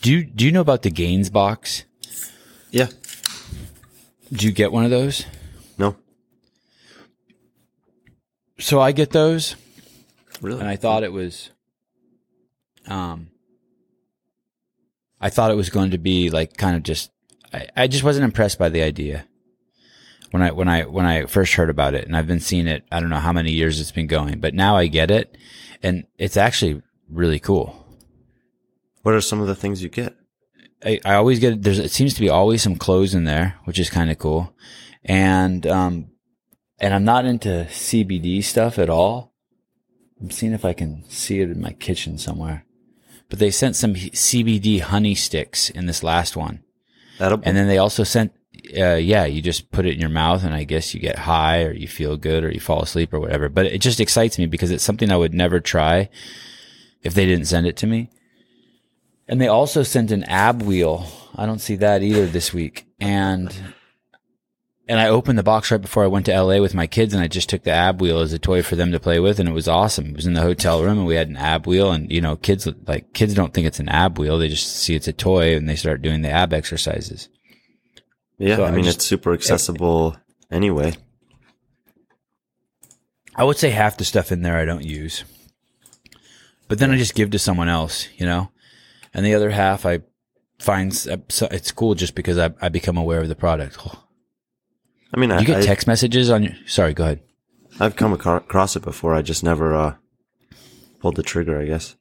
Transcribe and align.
Do 0.00 0.12
you 0.12 0.24
do 0.24 0.44
you 0.44 0.52
know 0.52 0.60
about 0.60 0.82
the 0.82 0.90
Gainz 0.90 1.32
Box? 1.32 1.84
Yeah. 2.70 2.88
Do 4.32 4.46
you 4.46 4.52
get 4.52 4.72
one 4.72 4.84
of 4.84 4.90
those? 4.90 5.24
No. 5.78 5.96
So 8.60 8.80
I 8.80 8.92
get 8.92 9.10
those, 9.10 9.54
Really? 10.40 10.60
and 10.60 10.68
I 10.68 10.76
thought 10.76 11.04
it 11.04 11.12
was, 11.12 11.50
um, 12.88 13.28
I 15.20 15.30
thought 15.30 15.50
it 15.52 15.56
was 15.56 15.70
going 15.70 15.92
to 15.92 15.98
be 15.98 16.28
like 16.30 16.56
kind 16.56 16.76
of 16.76 16.82
just. 16.82 17.10
I, 17.52 17.68
I 17.76 17.86
just 17.86 18.04
wasn't 18.04 18.24
impressed 18.24 18.58
by 18.58 18.68
the 18.68 18.82
idea 18.82 19.26
when 20.32 20.42
I 20.42 20.50
when 20.50 20.68
I 20.68 20.82
when 20.84 21.06
I 21.06 21.24
first 21.26 21.54
heard 21.54 21.70
about 21.70 21.94
it, 21.94 22.06
and 22.06 22.16
I've 22.16 22.26
been 22.26 22.40
seeing 22.40 22.66
it. 22.66 22.84
I 22.92 23.00
don't 23.00 23.10
know 23.10 23.16
how 23.20 23.32
many 23.32 23.52
years 23.52 23.80
it's 23.80 23.92
been 23.92 24.06
going, 24.08 24.40
but 24.40 24.54
now 24.54 24.76
I 24.76 24.86
get 24.88 25.10
it, 25.10 25.36
and 25.82 26.04
it's 26.18 26.36
actually 26.36 26.82
really 27.08 27.38
cool. 27.40 27.77
What 29.08 29.14
are 29.14 29.22
some 29.22 29.40
of 29.40 29.46
the 29.46 29.54
things 29.54 29.82
you 29.82 29.88
get? 29.88 30.14
I, 30.84 31.00
I 31.02 31.14
always 31.14 31.40
get 31.40 31.62
there's 31.62 31.78
it 31.78 31.90
seems 31.90 32.12
to 32.12 32.20
be 32.20 32.28
always 32.28 32.60
some 32.60 32.76
clothes 32.76 33.14
in 33.14 33.24
there, 33.24 33.56
which 33.64 33.78
is 33.78 33.88
kind 33.88 34.10
of 34.10 34.18
cool, 34.18 34.54
and 35.02 35.66
um, 35.66 36.10
and 36.78 36.92
I'm 36.92 37.04
not 37.04 37.24
into 37.24 37.66
CBD 37.70 38.44
stuff 38.44 38.78
at 38.78 38.90
all. 38.90 39.32
I'm 40.20 40.30
seeing 40.30 40.52
if 40.52 40.62
I 40.62 40.74
can 40.74 41.08
see 41.08 41.40
it 41.40 41.48
in 41.48 41.58
my 41.58 41.72
kitchen 41.72 42.18
somewhere, 42.18 42.66
but 43.30 43.38
they 43.38 43.50
sent 43.50 43.76
some 43.76 43.94
CBD 43.94 44.82
honey 44.82 45.14
sticks 45.14 45.70
in 45.70 45.86
this 45.86 46.02
last 46.02 46.36
one, 46.36 46.62
Edible? 47.18 47.44
and 47.46 47.56
then 47.56 47.66
they 47.66 47.78
also 47.78 48.04
sent. 48.04 48.32
Uh, 48.78 48.96
yeah, 48.96 49.24
you 49.24 49.40
just 49.40 49.70
put 49.70 49.86
it 49.86 49.94
in 49.94 50.00
your 50.00 50.10
mouth, 50.10 50.44
and 50.44 50.52
I 50.52 50.64
guess 50.64 50.92
you 50.92 51.00
get 51.00 51.20
high, 51.20 51.62
or 51.62 51.72
you 51.72 51.88
feel 51.88 52.18
good, 52.18 52.44
or 52.44 52.50
you 52.50 52.60
fall 52.60 52.82
asleep, 52.82 53.14
or 53.14 53.20
whatever. 53.20 53.48
But 53.48 53.64
it 53.64 53.78
just 53.78 54.00
excites 54.00 54.38
me 54.38 54.44
because 54.44 54.70
it's 54.70 54.84
something 54.84 55.10
I 55.10 55.16
would 55.16 55.32
never 55.32 55.60
try 55.60 56.10
if 57.02 57.14
they 57.14 57.24
didn't 57.24 57.46
send 57.46 57.66
it 57.66 57.78
to 57.78 57.86
me. 57.86 58.10
And 59.28 59.40
they 59.40 59.48
also 59.48 59.82
sent 59.82 60.10
an 60.10 60.24
ab 60.24 60.62
wheel. 60.62 61.06
I 61.36 61.44
don't 61.46 61.58
see 61.60 61.76
that 61.76 62.02
either 62.02 62.26
this 62.26 62.52
week. 62.54 62.86
And 62.98 63.54
and 64.88 64.98
I 64.98 65.08
opened 65.08 65.38
the 65.38 65.42
box 65.42 65.70
right 65.70 65.80
before 65.80 66.02
I 66.02 66.06
went 66.08 66.24
to 66.26 66.32
LA 66.42 66.60
with 66.60 66.72
my 66.74 66.86
kids 66.86 67.12
and 67.12 67.22
I 67.22 67.28
just 67.28 67.50
took 67.50 67.62
the 67.62 67.70
ab 67.72 68.00
wheel 68.00 68.20
as 68.20 68.32
a 68.32 68.38
toy 68.38 68.62
for 68.62 68.74
them 68.74 68.90
to 68.92 68.98
play 68.98 69.20
with 69.20 69.38
and 69.38 69.46
it 69.46 69.52
was 69.52 69.68
awesome. 69.68 70.06
It 70.06 70.16
was 70.16 70.26
in 70.26 70.32
the 70.32 70.40
hotel 70.40 70.82
room 70.82 70.96
and 70.98 71.06
we 71.06 71.14
had 71.16 71.28
an 71.28 71.36
ab 71.36 71.66
wheel 71.66 71.92
and 71.92 72.10
you 72.10 72.22
know, 72.22 72.36
kids 72.36 72.66
like 72.86 73.12
kids 73.12 73.34
don't 73.34 73.52
think 73.52 73.66
it's 73.66 73.80
an 73.80 73.90
ab 73.90 74.18
wheel. 74.18 74.38
They 74.38 74.48
just 74.48 74.74
see 74.74 74.94
it's 74.94 75.06
a 75.08 75.12
toy 75.12 75.54
and 75.54 75.68
they 75.68 75.76
start 75.76 76.00
doing 76.00 76.22
the 76.22 76.30
ab 76.30 76.54
exercises. 76.54 77.28
yeah, 78.38 78.56
so 78.56 78.64
I 78.64 78.68
I 78.68 78.70
mean, 78.70 78.84
just- 78.84 78.96
it's 78.96 79.06
super 79.06 79.34
accessible 79.34 80.16
anyway. 80.50 80.94
I 83.36 83.44
would 83.44 83.58
say 83.58 83.70
half 83.70 83.98
the 83.98 84.04
stuff 84.04 84.32
in 84.32 84.42
there 84.42 84.56
I 84.56 84.64
don't 84.64 84.84
use. 84.84 85.22
But 86.66 86.78
then 86.78 86.90
I 86.90 86.96
just 86.96 87.14
give 87.14 87.30
to 87.30 87.38
someone 87.38 87.68
else, 87.68 88.08
you 88.16 88.26
know? 88.26 88.50
And 89.18 89.26
the 89.26 89.34
other 89.34 89.50
half 89.50 89.84
I 89.84 90.02
find 90.60 90.92
it's 90.92 91.72
cool 91.72 91.96
just 91.96 92.14
because 92.14 92.38
I, 92.38 92.50
I 92.62 92.68
become 92.68 92.96
aware 92.96 93.20
of 93.20 93.28
the 93.28 93.34
product. 93.34 93.76
I 95.12 95.18
mean, 95.18 95.32
I, 95.32 95.40
You 95.40 95.44
get 95.44 95.56
I, 95.56 95.62
text 95.62 95.88
messages 95.88 96.30
on 96.30 96.44
your. 96.44 96.52
Sorry, 96.68 96.94
go 96.94 97.02
ahead. 97.02 97.20
I've 97.80 97.96
come 97.96 98.12
across 98.12 98.76
it 98.76 98.82
before. 98.82 99.16
I 99.16 99.22
just 99.22 99.42
never 99.42 99.74
uh, 99.74 99.94
pulled 101.00 101.16
the 101.16 101.24
trigger, 101.24 101.60
I 101.60 101.64
guess. 101.64 101.96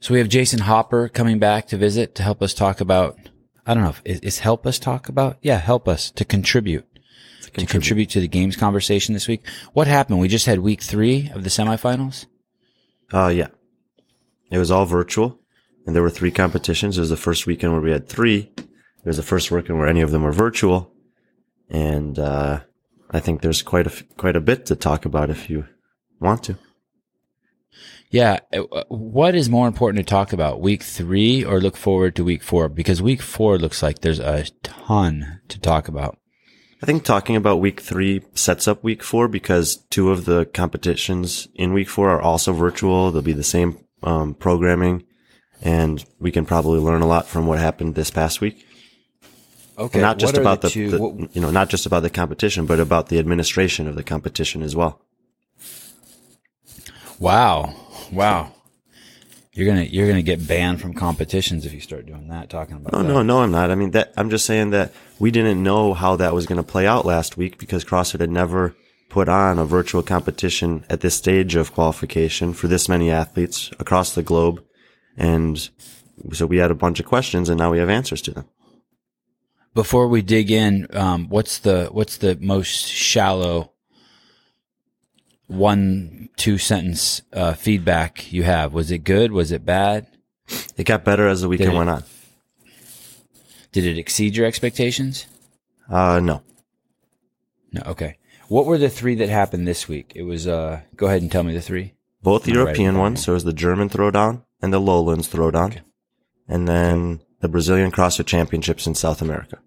So 0.00 0.14
we 0.14 0.20
have 0.20 0.30
Jayson 0.30 0.60
Hopper 0.60 1.10
coming 1.10 1.38
back 1.38 1.66
to 1.66 1.76
visit 1.76 2.14
to 2.14 2.22
help 2.22 2.40
us 2.40 2.54
talk 2.54 2.80
about. 2.80 3.18
I 3.66 3.74
don't 3.74 3.82
know 3.82 3.90
if 3.90 4.00
is, 4.06 4.20
is 4.20 4.38
help 4.38 4.66
us 4.66 4.78
talk 4.78 5.10
about. 5.10 5.36
Yeah, 5.42 5.58
help 5.58 5.86
us 5.86 6.10
to 6.12 6.24
contribute 6.24 6.86
to 7.56 7.66
contribute 7.66 8.10
to 8.10 8.20
the 8.20 8.28
games 8.28 8.56
conversation 8.56 9.14
this 9.14 9.28
week. 9.28 9.46
What 9.72 9.86
happened? 9.86 10.20
We 10.20 10.28
just 10.28 10.46
had 10.46 10.60
week 10.60 10.82
three 10.82 11.30
of 11.34 11.42
the 11.42 11.50
semifinals. 11.50 12.26
Uh, 13.12 13.28
yeah. 13.28 13.48
It 14.50 14.58
was 14.58 14.70
all 14.70 14.84
virtual, 14.84 15.40
and 15.86 15.94
there 15.94 16.02
were 16.02 16.10
three 16.10 16.30
competitions. 16.30 16.96
It 16.96 17.00
was 17.00 17.10
the 17.10 17.16
first 17.16 17.46
weekend 17.46 17.72
where 17.72 17.82
we 17.82 17.90
had 17.90 18.08
three. 18.08 18.52
It 18.56 19.06
was 19.06 19.16
the 19.16 19.22
first 19.22 19.50
weekend 19.50 19.78
where 19.78 19.88
any 19.88 20.02
of 20.02 20.10
them 20.10 20.22
were 20.22 20.32
virtual, 20.32 20.92
and 21.68 22.18
uh, 22.18 22.60
I 23.10 23.20
think 23.20 23.40
there's 23.40 23.62
quite 23.62 23.86
a 23.86 24.04
quite 24.16 24.36
a 24.36 24.40
bit 24.40 24.66
to 24.66 24.76
talk 24.76 25.04
about 25.04 25.30
if 25.30 25.50
you 25.50 25.66
want 26.20 26.44
to. 26.44 26.56
Yeah, 28.10 28.38
uh, 28.52 28.84
what 28.88 29.34
is 29.34 29.50
more 29.50 29.66
important 29.66 30.04
to 30.04 30.10
talk 30.10 30.32
about, 30.32 30.60
week 30.60 30.82
three 30.82 31.44
or 31.44 31.60
look 31.60 31.76
forward 31.76 32.14
to 32.16 32.24
week 32.24 32.42
four? 32.42 32.68
Because 32.68 33.02
week 33.02 33.20
four 33.20 33.58
looks 33.58 33.82
like 33.82 34.00
there's 34.00 34.20
a 34.20 34.44
ton 34.62 35.40
to 35.48 35.58
talk 35.58 35.88
about. 35.88 36.18
I 36.82 36.86
think 36.86 37.04
talking 37.04 37.36
about 37.36 37.60
week 37.60 37.80
three 37.80 38.22
sets 38.34 38.68
up 38.68 38.84
week 38.84 39.02
four 39.02 39.28
because 39.28 39.76
two 39.90 40.10
of 40.10 40.24
the 40.26 40.44
competitions 40.44 41.48
in 41.54 41.72
week 41.72 41.88
four 41.88 42.10
are 42.10 42.20
also 42.20 42.52
virtual. 42.52 43.10
They'll 43.10 43.22
be 43.22 43.32
the 43.32 43.42
same 43.42 43.78
um, 44.02 44.34
programming, 44.34 45.04
and 45.62 46.04
we 46.20 46.30
can 46.30 46.44
probably 46.44 46.78
learn 46.80 47.00
a 47.02 47.06
lot 47.06 47.26
from 47.26 47.46
what 47.46 47.58
happened 47.58 47.94
this 47.94 48.10
past 48.10 48.40
week. 48.42 48.66
Okay, 49.78 49.98
And 49.98 50.02
not 50.02 50.18
just 50.18 50.36
about 50.36 50.60
the, 50.62 50.70
two- 50.70 50.90
the- 50.90 50.98
what- 51.02 51.34
you 51.34 51.40
know 51.40 51.50
not 51.50 51.68
just 51.70 51.86
about 51.86 52.02
the 52.02 52.10
competition, 52.10 52.66
but 52.66 52.78
about 52.80 53.08
the 53.08 53.18
administration 53.18 53.86
of 53.88 53.94
the 53.94 54.02
competition 54.04 54.62
as 54.62 54.76
well. 54.76 55.00
Wow. 57.18 57.74
Wow. 58.12 58.52
You're 59.52 59.66
gonna 59.66 59.84
you're 59.84 60.06
gonna 60.06 60.20
get 60.22 60.46
banned 60.46 60.82
from 60.82 60.92
competitions 60.92 61.64
if 61.64 61.72
you 61.72 61.80
start 61.80 62.04
doing 62.04 62.28
that. 62.28 62.50
Talking 62.50 62.76
about 62.76 62.92
No, 62.92 63.02
that. 63.02 63.08
no, 63.08 63.22
no, 63.22 63.38
I'm 63.42 63.50
not. 63.50 63.70
I 63.70 63.74
mean 63.74 63.92
that 63.92 64.12
I'm 64.16 64.28
just 64.28 64.44
saying 64.44 64.70
that 64.70 64.92
we 65.18 65.30
didn't 65.30 65.62
know 65.62 65.94
how 65.94 66.16
that 66.16 66.34
was 66.34 66.46
going 66.46 66.56
to 66.56 66.62
play 66.62 66.86
out 66.86 67.06
last 67.06 67.36
week 67.36 67.58
because 67.58 67.84
CrossFit 67.84 68.20
had 68.20 68.30
never 68.30 68.74
put 69.08 69.28
on 69.28 69.58
a 69.58 69.64
virtual 69.64 70.02
competition 70.02 70.84
at 70.90 71.00
this 71.00 71.14
stage 71.14 71.54
of 71.54 71.72
qualification 71.72 72.52
for 72.52 72.68
this 72.68 72.88
many 72.88 73.10
athletes 73.10 73.70
across 73.78 74.14
the 74.14 74.22
globe. 74.22 74.62
And 75.16 75.68
so 76.32 76.46
we 76.46 76.58
had 76.58 76.70
a 76.70 76.74
bunch 76.74 77.00
of 77.00 77.06
questions 77.06 77.48
and 77.48 77.58
now 77.58 77.70
we 77.70 77.78
have 77.78 77.88
answers 77.88 78.20
to 78.22 78.32
them. 78.32 78.44
Before 79.74 80.08
we 80.08 80.22
dig 80.22 80.50
in, 80.50 80.86
um, 80.96 81.28
what's 81.28 81.58
the 81.58 81.88
what's 81.92 82.16
the 82.16 82.38
most 82.40 82.86
shallow 82.86 83.72
one 85.48 86.30
two 86.36 86.56
sentence 86.56 87.20
uh, 87.32 87.52
feedback 87.52 88.32
you 88.32 88.42
have? 88.42 88.72
Was 88.72 88.90
it 88.90 88.98
good? 88.98 89.32
Was 89.32 89.52
it 89.52 89.66
bad? 89.66 90.06
It 90.76 90.84
got 90.84 91.04
better 91.04 91.28
as 91.28 91.42
the 91.42 91.48
weekend 91.48 91.74
went 91.74 91.90
on. 91.90 92.04
Did 93.76 93.84
it 93.84 93.98
exceed 93.98 94.34
your 94.34 94.46
expectations? 94.46 95.26
Uh, 95.90 96.18
no. 96.18 96.40
No. 97.72 97.82
Okay. 97.88 98.16
What 98.48 98.64
were 98.64 98.78
the 98.78 98.88
three 98.88 99.16
that 99.16 99.28
happened 99.28 99.68
this 99.68 99.86
week? 99.86 100.12
It 100.14 100.22
was. 100.22 100.46
Uh, 100.46 100.80
go 100.96 101.08
ahead 101.08 101.20
and 101.20 101.30
tell 101.30 101.42
me 101.42 101.52
the 101.52 101.60
three. 101.60 101.92
Both 102.22 102.46
I'm 102.48 102.54
gonna 102.54 102.64
write 102.64 102.70
it 102.70 102.78
European 102.78 102.98
ones. 102.98 103.18
here. 103.18 103.24
So 103.24 103.32
it 103.32 103.34
was 103.34 103.44
the 103.44 103.52
German 103.52 103.90
throwdown 103.90 104.44
and 104.62 104.72
the 104.72 104.80
Lowlands 104.80 105.28
throwdown. 105.28 105.72
Okay. 105.72 105.82
And 106.48 106.66
then 106.66 107.20
the 107.40 107.50
Brazilian 107.50 107.92
CrossFit 107.92 108.24
Championships 108.24 108.86
in 108.86 108.94
South 108.94 109.20
America. 109.20 109.58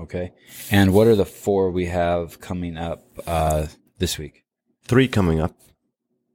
Okay. 0.00 0.32
And 0.72 0.92
what 0.92 1.06
are 1.06 1.14
the 1.14 1.24
four 1.24 1.70
we 1.70 1.86
have 1.86 2.40
coming 2.40 2.76
up 2.76 3.04
uh, 3.28 3.68
this 3.98 4.18
week? 4.18 4.42
three 4.82 5.06
coming 5.06 5.38
up. 5.38 5.54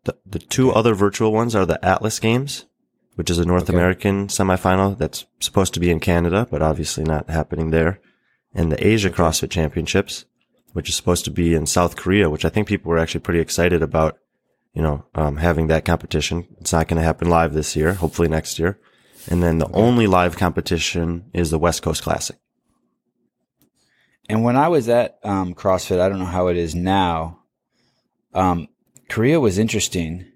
The, 0.06 0.16
the 0.26 0.40
two 0.40 0.72
other 0.72 0.94
virtual 0.94 1.34
ones 1.34 1.56
are 1.56 1.66
the 1.66 1.84
Atlas 1.86 2.22
Games, 2.22 2.68
which 3.16 3.30
is 3.30 3.40
a 3.40 3.46
North 3.46 3.64
Okay. 3.64 3.74
American 3.74 4.28
semifinal 4.28 4.98
that's 4.98 5.26
supposed 5.40 5.74
to 5.74 5.80
be 5.80 5.90
in 5.90 6.00
Canada, 6.00 6.48
but 6.50 6.62
obviously 6.62 7.04
not 7.04 7.30
happening 7.30 7.70
there. 7.70 8.00
And 8.54 8.72
the 8.72 8.86
Asia 8.88 9.10
CrossFit 9.10 9.50
Championships, 9.50 10.26
which 10.74 10.90
is 10.90 10.96
supposed 10.96 11.26
to 11.26 11.32
be 11.32 11.54
in 11.54 11.66
South 11.66 11.96
Korea, 11.96 12.30
which 12.30 12.46
I 12.46 12.50
think 12.50 12.68
people 12.68 12.90
were 12.90 12.98
actually 12.98 13.22
pretty 13.22 13.40
excited 13.40 13.82
about, 13.82 14.18
you 14.74 14.82
know, 14.82 15.06
um, 15.16 15.38
having 15.38 15.68
that 15.68 15.86
competition. 15.86 16.48
It's 16.60 16.74
not 16.74 16.88
going 16.88 16.98
to 16.98 17.04
happen 17.06 17.30
live 17.30 17.54
this 17.54 17.76
year, 17.76 17.94
hopefully 17.94 18.28
next 18.28 18.60
year. 18.60 18.80
And 19.30 19.42
then 19.42 19.58
the 19.58 19.72
only 19.72 20.08
live 20.08 20.38
competition 20.38 21.30
is 21.34 21.50
the 21.50 21.60
West 21.60 21.82
Coast 21.82 22.04
Classic. 22.04 22.38
And 24.30 24.44
when 24.44 24.56
I 24.56 24.68
was 24.70 24.90
at 24.90 25.20
um, 25.24 25.54
CrossFit, 25.54 26.00
I 26.00 26.10
don't 26.10 26.20
know 26.20 26.26
how 26.26 26.48
it 26.48 26.58
is 26.58 26.76
now. 26.76 27.40
Um, 28.34 28.68
Korea 29.10 29.40
was 29.40 29.58
interesting 29.60 30.33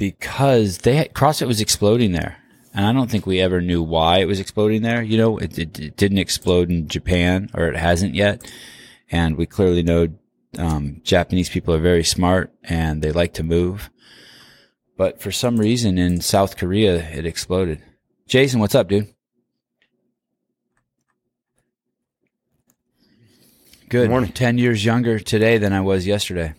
because 0.00 0.78
they 0.78 0.96
had, 0.96 1.12
CrossFit 1.12 1.46
was 1.46 1.60
exploding 1.60 2.12
there, 2.12 2.38
and 2.72 2.86
I 2.86 2.92
don't 2.94 3.10
think 3.10 3.26
we 3.26 3.38
ever 3.38 3.60
knew 3.60 3.82
why 3.82 4.18
it 4.18 4.24
was 4.24 4.40
exploding 4.40 4.80
there. 4.80 5.02
You 5.02 5.18
know, 5.18 5.36
it, 5.36 5.58
it, 5.58 5.78
it 5.78 5.96
didn't 5.98 6.16
explode 6.16 6.70
in 6.70 6.88
Japan, 6.88 7.50
or 7.52 7.68
it 7.68 7.76
hasn't 7.76 8.14
yet, 8.14 8.50
and 9.10 9.36
we 9.36 9.44
clearly 9.44 9.82
know 9.82 10.08
um, 10.58 11.02
Japanese 11.04 11.50
people 11.50 11.74
are 11.74 11.80
very 11.80 12.02
smart 12.02 12.50
and 12.64 13.02
they 13.02 13.12
like 13.12 13.34
to 13.34 13.42
move. 13.42 13.90
But 14.96 15.20
for 15.20 15.30
some 15.30 15.58
reason 15.58 15.98
in 15.98 16.22
South 16.22 16.56
Korea, 16.56 16.96
it 17.10 17.26
exploded. 17.26 17.82
Jayson, 18.26 18.58
what's 18.58 18.74
up, 18.74 18.88
dude? 18.88 19.14
Good. 23.90 24.08
Morning. 24.08 24.32
10 24.32 24.56
years 24.56 24.82
younger 24.82 25.18
today 25.18 25.58
than 25.58 25.72
I 25.74 25.82
was 25.82 26.06
yesterday. 26.06 26.54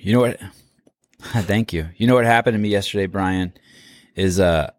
You 0.00 0.12
know 0.12 0.20
what? 0.20 0.40
Thank 1.20 1.72
you. 1.72 1.88
You 1.96 2.06
know 2.06 2.14
what 2.14 2.24
happened 2.24 2.54
to 2.54 2.58
me 2.58 2.68
yesterday, 2.68 3.06
Brian? 3.06 3.52
Is 4.14 4.40
uh 4.40 4.70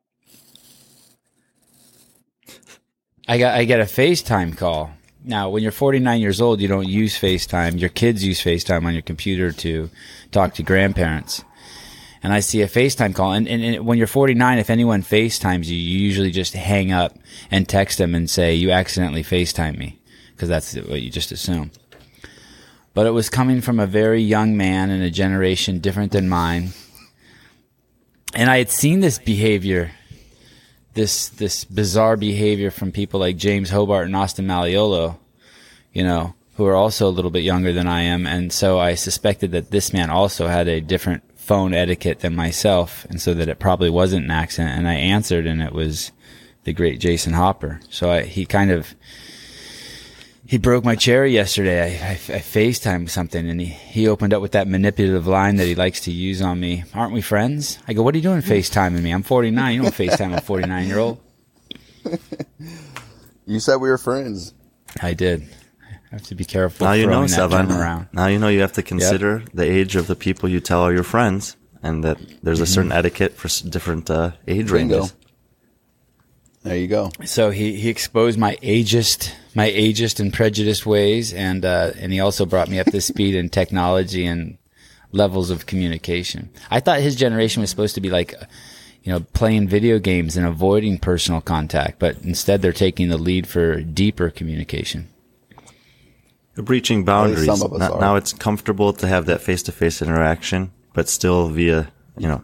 I 3.28 3.38
got 3.38 3.56
I 3.56 3.66
get 3.66 3.80
a 3.80 3.84
FaceTime 3.84 4.58
call 4.58 4.92
Now, 5.24 5.50
when 5.50 5.64
you're 5.64 5.72
49 5.72 6.20
years 6.22 6.42
old, 6.42 6.62
you 6.62 6.68
don't 6.68 6.88
use 6.88 7.20
FaceTime. 7.20 7.80
Your 7.80 7.90
kids 7.90 8.24
use 8.24 8.42
FaceTime 8.42 8.86
on 8.86 8.94
your 8.94 9.02
computer 9.02 9.52
to 9.52 9.90
talk 10.32 10.54
to 10.56 10.64
grandparents. 10.64 11.44
And 12.24 12.34
I 12.34 12.40
see 12.40 12.62
a 12.62 12.68
FaceTime 12.68 13.16
call. 13.16 13.34
And, 13.34 13.48
and, 13.48 13.64
and 13.64 13.86
when 13.86 13.98
you're 13.98 14.08
49, 14.08 14.60
if 14.60 14.70
anyone 14.70 15.04
FaceTimes 15.04 15.68
you, 15.68 15.76
you 15.76 16.00
usually 16.00 16.32
just 16.32 16.54
hang 16.54 16.92
up 16.92 17.18
and 17.52 17.68
text 17.68 17.98
them 17.98 18.16
and 18.16 18.30
say, 18.30 18.56
you 18.56 18.72
accidentally 18.72 19.24
FaceTime 19.24 19.78
me. 19.78 20.00
Cause 20.38 20.50
that's 20.50 20.76
what 20.76 21.02
you 21.02 21.12
just 21.12 21.34
assume. 21.34 21.72
But 22.94 23.06
it 23.06 23.12
was 23.12 23.30
coming 23.30 23.62
from 23.62 23.80
a 23.80 23.88
very 23.88 24.22
young 24.22 24.58
man 24.58 24.90
in 24.90 25.02
a 25.02 25.12
generation 25.12 25.80
different 25.80 26.12
than 26.12 26.28
mine. 26.28 26.70
And 28.34 28.50
I 28.50 28.58
had 28.58 28.70
seen 28.70 29.00
this 29.00 29.20
behavior 29.20 29.92
this 30.94 31.30
this 31.30 31.64
bizarre 31.66 32.18
behavior 32.18 32.72
from 32.72 32.92
people 32.92 33.20
like 33.20 33.38
James 33.38 33.70
Hobart 33.70 34.08
and 34.08 34.16
Austin 34.16 34.46
Malleolo, 34.46 35.18
you 35.94 36.04
know, 36.04 36.34
who 36.56 36.66
are 36.66 36.76
also 36.76 37.08
a 37.08 37.12
little 37.12 37.32
bit 37.32 37.44
younger 37.44 37.72
than 37.72 37.88
I 37.88 38.02
am, 38.02 38.26
and 38.26 38.52
so 38.52 38.80
I 38.80 38.96
suspected 38.96 39.52
that 39.52 39.72
this 39.72 39.94
man 39.94 40.10
also 40.10 40.48
had 40.48 40.68
a 40.68 40.82
different 40.82 41.24
phone 41.36 41.74
etiquette 41.74 42.20
than 42.20 42.36
myself, 42.36 43.06
and 43.06 43.22
so 43.22 43.34
that 43.34 43.48
it 43.48 43.60
probably 43.60 43.90
wasn't 43.90 44.26
an 44.26 44.32
accident. 44.32 44.78
And 44.78 44.88
I 44.88 44.96
answered, 44.96 45.48
and 45.48 45.62
it 45.62 45.74
was 45.74 46.12
the 46.66 46.74
great 46.74 47.00
Jayson 47.00 47.34
Hopper. 47.34 47.80
So 47.90 48.12
I, 48.12 48.24
he 48.24 48.46
kind 48.46 48.70
of 48.70 48.94
he 50.50 50.58
broke 50.58 50.84
my 50.84 50.96
cherry 50.96 51.32
yesterday. 51.32 51.80
I, 52.02 52.08
I, 52.08 52.12
I 52.14 52.40
FaceTime 52.42 53.08
something 53.10 53.48
and 53.48 53.62
he, 53.62 53.68
he 53.68 54.08
opened 54.08 54.34
up 54.34 54.42
with 54.42 54.54
that 54.54 54.68
manipulative 54.68 55.28
line 55.28 55.58
that 55.58 55.68
he 55.68 55.76
likes 55.76 56.02
to 56.02 56.12
use 56.12 56.42
on 56.42 56.60
me. 56.60 56.84
Aren't 56.96 57.14
we 57.14 57.22
friends? 57.22 57.78
I 57.88 57.94
go, 57.94 58.02
what 58.02 58.16
are 58.16 58.18
you 58.18 58.24
doing 58.24 58.42
FaceTiming 58.42 59.02
me? 59.04 59.12
I'm 59.12 59.22
49. 59.24 59.76
You 59.76 59.82
don't 59.84 59.94
FaceTime 59.94 60.36
a 60.36 60.42
49 60.42 60.88
year 60.88 60.98
old. 60.98 61.20
You 63.46 63.60
said 63.60 63.78
we 63.78 63.90
were 63.90 63.98
friends. 63.98 64.54
I 65.02 65.14
did. 65.14 65.44
I 66.12 66.16
have 66.16 66.24
to 66.24 66.36
be 66.36 66.46
careful. 66.46 66.88
Now 66.88 66.94
you 66.94 67.06
know, 67.06 67.28
throwing 67.28 67.30
that 67.52 67.52
term 67.52 67.68
Sevan. 67.68 67.80
around. 67.80 68.08
Now 68.14 68.28
you 68.28 68.40
know 68.40 68.48
you 68.48 68.62
have 68.62 68.74
to 68.74 68.84
consider 68.84 69.44
the 69.54 69.64
age 69.70 69.96
of 69.96 70.08
the 70.08 70.16
people 70.16 70.50
you 70.50 70.60
tell 70.60 70.82
are 70.82 70.94
your 70.94 71.04
friends, 71.04 71.56
and 71.84 72.04
that 72.04 72.18
there's 72.42 72.60
a 72.60 72.64
Mm-hmm. 72.64 72.74
certain 72.74 72.92
etiquette 72.92 73.34
for 73.36 73.48
different 73.70 74.10
uh, 74.10 74.32
age 74.48 74.72
Bingo. 74.72 74.96
ranges. 74.98 75.14
There 76.64 76.78
you 76.78 76.88
go. 76.88 77.12
So 77.26 77.52
he, 77.52 77.76
he 77.76 77.90
exposed 77.90 78.38
my 78.38 78.58
ageist, 78.58 79.34
my 79.56 79.70
ageist 79.70 80.20
and 80.20 80.34
prejudiced 80.34 80.86
ways, 80.86 81.34
and 81.34 81.64
uh, 81.64 81.92
and 81.98 82.12
he 82.12 82.20
also 82.20 82.46
brought 82.46 82.70
me 82.70 82.80
up 82.80 82.88
to 82.88 83.00
speed 83.02 83.34
in 83.34 83.50
technology 83.50 84.26
and 84.26 84.58
levels 85.12 85.50
of 85.50 85.66
communication. 85.66 86.50
I 86.70 86.82
thought 86.82 87.00
his 87.00 87.16
generation 87.16 87.62
was 87.62 87.70
supposed 87.70 87.96
to 87.96 88.02
be 88.02 88.10
like, 88.10 88.34
uh, 88.34 88.46
you 89.04 89.12
know, 89.12 89.22
playing 89.34 89.70
video 89.70 90.00
games 90.00 90.36
and 90.36 90.46
avoiding 90.46 90.98
personal 90.98 91.40
contact, 91.40 91.98
but 91.98 92.18
instead 92.24 92.62
they're 92.62 92.74
taking 92.74 93.08
the 93.08 93.18
lead 93.18 93.48
for 93.48 93.82
deeper 93.82 94.30
communication. 94.30 95.08
You're 96.56 96.66
breaching 96.66 97.06
boundaries. 97.06 97.46
some 97.46 97.62
of 97.62 97.72
us 97.72 97.80
now, 97.80 97.94
are. 97.94 98.02
now 98.02 98.16
it's 98.18 98.34
comfortable 98.34 98.92
to 98.94 99.08
have 99.08 99.28
that 99.28 99.40
face-to-face 99.40 100.02
interaction, 100.02 100.72
but 100.94 101.08
still 101.08 101.48
via, 101.48 101.90
you 102.18 102.28
know, 102.28 102.44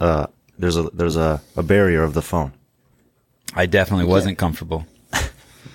uh, 0.00 0.26
there's 0.58 0.76
a 0.76 0.82
there's 0.92 1.16
a, 1.16 1.40
a 1.56 1.62
barrier 1.62 2.02
of 2.02 2.14
the 2.14 2.22
phone. 2.22 2.52
I 3.54 3.66
definitely 3.66 4.06
wasn't 4.06 4.38
comfortable. 4.38 4.86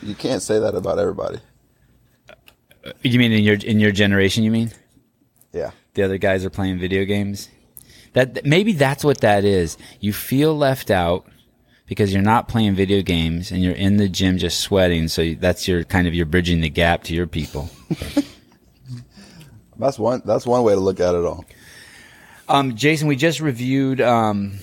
You 0.02 0.16
can't 0.16 0.42
say 0.42 0.60
that 0.60 0.76
about 0.76 1.00
everybody. 1.00 1.40
You 3.02 3.20
mean 3.20 3.32
in 3.32 3.44
your 3.44 3.56
in 3.56 3.80
your 3.80 3.92
generation? 3.92 4.44
You 4.44 4.52
mean? 4.52 4.72
Yeah. 5.54 5.72
the 5.94 6.04
other 6.04 6.18
guys 6.18 6.46
are 6.46 6.50
playing 6.50 6.80
video 6.80 7.06
games. 7.06 7.50
That 8.14 8.46
maybe 8.46 8.74
that's 8.74 9.04
what 9.04 9.22
that 9.22 9.44
is. 9.44 9.78
You 10.00 10.14
feel 10.14 10.56
left 10.56 10.90
out 10.92 11.26
because 11.88 12.14
you're 12.14 12.22
not 12.22 12.48
playing 12.48 12.76
video 12.76 13.02
games 13.02 13.52
and 13.52 13.62
you're 13.64 13.74
in 13.74 13.98
the 13.98 14.08
gym 14.08 14.38
just 14.38 14.60
sweating. 14.60 15.08
So 15.08 15.34
that's 15.34 15.68
your 15.68 15.84
kind 15.84 16.08
of 16.08 16.14
you're 16.14 16.26
bridging 16.26 16.62
the 16.62 16.70
gap 16.70 17.04
to 17.06 17.14
your 17.14 17.28
people. 17.28 17.70
That's 19.80 20.00
one 20.00 20.24
that's 20.26 20.46
one 20.48 20.64
way 20.64 20.74
to 20.74 20.80
look 20.80 21.00
at 21.00 21.14
it 21.14 21.24
all. 21.24 21.46
Um, 22.50 22.76
Jayson, 22.76 23.08
we 23.08 23.16
just 23.16 23.40
reviewed 23.40 24.02
um, 24.02 24.58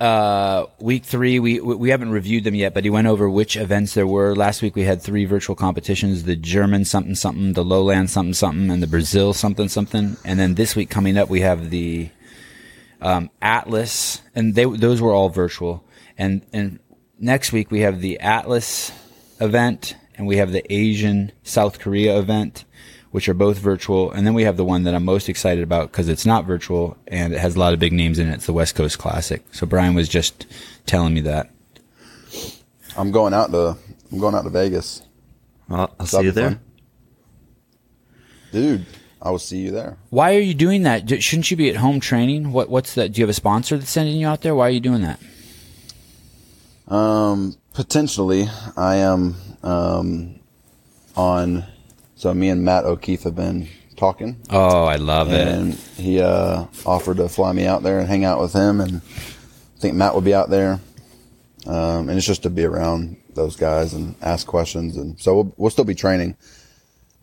uh, 0.00 0.66
week 0.78 1.04
three. 1.04 1.38
We 1.38 1.60
we 1.60 1.90
haven't 1.90 2.10
reviewed 2.10 2.44
them 2.44 2.54
yet, 2.54 2.74
but 2.74 2.84
he 2.84 2.90
went 2.90 3.08
over 3.08 3.28
which 3.28 3.56
events 3.56 3.94
there 3.94 4.06
were. 4.06 4.34
Last 4.34 4.62
week 4.62 4.76
we 4.76 4.84
had 4.84 5.02
three 5.02 5.24
virtual 5.24 5.56
competitions: 5.56 6.24
the 6.24 6.36
German 6.36 6.84
something 6.84 7.14
something, 7.14 7.54
the 7.54 7.64
Lowland 7.64 8.10
something 8.10 8.34
something, 8.34 8.70
and 8.70 8.82
the 8.82 8.86
Brazil 8.86 9.32
something 9.32 9.68
something. 9.68 10.16
And 10.24 10.38
then 10.38 10.54
this 10.54 10.76
week 10.76 10.90
coming 10.90 11.18
up, 11.18 11.28
we 11.28 11.40
have 11.40 11.70
the 11.70 12.10
um, 13.00 13.30
Atlas, 13.42 14.22
and 14.34 14.54
they 14.54 14.64
those 14.64 15.00
were 15.00 15.12
all 15.12 15.30
virtual. 15.30 15.84
And 16.16 16.46
and 16.52 16.78
next 17.18 17.52
week 17.52 17.70
we 17.70 17.80
have 17.80 18.00
the 18.00 18.20
Atlas 18.20 18.92
event, 19.40 19.96
and 20.16 20.26
we 20.26 20.36
have 20.36 20.52
the 20.52 20.72
Asian 20.72 21.32
South 21.42 21.80
Korea 21.80 22.18
event, 22.18 22.64
which 23.10 23.28
are 23.28 23.34
both 23.34 23.58
virtual. 23.58 24.10
And 24.12 24.26
then 24.26 24.34
we 24.34 24.44
have 24.44 24.56
the 24.56 24.64
one 24.64 24.84
that 24.84 24.94
I'm 24.94 25.04
most 25.04 25.28
excited 25.28 25.62
about 25.62 25.90
because 25.90 26.08
it's 26.08 26.26
not 26.26 26.44
virtual 26.44 26.96
and 27.06 27.32
it 27.32 27.38
has 27.38 27.56
a 27.56 27.58
lot 27.58 27.72
of 27.72 27.78
big 27.78 27.92
names 27.92 28.18
in 28.18 28.28
it. 28.28 28.34
It's 28.34 28.46
the 28.46 28.52
West 28.52 28.74
Coast 28.74 28.98
Classic. 28.98 29.42
So 29.52 29.66
Brian 29.66 29.94
was 29.94 30.08
just 30.08 30.46
telling 30.86 31.14
me 31.14 31.20
that. 31.22 31.50
I'm 32.96 33.10
going 33.10 33.32
out 33.32 33.50
to 33.52 33.76
I'm 34.10 34.18
going 34.18 34.34
out 34.34 34.42
to 34.42 34.50
Vegas. 34.50 35.02
Well, 35.68 35.80
I'll 35.80 36.06
That'll 36.06 36.06
see 36.06 36.24
you 36.24 36.30
there. 36.32 36.50
fun. 36.50 36.60
Dude, 38.50 38.86
I 39.20 39.30
will 39.30 39.38
see 39.38 39.58
you 39.58 39.70
there. 39.70 39.98
Why 40.10 40.34
are 40.34 40.40
you 40.40 40.54
doing 40.54 40.82
that? 40.84 41.22
Shouldn't 41.22 41.50
you 41.50 41.56
be 41.56 41.68
at 41.68 41.76
home 41.76 42.00
training? 42.00 42.52
What 42.52 42.68
what's 42.70 42.94
that? 42.94 43.12
Do 43.12 43.20
you 43.20 43.24
have 43.24 43.30
a 43.30 43.34
sponsor 43.34 43.76
that's 43.76 43.90
sending 43.90 44.16
you 44.16 44.26
out 44.26 44.40
there? 44.40 44.54
Why 44.54 44.68
are 44.68 44.70
you 44.70 44.80
doing 44.80 45.02
that? 45.02 45.20
Um, 46.92 47.56
potentially, 47.74 48.48
I 48.76 48.96
am 48.96 49.36
um, 49.62 50.40
on. 51.16 51.64
So 52.18 52.34
me 52.34 52.48
and 52.48 52.64
Matt 52.64 52.84
O'Keefe 52.84 53.22
have 53.22 53.36
been 53.36 53.68
talking, 53.96 54.40
Oh, 54.50 54.84
I 54.86 54.96
love 54.96 55.28
and 55.28 55.36
it. 55.38 55.54
And 55.54 55.74
he 55.74 56.20
uh, 56.20 56.64
offered 56.84 57.18
to 57.18 57.28
fly 57.28 57.52
me 57.52 57.64
out 57.64 57.84
there 57.84 58.00
and 58.00 58.08
hang 58.08 58.24
out 58.24 58.40
with 58.40 58.52
him, 58.52 58.80
and 58.80 58.96
I 58.96 59.80
think 59.80 59.94
Matt 59.94 60.14
will 60.14 60.20
be 60.20 60.34
out 60.34 60.50
there. 60.50 60.80
Um, 61.64 62.08
and 62.08 62.10
it's 62.18 62.26
just 62.26 62.42
to 62.42 62.50
be 62.50 62.64
around 62.64 63.18
those 63.34 63.54
guys 63.54 63.94
and 63.94 64.16
ask 64.20 64.48
questions, 64.48 64.96
and 64.96 65.18
so 65.20 65.32
we'll, 65.36 65.54
we'll 65.56 65.70
still 65.70 65.84
be 65.84 65.94
training. 65.94 66.36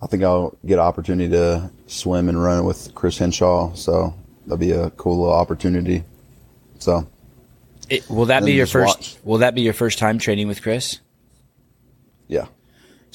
I 0.01 0.07
think 0.07 0.23
I'll 0.23 0.57
get 0.65 0.75
an 0.75 0.79
opportunity 0.85 1.29
to 1.31 1.69
swim 1.87 2.29
and 2.29 2.41
run 2.41 2.63
with 2.63 2.95
Chris 2.95 3.17
Hinshaw, 3.17 3.73
so 3.73 4.13
that'll 4.45 4.57
be 4.57 4.71
a 4.71 4.91
cool 4.91 5.17
little 5.19 5.33
opportunity. 5.33 6.05
So 6.79 7.05
It- 7.89 8.09
will 8.09 8.27
that 8.27 8.45
be 8.45 8.53
your 8.53 8.65
first? 8.67 8.97
watch. 8.97 9.17
Will 9.25 9.39
that 9.39 9.55
be 9.55 9.61
your 9.61 9.73
first 9.73 9.99
time 9.99 10.19
training 10.19 10.47
with 10.47 10.61
Chris? 10.61 10.99
yeah, 12.29 12.47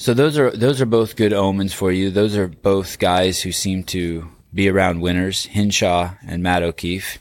So 0.01 0.15
those 0.15 0.35
are 0.35 0.49
those 0.49 0.81
are 0.81 0.87
both 0.87 1.15
good 1.15 1.31
omens 1.31 1.73
for 1.73 1.91
you. 1.91 2.09
Those 2.09 2.35
are 2.35 2.47
both 2.47 2.97
guys 2.97 3.39
who 3.43 3.51
seem 3.51 3.83
to 3.93 4.27
be 4.51 4.67
around 4.67 4.99
winners, 5.01 5.45
Hinshaw 5.45 6.15
and 6.25 6.41
Matt 6.41 6.63
O'Keefe. 6.63 7.19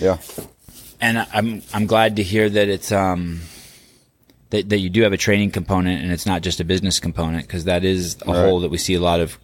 yeah. 0.00 0.18
And 1.00 1.18
I'm 1.32 1.62
I'm 1.72 1.86
glad 1.86 2.16
to 2.16 2.24
hear 2.24 2.50
that 2.50 2.68
it's 2.68 2.90
um 2.90 3.42
that 4.50 4.68
that 4.70 4.78
you 4.78 4.90
do 4.90 5.02
have 5.02 5.12
a 5.12 5.16
training 5.16 5.52
component 5.52 6.02
and 6.02 6.10
it's 6.10 6.26
not 6.26 6.42
just 6.42 6.58
a 6.58 6.64
business 6.64 6.98
component 6.98 7.46
because 7.46 7.66
that 7.66 7.84
is 7.84 8.16
a 8.26 8.32
Right. 8.32 8.44
hole 8.46 8.58
that 8.60 8.70
we 8.72 8.78
see 8.78 8.94
a 8.94 9.00
lot 9.00 9.20
of 9.20 9.38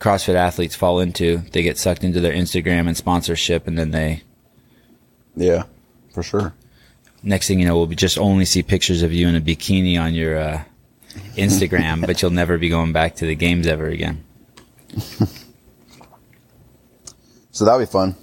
CrossFit 0.00 0.34
athletes 0.34 0.74
fall 0.74 1.00
into. 1.00 1.42
They 1.52 1.62
get 1.62 1.76
sucked 1.76 2.04
into 2.04 2.20
their 2.22 2.32
Instagram 2.32 2.86
and 2.86 2.96
sponsorship, 2.96 3.66
and 3.66 3.76
then 3.78 3.90
they 3.90 4.22
Yeah, 5.36 5.64
for 6.14 6.22
sure. 6.22 6.54
next 7.22 7.48
thing 7.48 7.60
you 7.60 7.66
know, 7.66 7.76
we'll 7.76 7.86
be 7.86 7.96
just 7.96 8.16
only 8.16 8.46
see 8.46 8.62
pictures 8.62 9.02
of 9.02 9.12
you 9.12 9.28
in 9.28 9.36
a 9.36 9.42
bikini 9.42 10.00
on 10.00 10.14
your 10.14 10.38
uh, 10.38 10.62
Instagram, 11.36 12.04
but 12.06 12.20
you'll 12.22 12.30
never 12.30 12.58
be 12.58 12.68
going 12.68 12.92
back 12.92 13.16
to 13.16 13.26
the 13.26 13.34
games 13.34 13.66
ever 13.66 13.86
again. 13.88 14.24
So 17.50 17.64
that'll 17.64 17.80
be 17.80 17.86
fun. 17.86 18.14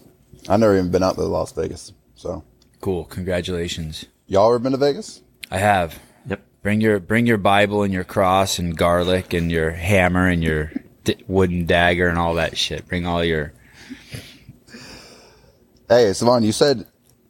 I've 0.48 0.60
never 0.60 0.78
even 0.78 0.92
been 0.92 1.04
out 1.04 1.16
to 1.16 1.22
Las 1.24 1.52
Vegas. 1.54 1.92
So 2.16 2.44
Cool. 2.82 3.06
Congratulations. 3.06 4.06
y'all 4.28 4.48
ever 4.50 4.60
been 4.60 4.72
to 4.72 4.78
Vegas? 4.78 5.22
I 5.52 5.58
have. 5.58 6.00
Yep. 6.28 6.42
Bring 6.62 6.82
your 6.82 7.00
bring 7.00 7.26
your 7.26 7.38
Bible 7.38 7.84
and 7.84 7.94
your 7.94 8.04
cross 8.04 8.60
and 8.60 8.78
garlic 8.78 9.34
and 9.34 9.52
your 9.52 9.72
hammer 9.72 10.28
and 10.28 10.44
your 10.44 10.72
d- 11.04 11.18
wooden 11.28 11.66
dagger 11.66 12.08
and 12.08 12.18
all 12.18 12.36
that 12.36 12.58
shit. 12.58 12.88
Bring 12.88 13.06
all 13.06 13.24
your. 13.24 13.54
Hey, 15.90 16.06
Sevan, 16.12 16.44
you 16.44 16.52
said 16.52 16.86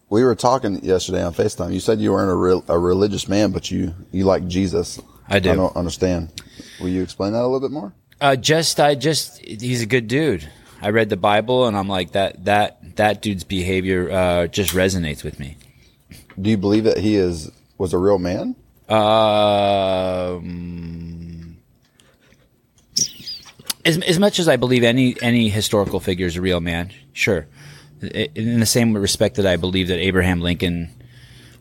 we 0.09 0.23
were 0.23 0.35
talking 0.35 0.83
yesterday 0.83 1.23
on 1.23 1.33
Facetime. 1.33 1.73
You 1.73 1.79
said 1.79 1.99
you 1.99 2.11
weren't 2.11 2.31
a 2.31 2.35
real 2.35 2.63
a 2.67 2.77
religious 2.77 3.27
man, 3.27 3.51
but 3.51 3.71
you 3.71 3.93
you 4.11 4.25
like 4.25 4.47
Jesus. 4.47 5.01
I 5.27 5.39
do. 5.39 5.51
I 5.51 5.55
don't 5.55 5.75
understand. 5.75 6.31
Will 6.79 6.89
you 6.89 7.01
explain 7.01 7.33
that 7.33 7.41
a 7.41 7.47
little 7.47 7.59
bit 7.59 7.71
more? 7.71 7.93
Uh, 8.21 8.35
just 8.35 8.79
I 8.79 8.95
just 8.95 9.39
he's 9.43 9.81
a 9.81 9.85
good 9.85 10.07
dude. 10.07 10.49
I 10.81 10.89
read 10.89 11.09
the 11.09 11.17
Bible 11.17 11.67
and 11.67 11.75
I'm 11.75 11.87
like 11.87 12.11
that 12.11 12.45
that 12.45 12.95
that 12.95 13.21
dude's 13.21 13.43
behavior 13.43 14.11
uh, 14.11 14.47
just 14.47 14.71
resonates 14.73 15.23
with 15.23 15.39
me. 15.39 15.57
Do 16.39 16.49
you 16.49 16.57
believe 16.57 16.83
that 16.85 16.97
he 16.97 17.15
is 17.15 17.51
was 17.77 17.93
a 17.93 17.97
real 17.97 18.19
man? 18.19 18.55
Um, 18.87 20.45
as 23.83 23.97
as 23.99 24.19
much 24.19 24.39
as 24.39 24.47
I 24.47 24.55
believe 24.57 24.83
any 24.83 25.15
any 25.21 25.49
historical 25.49 25.99
figure 25.99 26.27
is 26.27 26.35
a 26.35 26.41
real 26.41 26.61
man, 26.61 26.91
sure. 27.13 27.47
In 28.01 28.59
the 28.59 28.65
same 28.65 28.95
respect 28.95 29.37
that 29.37 29.47
I 29.47 29.55
believe 29.55 29.87
that 29.87 29.97
Abraham 29.99 30.41
Lincoln 30.41 30.89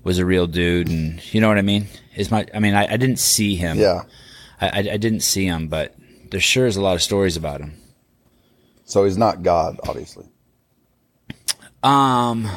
was 0.04 0.18
a 0.18 0.25
real 0.25 0.46
dude, 0.46 0.88
and 0.88 1.34
you 1.34 1.40
know 1.40 1.49
what 1.49 1.58
I 1.58 1.62
mean. 1.62 1.88
Is 2.14 2.30
my 2.30 2.46
I 2.54 2.61
mean 2.61 2.75
I, 2.75 2.92
I 2.92 2.96
didn't 2.96 3.18
see 3.18 3.56
him. 3.56 3.78
Yeah. 3.78 4.04
I, 4.61 4.68
I, 4.68 4.78
I 4.78 4.96
didn't 4.99 5.20
see 5.20 5.46
him, 5.46 5.66
but 5.66 5.96
there 6.30 6.40
sure 6.40 6.66
is 6.66 6.76
a 6.76 6.82
lot 6.82 6.94
of 6.94 7.02
stories 7.02 7.37
about 7.37 7.61
him. 7.61 7.75
So 8.84 9.04
he's 9.04 9.16
not 9.16 9.42
God, 9.42 9.80
obviously. 9.88 10.26
Um, 11.82 12.49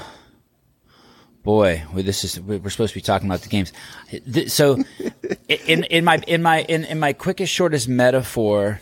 boy, 1.44 1.84
well, 1.94 2.04
this 2.04 2.24
is 2.24 2.40
we're 2.40 2.70
supposed 2.70 2.94
to 2.94 3.00
be 3.00 3.02
talking 3.02 3.28
about 3.28 3.42
the 3.42 3.50
games. 3.50 3.74
So, 4.52 4.84
in 5.50 5.84
in 5.86 6.06
my 6.06 6.18
in 6.28 6.42
my 6.42 6.62
in, 6.64 6.84
in 6.86 7.00
my 7.00 7.14
quickest 7.14 7.54
shortest 7.54 7.88
metaphor, 7.88 8.82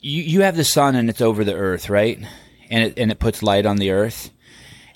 you 0.00 0.22
you 0.22 0.40
have 0.42 0.56
the 0.56 0.64
sun 0.64 0.94
and 0.96 1.08
it's 1.08 1.20
over 1.20 1.44
the 1.44 1.54
earth, 1.54 1.88
right? 1.90 2.18
And 2.70 2.84
it 2.84 2.98
and 2.98 3.10
it 3.10 3.18
puts 3.18 3.42
light 3.42 3.66
on 3.66 3.76
the 3.76 3.90
earth. 3.90 4.30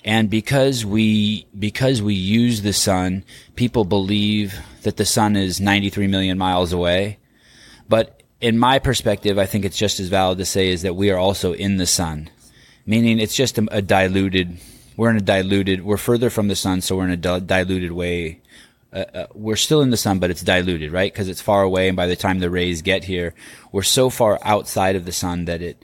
And 0.05 0.29
because 0.29 0.85
we 0.85 1.47
because 1.57 1.99
we 1.99 2.13
use 2.13 2.61
the 2.61 2.73
sun, 2.73 3.23
people 3.55 3.85
believe 3.85 4.59
that 4.83 4.97
the 4.97 5.05
sun 5.05 5.35
is 5.35 5.59
93 5.59 6.05
million 6.05 6.37
miles 6.37 6.71
away. 6.71 7.17
But 7.89 8.21
in 8.39 8.59
my 8.59 8.77
perspective, 8.77 9.39
I 9.39 9.47
think 9.47 9.65
it's 9.65 9.77
just 9.77 9.99
as 9.99 10.07
valid 10.09 10.37
to 10.37 10.45
say 10.45 10.69
is 10.69 10.83
that 10.83 10.95
we 10.95 11.09
are 11.09 11.17
also 11.17 11.53
in 11.53 11.77
the 11.77 11.87
sun, 11.87 12.29
meaning 12.85 13.19
it's 13.19 13.35
just 13.35 13.57
a, 13.57 13.67
a 13.71 13.81
diluted. 13.81 14.59
We're 14.95 15.09
in 15.09 15.17
a 15.17 15.21
diluted. 15.21 15.83
We're 15.83 15.97
further 15.97 16.29
from 16.29 16.49
the 16.49 16.55
sun, 16.55 16.81
so 16.81 16.95
we're 16.95 17.05
in 17.05 17.09
a 17.09 17.17
di- 17.17 17.39
diluted 17.39 17.91
way. 17.91 18.41
Uh, 18.93 19.05
uh, 19.13 19.27
we're 19.33 19.55
still 19.55 19.81
in 19.81 19.89
the 19.89 19.97
sun, 19.97 20.19
but 20.19 20.29
it's 20.29 20.43
diluted, 20.43 20.91
right? 20.91 21.11
Because 21.11 21.29
it's 21.29 21.41
far 21.41 21.63
away, 21.63 21.87
and 21.87 21.97
by 21.97 22.05
the 22.05 22.15
time 22.15 22.39
the 22.39 22.51
rays 22.51 22.83
get 22.83 23.05
here, 23.05 23.33
we're 23.71 23.81
so 23.81 24.11
far 24.11 24.37
outside 24.43 24.95
of 24.95 25.05
the 25.05 25.11
sun 25.11 25.45
that 25.45 25.63
it 25.63 25.83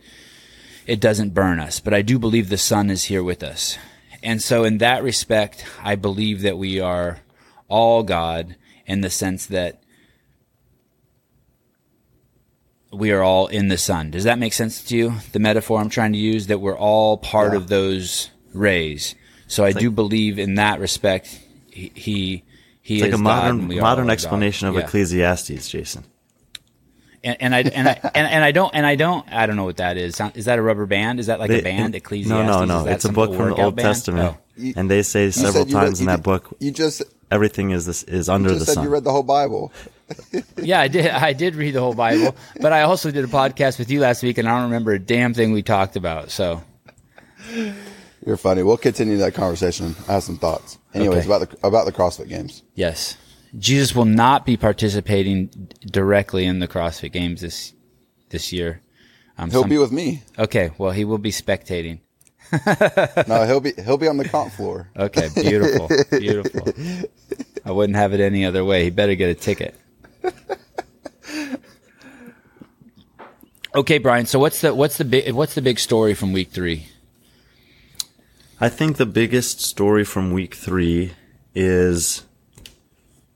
it 0.85 0.99
doesn't 0.99 1.33
burn 1.33 1.59
us. 1.59 1.79
But 1.79 1.95
I 1.95 2.03
do 2.03 2.19
believe 2.19 2.49
the 2.49 2.57
sun 2.59 2.91
is 2.91 3.05
here 3.05 3.23
with 3.23 3.41
us, 3.41 3.79
and 4.23 4.41
so 4.41 4.63
in 4.63 4.77
that 4.79 5.03
respect, 5.03 5.65
I 5.83 5.95
believe 5.95 6.41
that 6.41 6.57
we 6.57 6.79
are 6.79 7.19
all 7.67 8.03
God 8.03 8.55
in 8.85 9.01
the 9.01 9.09
sense 9.09 9.45
that 9.47 9.81
we 12.91 13.11
are 13.11 13.21
all 13.23 13.47
in 13.47 13.69
the 13.69 13.77
sun. 13.77 14.11
Does 14.11 14.25
that 14.25 14.37
make 14.37 14.53
sense 14.53 14.83
to 14.85 14.97
you? 14.97 15.13
The 15.31 15.39
metaphor 15.39 15.79
I'm 15.79 15.89
trying 15.89 16.11
to 16.13 16.19
use 16.19 16.47
that 16.47 16.59
we're 16.59 16.77
all 16.77 17.17
part 17.17 17.51
Yeah. 17.53 17.57
of 17.57 17.67
those 17.69 18.29
rays. 18.53 19.15
So 19.47 19.63
I 19.63 19.71
do 19.71 19.91
believe 19.91 20.37
in 20.39 20.55
that 20.55 20.79
respect. 20.79 21.27
He 21.71 21.91
he, 21.95 22.43
he 22.81 22.95
It's 22.95 23.01
like 23.03 23.13
is 23.13 23.19
a 23.19 23.23
modern 23.23 23.67
modern 23.79 24.05
are 24.05 24.07
God. 24.07 24.13
explanation 24.13 24.67
of 24.67 24.75
Yeah. 24.75 24.81
Ecclesiastes, 24.81 25.69
Jayson. 25.69 26.03
And, 27.23 27.37
and 27.39 27.55
I 27.55 27.59
and 27.61 27.87
I 27.87 27.99
and, 28.15 28.27
and 28.27 28.43
I 28.43 28.51
don't 28.51 28.73
and 28.73 28.85
I 28.85 28.95
don't 28.95 29.31
I 29.31 29.45
don't 29.45 29.55
know 29.55 29.65
what 29.65 29.77
that 29.77 29.95
is. 29.97 30.19
Is 30.33 30.45
that 30.45 30.57
a 30.57 30.61
rubber 30.61 30.85
band? 30.87 31.19
Is 31.19 31.27
that 31.27 31.39
like 31.39 31.49
a 31.51 31.53
They- 31.53 31.61
band? 31.61 31.93
Ecclesiastes? 31.95 32.29
No, 32.29 32.65
no, 32.65 32.83
no. 32.83 32.89
It's 32.89 33.05
a 33.05 33.11
book 33.11 33.35
from 33.35 33.49
the 33.51 33.61
Old 33.63 33.75
band? 33.75 33.85
Testament, 33.87 34.35
Oh. 34.35 34.41
You- 34.57 34.73
and 34.75 34.89
they 34.89 35.03
say 35.03 35.29
several 35.31 35.67
you 35.67 35.75
read- 35.75 35.81
times 35.85 35.99
in 35.99 36.07
that 36.07 36.17
did- 36.17 36.23
book 36.23 36.55
You 36.59 36.71
just 36.71 37.03
everything 37.29 37.69
is 37.71 37.85
this 37.85 38.01
is 38.03 38.27
under 38.27 38.51
you 38.53 38.59
the 38.59 38.65
said 38.65 38.73
sun. 38.75 38.83
you 38.85 38.89
read 38.89 39.03
the 39.03 39.11
whole 39.11 39.23
Bible. 39.23 39.71
Yeah, 40.57 40.81
I 40.81 40.89
did. 40.89 41.07
I 41.07 41.31
did 41.31 41.55
read 41.55 41.73
the 41.73 41.79
whole 41.79 41.93
Bible, 41.93 42.35
but 42.59 42.73
I 42.73 42.81
also 42.81 43.11
did 43.11 43.23
a 43.23 43.27
podcast 43.29 43.79
with 43.79 43.89
you 43.89 44.01
last 44.01 44.21
week, 44.23 44.37
and 44.37 44.47
I 44.47 44.51
don't 44.55 44.63
remember 44.63 44.91
a 44.91 44.99
damn 44.99 45.33
thing 45.33 45.53
we 45.53 45.61
talked 45.63 45.95
about. 45.95 46.31
So 46.31 46.61
You're 48.25 48.37
funny. 48.37 48.61
We'll 48.63 48.77
continue 48.77 49.17
that 49.17 49.33
conversation. 49.33 49.95
I 50.09 50.13
have 50.13 50.23
some 50.23 50.37
thoughts. 50.37 50.77
Anyways, 50.93 51.19
Okay. 51.19 51.27
about 51.27 51.49
the 51.61 51.67
about 51.67 51.85
the 51.85 51.91
CrossFit 51.91 52.27
Games. 52.27 52.61
yes, 52.75 53.15
Jesus 53.57 53.93
will 53.95 54.05
not 54.05 54.45
be 54.45 54.55
participating 54.57 55.47
directly 55.85 56.45
in 56.45 56.59
the 56.59 56.67
CrossFit 56.67 57.11
Games 57.11 57.41
this 57.41 57.73
this 58.29 58.53
year. 58.53 58.81
Um, 59.37 59.49
He'll 59.51 59.61
some- 59.61 59.69
be 59.69 59.77
with 59.77 59.91
me. 59.91 60.23
okay. 60.39 60.71
Well, 60.77 60.91
he 60.91 61.03
will 61.05 61.17
be 61.17 61.31
spectating. 61.31 61.99
No, 63.27 63.45
he'll 63.45 63.61
be 63.61 63.71
he'll 63.83 63.97
be 63.97 64.07
on 64.09 64.17
the 64.17 64.27
comp 64.27 64.51
floor. 64.51 64.89
Okay, 64.97 65.29
beautiful, 65.35 65.87
beautiful. 66.11 66.67
I 67.63 67.71
wouldn't 67.71 67.95
have 67.95 68.13
it 68.13 68.19
any 68.19 68.43
other 68.45 68.65
way. 68.65 68.83
He 68.83 68.89
better 68.89 69.15
get 69.15 69.29
a 69.29 69.33
ticket. 69.35 69.73
Okay, 73.73 73.99
Brian. 73.99 74.25
So 74.25 74.37
what's 74.37 74.59
the 74.61 74.73
what's 74.75 74.97
the 74.97 75.05
big 75.05 75.31
what's 75.33 75.55
the 75.55 75.61
big 75.61 75.79
story 75.79 76.13
from 76.13 76.33
week 76.33 76.49
three? 76.49 76.87
I 78.59 78.67
think 78.69 78.97
the 78.97 79.05
biggest 79.05 79.61
story 79.61 80.03
from 80.03 80.31
week 80.31 80.55
three 80.55 81.13
is 81.55 82.23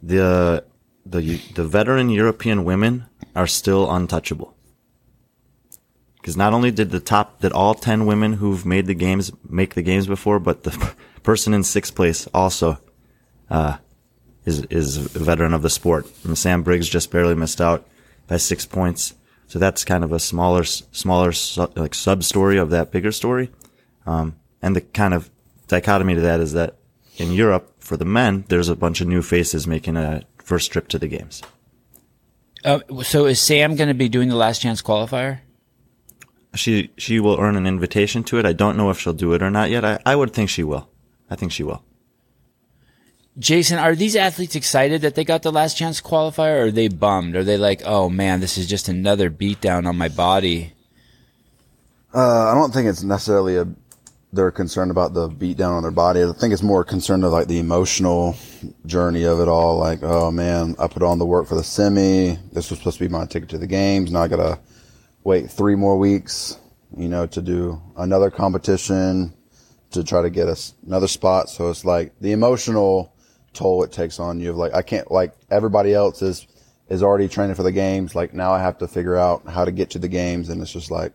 the 0.05 0.63
the 1.05 1.41
the 1.55 1.65
veteran 1.65 2.09
European 2.09 2.63
women 2.63 3.05
are 3.35 3.47
still 3.47 3.91
untouchable. 3.91 4.55
Because 6.17 6.37
not 6.37 6.53
only 6.53 6.71
did 6.71 6.91
the 6.91 6.99
top 6.99 7.41
did 7.41 7.51
all 7.51 7.73
ten 7.73 8.05
women 8.05 8.33
who've 8.33 8.65
made 8.65 8.85
the 8.85 8.95
games 8.95 9.31
make 9.47 9.73
the 9.73 9.81
games 9.81 10.07
before, 10.07 10.39
but 10.39 10.63
the 10.63 10.93
person 11.23 11.53
in 11.53 11.63
sixth 11.63 11.95
place 11.95 12.27
also 12.33 12.79
uh, 13.49 13.77
is 14.45 14.63
is 14.65 14.97
a 14.97 15.19
veteran 15.19 15.53
of 15.53 15.61
the 15.61 15.69
sport. 15.69 16.07
And 16.23 16.37
Sam 16.37 16.63
Briggs 16.63 16.89
just 16.89 17.11
barely 17.11 17.35
missed 17.35 17.61
out 17.61 17.87
by 18.27 18.37
six 18.37 18.65
points. 18.65 19.15
So 19.47 19.59
that's 19.59 19.85
kind 19.85 20.03
of 20.03 20.11
a 20.11 20.19
smaller 20.19 20.63
smaller 20.63 21.31
su- 21.31 21.71
like 21.75 21.93
sub 21.93 22.23
story 22.23 22.57
of 22.57 22.69
that 22.71 22.91
bigger 22.91 23.11
story. 23.11 23.51
And 24.61 24.75
the 24.75 24.81
kind 24.81 25.13
of 25.13 25.29
dichotomy 25.67 26.15
to 26.15 26.21
that 26.21 26.39
is 26.39 26.53
that 26.53 26.77
in 27.17 27.31
Europe, 27.31 27.71
for 27.85 27.97
the 27.97 28.05
men, 28.05 28.45
there's 28.49 28.67
a 28.67 28.75
bunch 28.75 28.99
of 28.99 29.07
new 29.07 29.21
faces 29.21 29.67
making 29.67 29.95
a 29.95 30.23
first 30.39 30.71
trip 30.71 30.87
to 30.89 30.99
the 30.99 31.07
games. 31.07 31.43
Uh, 32.63 32.79
so 33.03 33.25
is 33.25 33.39
Sam 33.39 33.75
going 33.75 33.89
to 33.89 33.93
be 33.93 34.09
doing 34.09 34.27
the 34.27 34.35
last 34.35 34.61
chance 34.61 34.81
qualifier? 34.81 35.39
She 36.55 36.89
she 36.97 37.19
will 37.19 37.39
earn 37.39 37.55
an 37.57 37.67
invitation 37.67 38.23
to 38.25 38.39
it. 38.39 38.45
I 38.45 38.53
don't 38.53 38.77
know 38.77 38.89
if 38.89 38.99
she'll 38.99 39.13
do 39.13 39.33
it 39.33 39.43
or 39.43 39.51
not 39.51 39.69
yet. 39.69 39.85
I, 39.85 39.99
I 40.05 40.15
would 40.15 40.33
think 40.33 40.49
she 40.49 40.63
will. 40.63 40.89
I 41.29 41.35
think 41.35 41.51
she 41.51 41.63
will. 41.63 41.83
Jayson, 43.37 43.77
are 43.77 43.95
these 43.95 44.15
athletes 44.15 44.55
excited 44.55 45.01
that 45.01 45.15
they 45.15 45.25
got 45.25 45.43
the 45.43 45.51
last 45.51 45.77
chance 45.77 46.01
qualifier, 46.01 46.61
or 46.61 46.65
are 46.67 46.71
they 46.71 46.87
bummed? 46.87 47.35
Are 47.35 47.43
they 47.43 47.57
like, 47.57 47.81
oh 47.85 48.09
man, 48.09 48.39
this 48.39 48.57
is 48.57 48.67
just 48.67 48.87
another 48.87 49.29
beatdown 49.29 49.85
on 49.85 49.97
my 49.97 50.07
body? 50.07 50.73
Uh, 52.13 52.49
I 52.49 52.55
don't 52.55 52.73
think 52.73 52.87
it's 52.87 53.03
necessarily 53.03 53.57
a 53.57 53.67
they're 54.35 54.51
concerned 54.51 54.91
about 54.91 55.13
the 55.13 55.27
beat 55.27 55.57
down 55.57 55.73
on 55.73 55.81
their 55.81 55.91
body. 55.91 56.23
I 56.23 56.31
think 56.33 56.53
it's 56.53 56.61
more 56.61 56.83
concerned 56.83 57.23
of 57.23 57.31
like 57.31 57.47
the 57.47 57.59
emotional 57.59 58.35
journey 58.85 59.23
of 59.23 59.39
it 59.39 59.47
all. 59.47 59.77
Like, 59.77 60.03
oh 60.03 60.31
man, 60.31 60.75
I 60.77 60.87
put 60.87 61.03
on 61.03 61.19
the 61.19 61.25
work 61.25 61.47
for 61.47 61.55
the 61.55 61.63
semi. 61.63 62.37
This 62.51 62.69
was 62.69 62.79
supposed 62.79 62.97
to 62.97 63.05
be 63.05 63.09
my 63.09 63.25
ticket 63.25 63.49
to 63.49 63.57
the 63.57 63.67
games. 63.67 64.11
Now 64.11 64.23
I 64.23 64.27
gotta 64.27 64.59
wait 65.23 65.49
three 65.49 65.75
more 65.75 65.97
weeks, 65.97 66.57
you 66.95 67.07
know, 67.07 67.25
to 67.27 67.41
do 67.41 67.81
another 67.97 68.29
competition 68.29 69.33
to 69.91 70.03
try 70.03 70.21
to 70.21 70.29
get 70.29 70.47
us 70.47 70.73
another 70.85 71.07
spot. 71.07 71.49
So 71.49 71.69
it's 71.69 71.85
like 71.85 72.13
the 72.19 72.33
emotional 72.33 73.13
toll 73.53 73.83
it 73.83 73.91
takes 73.91 74.19
on 74.19 74.39
you 74.41 74.49
of 74.49 74.57
like, 74.57 74.73
I 74.73 74.81
can't, 74.81 75.09
like 75.09 75.33
everybody 75.49 75.93
else 75.93 76.21
is, 76.21 76.45
is 76.89 77.01
already 77.01 77.29
training 77.29 77.55
for 77.55 77.63
the 77.63 77.71
games. 77.71 78.13
Like 78.13 78.33
now 78.33 78.51
I 78.51 78.59
have 78.59 78.77
to 78.79 78.87
figure 78.87 79.15
out 79.15 79.47
how 79.47 79.63
to 79.63 79.71
get 79.71 79.91
to 79.91 79.99
the 79.99 80.09
games. 80.09 80.49
And 80.49 80.61
it's 80.61 80.73
just 80.73 80.91
like, 80.91 81.13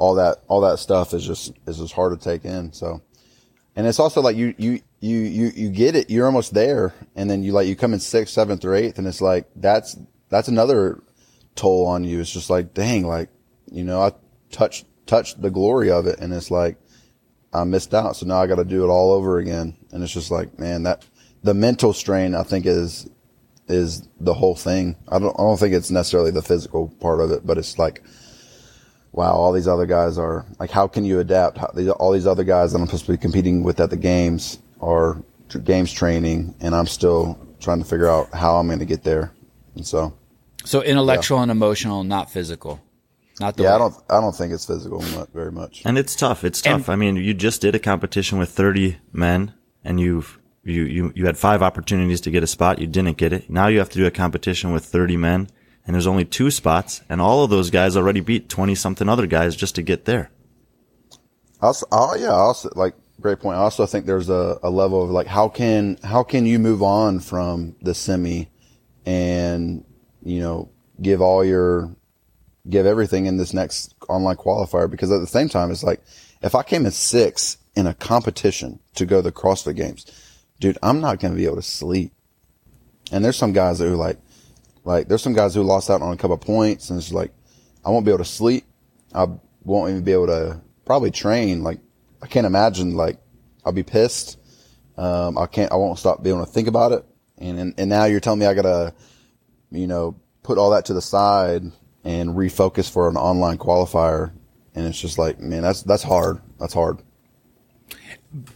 all 0.00 0.14
that 0.14 0.38
all 0.48 0.62
that 0.62 0.78
stuff 0.78 1.12
is 1.12 1.24
just 1.24 1.52
is 1.66 1.76
just 1.76 1.92
hard 1.92 2.18
to 2.18 2.24
take 2.24 2.46
in. 2.46 2.72
So, 2.72 3.02
and 3.76 3.86
it's 3.86 4.00
also 4.00 4.22
like 4.22 4.34
you 4.34 4.54
you 4.56 4.80
you 4.98 5.18
you 5.18 5.52
you 5.54 5.68
get 5.68 5.94
it, 5.94 6.08
you're 6.08 6.24
almost 6.24 6.54
there, 6.54 6.94
and 7.14 7.30
then 7.30 7.42
you 7.42 7.52
like 7.52 7.68
you 7.68 7.76
come 7.76 7.92
in 7.92 8.00
sixth, 8.00 8.32
seventh, 8.32 8.64
or 8.64 8.74
eighth, 8.74 8.98
and 8.98 9.06
it's 9.06 9.20
like 9.20 9.46
that's 9.54 9.98
that's 10.30 10.48
another 10.48 11.02
toll 11.54 11.86
on 11.86 12.04
you. 12.04 12.18
It's 12.20 12.32
just 12.32 12.48
like 12.48 12.72
dang, 12.72 13.06
like 13.06 13.28
you 13.70 13.84
know 13.84 14.00
I 14.00 14.12
touched 14.50 14.86
touched 15.04 15.42
the 15.42 15.50
glory 15.50 15.90
of 15.90 16.06
it, 16.06 16.18
and 16.18 16.32
it's 16.32 16.50
like 16.50 16.78
I 17.52 17.64
missed 17.64 17.92
out, 17.92 18.16
so 18.16 18.24
now 18.24 18.40
I 18.40 18.46
got 18.46 18.56
to 18.56 18.64
do 18.64 18.82
it 18.82 18.88
all 18.88 19.12
over 19.12 19.38
again, 19.38 19.76
and 19.92 20.02
it's 20.02 20.14
just 20.14 20.30
like 20.30 20.58
man, 20.58 20.84
that 20.84 21.04
the 21.42 21.52
mental 21.52 21.92
strain 21.92 22.34
I 22.34 22.42
think 22.42 22.64
is 22.64 23.06
is 23.68 24.08
the 24.18 24.34
whole 24.34 24.56
thing. 24.56 24.96
I 25.08 25.18
don't 25.18 25.38
I 25.38 25.42
don't 25.42 25.60
think 25.60 25.74
it's 25.74 25.90
necessarily 25.90 26.30
the 26.30 26.40
physical 26.40 26.88
part 26.88 27.20
of 27.20 27.30
it, 27.32 27.46
but 27.46 27.58
it's 27.58 27.78
like 27.78 28.02
wow, 29.12 29.32
all 29.32 29.52
these 29.52 29.68
other 29.68 29.86
guys 29.86 30.18
are 30.18 30.46
like, 30.58 30.70
how 30.70 30.86
can 30.86 31.04
you 31.04 31.20
adapt? 31.20 31.58
How, 31.58 31.70
these, 31.74 31.88
all 31.88 32.12
these 32.12 32.26
other 32.26 32.44
guys 32.44 32.72
that 32.72 32.78
I'm 32.78 32.86
supposed 32.86 33.06
to 33.06 33.12
be 33.12 33.18
competing 33.18 33.62
with 33.62 33.80
at 33.80 33.90
the 33.90 33.96
games 33.96 34.58
are 34.80 35.22
tr- 35.48 35.58
games 35.58 35.92
training, 35.92 36.54
and 36.60 36.74
I'm 36.74 36.86
still 36.86 37.38
trying 37.60 37.78
to 37.80 37.84
figure 37.84 38.08
out 38.08 38.32
how 38.34 38.56
I'm 38.56 38.66
going 38.66 38.78
to 38.78 38.84
get 38.86 39.02
there. 39.02 39.32
And 39.74 39.86
so, 39.86 40.14
So 40.64 40.82
intellectual 40.82 41.40
and 41.40 41.50
emotional, 41.50 42.04
not 42.04 42.30
physical. 42.30 42.80
Not 43.40 43.56
the 43.56 43.62
yeah, 43.64 43.70
way- 43.70 43.74
I 43.74 43.78
don't, 43.78 43.94
I 44.10 44.20
don't 44.20 44.34
think 44.36 44.52
it's 44.52 44.66
physical 44.66 45.00
very 45.32 45.50
much. 45.52 45.82
And 45.84 45.96
it's 45.98 46.14
tough. 46.14 46.44
It's 46.44 46.60
tough. 46.60 46.88
I 46.88 46.96
mean, 46.96 47.16
you 47.16 47.32
just 47.34 47.60
did 47.62 47.74
a 47.74 47.78
competition 47.78 48.38
with 48.38 48.50
30 48.50 48.98
men 49.12 49.54
and 49.82 49.98
you've, 49.98 50.38
you, 50.62 50.82
you, 50.84 51.12
you 51.16 51.24
had 51.24 51.38
five 51.38 51.62
opportunities 51.62 52.20
to 52.22 52.30
get 52.30 52.42
a 52.42 52.46
spot. 52.46 52.78
You 52.80 52.86
didn't 52.86 53.16
get 53.16 53.32
it. 53.32 53.48
Now 53.48 53.68
you 53.68 53.78
have 53.78 53.88
to 53.90 53.98
do 53.98 54.04
a 54.04 54.10
competition 54.10 54.72
with 54.72 54.84
30 54.84 55.16
men 55.16 55.48
and 55.90 55.96
there's 55.96 56.06
only 56.06 56.24
two 56.24 56.52
spots 56.52 57.02
and 57.08 57.20
all 57.20 57.42
of 57.42 57.50
those 57.50 57.68
guys 57.68 57.96
already 57.96 58.20
beat 58.20 58.48
20 58.48 58.76
something 58.76 59.08
other 59.08 59.26
guys 59.26 59.56
just 59.56 59.74
to 59.74 59.82
get 59.82 60.04
there. 60.04 60.30
Also, 61.60 61.84
oh 61.90 62.14
yeah, 62.14 62.28
also 62.28 62.70
like 62.76 62.94
great 63.20 63.40
point. 63.40 63.58
I 63.58 63.62
also 63.62 63.86
think 63.86 64.06
there's 64.06 64.28
a, 64.28 64.60
a 64.62 64.70
level 64.70 65.02
of 65.02 65.10
like 65.10 65.26
how 65.26 65.48
can 65.48 65.98
how 66.04 66.22
can 66.22 66.46
you 66.46 66.60
move 66.60 66.80
on 66.80 67.18
from 67.18 67.74
the 67.82 67.92
semi 67.92 68.48
and 69.04 69.84
you 70.22 70.38
know 70.38 70.70
give 71.02 71.20
all 71.20 71.44
your 71.44 71.92
give 72.68 72.86
everything 72.86 73.26
in 73.26 73.36
this 73.36 73.52
next 73.52 73.96
online 74.08 74.36
qualifier 74.36 74.88
because 74.88 75.10
at 75.10 75.18
the 75.18 75.26
same 75.26 75.48
time 75.48 75.72
it's 75.72 75.82
like 75.82 76.00
if 76.40 76.54
I 76.54 76.62
came 76.62 76.86
in 76.86 76.92
six 76.92 77.58
in 77.74 77.88
a 77.88 77.94
competition 77.94 78.78
to 78.94 79.06
go 79.06 79.16
to 79.16 79.22
the 79.22 79.32
CrossFit 79.32 79.74
Games, 79.74 80.06
dude, 80.60 80.78
I'm 80.84 81.00
not 81.00 81.18
going 81.18 81.34
to 81.34 81.36
be 81.36 81.46
able 81.46 81.56
to 81.56 81.62
sleep. 81.62 82.12
And 83.10 83.24
there's 83.24 83.36
some 83.36 83.52
guys 83.52 83.80
that 83.80 83.88
are 83.88 83.96
like 83.96 84.20
Like 84.84 85.08
there's 85.08 85.22
some 85.22 85.32
guys 85.34 85.54
who 85.54 85.62
lost 85.62 85.90
out 85.90 86.02
on 86.02 86.12
a 86.12 86.16
couple 86.16 86.36
points 86.38 86.90
and 86.90 86.98
it's 86.98 87.12
like, 87.12 87.32
I 87.84 87.90
won't 87.90 88.04
be 88.04 88.10
able 88.10 88.24
to 88.24 88.30
sleep. 88.30 88.64
I 89.14 89.26
won't 89.64 89.90
even 89.90 90.04
be 90.04 90.12
able 90.12 90.26
to 90.26 90.60
probably 90.84 91.10
train. 91.10 91.62
Like 91.62 91.80
I 92.22 92.26
can't 92.26 92.46
imagine 92.46 92.94
like 92.94 93.18
I'll 93.64 93.72
be 93.72 93.82
pissed. 93.82 94.38
Um, 94.96 95.38
I 95.38 95.46
can't, 95.46 95.72
I 95.72 95.76
won't 95.76 95.98
stop 95.98 96.22
being 96.22 96.36
able 96.36 96.46
to 96.46 96.52
think 96.52 96.68
about 96.68 96.92
it. 96.92 97.04
And, 97.38 97.58
and, 97.58 97.74
and 97.78 97.88
now 97.88 98.04
you're 98.04 98.20
telling 98.20 98.40
me 98.40 98.46
I 98.46 98.54
gotta, 98.54 98.94
you 99.70 99.86
know, 99.86 100.16
put 100.42 100.58
all 100.58 100.70
that 100.70 100.86
to 100.86 100.94
the 100.94 101.02
side 101.02 101.62
and 102.04 102.30
refocus 102.30 102.90
for 102.90 103.08
an 103.08 103.16
online 103.16 103.58
qualifier. 103.58 104.32
And 104.74 104.86
it's 104.86 105.00
just 105.00 105.18
like, 105.18 105.40
man, 105.40 105.62
that's, 105.62 105.82
that's 105.82 106.02
hard. 106.02 106.40
That's 106.58 106.74
hard. 106.74 107.02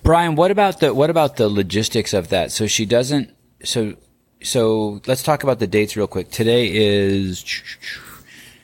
Brian, 0.02 0.36
what 0.36 0.50
about 0.50 0.80
the 0.80 0.94
what 0.94 1.10
about 1.10 1.36
the 1.36 1.48
logistics 1.48 2.14
of 2.14 2.28
that? 2.28 2.52
So 2.52 2.66
she 2.66 2.86
doesn't. 2.86 3.34
So 3.64 3.96
so 4.44 5.00
let's 5.06 5.22
talk 5.22 5.42
about 5.42 5.58
the 5.58 5.66
dates 5.66 5.96
real 5.96 6.06
quick. 6.06 6.30
Today 6.30 6.70
is 6.72 7.42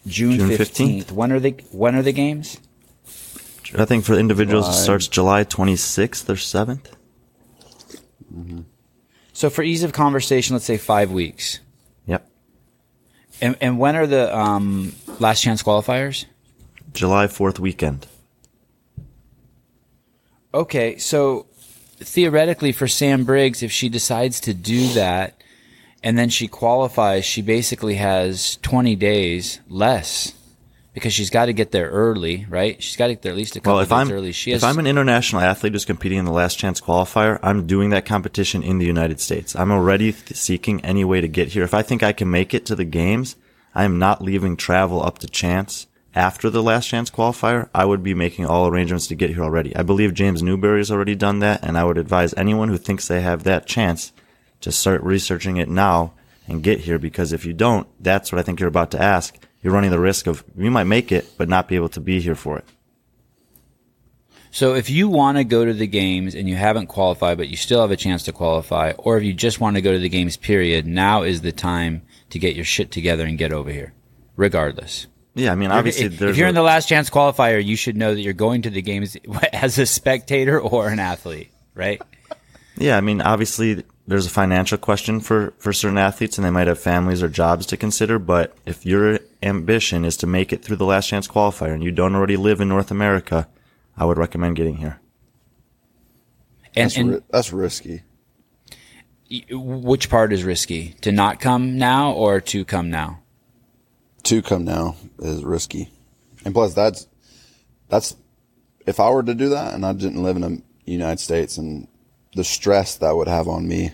June 0.07 0.49
fifteenth. 0.49 1.11
When 1.11 1.33
are 1.33 1.41
the 1.41 1.53
when 1.73 1.97
are 1.97 2.03
the 2.03 2.13
games? 2.13 2.59
I 3.77 3.85
think 3.85 4.05
for 4.05 4.15
individuals 4.15 4.69
it 4.69 4.73
starts 4.73 5.07
July 5.07 5.45
26th 5.45 6.29
or 6.29 6.35
7th. 6.35 6.87
So 9.33 9.49
for 9.49 9.63
ease 9.63 9.85
of 9.85 9.93
conversation, 9.93 10.55
let's 10.55 10.65
say 10.65 10.77
five 10.77 11.13
weeks. 11.13 11.61
Yep. 12.07 12.29
And 13.41 13.57
and 13.61 13.79
when 13.79 13.97
are 13.97 14.07
the 14.07 14.37
um, 14.37 14.93
last 15.19 15.43
chance 15.43 15.63
qualifiers? 15.63 16.27
July 16.93 17.27
4th 17.27 17.59
weekend. 17.59 18.07
Okay, 20.53 20.99
so 20.99 21.47
theoretically 21.99 22.73
for 22.73 22.89
Sam 22.89 23.25
Briggs, 23.25 23.63
if 23.63 23.71
she 23.71 23.89
decides 23.89 24.41
to 24.41 24.53
do 24.53 24.89
that 24.95 25.40
and 26.03 26.17
then 26.19 26.29
she 26.29 26.49
qualifies, 26.49 27.25
she 27.25 27.43
basically 27.43 27.95
has 27.95 28.57
20 28.63 28.97
days 28.97 29.61
less 29.69 30.35
because 30.93 31.13
she's 31.13 31.31
got 31.31 31.47
to 31.47 31.53
get 31.53 31.71
there 31.71 31.89
early, 31.89 32.47
right? 32.49 32.83
She's 32.83 32.97
got 32.97 33.09
to 33.09 33.15
get 33.15 33.23
there 33.23 33.33
at 33.33 33.39
least 33.39 33.57
a 33.57 33.61
couple 33.61 33.75
Well, 33.75 33.83
if 33.83 33.89
days 33.89 33.99
I'm 33.99 34.11
early. 34.11 34.33
She 34.33 34.53
if 34.53 34.65
I'm 34.65 34.79
an 34.79 34.87
international 34.87 35.43
athlete 35.43 35.73
who's 35.73 35.85
competing 35.85 36.19
in 36.19 36.25
the 36.25 36.33
last 36.33 36.59
chance 36.59 36.81
qualifier, 36.81 37.39
I'm 37.43 37.67
doing 37.67 37.91
that 37.91 38.07
competition 38.07 38.63
in 38.63 38.79
the 38.79 38.87
United 38.87 39.21
States. 39.21 39.55
I'm 39.55 39.71
already 39.71 40.13
seeking 40.13 40.85
any 40.85 41.05
way 41.05 41.21
to 41.21 41.29
get 41.29 41.49
here. 41.49 41.63
If 41.63 41.75
I 41.75 41.83
think 41.83 42.03
I 42.03 42.13
can 42.13 42.31
make 42.31 42.55
it 42.55 42.67
to 42.67 42.75
the 42.75 42.85
games, 42.85 43.37
I 43.75 43.85
am 43.85 43.99
not 43.99 44.23
leaving 44.23 44.57
travel 44.57 45.05
up 45.05 45.19
to 45.19 45.29
chance 45.29 45.87
after 46.15 46.51
the 46.51 46.63
last 46.63 46.89
chance 46.89 47.11
qualifier. 47.11 47.69
I 47.73 47.85
would 47.85 48.03
be 48.03 48.15
making 48.15 48.47
all 48.47 48.67
arrangements 48.67 49.07
to 49.09 49.15
get 49.15 49.31
here 49.31 49.45
already. 49.45 49.77
I 49.77 49.83
believe 49.83 50.15
James 50.15 50.43
Newbury 50.43 50.81
has 50.81 50.91
already 50.91 51.15
done 51.15 51.39
that, 51.41 51.63
and 51.63 51.79
I 51.79 51.85
would 51.85 51.99
advise 51.99 52.35
anyone 52.37 52.69
who 52.69 52.79
thinks 52.79 53.07
they 53.07 53.21
have 53.21 53.45
that 53.45 53.67
chance 53.67 54.13
to 54.61 54.73
start 54.73 55.03
researching 55.03 55.57
it 55.57 55.69
now 55.69 56.13
and 56.47 56.63
get 56.63 56.81
here 56.81 56.99
because 56.99 57.33
if 57.33 57.45
you 57.47 57.53
don't, 57.53 57.87
that's 58.03 58.33
what 58.33 58.39
I 58.39 58.43
think 58.43 58.61
you're 58.61 58.69
about 58.69 58.91
to 58.93 59.01
ask. 59.03 59.35
You're 59.63 59.73
running 59.73 59.91
the 59.91 60.01
risk 60.01 60.27
of 60.27 60.43
you 60.57 60.71
might 60.71 60.85
make 60.85 61.13
it, 61.13 61.27
but 61.37 61.49
not 61.49 61.69
be 61.69 61.77
able 61.77 61.89
to 61.91 62.01
be 62.01 62.21
here 62.21 62.35
for 62.35 62.59
it. 62.59 62.65
so 64.51 64.75
if 64.75 64.91
you 64.91 65.09
want 65.09 65.39
to 65.39 65.45
go 65.45 65.65
to 65.65 65.73
the 65.73 65.87
games 65.87 66.35
and 66.35 66.49
you 66.49 66.57
haven't 66.57 66.87
qualified, 66.89 67.37
but 67.39 67.49
you 67.49 67.57
still 67.57 67.81
have 67.83 67.91
a 67.91 67.97
chance 67.97 68.25
to 68.25 68.33
qualify, 68.33 68.93
or 68.99 69.17
if 69.17 69.23
you 69.25 69.33
just 69.33 69.61
want 69.61 69.77
to 69.77 69.83
go 69.83 69.93
to 69.93 69.99
the 69.99 70.09
games, 70.09 70.37
period, 70.37 70.87
now 70.87 71.23
is 71.23 71.43
the 71.43 71.53
time 71.53 72.03
to 72.31 72.39
get 72.39 72.57
your 72.57 72.65
shit 72.65 72.91
together 72.91 73.25
and 73.27 73.39
get 73.39 73.53
over 73.53 73.71
here, 73.71 73.93
regardless. 74.37 75.07
Yeah, 75.35 75.53
I 75.53 75.55
mean, 75.55 75.71
obviously, 75.71 76.07
if, 76.07 76.19
there's 76.19 76.33
if 76.33 76.37
you're 76.39 76.47
a- 76.47 76.49
in 76.49 76.55
the 76.57 76.63
last 76.63 76.89
chance 76.89 77.09
qualifier, 77.11 77.65
you 77.65 77.77
should 77.77 77.97
know 77.97 78.15
that 78.15 78.21
you're 78.21 78.33
going 78.33 78.63
to 78.63 78.71
the 78.71 78.83
games 78.83 79.17
as 79.53 79.79
a 79.79 79.87
spectator 79.87 80.59
or 80.61 80.89
an 80.89 80.99
athlete, 80.99 81.51
right? 81.75 82.03
Yeah, 82.77 82.97
I 82.97 83.01
mean, 83.03 83.21
obviously, 83.21 83.85
there's 84.11 84.27
a 84.27 84.31
financial 84.31 84.77
question 84.77 85.21
for, 85.21 85.55
for 85.59 85.73
certain 85.73 85.97
athletes, 85.97 86.37
and 86.37 86.45
they 86.45 86.51
might 86.51 86.67
have 86.67 86.81
families 86.81 87.23
or 87.23 87.29
jobs 87.29 87.65
to 87.67 87.77
consider. 87.77 88.19
But 88.19 88.57
if 88.67 88.85
your 88.85 89.21
ambition 89.41 90.05
is 90.05 90.17
to 90.19 90.27
make 90.27 90.53
it 90.53 90.65
through 90.65 90.77
the 90.77 90.85
last 90.85 91.09
chance 91.09 91.29
qualifier 91.29 91.73
and 91.73 91.85
you 91.85 91.93
don't 91.93 92.17
already 92.17 92.37
live 92.37 92.61
in 92.61 92.69
North 92.69 92.91
America, 92.91 93.47
I 93.97 94.05
would 94.05 94.19
recommend 94.19 94.57
getting 94.57 94.79
here. 94.79 95.01
And, 96.75 96.91
That's, 96.91 96.97
and 96.97 97.23
that's 97.31 97.53
risky. 97.53 98.03
which 99.51 100.11
part 100.11 100.33
is 100.33 100.43
risky? 100.43 100.95
To 101.03 101.13
not 101.13 101.39
come 101.39 101.79
now 101.79 102.11
or 102.11 102.41
to 102.41 102.65
come 102.65 102.91
now? 102.91 103.21
to 104.25 104.43
come 104.43 104.65
now 104.65 104.97
is 105.19 105.45
risky. 105.45 105.89
And 106.45 106.55
plus 106.55 106.75
that's, 106.75 107.07
that's, 107.89 108.17
if 108.87 109.01
I 109.01 109.11
were 109.11 109.23
to 109.23 109.35
do 109.35 109.51
that 109.51 109.75
and 109.75 109.85
I 109.85 109.93
didn't 109.93 110.23
live 110.23 110.37
in 110.37 110.43
the 110.43 110.63
United 110.85 111.21
States 111.21 111.59
and 111.59 111.89
the 112.35 112.45
stress 112.45 112.97
that 112.97 113.15
would 113.17 113.29
have 113.29 113.49
on 113.49 113.67
me 113.67 113.93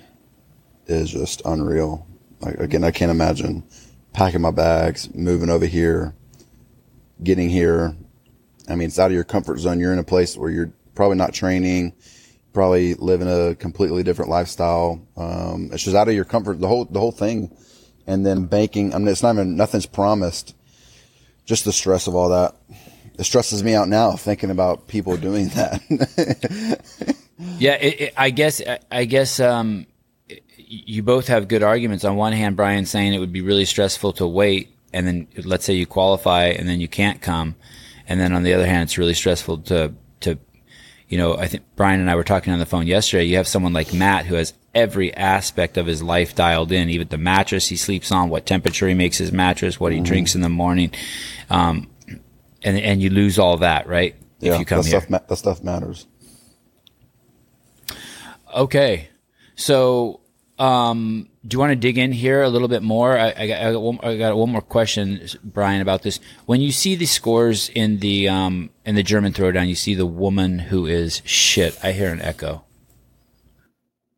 is 0.87 1.11
just 1.11 1.43
unreal. 1.45 2.07
Like, 2.41 2.59
again, 2.59 2.85
I 2.85 2.91
can't 2.91 3.11
imagine 3.11 3.65
packing 4.13 4.41
my 4.41 4.51
bags, 4.51 5.13
moving 5.15 5.51
over 5.51 5.67
here, 5.67 6.15
getting 7.23 7.49
here. 7.49 7.95
I 8.69 8.75
mean, 8.75 8.89
it's 8.89 8.99
out 8.99 9.07
of 9.11 9.15
your 9.15 9.25
comfort 9.25 9.59
zone. 9.59 9.81
You're 9.81 9.93
in 9.93 9.99
a 9.99 10.05
place 10.05 10.37
where 10.37 10.51
you're 10.51 10.73
probably 10.95 11.17
not 11.17 11.33
training, 11.35 11.93
probably 12.53 12.95
living 12.95 13.29
a 13.29 13.55
completely 13.55 14.03
different 14.03 14.31
lifestyle. 14.31 15.01
Um, 15.17 15.71
it's 15.73 15.85
just 15.85 15.97
out 15.97 16.09
of 16.09 16.15
your 16.15 16.25
comfort, 16.25 16.61
the 16.61 16.69
whole, 16.69 16.85
the 16.85 17.01
whole 17.01 17.13
thing. 17.13 17.57
And 18.07 18.25
then 18.25 18.47
banking, 18.47 18.95
I 18.95 18.99
mean, 18.99 19.09
it's 19.09 19.23
not 19.23 19.35
even, 19.35 19.57
nothing's 19.57 19.87
promised. 19.87 20.55
Just 21.45 21.65
the 21.65 21.73
stress 21.73 22.07
of 22.07 22.15
all 22.15 22.29
that. 22.31 22.55
It 23.19 23.25
stresses 23.25 23.63
me 23.65 23.75
out 23.75 23.89
now 23.89 24.13
thinking 24.13 24.51
about 24.51 24.89
people 24.89 25.17
doing 25.17 25.49
that. 25.55 25.81
Yeah, 27.59 27.75
it, 27.75 28.01
it, 28.01 28.15
I 28.17 28.31
guess. 28.31 28.61
I- 28.67 28.79
I 28.91 29.05
guess 29.05 29.41
um, 29.41 29.87
you 30.67 31.03
both 31.03 31.29
have 31.29 31.49
good 31.49 31.63
arguments. 31.63 32.05
On 32.05 32.17
one 32.17 32.33
hand, 32.33 32.57
Brian 32.57 32.87
saying 32.87 33.15
it 33.15 33.19
would 33.19 33.33
be 33.33 33.41
really 33.41 33.65
stressful 33.65 34.15
to 34.15 34.27
wait, 34.27 34.75
and 34.93 35.07
then 35.07 35.29
let's 35.45 35.65
say 35.65 35.75
you 35.75 35.87
qualify, 35.87 36.47
and 36.47 36.69
then 36.69 36.81
you 36.81 36.89
can't 36.89 37.21
come, 37.21 37.57
and 38.09 38.21
then 38.21 38.33
on 38.33 38.43
the 38.43 38.55
other 38.55 38.67
hand, 38.67 38.85
it's 38.85 38.99
really 38.99 39.15
stressful 39.15 39.59
to 39.59 39.95
to, 40.21 40.39
you 41.09 41.19
know, 41.19 41.37
I 41.37 41.47
think 41.47 41.65
Brian 41.77 42.01
and 42.01 42.11
I 42.11 42.17
were 42.17 42.25
talking 42.25 42.53
on 42.53 42.59
the 42.59 42.67
phone 42.67 42.87
yesterday. 42.87 43.25
You 43.25 43.37
have 43.37 43.49
someone 43.49 43.73
like 43.73 43.93
Matt 43.93 44.27
who 44.27 44.35
has 44.35 44.55
every 44.75 45.15
aspect 45.15 45.77
of 45.77 45.87
his 45.87 46.03
life 46.03 46.35
dialed 46.35 46.73
in, 46.73 46.91
even 46.91 47.09
the 47.09 47.19
mattress 47.19 47.69
he 47.69 47.77
sleeps 47.77 48.11
on, 48.11 48.29
what 48.29 48.47
temperature 48.47 48.89
he 48.89 48.95
makes 48.95 49.19
his 49.19 49.33
mattress, 49.33 49.79
what 49.79 49.93
he 49.93 50.01
drinks 50.01 50.35
in 50.35 50.41
the 50.41 50.49
morning, 50.49 50.91
um, 51.51 51.89
and 52.63 52.79
and 52.79 53.01
you 53.01 53.11
lose 53.11 53.39
all 53.39 53.59
that, 53.59 53.87
right? 53.87 54.17
if 54.41 54.59
you 54.59 54.65
come 54.65 54.83
that 54.83 54.89
here. 54.89 55.01
stuff, 55.01 55.11
ma- 55.11 55.21
that 55.27 55.37
stuff 55.37 55.63
matters. 55.63 56.07
Okay. 58.55 59.09
So, 59.55 60.21
um, 60.59 61.29
do 61.47 61.55
you 61.55 61.59
want 61.59 61.71
to 61.71 61.77
dig 61.77 61.99
in 61.99 62.13
here 62.13 62.43
a 62.43 62.49
little 62.49 62.69
bit 62.69 62.83
more? 62.83 63.17
I, 63.19 63.33
I, 63.37 63.47
got, 63.47 63.63
I, 63.63 63.73
got 63.73 63.81
one, 63.83 63.99
I 64.03 64.17
got 64.17 64.37
one 64.37 64.51
more 64.51 64.63
question, 64.63 65.27
Brian, 65.45 65.83
about 65.83 66.03
this. 66.03 66.19
When 66.47 66.61
you 66.61 66.73
see 66.73 66.95
the 66.95 67.07
scores 67.07 67.69
in 67.71 67.99
the 68.01 68.29
um, 68.29 68.71
in 68.85 68.95
the 68.95 69.03
German 69.03 69.33
throwdown, 69.33 69.69
you 69.69 69.75
see 69.75 69.95
the 69.95 70.07
woman 70.07 70.59
who 70.59 70.87
is 70.87 71.21
shit. 71.25 71.79
I 71.83 71.93
hear 71.93 72.11
an 72.11 72.23
echo. 72.23 72.65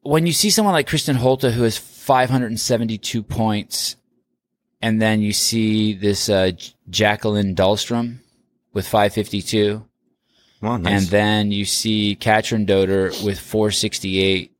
When 0.02 0.26
you 0.26 0.32
see 0.32 0.50
someone 0.50 0.72
like 0.74 0.88
Kristin 0.88 1.16
Holte 1.16 1.50
who 1.52 1.64
has 1.64 1.76
572 1.76 3.22
points, 3.22 3.96
and 4.80 5.02
then 5.02 5.20
you 5.20 5.32
see 5.32 5.92
this 5.92 6.28
uh, 6.28 6.52
Jacqueline 6.88 7.54
Dahlstrom 7.54 8.20
with 8.72 8.86
552, 8.86 9.84
Well, 10.62 10.78
nice. 10.78 11.02
and 11.02 11.10
then 11.10 11.52
you 11.52 11.64
see 11.64 12.14
Katrin 12.14 12.64
Doder 12.64 13.10
with 13.24 13.40
468. 13.40 14.52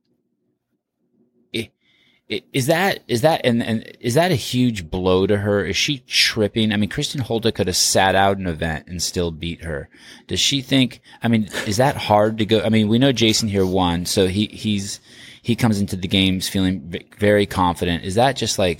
Is 2.29 2.67
that 2.67 2.99
is 3.07 3.21
that 3.21 3.41
and, 3.43 3.63
and 3.63 3.97
is 3.99 4.13
that 4.13 4.31
a 4.31 4.35
huge 4.35 4.91
blow 4.91 5.25
to 5.25 5.37
her? 5.37 5.65
Is 5.65 5.75
she 5.75 6.03
tripping? 6.07 6.71
I 6.71 6.77
mean, 6.77 6.89
Kristin 6.89 7.21
Holte 7.21 7.53
could 7.53 7.65
have 7.65 7.75
sat 7.75 8.13
out 8.13 8.37
an 8.37 8.45
event 8.45 8.85
and 8.87 9.01
still 9.01 9.31
beat 9.31 9.63
her. 9.63 9.89
Does 10.27 10.39
she 10.39 10.61
think? 10.61 11.01
I 11.23 11.27
mean, 11.27 11.49
is 11.65 11.77
that 11.77 11.97
hard 11.97 12.37
to 12.37 12.45
go? 12.45 12.61
I 12.61 12.69
mean, 12.69 12.87
we 12.87 12.99
know 12.99 13.11
Jayson 13.11 13.49
here 13.49 13.65
won, 13.65 14.05
so 14.05 14.27
he 14.27 14.45
he's 14.45 14.99
he 15.41 15.55
comes 15.55 15.79
into 15.79 15.95
the 15.95 16.07
games 16.07 16.47
feeling 16.47 16.93
very 17.17 17.47
confident. 17.47 18.03
Is 18.03 18.13
that 18.13 18.35
just 18.35 18.59
like, 18.59 18.79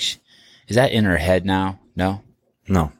is 0.68 0.76
that 0.76 0.92
in 0.92 1.06
her 1.06 1.18
head 1.18 1.44
now? 1.44 1.80
No. 1.96 2.22
No. 2.68 2.92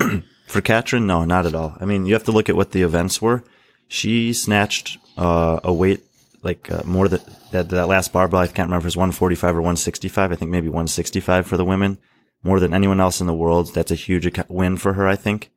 For 0.46 0.62
Katrin, 0.62 1.06
no, 1.06 1.26
not 1.26 1.44
at 1.44 1.54
all. 1.54 1.76
I 1.78 1.84
mean, 1.84 2.06
you 2.06 2.14
have 2.14 2.24
to 2.24 2.32
look 2.32 2.48
at 2.48 2.56
what 2.56 2.72
the 2.72 2.80
events 2.80 3.20
were. 3.20 3.44
She 3.88 4.32
snatched 4.32 4.96
uh, 5.18 5.60
a 5.62 5.72
weight 5.72 6.02
like 6.42 6.70
uh, 6.70 6.82
more 6.84 7.08
than 7.08 7.20
that, 7.50 7.68
that 7.70 7.88
last 7.88 8.12
barbell. 8.12 8.40
I 8.40 8.46
can't 8.46 8.68
remember 8.68 8.78
if 8.78 8.84
it 8.84 8.86
was 8.86 8.96
145 8.96 9.56
or 9.56 9.60
165. 9.60 10.32
I 10.32 10.34
think 10.34 10.50
maybe 10.50 10.68
165 10.68 11.46
for 11.46 11.56
the 11.56 11.64
women. 11.64 11.98
More 12.42 12.60
than 12.60 12.72
anyone 12.72 13.00
else 13.00 13.20
in 13.20 13.26
the 13.26 13.34
world. 13.34 13.74
That's 13.74 13.90
a 13.90 13.96
huge 13.96 14.30
win 14.48 14.76
for 14.76 14.92
her, 14.92 15.08
I 15.08 15.16
think. 15.16 15.50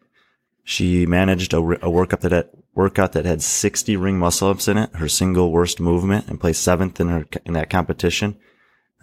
She 0.64 1.06
managed 1.06 1.54
a, 1.54 1.58
a 1.58 1.90
workout 1.90 2.22
that 2.22 2.32
had, 2.32 2.50
workout 2.74 3.14
that 3.14 3.26
had 3.26 3.42
60 3.42 3.96
ring 3.98 4.18
muscle 4.18 4.50
ups 4.50 4.68
in 4.68 4.78
it, 4.78 4.96
her 4.96 5.08
single 5.08 5.52
worst 5.52 5.80
movement, 5.80 6.28
and 6.28 6.40
placed 6.40 6.64
seventh 6.64 7.00
in 7.00 7.10
her 7.10 7.26
in 7.46 7.54
that 7.54 7.70
competition. 7.70 8.38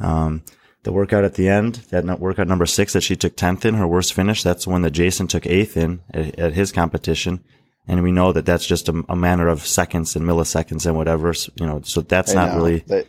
Um, 0.00 0.42
the 0.84 0.92
workout 0.92 1.24
at 1.24 1.34
the 1.34 1.48
end, 1.48 1.76
that 1.90 2.04
workout 2.20 2.48
number 2.48 2.66
six 2.66 2.92
that 2.92 3.02
she 3.02 3.16
took 3.16 3.36
10th 3.36 3.64
in, 3.64 3.74
her 3.74 3.86
worst 3.86 4.14
finish, 4.14 4.42
that's 4.42 4.66
one 4.66 4.82
that 4.82 4.92
Jayson 4.92 5.28
took 5.28 5.46
eighth 5.46 5.76
in 5.76 6.00
at, 6.12 6.38
at 6.38 6.52
his 6.54 6.72
competition. 6.72 7.44
And 7.88 8.02
we 8.02 8.12
know 8.12 8.32
that 8.32 8.44
that's 8.46 8.66
just 8.66 8.88
a, 8.88 9.04
a 9.08 9.16
matter 9.16 9.48
of 9.48 9.66
seconds 9.66 10.14
and 10.14 10.24
milliseconds 10.26 10.84
and 10.86 10.96
whatever. 10.96 11.32
So, 11.34 11.50
you 11.56 11.66
know, 11.66 11.80
so 11.82 12.02
that's 12.02 12.30
Hey, 12.32 12.36
not 12.36 12.50
now, 12.50 12.56
really, 12.56 12.80
They, 12.80 13.04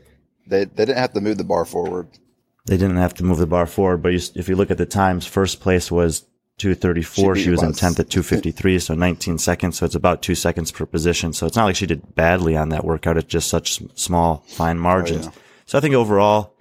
they, 0.47 0.63
they 0.65 0.85
didn't 0.85 0.97
have 0.97 1.13
to 1.13 1.21
move 1.21 1.37
the 1.37 1.43
bar 1.43 1.65
forward. 1.65 2.07
they 2.65 2.77
didn't 2.77 2.97
have 2.97 3.13
to 3.15 3.23
move 3.25 3.37
the 3.39 3.45
bar 3.47 3.65
forward. 3.65 3.97
But 4.01 4.13
you, 4.13 4.21
if 4.35 4.47
you 4.47 4.55
look 4.55 4.71
at 4.71 4.77
the 4.77 4.85
times, 4.85 5.25
first 5.27 5.59
place 5.59 5.91
was 5.91 6.21
234. 6.59 7.35
She 7.35 7.43
She, 7.43 7.49
was 7.49 7.61
in 7.63 7.71
10th 7.71 7.99
at 7.99 8.09
253, 8.09 8.79
so 8.79 8.93
19 8.95 9.37
seconds. 9.37 9.77
So 9.77 9.85
it's 9.85 9.95
about 9.95 10.21
two 10.21 10.35
seconds 10.35 10.71
per 10.71 10.85
position. 10.85 11.33
So 11.33 11.45
it's 11.45 11.55
not 11.57 11.65
like 11.65 11.75
she 11.75 11.85
did 11.85 12.15
badly 12.15 12.55
on 12.55 12.69
that 12.69 12.85
workout. 12.85 13.17
It's 13.17 13.27
just 13.27 13.49
such 13.49 13.81
small, 13.95 14.43
fine 14.47 14.79
margins. 14.79 15.25
yeah. 15.25 15.31
So 15.65 15.77
I 15.77 15.81
think 15.81 15.93
overall, 15.95 16.55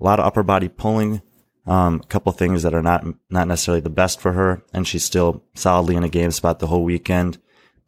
a 0.00 0.04
lot 0.04 0.20
of 0.20 0.26
upper 0.26 0.42
body 0.42 0.68
pulling, 0.68 1.20
um, 1.66 2.00
a 2.02 2.06
couple 2.06 2.30
things 2.32 2.62
that 2.62 2.74
are 2.74 2.82
not, 2.82 3.04
not 3.30 3.48
necessarily 3.48 3.80
the 3.80 3.90
best 3.90 4.20
for 4.20 4.32
her. 4.32 4.62
And 4.72 4.86
she's 4.86 5.04
still 5.04 5.42
solidly 5.54 5.96
in 5.96 6.04
a 6.04 6.08
game 6.08 6.30
spot 6.30 6.58
the 6.60 6.66
whole 6.68 6.84
weekend. 6.84 7.38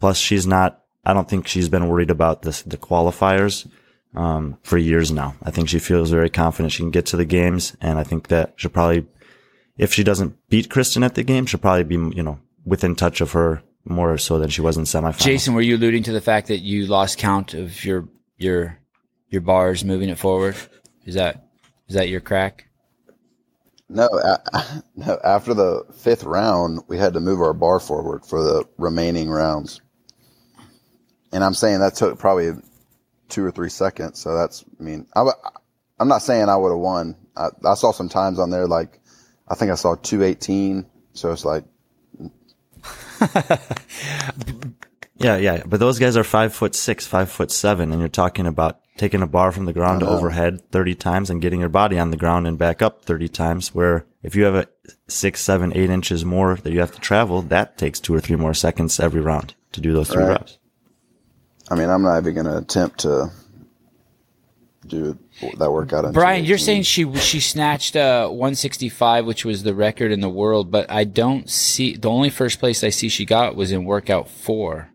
Plus 0.00 0.18
she's 0.18 0.46
not, 0.46 0.82
I 1.04 1.12
don't 1.12 1.28
think 1.28 1.46
she's 1.46 1.68
been 1.68 1.88
worried 1.88 2.10
about 2.10 2.42
this, 2.42 2.62
the 2.62 2.76
qualifiers, 2.76 3.68
um, 4.14 4.58
for 4.62 4.78
years 4.78 5.10
now. 5.10 5.34
I 5.42 5.50
think 5.50 5.68
she 5.68 5.78
feels 5.78 6.10
very 6.10 6.30
confident 6.30 6.72
she 6.72 6.82
can 6.82 6.90
get 6.90 7.06
to 7.06 7.16
the 7.16 7.24
games. 7.24 7.76
And 7.80 7.98
I 7.98 8.04
think 8.04 8.28
that 8.28 8.54
she'll 8.56 8.70
probably, 8.70 9.06
if 9.76 9.92
she 9.92 10.04
doesn't 10.04 10.36
beat 10.48 10.68
Kristin 10.68 11.04
at 11.04 11.14
the 11.14 11.22
game, 11.22 11.46
she'll 11.46 11.60
probably 11.60 11.84
be, 11.84 12.16
you 12.16 12.22
know, 12.22 12.38
within 12.64 12.94
touch 12.94 13.20
of 13.20 13.32
her 13.32 13.62
more 13.84 14.18
so 14.18 14.38
than 14.38 14.50
she 14.50 14.60
was 14.60 14.76
in 14.76 14.84
semifinals. 14.84 15.18
Jayson, 15.18 15.54
were 15.54 15.62
you 15.62 15.76
alluding 15.76 16.02
to 16.04 16.12
the 16.12 16.20
fact 16.20 16.48
that 16.48 16.58
you 16.58 16.86
lost 16.86 17.18
count 17.18 17.54
of 17.54 17.84
your 17.84 18.08
your 18.36 18.78
your 19.28 19.40
bars 19.40 19.84
moving 19.84 20.08
it 20.08 20.18
forward? 20.18 20.56
Is 21.04 21.14
that 21.14 21.48
is 21.88 21.94
that 21.94 22.08
your 22.08 22.20
crack? 22.20 22.68
No, 23.88 24.08
no. 24.96 25.18
After 25.24 25.54
the 25.54 25.84
fifth 25.94 26.24
round, 26.24 26.82
we 26.88 26.98
had 26.98 27.14
to 27.14 27.20
move 27.20 27.40
our 27.40 27.54
bar 27.54 27.80
forward 27.80 28.24
for 28.26 28.42
the 28.42 28.64
remaining 28.76 29.30
rounds, 29.30 29.80
and 31.32 31.42
I'm 31.44 31.54
saying 31.54 31.80
that 31.80 31.94
took 31.94 32.18
probably 32.18 32.52
two 33.28 33.44
or 33.44 33.50
three 33.50 33.68
seconds. 33.70 34.18
So 34.18 34.34
that's, 34.34 34.64
I 34.80 34.82
mean, 34.82 35.06
I, 35.14 35.20
w- 35.20 35.36
I'm 36.00 36.08
not 36.08 36.22
saying 36.22 36.48
I 36.48 36.56
would 36.56 36.70
have 36.70 36.78
won. 36.78 37.16
I, 37.36 37.48
I 37.64 37.74
saw 37.74 37.92
some 37.92 38.08
times 38.08 38.38
on 38.38 38.50
there 38.50 38.66
like, 38.66 38.98
I 39.48 39.54
think 39.54 39.70
I 39.70 39.74
saw 39.74 39.94
218. 39.96 40.86
So 41.14 41.32
it's 41.32 41.44
like, 41.44 41.64
Yeah, 45.20 45.36
yeah. 45.36 45.64
But 45.66 45.80
those 45.80 45.98
guys 45.98 46.16
are 46.16 46.22
five 46.22 46.54
foot 46.54 46.76
six, 46.76 47.04
five 47.04 47.28
foot 47.28 47.50
seven, 47.50 47.90
and 47.90 47.98
you're 48.00 48.08
talking 48.08 48.46
about 48.46 48.78
taking 48.96 49.20
a 49.20 49.26
bar 49.26 49.50
from 49.50 49.64
the 49.64 49.72
ground 49.72 49.98
to 50.00 50.06
overhead 50.06 50.70
30 50.70 50.94
times 50.94 51.28
and 51.28 51.42
getting 51.42 51.58
your 51.58 51.68
body 51.68 51.98
on 51.98 52.12
the 52.12 52.16
ground 52.16 52.46
and 52.46 52.56
back 52.56 52.82
up 52.82 53.04
30 53.04 53.28
times. 53.28 53.74
Where 53.74 54.06
if 54.22 54.36
you 54.36 54.44
have 54.44 54.54
a 54.54 54.68
six, 55.08 55.40
seven, 55.40 55.72
eight 55.76 55.90
inches 55.90 56.24
more 56.24 56.54
that 56.54 56.72
you 56.72 56.78
have 56.78 56.92
to 56.94 57.00
travel, 57.00 57.42
that 57.42 57.76
takes 57.76 57.98
two 57.98 58.14
or 58.14 58.20
three 58.20 58.36
more 58.36 58.54
seconds 58.54 59.00
every 59.00 59.20
round 59.20 59.56
to 59.72 59.80
do 59.80 59.92
those 59.92 60.08
three 60.08 60.22
Right. 60.22 60.38
reps. 60.38 60.57
I 61.70 61.74
mean, 61.74 61.88
I'm 61.90 62.02
not 62.02 62.18
even 62.18 62.34
going 62.34 62.46
to 62.46 62.58
attempt 62.58 63.00
to 63.00 63.30
do 64.86 65.18
that 65.58 65.70
workout. 65.70 66.12
Brian, 66.14 66.44
you're 66.44 66.58
saying 66.58 66.82
she 66.82 67.12
she 67.16 67.40
snatched 67.40 67.94
uh 67.94 68.28
165, 68.28 69.26
which 69.26 69.44
was 69.44 69.62
the 69.62 69.74
record 69.74 70.10
in 70.10 70.20
the 70.20 70.28
world, 70.28 70.70
but 70.70 70.90
I 70.90 71.04
don't 71.04 71.48
see 71.48 71.94
the 71.94 72.08
only 72.08 72.30
first 72.30 72.58
place 72.58 72.82
I 72.82 72.88
see 72.88 73.08
she 73.08 73.24
got 73.24 73.54
was 73.54 73.70
in 73.70 73.84
workout 73.84 74.28
four. 74.28 74.90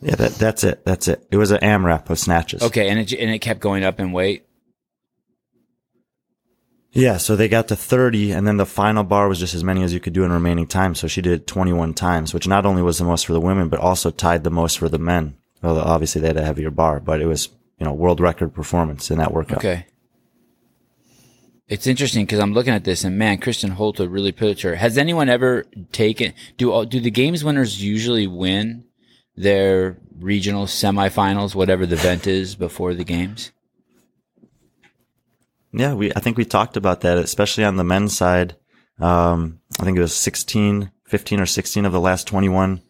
Yeah, 0.00 0.14
that, 0.14 0.32
that's 0.34 0.62
it. 0.62 0.84
That's 0.84 1.08
it. 1.08 1.26
It 1.30 1.36
was 1.36 1.50
an 1.50 1.58
AMRAP 1.58 2.08
of 2.08 2.18
snatches. 2.18 2.62
Okay, 2.62 2.88
and 2.88 3.00
it 3.00 3.12
and 3.12 3.30
it 3.30 3.40
kept 3.40 3.60
going 3.60 3.84
up 3.84 3.98
in 3.98 4.12
weight. 4.12 4.47
Yeah, 6.98 7.18
so 7.18 7.36
they 7.36 7.46
got 7.46 7.68
to 7.68 7.76
30 7.76 8.32
and 8.32 8.44
then 8.44 8.56
the 8.56 8.66
final 8.66 9.04
bar 9.04 9.28
was 9.28 9.38
just 9.38 9.54
as 9.54 9.62
many 9.62 9.84
as 9.84 9.94
you 9.94 10.00
could 10.00 10.12
do 10.12 10.24
in 10.24 10.32
remaining 10.32 10.66
time. 10.66 10.96
So 10.96 11.06
she 11.06 11.22
did 11.22 11.46
21 11.46 11.94
times, 11.94 12.34
which 12.34 12.48
not 12.48 12.66
only 12.66 12.82
was 12.82 12.98
the 12.98 13.04
most 13.04 13.24
for 13.24 13.32
the 13.32 13.40
women, 13.40 13.68
but 13.68 13.78
also 13.78 14.10
tied 14.10 14.42
the 14.42 14.50
most 14.50 14.78
for 14.78 14.88
the 14.88 14.98
men. 14.98 15.36
Although 15.62 15.82
obviously 15.82 16.20
they 16.20 16.26
had 16.26 16.36
a 16.36 16.44
heavier 16.44 16.72
bar, 16.72 16.98
but 16.98 17.20
it 17.20 17.26
was, 17.26 17.50
you 17.78 17.86
know, 17.86 17.92
world 17.92 18.18
record 18.18 18.52
performance 18.52 19.12
in 19.12 19.18
that 19.18 19.32
workout. 19.32 19.58
Okay. 19.58 19.86
It's 21.68 21.86
interesting 21.86 22.24
because 22.26 22.40
I'm 22.40 22.52
looking 22.52 22.74
at 22.74 22.82
this 22.82 23.04
and 23.04 23.16
man, 23.16 23.38
Kristin 23.38 23.76
Holte 23.76 24.10
really 24.10 24.32
put 24.32 24.48
it 24.48 24.58
to 24.58 24.70
her. 24.70 24.74
Has 24.74 24.98
anyone 24.98 25.28
ever 25.28 25.66
taken 25.92 26.32
do 26.56 26.72
all- 26.72 26.84
do 26.84 26.98
the 26.98 27.12
games 27.12 27.44
winners 27.44 27.80
usually 27.80 28.26
win 28.26 28.82
their 29.36 29.98
regional 30.18 30.66
semifinals, 30.66 31.54
whatever 31.54 31.86
the 31.86 31.94
event 31.94 32.26
is 32.26 32.56
before 32.56 32.92
the 32.92 33.04
games? 33.04 33.52
Yeah, 35.72 35.94
we, 35.94 36.12
I 36.14 36.20
think 36.20 36.36
we 36.38 36.44
talked 36.44 36.76
about 36.76 37.02
that, 37.02 37.18
especially 37.18 37.64
on 37.64 37.76
the 37.76 37.84
men's 37.84 38.16
side. 38.16 38.56
Um, 38.98 39.60
I 39.80 39.84
think 39.84 39.96
it 39.96 40.00
was 40.00 40.14
16, 40.14 40.90
15 41.04 41.40
or 41.40 41.46
16 41.46 41.84
of 41.84 41.92
the 41.92 42.00
last 42.00 42.26
21 42.26 42.80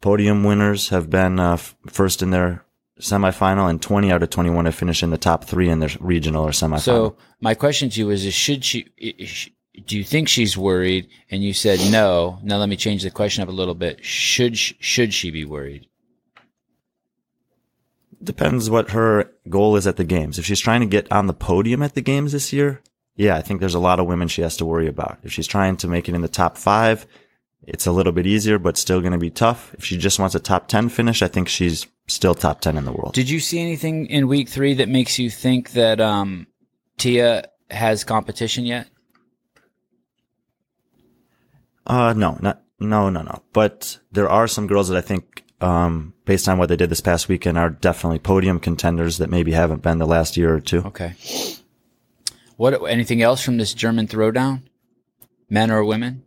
podium 0.00 0.44
winners 0.44 0.88
have 0.90 1.08
been, 1.10 1.38
uh, 1.38 1.56
first 1.56 2.22
in 2.22 2.30
their 2.30 2.64
semifinal 3.00 3.68
and 3.70 3.80
20 3.80 4.12
out 4.12 4.22
of 4.22 4.30
21 4.30 4.64
have 4.66 4.74
finished 4.74 5.02
in 5.02 5.10
the 5.10 5.18
top 5.18 5.44
three 5.44 5.68
in 5.68 5.78
their 5.80 5.90
regional 6.00 6.44
or 6.44 6.50
semifinal. 6.50 6.80
So 6.80 7.16
my 7.40 7.54
question 7.54 7.88
to 7.90 8.00
you 8.00 8.10
is: 8.10 8.24
Is 8.24 8.34
should 8.34 8.64
she? 8.64 8.88
i- 9.02 9.24
sh- 9.24 9.50
Do 9.86 9.96
you 9.96 10.04
think 10.04 10.28
she's 10.28 10.56
worried? 10.56 11.08
And 11.30 11.42
you 11.42 11.52
said 11.54 11.80
no. 11.90 12.38
Now 12.42 12.58
let 12.58 12.68
me 12.68 12.76
change 12.76 13.02
the 13.02 13.10
question 13.10 13.42
up 13.42 13.48
a 13.48 13.52
little 13.52 13.74
bit. 13.74 14.04
Should 14.04 14.58
sh- 14.58 14.74
should 14.80 15.14
she 15.14 15.30
be 15.30 15.44
worried? 15.44 15.86
Depends 18.24 18.70
what 18.70 18.90
her 18.90 19.30
goal 19.48 19.76
is 19.76 19.86
at 19.86 19.96
the 19.96 20.04
games. 20.04 20.38
If 20.38 20.44
she's 20.44 20.60
trying 20.60 20.80
to 20.80 20.86
get 20.86 21.10
on 21.10 21.26
the 21.26 21.34
podium 21.34 21.82
at 21.82 21.94
the 21.94 22.00
games 22.00 22.32
this 22.32 22.52
year, 22.52 22.80
yeah, 23.16 23.36
I 23.36 23.42
think 23.42 23.60
there's 23.60 23.74
a 23.74 23.80
lot 23.80 24.00
of 24.00 24.06
women 24.06 24.28
she 24.28 24.42
has 24.42 24.56
to 24.58 24.64
worry 24.64 24.88
about. 24.88 25.18
If 25.22 25.32
she's 25.32 25.46
trying 25.46 25.76
to 25.78 25.88
make 25.88 26.08
it 26.08 26.14
in 26.14 26.22
the 26.22 26.28
top 26.28 26.56
five, 26.56 27.06
it's 27.64 27.86
a 27.86 27.92
little 27.92 28.12
bit 28.12 28.26
easier, 28.26 28.58
but 28.58 28.76
still 28.76 29.00
going 29.00 29.12
to 29.12 29.18
be 29.18 29.30
tough. 29.30 29.74
If 29.74 29.84
she 29.84 29.96
just 29.96 30.18
wants 30.18 30.34
a 30.34 30.40
top 30.40 30.68
10 30.68 30.88
finish, 30.88 31.22
I 31.22 31.28
think 31.28 31.48
she's 31.48 31.86
still 32.08 32.34
top 32.34 32.60
10 32.60 32.76
in 32.76 32.84
the 32.84 32.92
world. 32.92 33.14
Did 33.14 33.30
you 33.30 33.38
see 33.38 33.60
anything 33.60 34.06
in 34.06 34.28
week 34.28 34.48
three 34.48 34.74
that 34.74 34.88
makes 34.88 35.18
you 35.18 35.30
think 35.30 35.72
that 35.72 36.00
um, 36.00 36.46
Tia 36.98 37.48
has 37.70 38.04
competition 38.04 38.64
yet? 38.64 38.88
Uh, 41.86 42.12
no, 42.14 42.38
not, 42.40 42.62
no, 42.80 43.10
no, 43.10 43.22
no. 43.22 43.42
But 43.52 43.98
there 44.10 44.28
are 44.28 44.48
some 44.48 44.66
girls 44.66 44.88
that 44.88 44.96
I 44.96 45.00
think, 45.00 45.44
um, 45.62 46.14
based 46.24 46.48
on 46.48 46.58
what 46.58 46.68
they 46.68 46.76
did 46.76 46.90
this 46.90 47.00
past 47.00 47.28
weekend 47.28 47.56
are 47.58 47.70
definitely 47.70 48.18
podium 48.18 48.58
contenders 48.60 49.18
that 49.18 49.30
maybe 49.30 49.52
haven't 49.52 49.82
been 49.82 49.98
the 49.98 50.06
last 50.06 50.36
year 50.36 50.54
or 50.54 50.60
two. 50.60 50.80
Okay. 50.86 51.14
What? 52.56 52.74
Anything 52.90 53.22
else 53.22 53.42
from 53.42 53.56
this 53.58 53.74
German 53.74 54.06
throwdown? 54.08 54.62
Men 55.48 55.70
or 55.70 55.84
women? 55.84 56.24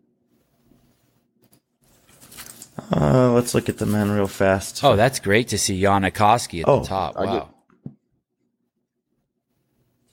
Uh, 2.91 3.32
let's 3.34 3.56
look 3.56 3.69
at 3.69 3.78
the 3.78 3.86
men 3.86 4.12
real 4.12 4.28
fast. 4.28 4.84
Oh, 4.84 4.95
that's 4.95 5.19
great 5.19 5.48
to 5.50 5.58
see 5.58 5.82
Jonne 5.82 6.04
Koski 6.04 6.62
at 6.62 6.67
Oh, 6.67 6.80
the 6.82 6.88
top. 6.88 7.15
Get- 7.15 7.26
Wow. 7.26 7.50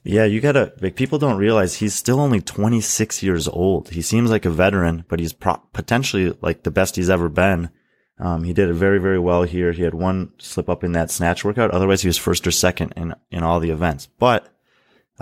Yeah, 0.04 0.24
you 0.24 0.40
gotta, 0.40 0.72
like, 0.80 0.96
people 0.96 1.18
don't 1.20 1.36
realize 1.36 1.76
he's 1.76 1.94
still 1.94 2.18
only 2.18 2.40
26 2.40 3.22
years 3.22 3.46
old. 3.46 3.90
He 3.90 4.02
seems 4.02 4.30
like 4.30 4.44
a 4.44 4.50
veteran, 4.50 5.04
but 5.06 5.20
he's 5.20 5.32
pro- 5.32 5.62
potentially 5.72 6.36
like 6.40 6.64
the 6.64 6.72
best 6.72 6.96
he's 6.96 7.08
ever 7.10 7.28
been. 7.28 7.70
Um, 8.18 8.44
he 8.44 8.52
did 8.52 8.68
it 8.68 8.74
very, 8.74 8.98
very 8.98 9.18
well 9.18 9.42
here. 9.42 9.72
He 9.72 9.82
had 9.82 9.94
one 9.94 10.32
slip 10.38 10.68
up 10.68 10.84
in 10.84 10.92
that 10.92 11.10
snatch 11.10 11.44
workout. 11.44 11.70
Otherwise, 11.70 12.02
he 12.02 12.08
was 12.08 12.18
first 12.18 12.46
or 12.46 12.50
second 12.50 12.92
in, 12.96 13.14
in 13.30 13.42
all 13.42 13.58
the 13.58 13.70
events. 13.70 14.06
But, 14.18 14.48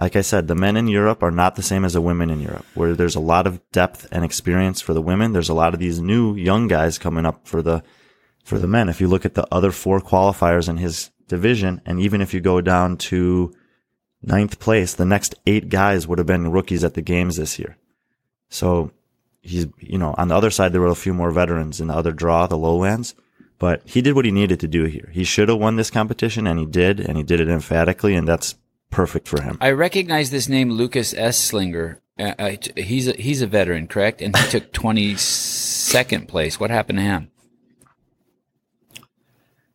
like 0.00 0.16
I 0.16 0.20
said, 0.20 0.48
the 0.48 0.54
men 0.54 0.76
in 0.76 0.88
Europe 0.88 1.22
are 1.22 1.30
not 1.30 1.56
the 1.56 1.62
same 1.62 1.84
as 1.84 1.94
the 1.94 2.00
women 2.00 2.30
in 2.30 2.40
Europe, 2.40 2.66
where 2.74 2.94
there's 2.94 3.14
a 3.14 3.20
lot 3.20 3.46
of 3.46 3.60
depth 3.70 4.06
and 4.12 4.24
experience 4.24 4.80
for 4.80 4.92
the 4.92 5.02
women. 5.02 5.32
There's 5.32 5.48
a 5.48 5.54
lot 5.54 5.72
of 5.72 5.80
these 5.80 6.00
new 6.00 6.34
young 6.34 6.68
guys 6.68 6.98
coming 6.98 7.24
up 7.24 7.46
for 7.46 7.62
the, 7.62 7.82
for 8.44 8.58
the 8.58 8.66
men. 8.66 8.88
If 8.88 9.00
you 9.00 9.08
look 9.08 9.24
at 9.24 9.34
the 9.34 9.46
other 9.50 9.70
four 9.70 10.00
qualifiers 10.00 10.68
in 10.68 10.76
his 10.76 11.10
division, 11.28 11.80
and 11.86 12.00
even 12.00 12.20
if 12.20 12.34
you 12.34 12.40
go 12.40 12.60
down 12.60 12.96
to, 12.96 13.54
ninth 14.22 14.58
place, 14.58 14.94
the 14.94 15.04
next 15.04 15.34
eight 15.46 15.68
guys 15.68 16.06
would 16.06 16.18
have 16.18 16.26
been 16.26 16.50
rookies 16.50 16.84
at 16.84 16.94
the 16.94 17.02
games 17.02 17.36
this 17.36 17.58
year. 17.58 17.76
So 18.48 18.90
he's, 19.42 19.66
you 19.78 19.98
know, 19.98 20.14
on 20.16 20.28
the 20.28 20.36
other 20.36 20.50
side, 20.50 20.72
there 20.72 20.80
were 20.80 20.88
a 20.88 20.94
few 20.94 21.14
more 21.14 21.30
veterans 21.30 21.80
in 21.80 21.88
the 21.88 21.94
other 21.94 22.12
draw, 22.12 22.46
the 22.46 22.56
lowlands, 22.56 23.14
but 23.58 23.82
he 23.84 24.02
did 24.02 24.14
what 24.14 24.24
he 24.24 24.30
needed 24.30 24.60
to 24.60 24.68
do 24.68 24.84
here. 24.84 25.10
He 25.12 25.24
should 25.24 25.48
have 25.48 25.58
won 25.58 25.76
this 25.76 25.90
competition 25.90 26.46
and 26.46 26.58
he 26.58 26.66
did, 26.66 27.00
and 27.00 27.16
he 27.16 27.22
did 27.22 27.40
it 27.40 27.48
emphatically, 27.48 28.14
and 28.14 28.26
that's 28.26 28.56
perfect 28.90 29.28
for 29.28 29.42
him. 29.42 29.58
I 29.60 29.70
recognize 29.70 30.30
this 30.30 30.48
name, 30.48 30.70
Lukas 30.70 31.14
Esslinger. 31.14 31.98
Uh, 32.18 32.34
uh, 32.38 32.56
t- 32.56 32.82
he's 32.82 33.08
a, 33.08 33.12
he's 33.12 33.40
a 33.40 33.46
veteran, 33.46 33.86
correct? 33.86 34.20
And 34.20 34.36
he 34.36 34.48
took 34.48 34.72
twenty 34.72 35.16
second 35.16 36.28
place. 36.28 36.60
What 36.60 36.70
happened 36.70 36.98
to 36.98 37.04
him? 37.04 37.30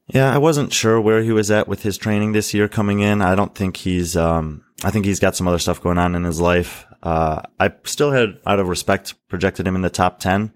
Yeah, 0.07 0.31
I 0.31 0.37
wasn't 0.37 0.71
sure 0.71 1.01
where 1.01 1.23
he 1.23 1.31
was 1.31 1.49
at 1.49 1.67
with 1.67 1.81
his 1.81 1.97
training 1.97 2.33
this 2.33 2.53
year 2.53 2.67
coming 2.67 2.99
in. 2.99 3.23
I 3.23 3.33
don't 3.33 3.55
think 3.55 3.77
he's, 3.77 4.15
um, 4.15 4.63
I 4.83 4.91
think 4.91 5.05
he's 5.05 5.19
got 5.19 5.35
some 5.35 5.47
other 5.47 5.57
stuff 5.57 5.81
going 5.81 5.97
on 5.97 6.13
in 6.13 6.23
his 6.23 6.39
life. 6.39 6.85
Uh, 7.05 7.41
I 7.59 7.71
still 7.83 8.11
had, 8.11 8.39
out 8.45 8.59
of 8.59 8.67
respect, 8.67 9.13
projected 9.29 9.67
him 9.67 9.75
in 9.75 9.81
the 9.83 9.89
top 9.89 10.19
10, 10.19 10.51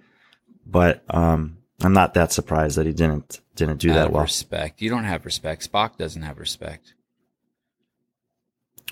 but, 0.65 1.03
um, 1.09 1.57
I'm 1.81 1.93
not 1.93 2.13
that 2.15 2.33
surprised 2.33 2.77
that 2.77 2.85
he 2.87 2.91
didn't, 2.91 3.39
didn't 3.55 3.77
do 3.77 3.91
Out 3.91 3.95
that 3.95 4.11
well. 4.11 4.23
respect. 4.23 4.81
You 4.81 4.89
don't 4.89 5.05
have 5.05 5.25
respect. 5.25 5.71
Spock 5.71 5.97
doesn't 5.97 6.23
have 6.23 6.37
respect. 6.39 6.93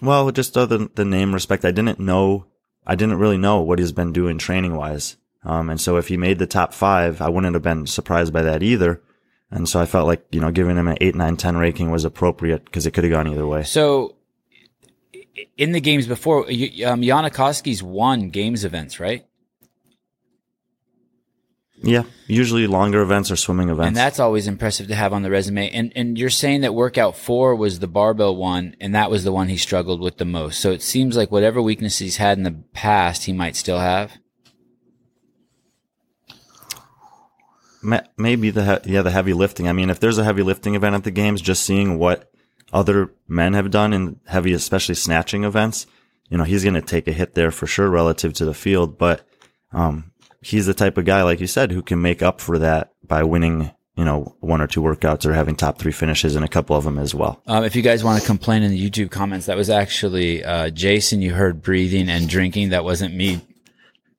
Well, 0.02 0.30
just 0.32 0.56
other 0.58 0.78
than 0.78 0.90
the 0.96 1.06
name 1.06 1.34
respect, 1.34 1.66
I 1.66 1.72
didn't 1.72 2.00
know, 2.00 2.46
I 2.86 2.96
didn't 2.96 3.18
really 3.18 3.38
know 3.38 3.62
what 3.62 3.80
he's 3.80 3.92
been 3.92 4.14
doing 4.14 4.38
training 4.38 4.76
wise. 4.76 5.18
Um, 5.44 5.70
and 5.70 5.80
so 5.82 5.98
if 5.98 6.10
he 6.10 6.18
made 6.18 6.40
the 6.40 6.46
top 6.48 6.74
five, 6.74 7.22
I 7.22 7.30
wouldn't 7.30 7.56
have 7.56 7.64
been 7.64 7.88
surprised 7.88 8.32
by 8.34 8.44
that 8.44 8.62
either. 8.62 9.02
And 9.50 9.68
so 9.68 9.80
I 9.80 9.86
felt 9.86 10.08
like, 10.08 10.26
you 10.32 10.42
know, 10.42 10.52
giving 10.52 10.76
him 10.78 10.88
an 10.88 10.98
eight, 11.02 11.16
nine, 11.16 11.38
10 11.38 11.58
ranking 11.58 11.90
was 11.90 12.06
appropriate 12.06 12.66
because 12.66 12.86
it 12.86 12.92
could 12.92 13.06
have 13.06 13.12
gone 13.12 13.28
either 13.28 13.48
way. 13.48 13.64
So 13.64 14.17
in 15.58 15.72
the 15.72 15.82
games 15.82 16.08
before, 16.08 16.46
um, 16.86 17.02
Jonne 17.02 17.30
Koski's 17.30 17.84
won 17.84 18.30
games 18.30 18.66
events, 18.66 19.00
right? 19.00 19.26
Yeah, 21.84 22.04
usually 22.26 22.66
longer 22.66 23.02
events 23.02 23.30
or 23.30 23.36
swimming 23.36 23.70
events. 23.70 23.88
And 23.88 23.96
that's 23.96 24.20
always 24.20 24.48
impressive 24.48 24.88
to 24.88 24.96
have 24.96 25.14
on 25.14 25.22
the 25.22 25.30
resume. 25.30 25.70
And 25.70 25.94
and 25.96 26.18
you're 26.18 26.32
saying 26.32 26.62
that 26.62 26.74
workout 26.74 27.16
four 27.16 27.56
was 27.56 27.80
the 27.80 27.88
barbell 27.88 28.36
one, 28.36 28.76
and 28.82 28.96
that 28.96 29.12
was 29.12 29.24
the 29.24 29.32
one 29.32 29.48
he 29.48 29.58
struggled 29.58 30.02
with 30.02 30.18
the 30.18 30.26
most. 30.26 30.60
So 30.60 30.72
it 30.72 30.82
seems 30.82 31.16
like 31.16 31.32
whatever 31.32 31.62
weaknesses 31.62 32.00
he's 32.00 32.18
had 32.18 32.38
in 32.38 32.44
the 32.44 32.64
past, 32.74 33.26
he 33.26 33.34
might 33.34 33.56
still 33.56 33.80
have. 33.80 34.18
Maybe 38.18 38.50
the 38.50 38.82
he- 38.84 38.94
yeah 38.94 39.04
the 39.04 39.12
heavy 39.12 39.34
lifting. 39.34 39.68
I 39.68 39.74
mean, 39.74 39.92
if 39.92 40.00
there's 40.00 40.18
a 40.18 40.24
heavy 40.24 40.42
lifting 40.42 40.74
event 40.74 40.96
at 40.96 41.04
the 41.04 41.12
games, 41.12 41.42
just 41.42 41.64
seeing 41.64 42.00
what 42.00 42.32
other 42.74 43.12
men 43.28 43.54
have 43.54 43.72
done 43.72 43.94
in 43.94 44.20
heavy, 44.26 44.54
especially 44.54 44.96
snatching 44.96 45.44
events, 45.44 45.88
you 46.30 46.38
know, 46.38 46.44
he's 46.44 46.64
going 46.64 46.74
to 46.74 46.82
take 46.82 47.08
a 47.08 47.14
hit 47.14 47.34
there 47.34 47.52
for 47.52 47.68
sure 47.68 47.90
relative 47.90 48.34
to 48.34 48.46
the 48.46 48.54
field. 48.54 48.98
But 48.98 49.26
um, 49.72 50.12
he's 50.42 50.66
the 50.66 50.74
type 50.74 50.98
of 50.98 51.06
guy, 51.06 51.24
like 51.24 51.40
you 51.40 51.48
said, 51.48 51.72
who 51.72 51.82
can 51.82 52.02
make 52.02 52.22
up 52.22 52.42
for 52.42 52.60
that 52.60 52.92
by 53.04 53.24
winning, 53.24 53.72
you 53.96 54.06
know, 54.06 54.36
one 54.40 54.62
or 54.62 54.68
two 54.68 54.82
workouts 54.82 55.26
or 55.26 55.34
having 55.34 55.56
top 55.56 55.80
three 55.80 55.92
finishes 55.92 56.36
in 56.36 56.44
a 56.44 56.48
couple 56.48 56.76
of 56.76 56.84
them 56.84 57.00
as 57.00 57.16
well. 57.16 57.42
Um, 57.48 57.64
if 57.64 57.76
you 57.76 57.82
guys 57.82 58.04
want 58.04 58.20
to 58.20 58.28
complain 58.28 58.64
in 58.64 58.72
the 58.72 58.90
YouTube 58.90 59.12
comments, 59.12 59.46
that 59.46 59.58
was 59.58 59.70
actually 59.70 60.44
uh, 60.44 60.70
Jayson. 60.70 61.22
You 61.22 61.34
heard 61.34 61.62
breathing 61.62 62.10
and 62.10 62.28
drinking. 62.28 62.70
That 62.70 62.84
wasn't 62.84 63.16
me. 63.16 63.42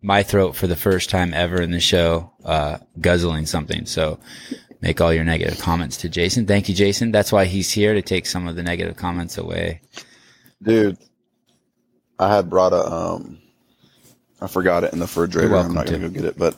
My 0.01 0.23
throat 0.23 0.55
for 0.55 0.69
the 0.69 0.77
first 0.77 1.11
time 1.11 1.35
ever 1.35 1.61
in 1.61 1.73
the 1.73 1.81
show, 1.81 2.33
uh, 2.45 2.79
guzzling 3.01 3.47
something. 3.47 3.85
So 3.85 4.21
make 4.81 5.01
all 5.01 5.13
your 5.13 5.25
negative 5.25 5.59
comments 5.59 5.97
to 5.99 6.09
Jayson. 6.09 6.47
Thank 6.47 6.69
you, 6.69 6.75
Jayson. 6.75 7.13
That's 7.13 7.33
why 7.33 7.45
he's 7.47 7.71
here 7.71 7.95
to 7.95 8.03
take 8.03 8.27
some 8.27 8.47
of 8.49 8.57
the 8.57 8.63
negative 8.63 8.97
comments 8.97 9.39
away. 9.39 9.81
Dude, 10.63 10.99
I 12.19 12.35
had 12.35 12.49
brought 12.51 12.73
a 12.73 12.85
um 12.93 13.39
I 14.41 14.47
forgot 14.47 14.85
it 14.85 14.93
in 14.93 14.99
the 15.01 15.05
refrigerator. 15.07 15.49
You're 15.49 15.59
I'm 15.59 15.75
not 15.75 15.87
gonna 15.87 15.99
to. 15.99 16.09
go 16.09 16.15
get 16.15 16.25
it, 16.25 16.39
but 16.39 16.57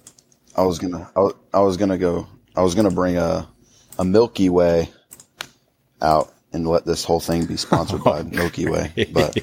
I 0.57 0.63
was 0.63 0.79
gonna 0.79 1.11
I 1.17 1.21
was, 1.21 1.35
I 1.55 1.61
was 1.61 1.77
gonna 1.77 1.99
go 1.99 2.27
I 2.57 2.63
was 2.63 2.75
gonna 2.75 2.91
bring 2.91 3.17
a 3.17 3.49
a 3.99 4.05
Milky 4.05 4.49
Way 4.49 4.89
out 6.03 6.33
and 6.53 6.67
let 6.67 6.85
this 6.85 7.05
whole 7.05 7.21
thing 7.21 7.45
be 7.47 7.57
sponsored 7.57 8.03
by 8.03 8.23
Milky 8.25 8.67
Way. 8.69 8.93
But 9.13 9.37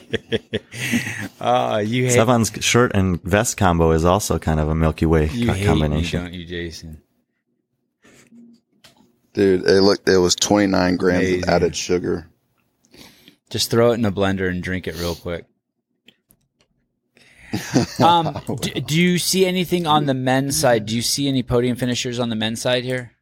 Uh, 1.39 1.77
you 1.85 2.05
hate, 2.07 2.17
Sevan's 2.17 2.51
shirt 2.65 2.91
and 2.95 3.21
vest 3.23 3.57
combo 3.57 3.91
is 3.91 4.03
also 4.05 4.37
kind 4.39 4.59
of 4.59 4.67
a 4.69 4.75
Milky 4.75 5.05
Way 5.05 5.29
you 5.29 5.47
co- 5.47 5.53
hate 5.53 5.61
me, 5.61 5.65
combination. 5.67 6.23
don't 6.23 6.33
you, 6.33 6.45
Jayson? 6.45 6.97
Dude, 9.38 9.65
it 9.67 9.82
looked 9.82 10.10
it 10.10 10.17
was 10.17 10.36
29 10.36 10.97
grams 10.97 11.19
Amazing. 11.23 11.43
of 11.43 11.50
added 11.50 11.76
sugar. 11.76 12.28
Just 13.50 13.69
throw 13.71 13.91
it 13.91 13.95
in 13.95 14.04
a 14.06 14.12
blender 14.12 14.50
and 14.50 14.62
drink 14.62 14.88
it 14.88 15.00
real 15.00 15.15
quick. 15.15 15.45
Um, 18.04 18.39
d- 18.62 18.82
do 18.82 19.02
you 19.02 19.17
see 19.17 19.45
anything 19.45 19.88
on 19.88 20.06
the 20.06 20.13
men's 20.13 20.60
side? 20.60 20.86
Do 20.86 20.95
you 20.95 21.02
see 21.02 21.28
any 21.30 21.43
podium 21.43 21.78
finishers 21.78 22.19
on 22.19 22.30
the 22.30 22.36
men's 22.36 22.62
side 22.62 22.84
here? 22.84 23.13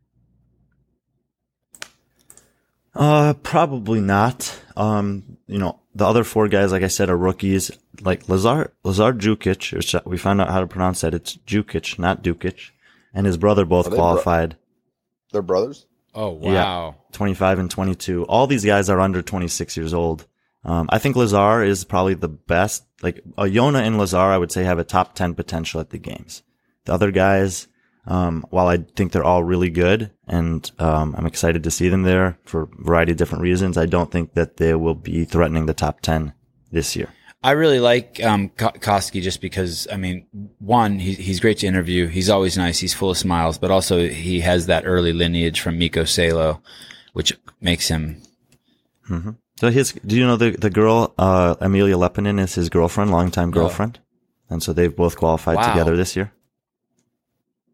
Uh, 2.96 3.34
probably 3.44 4.02
not. 4.02 4.60
Um, 4.76 5.38
you 5.48 5.60
know, 5.60 5.80
the 5.94 6.06
other 6.06 6.24
four 6.24 6.48
guys, 6.48 6.72
like 6.72 6.84
I 6.84 6.88
said, 6.88 7.10
are 7.10 7.18
rookies. 7.18 7.72
Like 8.02 8.28
Lazar, 8.28 8.74
Lazar 8.84 9.14
Jukic, 9.14 9.72
which 9.74 9.96
we 10.06 10.18
found 10.18 10.42
out 10.42 10.50
how 10.50 10.60
to 10.60 10.68
pronounce 10.68 11.02
that. 11.02 11.14
It's 11.14 11.38
Jukic, 11.38 12.00
not 12.00 12.24
Dukic. 12.24 12.72
And 13.14 13.26
his 13.28 13.38
brother 13.38 13.64
both 13.64 13.88
Are 13.88 13.90
they 13.92 13.96
bro- 13.96 14.04
qualified. 14.06 14.58
They're 15.32 15.42
brothers? 15.42 15.86
Oh 16.16 16.40
Yeah. 16.42 16.54
wow! 16.54 16.96
25 17.12 17.60
and 17.60 17.70
22. 17.70 18.24
All 18.26 18.48
these 18.48 18.66
guys 18.66 18.90
are 18.90 19.00
under 19.00 19.22
26 19.22 19.76
years 19.78 19.94
old. 19.94 20.26
Um, 20.64 20.88
I 20.92 20.98
think 20.98 21.16
Lazar 21.16 21.62
is 21.64 21.84
probably 21.86 22.16
the 22.16 22.28
best. 22.30 22.86
Like, 23.04 23.22
uh, 23.38 23.48
Jonne 23.48 23.76
and 23.76 23.98
Lazar, 24.00 24.18
I 24.18 24.38
would 24.38 24.52
say 24.52 24.64
have 24.64 24.80
a 24.80 24.84
top 24.84 25.14
10 25.14 25.36
potential 25.36 25.80
at 25.80 25.92
the 25.92 26.00
games. 26.00 26.42
The 26.86 26.94
other 26.94 27.12
guys, 27.12 27.68
um, 28.08 28.44
while 28.50 28.68
I 28.68 28.78
think 28.78 29.12
they're 29.12 29.24
all 29.24 29.44
really 29.44 29.70
good 29.70 30.12
and, 30.28 30.70
um, 30.80 31.14
I'm 31.18 31.28
excited 31.28 31.64
to 31.64 31.72
see 31.72 31.90
them 31.90 32.02
there 32.04 32.40
for 32.46 32.64
a 32.64 32.68
variety 32.84 33.12
of 33.12 33.18
different 33.20 33.44
reasons, 33.44 33.78
I 33.78 33.86
don't 33.86 34.12
think 34.12 34.34
that 34.34 34.58
they 34.58 34.74
will 34.74 34.96
be 34.96 35.24
threatening 35.26 35.68
the 35.68 35.74
top 35.76 36.02
10 36.02 36.34
this 36.72 36.96
year. 36.96 37.10
I 37.46 37.52
really 37.52 37.80
like 37.80 38.24
um, 38.24 38.50
Koski 38.50 39.22
just 39.22 39.40
because 39.40 39.88
I 39.92 39.98
mean, 39.98 40.26
one, 40.58 40.98
he's 40.98 41.18
he's 41.18 41.40
great 41.40 41.60
to 41.60 41.68
interview. 41.68 42.08
He's 42.08 42.30
always 42.30 42.58
nice. 42.58 42.80
He's 42.80 42.96
full 42.96 43.12
of 43.12 43.18
smiles, 43.20 43.60
but 43.60 43.70
also 43.70 44.08
he 44.10 44.40
has 44.40 44.66
that 44.66 44.84
early 44.88 45.14
lineage 45.14 45.62
from 45.62 45.78
Mikko 45.78 46.06
Salo, 46.06 46.62
which 47.14 47.38
makes 47.62 47.88
him. 47.88 48.22
So 49.60 49.70
his, 49.70 49.94
do 49.94 50.18
you 50.18 50.26
know 50.26 50.38
the, 50.38 50.52
the 50.52 50.72
girl, 50.72 51.14
uh, 51.20 51.56
Amelia 51.62 51.96
Lepinin 51.96 52.40
is 52.40 52.56
his 52.56 52.70
girlfriend, 52.70 53.12
longtime 53.12 53.52
girlfriend? 53.52 54.00
And 54.50 54.64
so 54.64 54.74
they've 54.74 54.96
both 54.96 55.16
qualified 55.16 55.58
Wow. 55.58 55.70
together 55.70 55.96
this 55.96 56.16
year. 56.16 56.32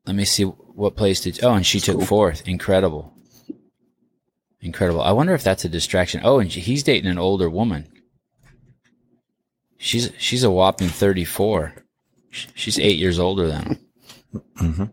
Let 0.05 0.17
me 0.17 0.25
see 0.25 0.43
what 0.43 0.97
place 0.97 1.21
did. 1.21 1.41
Oh, 1.43 1.53
and 1.53 1.65
she 1.65 1.79
took 1.79 2.01
fourth. 2.03 2.45
Incredible, 2.45 3.13
incredible. 4.60 5.01
I 5.01 5.12
wonder 5.13 5.34
if 5.34 5.43
that's 5.43 5.63
a 5.63 5.69
distraction. 5.69 6.19
Oh, 6.23 6.39
and 6.39 6.51
he's 6.51 6.84
dating 6.84 7.10
an 7.10 7.17
older 7.17 7.49
woman. 7.49 7.88
She's 9.81 10.11
she's 10.19 10.43
a 10.43 10.51
whopping 10.51 10.89
thirty 10.89 11.25
four. 11.25 11.73
She's 12.29 12.77
eight 12.79 12.99
years 12.99 13.17
older 13.19 13.47
than 13.47 13.63
him. 13.63 13.79
hmm 14.57 14.83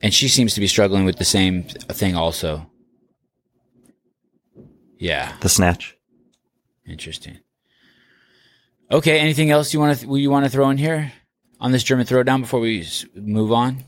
And 0.00 0.14
she 0.14 0.28
seems 0.28 0.54
to 0.54 0.60
be 0.60 0.68
struggling 0.68 1.04
with 1.04 1.16
the 1.18 1.24
same 1.24 1.64
thing 1.64 2.14
also. 2.16 2.70
Yeah, 4.98 5.32
The 5.40 5.48
snatch. 5.48 5.96
interesting. 6.86 7.38
Okay, 8.90 9.18
anything 9.18 9.50
else 9.50 9.74
you 9.74 9.80
want 9.80 9.98
to 9.98 10.06
th- 10.06 10.18
you 10.20 10.30
want 10.30 10.44
to 10.44 10.50
throw 10.50 10.70
in 10.70 10.78
here 10.78 11.12
on 11.60 11.72
this 11.72 11.82
German 11.82 12.06
throwdown 12.06 12.40
before 12.42 12.60
we 12.60 12.82
s- 12.82 13.04
move 13.16 13.50
on? 13.50 13.84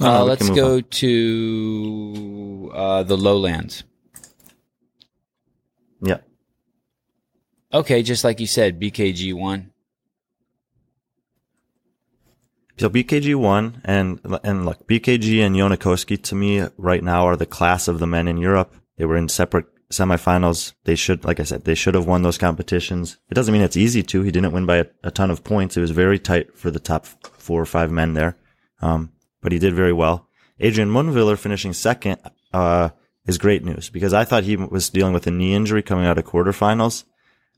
Uh, 0.00 0.24
let's 0.24 0.48
go 0.50 0.76
on. 0.76 0.82
to 0.90 2.70
uh, 2.74 3.02
the 3.02 3.16
lowlands. 3.16 3.84
Yeah. 6.00 6.18
Okay, 7.74 8.04
just 8.04 8.22
like 8.22 8.38
you 8.38 8.46
said, 8.46 8.80
BKG 8.80 9.34
one. 9.34 9.72
So 12.76 12.88
BKG1 12.88 13.80
and 13.84 14.20
and 14.44 14.64
look, 14.64 14.86
BKG 14.86 15.44
and 15.44 15.56
Jonne 15.56 15.76
Koski 15.76 16.20
to 16.22 16.34
me 16.36 16.66
right 16.76 17.02
now 17.02 17.26
are 17.26 17.36
the 17.36 17.46
class 17.46 17.88
of 17.88 17.98
the 17.98 18.06
men 18.06 18.28
in 18.28 18.36
Europe. 18.36 18.74
They 18.96 19.04
were 19.04 19.16
in 19.16 19.28
separate 19.28 19.66
semifinals. 19.90 20.74
They 20.84 20.94
should, 20.94 21.24
like 21.24 21.40
I 21.40 21.44
said, 21.44 21.64
they 21.64 21.74
should 21.74 21.94
have 21.94 22.06
won 22.06 22.22
those 22.22 22.38
competitions. 22.38 23.18
It 23.28 23.34
doesn't 23.34 23.52
mean 23.52 23.62
it's 23.62 23.76
easy 23.76 24.02
to. 24.04 24.22
He 24.22 24.30
didn't 24.30 24.52
win 24.52 24.66
by 24.66 24.76
a, 24.78 24.86
a 25.04 25.10
ton 25.10 25.30
of 25.30 25.44
points. 25.44 25.76
It 25.76 25.80
was 25.80 25.90
very 25.90 26.18
tight 26.18 26.56
for 26.56 26.70
the 26.70 26.80
top 26.80 27.06
four 27.06 27.60
or 27.60 27.66
five 27.66 27.90
men 27.90 28.14
there, 28.14 28.36
um, 28.82 29.12
but 29.40 29.52
he 29.52 29.58
did 29.58 29.74
very 29.74 29.92
well. 29.92 30.28
Adrian 30.60 30.90
Mundwiler 30.90 31.38
finishing 31.38 31.72
second 31.72 32.20
uh, 32.52 32.90
is 33.26 33.38
great 33.38 33.64
news 33.64 33.90
because 33.90 34.14
I 34.14 34.24
thought 34.24 34.44
he 34.44 34.56
was 34.56 34.90
dealing 34.90 35.12
with 35.12 35.26
a 35.26 35.32
knee 35.32 35.54
injury 35.54 35.82
coming 35.82 36.06
out 36.06 36.18
of 36.18 36.24
quarterfinals. 36.24 37.04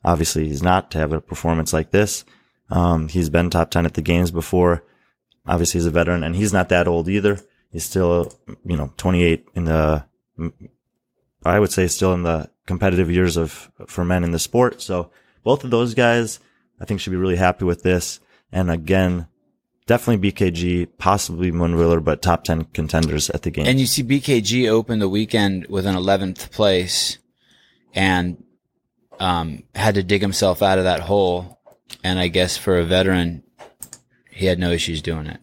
Obviously, 0.06 0.46
he's 0.46 0.62
not 0.62 0.92
to 0.92 0.98
have 0.98 1.12
a 1.12 1.20
performance 1.20 1.72
like 1.72 1.90
this. 1.90 2.24
Um, 2.70 3.08
he's 3.08 3.28
been 3.28 3.50
top 3.50 3.70
10 3.70 3.84
at 3.84 3.94
the 3.94 4.02
games 4.02 4.30
before. 4.30 4.84
Obviously, 5.46 5.78
he's 5.78 5.86
a 5.86 5.90
veteran 5.90 6.22
and 6.22 6.36
he's 6.36 6.52
not 6.52 6.68
that 6.68 6.86
old 6.86 7.08
either. 7.08 7.40
He's 7.70 7.84
still, 7.84 8.32
you 8.64 8.76
know, 8.76 8.92
28 8.96 9.48
in 9.54 9.64
the, 9.64 10.04
I 11.44 11.58
would 11.58 11.72
say 11.72 11.88
still 11.88 12.14
in 12.14 12.22
the 12.22 12.48
competitive 12.66 13.10
years 13.10 13.36
of, 13.36 13.70
for 13.88 14.04
men 14.04 14.22
in 14.22 14.30
the 14.30 14.38
sport. 14.38 14.80
So 14.80 15.10
both 15.42 15.64
of 15.64 15.70
those 15.70 15.94
guys, 15.94 16.38
I 16.80 16.84
think 16.84 17.00
should 17.00 17.10
be 17.10 17.16
really 17.16 17.36
happy 17.36 17.64
with 17.64 17.82
this. 17.82 18.20
And 18.52 18.70
again, 18.70 19.26
definitely 19.86 20.30
BKG, 20.30 20.88
possibly 20.98 21.50
Mundwiler, 21.50 22.02
but 22.02 22.22
top 22.22 22.44
10 22.44 22.66
contenders 22.66 23.28
at 23.30 23.42
the 23.42 23.50
game. 23.50 23.66
And 23.66 23.80
you 23.80 23.86
see 23.86 24.04
BKG 24.04 24.68
open 24.68 25.00
the 25.00 25.08
weekend 25.08 25.66
with 25.66 25.84
an 25.84 25.96
11th 25.96 26.52
place 26.52 27.18
and 27.92 28.42
um, 29.20 29.62
had 29.74 29.94
to 29.96 30.02
dig 30.02 30.20
himself 30.20 30.62
out 30.62 30.78
of 30.78 30.84
that 30.84 31.00
hole. 31.00 31.60
And 32.02 32.18
I 32.18 32.28
guess 32.28 32.56
for 32.56 32.78
a 32.78 32.84
veteran, 32.84 33.42
he 34.30 34.46
had 34.46 34.58
no 34.58 34.70
issues 34.70 35.02
doing 35.02 35.26
it. 35.26 35.40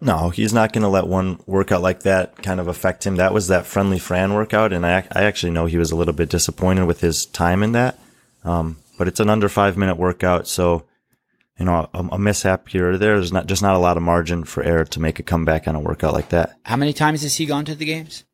No, 0.00 0.30
he's 0.30 0.52
not 0.52 0.72
going 0.72 0.82
to 0.82 0.88
let 0.88 1.06
one 1.06 1.38
workout 1.46 1.80
like 1.80 2.00
that 2.00 2.42
kind 2.42 2.58
of 2.58 2.66
affect 2.66 3.06
him. 3.06 3.16
That 3.16 3.32
was 3.32 3.46
that 3.48 3.66
friendly 3.66 4.00
Fran 4.00 4.34
workout, 4.34 4.72
and 4.72 4.84
I 4.84 5.06
I 5.12 5.22
actually 5.22 5.52
know 5.52 5.66
he 5.66 5.78
was 5.78 5.92
a 5.92 5.96
little 5.96 6.12
bit 6.12 6.28
disappointed 6.28 6.86
with 6.86 7.00
his 7.00 7.24
time 7.24 7.62
in 7.62 7.70
that. 7.72 8.00
Um, 8.42 8.78
but 8.98 9.06
it's 9.06 9.20
an 9.20 9.30
under 9.30 9.48
five 9.48 9.76
minute 9.76 9.96
workout, 9.96 10.48
so 10.48 10.86
you 11.56 11.64
know 11.64 11.88
a, 11.94 11.98
a 12.12 12.18
mishap 12.18 12.68
here 12.68 12.90
or 12.90 12.98
there. 12.98 13.14
There's 13.14 13.32
not 13.32 13.46
just 13.46 13.62
not 13.62 13.76
a 13.76 13.78
lot 13.78 13.96
of 13.96 14.02
margin 14.02 14.42
for 14.42 14.64
error 14.64 14.84
to 14.84 15.00
make 15.00 15.20
a 15.20 15.22
comeback 15.22 15.68
on 15.68 15.76
a 15.76 15.80
workout 15.80 16.14
like 16.14 16.30
that. 16.30 16.56
How 16.64 16.74
many 16.76 16.92
times 16.92 17.22
has 17.22 17.36
he 17.36 17.46
gone 17.46 17.64
to 17.66 17.76
the 17.76 17.84
games? 17.84 18.24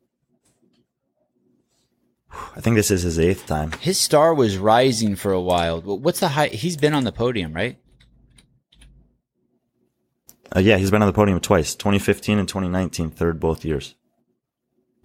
I 2.31 2.61
think 2.61 2.75
this 2.75 2.91
is 2.91 3.03
his 3.03 3.17
eighth 3.19 3.45
time. 3.47 3.71
His 3.79 3.97
star 3.97 4.33
was 4.33 4.57
rising 4.57 5.15
for 5.15 5.31
a 5.31 5.41
while. 5.41 5.81
What's 5.81 6.19
the 6.19 6.29
high? 6.29 6.47
He's 6.47 6.77
been 6.77 6.93
on 6.93 7.03
the 7.03 7.11
podium, 7.11 7.53
right? 7.53 7.77
Uh, 10.55 10.59
yeah, 10.59 10.77
he's 10.77 10.91
been 10.91 11.01
on 11.01 11.07
the 11.07 11.13
podium 11.13 11.39
twice, 11.39 11.75
2015 11.75 12.39
and 12.39 12.47
2019, 12.47 13.11
third 13.11 13.39
both 13.39 13.63
years. 13.63 13.95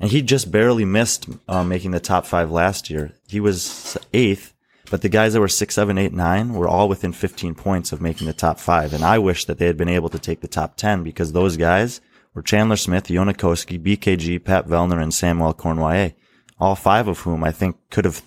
and 0.01 0.11
he 0.11 0.23
just 0.23 0.51
barely 0.51 0.85
missed 0.85 1.29
uh, 1.49 1.63
making 1.63 1.91
the 1.91 2.01
top 2.01 2.25
five 2.27 2.51
last 2.51 2.89
year. 2.91 3.13
He 3.29 3.41
was 3.41 3.97
eighth, 4.15 4.55
but 4.91 5.03
the 5.03 5.09
guys 5.11 5.33
that 5.35 5.41
were 5.41 5.49
six, 5.49 5.75
seven, 5.75 5.99
eight, 5.99 6.13
nine 6.13 6.55
were 6.55 6.69
all 6.69 6.89
within 6.89 7.13
15 7.13 7.55
points 7.55 7.93
of 7.93 8.01
making 8.01 8.27
the 8.27 8.33
top 8.33 8.59
five. 8.59 8.93
And 8.95 9.05
I 9.05 9.19
wish 9.19 9.45
that 9.45 9.59
they 9.59 9.67
had 9.67 9.77
been 9.77 9.89
able 9.89 10.09
to 10.11 10.19
take 10.19 10.41
the 10.41 10.49
top 10.49 10.77
10 10.77 11.03
because 11.03 11.33
those 11.33 11.57
guys 11.57 12.01
were 12.33 12.43
Chandler 12.43 12.77
Smith, 12.77 13.07
Koski, 13.07 13.79
BKG, 13.79 14.43
Pat 14.43 14.67
Vellner, 14.67 15.03
and 15.03 15.13
Samuel 15.13 15.55
Cournoyer. 15.55 16.15
All 16.61 16.75
five 16.75 17.09
of 17.09 17.21
whom 17.21 17.45
I 17.45 17.53
think 17.53 17.77
could 17.91 18.05
have, 18.05 18.23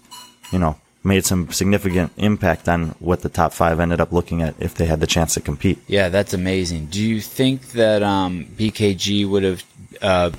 you 0.52 0.60
know, 0.60 0.78
made 1.04 1.26
some 1.26 1.52
significant 1.52 2.12
impact 2.18 2.68
on 2.68 2.90
what 3.00 3.22
the 3.22 3.30
top 3.30 3.54
five 3.54 3.80
ended 3.80 4.02
up 4.02 4.12
looking 4.12 4.42
at 4.42 4.56
if 4.60 4.76
they 4.76 4.86
had 4.86 5.00
the 5.00 5.08
chance 5.08 5.34
to 5.36 5.42
compete. 5.42 5.80
Yeah, 5.88 6.10
that's 6.10 6.34
amazing. 6.34 6.88
Do 6.88 7.02
you 7.02 7.22
think 7.22 7.72
that 7.72 8.04
um, 8.04 8.46
BKG 8.58 9.28
would 9.28 9.44
have? 9.44 9.64
Uh, 10.02 10.32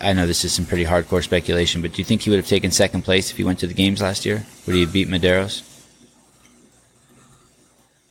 I 0.00 0.12
know 0.14 0.26
this 0.26 0.44
is 0.44 0.52
some 0.52 0.66
pretty 0.66 0.84
hardcore 0.84 1.22
speculation, 1.22 1.82
but 1.82 1.92
do 1.92 1.98
you 1.98 2.04
think 2.04 2.22
he 2.22 2.30
would 2.30 2.38
have 2.38 2.48
taken 2.48 2.70
second 2.70 3.02
place 3.02 3.30
if 3.30 3.36
he 3.36 3.44
went 3.44 3.60
to 3.60 3.66
the 3.66 3.74
games 3.74 4.02
last 4.02 4.26
year? 4.26 4.44
Would 4.66 4.74
he 4.74 4.80
have 4.82 4.92
beat 4.92 5.08
Medeiros? 5.08 5.75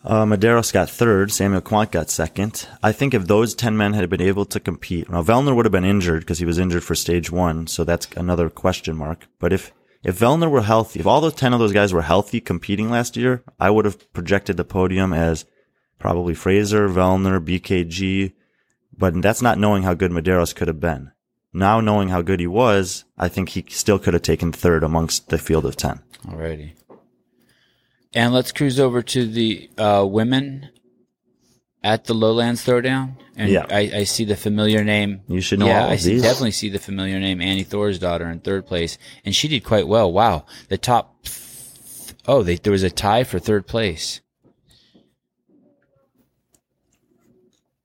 Uh, 0.06 0.24
Medeiros 0.24 0.72
got 0.72 0.88
third. 0.88 1.32
Samuel 1.32 1.62
Kwant 1.62 1.89
got 1.89 2.12
second. 2.12 2.68
I 2.84 2.91
think 2.91 3.15
if 3.15 3.26
those 3.26 3.56
10 3.56 3.76
men 3.76 3.94
had 3.94 4.08
been 4.08 4.22
able 4.22 4.46
to 4.46 4.60
compete, 4.60 5.10
now 5.10 5.24
Vellner 5.24 5.56
would 5.56 5.65
have 5.65 5.72
been 5.72 5.84
injured 5.84 6.20
because 6.20 6.38
he 6.38 6.46
was 6.46 6.60
injured 6.60 6.84
for 6.84 6.94
stage 6.94 7.32
one. 7.32 7.65
So 7.65 7.84
that's 7.84 8.08
another 8.15 8.52
question 8.52 8.96
mark. 8.96 9.28
But 9.39 9.52
if, 9.52 9.74
if 10.04 10.20
Vellner 10.20 10.50
were 10.50 10.62
healthy, 10.62 11.00
if 11.00 11.08
all 11.08 11.22
those 11.22 11.34
10 11.34 11.54
of 11.54 11.60
those 11.60 11.74
guys 11.74 11.91
were 11.91 12.04
healthy 12.04 12.39
competing 12.39 12.91
last 12.91 13.18
year, 13.18 13.44
I 13.60 13.72
would 13.72 13.86
have 13.86 14.13
projected 14.13 14.58
the 14.58 14.63
podium 14.63 15.12
as 15.12 15.46
probably 15.98 16.36
Fraser, 16.36 16.88
Vellner, 16.88 17.44
BKG. 17.44 18.34
But 18.96 19.20
that's 19.24 19.41
not 19.41 19.58
knowing 19.58 19.84
how 19.84 19.96
good 19.96 20.12
Medeiros 20.12 20.56
could 20.56 20.68
have 20.68 20.80
been. 20.80 21.13
Now 21.52 21.80
knowing 21.80 22.10
how 22.10 22.22
good 22.22 22.39
he 22.39 22.48
was, 22.48 23.06
I 23.18 23.28
think 23.28 23.50
he 23.50 23.65
still 23.70 23.98
could 23.98 24.13
have 24.13 24.24
taken 24.24 24.52
third 24.52 24.84
amongst 24.84 25.30
the 25.30 25.39
field 25.39 25.65
of 25.65 25.78
10. 25.78 26.00
Alrighty. 26.28 26.74
And 28.15 28.34
let's 28.34 28.51
cruise 28.54 28.80
over 28.80 29.01
to 29.01 29.28
the 29.28 29.69
uh, 29.78 30.06
women 30.10 30.69
at 31.84 32.06
the 32.06 32.13
Lowlands 32.13 32.65
Throwdown. 32.65 33.17
And 33.36 33.51
Yeah. 33.51 33.65
I, 33.69 33.91
I 33.93 34.04
see 34.06 34.23
the 34.23 34.38
familiar 34.38 34.84
name. 34.86 35.21
You 35.28 35.41
should 35.41 35.60
know 35.60 35.67
yeah, 35.67 35.80
all 35.82 35.86
of 35.88 35.91
I 35.91 35.95
see, 35.97 36.21
definitely 36.21 36.51
see 36.51 36.69
the 36.69 36.80
familiar 36.80 37.19
name 37.19 37.41
Annie 37.41 37.65
Thorisdottir 37.65 38.32
in 38.32 38.39
third 38.39 38.65
place, 38.65 38.97
and 39.25 39.36
she 39.36 39.49
did 39.49 39.65
quite 39.65 39.86
well. 39.88 40.10
Wow, 40.12 40.45
the 40.69 40.78
top. 40.78 41.13
Oh, 42.28 42.41
they, 42.41 42.56
there 42.56 42.71
was 42.71 42.84
a 42.84 42.89
tie 42.89 43.25
for 43.25 43.38
third 43.38 43.67
place. 43.67 44.21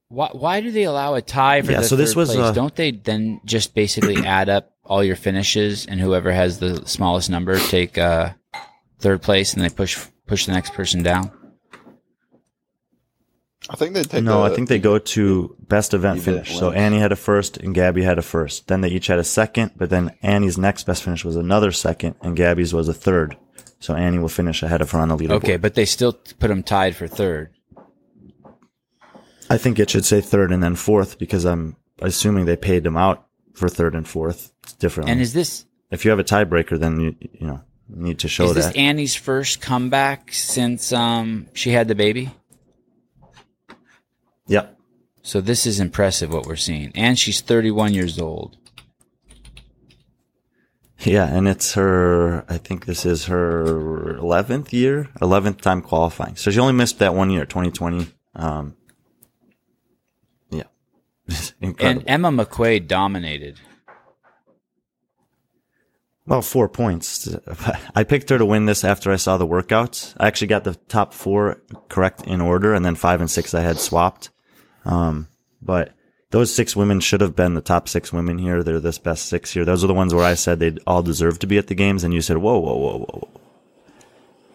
Why, 0.09 0.29
why 0.33 0.61
do 0.61 0.71
they 0.71 0.85
allow 0.85 1.15
a 1.15 1.23
tie 1.23 1.63
for 1.63 1.73
Yeah, 1.73 1.81
the 1.81 1.85
so 1.89 1.97
third 1.97 2.03
this 2.03 2.17
was, 2.17 2.29
place? 2.31 2.39
uh, 2.41 2.53
Don't 2.53 2.75
they 2.75 2.91
then 2.93 3.41
just 3.45 3.75
basically 3.75 4.17
add 4.25 4.49
up 4.49 4.73
all 4.85 5.05
your 5.05 5.17
finishes 5.17 5.87
and 5.87 6.01
whoever 6.01 6.33
has 6.33 6.59
the 6.59 6.85
smallest 6.87 7.31
number 7.31 7.59
take 7.59 7.97
uh, 7.99 8.31
third 8.99 9.23
place 9.23 9.55
and 9.55 9.63
they 9.63 9.69
push 9.69 9.97
push 10.31 10.47
the 10.47 10.53
next 10.53 10.73
person 10.75 11.03
down? 11.03 11.33
I 13.69 13.77
think 13.77 13.95
they 13.95 14.05
take. 14.05 14.23
No, 14.25 14.45
the- 14.45 14.53
I 14.53 14.55
think 14.55 14.69
they 14.69 14.79
go 14.79 14.99
to 14.99 15.57
best 15.61 15.93
event 15.93 16.19
Event 16.19 16.47
finish. 16.47 16.59
So. 16.59 16.71
Annie 16.71 16.99
had 16.99 17.13
a 17.13 17.17
first 17.17 17.59
and 17.59 17.75
Gabby 17.75 18.03
had 18.03 18.19
a 18.19 18.23
first. 18.23 18.69
Then 18.69 18.81
they 18.81 18.89
each 18.89 19.09
had 19.09 19.19
a 19.19 19.25
second, 19.25 19.73
but 19.77 19.91
then 19.91 20.17
Annie's 20.23 20.57
next 20.57 20.85
best 20.85 21.03
finish 21.03 21.25
was 21.25 21.37
another 21.37 21.73
second 21.73 22.15
and 22.23 22.37
Gabby's 22.37 22.73
was 22.73 22.89
a 22.89 22.95
third. 22.95 23.37
So 23.81 23.95
Annie 23.95 24.19
will 24.19 24.29
finish 24.29 24.63
ahead 24.63 24.81
of 24.81 24.91
her 24.93 24.99
on 25.01 25.09
the 25.09 25.17
leaderboard. 25.17 25.45
Okay, 25.45 25.57
but 25.57 25.75
they 25.75 25.85
still 25.85 26.13
put 26.13 26.49
them 26.49 26.63
tied 26.63 26.95
for 26.97 27.07
third. 27.09 27.51
I 29.49 29.59
think 29.59 29.79
it 29.79 29.91
should 29.91 30.05
say 30.05 30.21
third 30.21 30.53
and 30.53 30.63
then 30.63 30.77
fourth 30.77 31.19
because 31.19 31.45
I'm 31.45 31.77
assuming 32.01 32.45
they 32.45 32.57
paid 32.57 32.85
them 32.85 32.97
out 32.97 33.27
for 33.55 33.69
third 33.69 33.95
and 33.95 34.07
fourth. 34.07 34.53
It's 34.63 34.75
different. 34.75 35.11
And 35.11 35.21
is 35.21 35.33
this 35.33 35.65
if 35.91 36.05
you 36.05 36.11
have 36.11 36.21
a 36.21 36.25
tiebreaker, 36.25 36.79
then 36.79 37.01
you, 37.01 37.17
you 37.21 37.47
know, 37.47 37.61
you 37.65 37.70
need 37.95 38.19
to 38.21 38.29
show 38.29 38.45
is 38.47 38.55
this 38.55 38.67
that. 38.67 38.77
Annie's 38.77 39.15
first 39.15 39.61
comeback 39.61 40.33
since 40.33 40.93
um, 40.93 41.47
she 41.55 41.71
had 41.71 41.89
the 41.89 41.95
baby? 41.95 42.31
yeah. 44.47 44.67
So 45.23 45.41
this 45.41 45.67
is 45.67 45.81
impressive 45.81 46.33
what 46.33 46.47
we're 46.47 46.57
seeing, 46.57 46.93
and 46.95 47.19
she's 47.19 47.41
31 47.41 47.95
years 47.95 48.19
old. 48.19 48.57
Yeah. 51.05 51.27
And 51.27 51.49
it's 51.49 51.75
her, 51.75 52.45
I 52.49 52.59
think 52.59 52.87
this 52.87 53.07
is 53.07 53.27
her 53.27 54.19
11th 54.21 54.73
year, 54.73 55.09
11th 55.21 55.61
time 55.61 55.83
qualifying. 55.83 56.37
So 56.37 56.51
she 56.51 56.59
only 56.59 56.75
missed 56.75 56.99
that 56.99 57.15
one 57.15 57.31
year, 57.31 57.45
2020. 57.45 58.07
Um, 58.35 58.77
yeah. 60.51 60.65
Incredible. 61.61 62.01
And 62.01 62.05
Emma 62.07 62.45
McQuaid 62.45 62.87
dominated. 62.87 63.61
Well, 66.27 66.43
four 66.43 66.69
points. 66.69 67.35
I 67.95 68.05
picked 68.05 68.31
her 68.31 68.39
to 68.39 68.47
win 68.47 68.67
this 68.67 68.85
after 68.85 69.11
I 69.11 69.17
saw 69.17 69.37
the 69.37 69.47
workouts. 69.47 70.15
I 70.19 70.27
actually 70.27 70.49
got 70.49 70.65
the 70.65 70.75
top 70.89 71.13
four 71.13 71.61
correct 71.89 72.23
in 72.27 72.41
order, 72.41 72.75
and 72.75 72.85
then 72.85 72.95
five 72.95 73.21
and 73.21 73.31
six 73.31 73.55
I 73.55 73.61
had 73.61 73.79
swapped. 73.79 74.31
Um, 74.85 75.29
but 75.63 75.93
those 76.31 76.55
six 76.55 76.77
women 76.77 77.01
should 77.01 77.21
have 77.21 77.35
been 77.35 77.55
the 77.55 77.61
top 77.61 77.89
six 77.89 78.13
women 78.13 78.39
here. 78.39 78.63
They're 78.63 78.81
this 78.81 78.99
best 78.99 79.27
six 79.27 79.53
here. 79.53 79.65
Those 79.65 79.83
are 79.83 79.89
the 79.89 79.95
ones 79.95 80.15
where 80.15 80.25
I 80.25 80.35
said 80.35 80.61
they 80.61 80.77
all 80.87 81.03
deserve 81.03 81.39
to 81.41 81.47
be 81.47 81.59
at 81.59 81.67
the 81.67 81.75
games, 81.75 82.05
and 82.05 82.15
you 82.15 82.23
said, 82.23 82.39
whoa, 82.39 82.59
whoa, 82.59 82.77
whoa, 82.77 82.99
whoa, 82.99 83.07
whoa. 83.07 83.41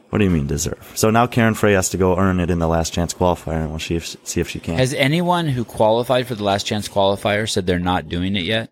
What 0.09 0.19
do 0.19 0.23
you 0.23 0.31
mean 0.31 0.47
deserve? 0.47 0.93
So 0.95 1.09
now 1.09 1.27
Karin 1.27 1.55
Frey 1.55 1.73
has 1.73 1.89
to 1.89 1.97
go 1.97 2.17
earn 2.17 2.39
it 2.39 2.49
in 2.49 2.59
the 2.59 2.69
last 2.69 2.93
chance 2.93 3.13
qualifier, 3.13 3.61
and 3.61 3.69
we'll 3.71 3.79
see 3.79 3.95
if, 3.95 4.15
see 4.25 4.39
if 4.39 4.47
she 4.47 4.61
can. 4.61 4.77
Has 4.77 4.93
anyone 4.93 5.47
who 5.47 5.65
qualified 5.65 6.27
for 6.27 6.35
the 6.35 6.43
last 6.43 6.65
chance 6.65 6.87
qualifier 6.87 7.49
said 7.49 7.67
they're 7.67 7.79
not 7.79 8.07
doing 8.07 8.37
it 8.37 8.45
yet? 8.45 8.71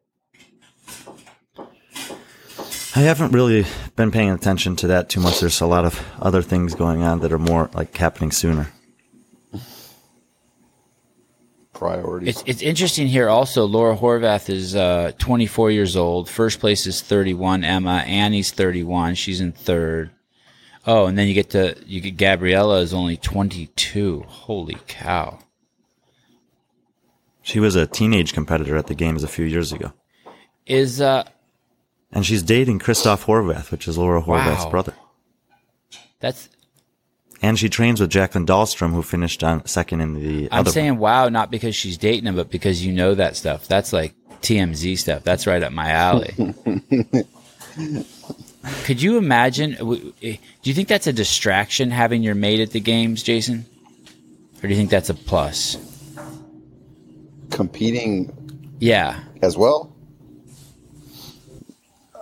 I 2.95 2.99
haven't 2.99 3.31
really 3.31 3.65
been 3.95 4.11
paying 4.11 4.29
attention 4.29 4.75
to 4.77 4.87
that 4.87 5.09
too 5.09 5.19
much. 5.19 5.39
There's 5.39 5.61
a 5.61 5.65
lot 5.65 5.85
of 5.85 6.03
other 6.21 6.41
things 6.41 6.75
going 6.75 7.01
on 7.01 7.21
that 7.21 7.31
are 7.31 7.39
more 7.39 7.69
like 7.73 7.95
happening 7.97 8.31
sooner. 8.31 8.71
priorities. 11.83 12.29
It's 12.29 12.43
it's 12.45 12.61
interesting 12.61 13.07
here. 13.07 13.29
Also, 13.29 13.65
Laura 13.65 13.97
Horvath 13.97 14.49
is 14.49 14.75
uh, 14.75 15.11
24 15.17 15.71
years 15.71 15.95
old. 15.95 16.29
First 16.29 16.59
place 16.59 16.87
is 16.87 17.01
31. 17.01 17.63
Emma 17.63 18.03
Annie's 18.07 18.51
31. 18.51 19.15
She's 19.15 19.41
in 19.41 19.51
third. 19.51 20.11
Oh, 20.85 21.05
and 21.05 21.17
then 21.17 21.27
you 21.27 21.33
get 21.33 21.49
to 21.51 21.75
you 21.85 21.99
get 21.99 22.17
Gabriella 22.17 22.79
is 22.79 22.93
only 22.93 23.17
22. 23.17 24.23
Holy 24.27 24.77
cow! 24.87 25.39
She 27.41 27.59
was 27.59 27.75
a 27.75 27.85
teenage 27.85 28.33
competitor 28.33 28.77
at 28.77 28.87
the 28.87 28.95
games 28.95 29.23
a 29.23 29.27
few 29.27 29.45
years 29.45 29.73
ago. 29.73 29.91
Is 30.65 31.01
uh 31.01 31.25
And 32.13 32.25
she's 32.25 32.43
dating 32.43 32.79
Christoph 32.79 33.25
Horvath, 33.25 33.71
which 33.71 33.87
is 33.87 33.97
Laura 33.97 34.21
Horvath's 34.21 34.65
Wow. 34.65 34.69
brother. 34.69 34.93
that's 36.19 36.47
And 37.41 37.59
she 37.59 37.67
trains 37.69 37.99
with 37.99 38.09
Jacqueline 38.11 38.45
Dahlstrom, 38.45 38.91
who 38.93 39.01
finished 39.01 39.43
on 39.43 39.65
second 39.65 39.99
in 40.01 40.13
the 40.13 40.47
I'm 40.51 40.59
other. 40.61 40.71
saying 40.71 40.97
wow, 40.97 41.27
not 41.29 41.51
because 41.51 41.75
she's 41.75 41.97
dating 41.97 42.25
him, 42.27 42.35
but 42.35 42.49
because 42.49 42.85
you 42.85 42.93
know 42.93 43.15
that 43.15 43.35
stuff. 43.35 43.67
That's 43.67 43.91
like 43.91 44.13
TMZ 44.41 44.97
stuff. 44.97 45.23
That's 45.23 45.45
right 45.47 45.61
up 45.63 45.71
my 45.73 45.89
alley. 45.91 46.33
Could 48.85 49.01
you 49.01 49.17
imagine? 49.17 49.73
eh, 50.21 50.37
Do 50.61 50.69
you 50.69 50.73
think 50.73 50.87
that's 50.87 51.07
a 51.07 51.13
distraction 51.13 51.91
having 51.91 52.23
your 52.23 52.35
mate 52.35 52.59
at 52.61 52.71
the 52.71 52.79
games, 52.79 53.23
Jayson? 53.23 53.65
Or 54.59 54.61
do 54.61 54.69
you 54.69 54.75
think 54.75 54.89
that's 54.89 55.09
a 55.09 55.13
plus? 55.13 55.77
Competing 57.49 58.31
Yeah. 58.79 59.19
as 59.41 59.57
well. 59.57 59.92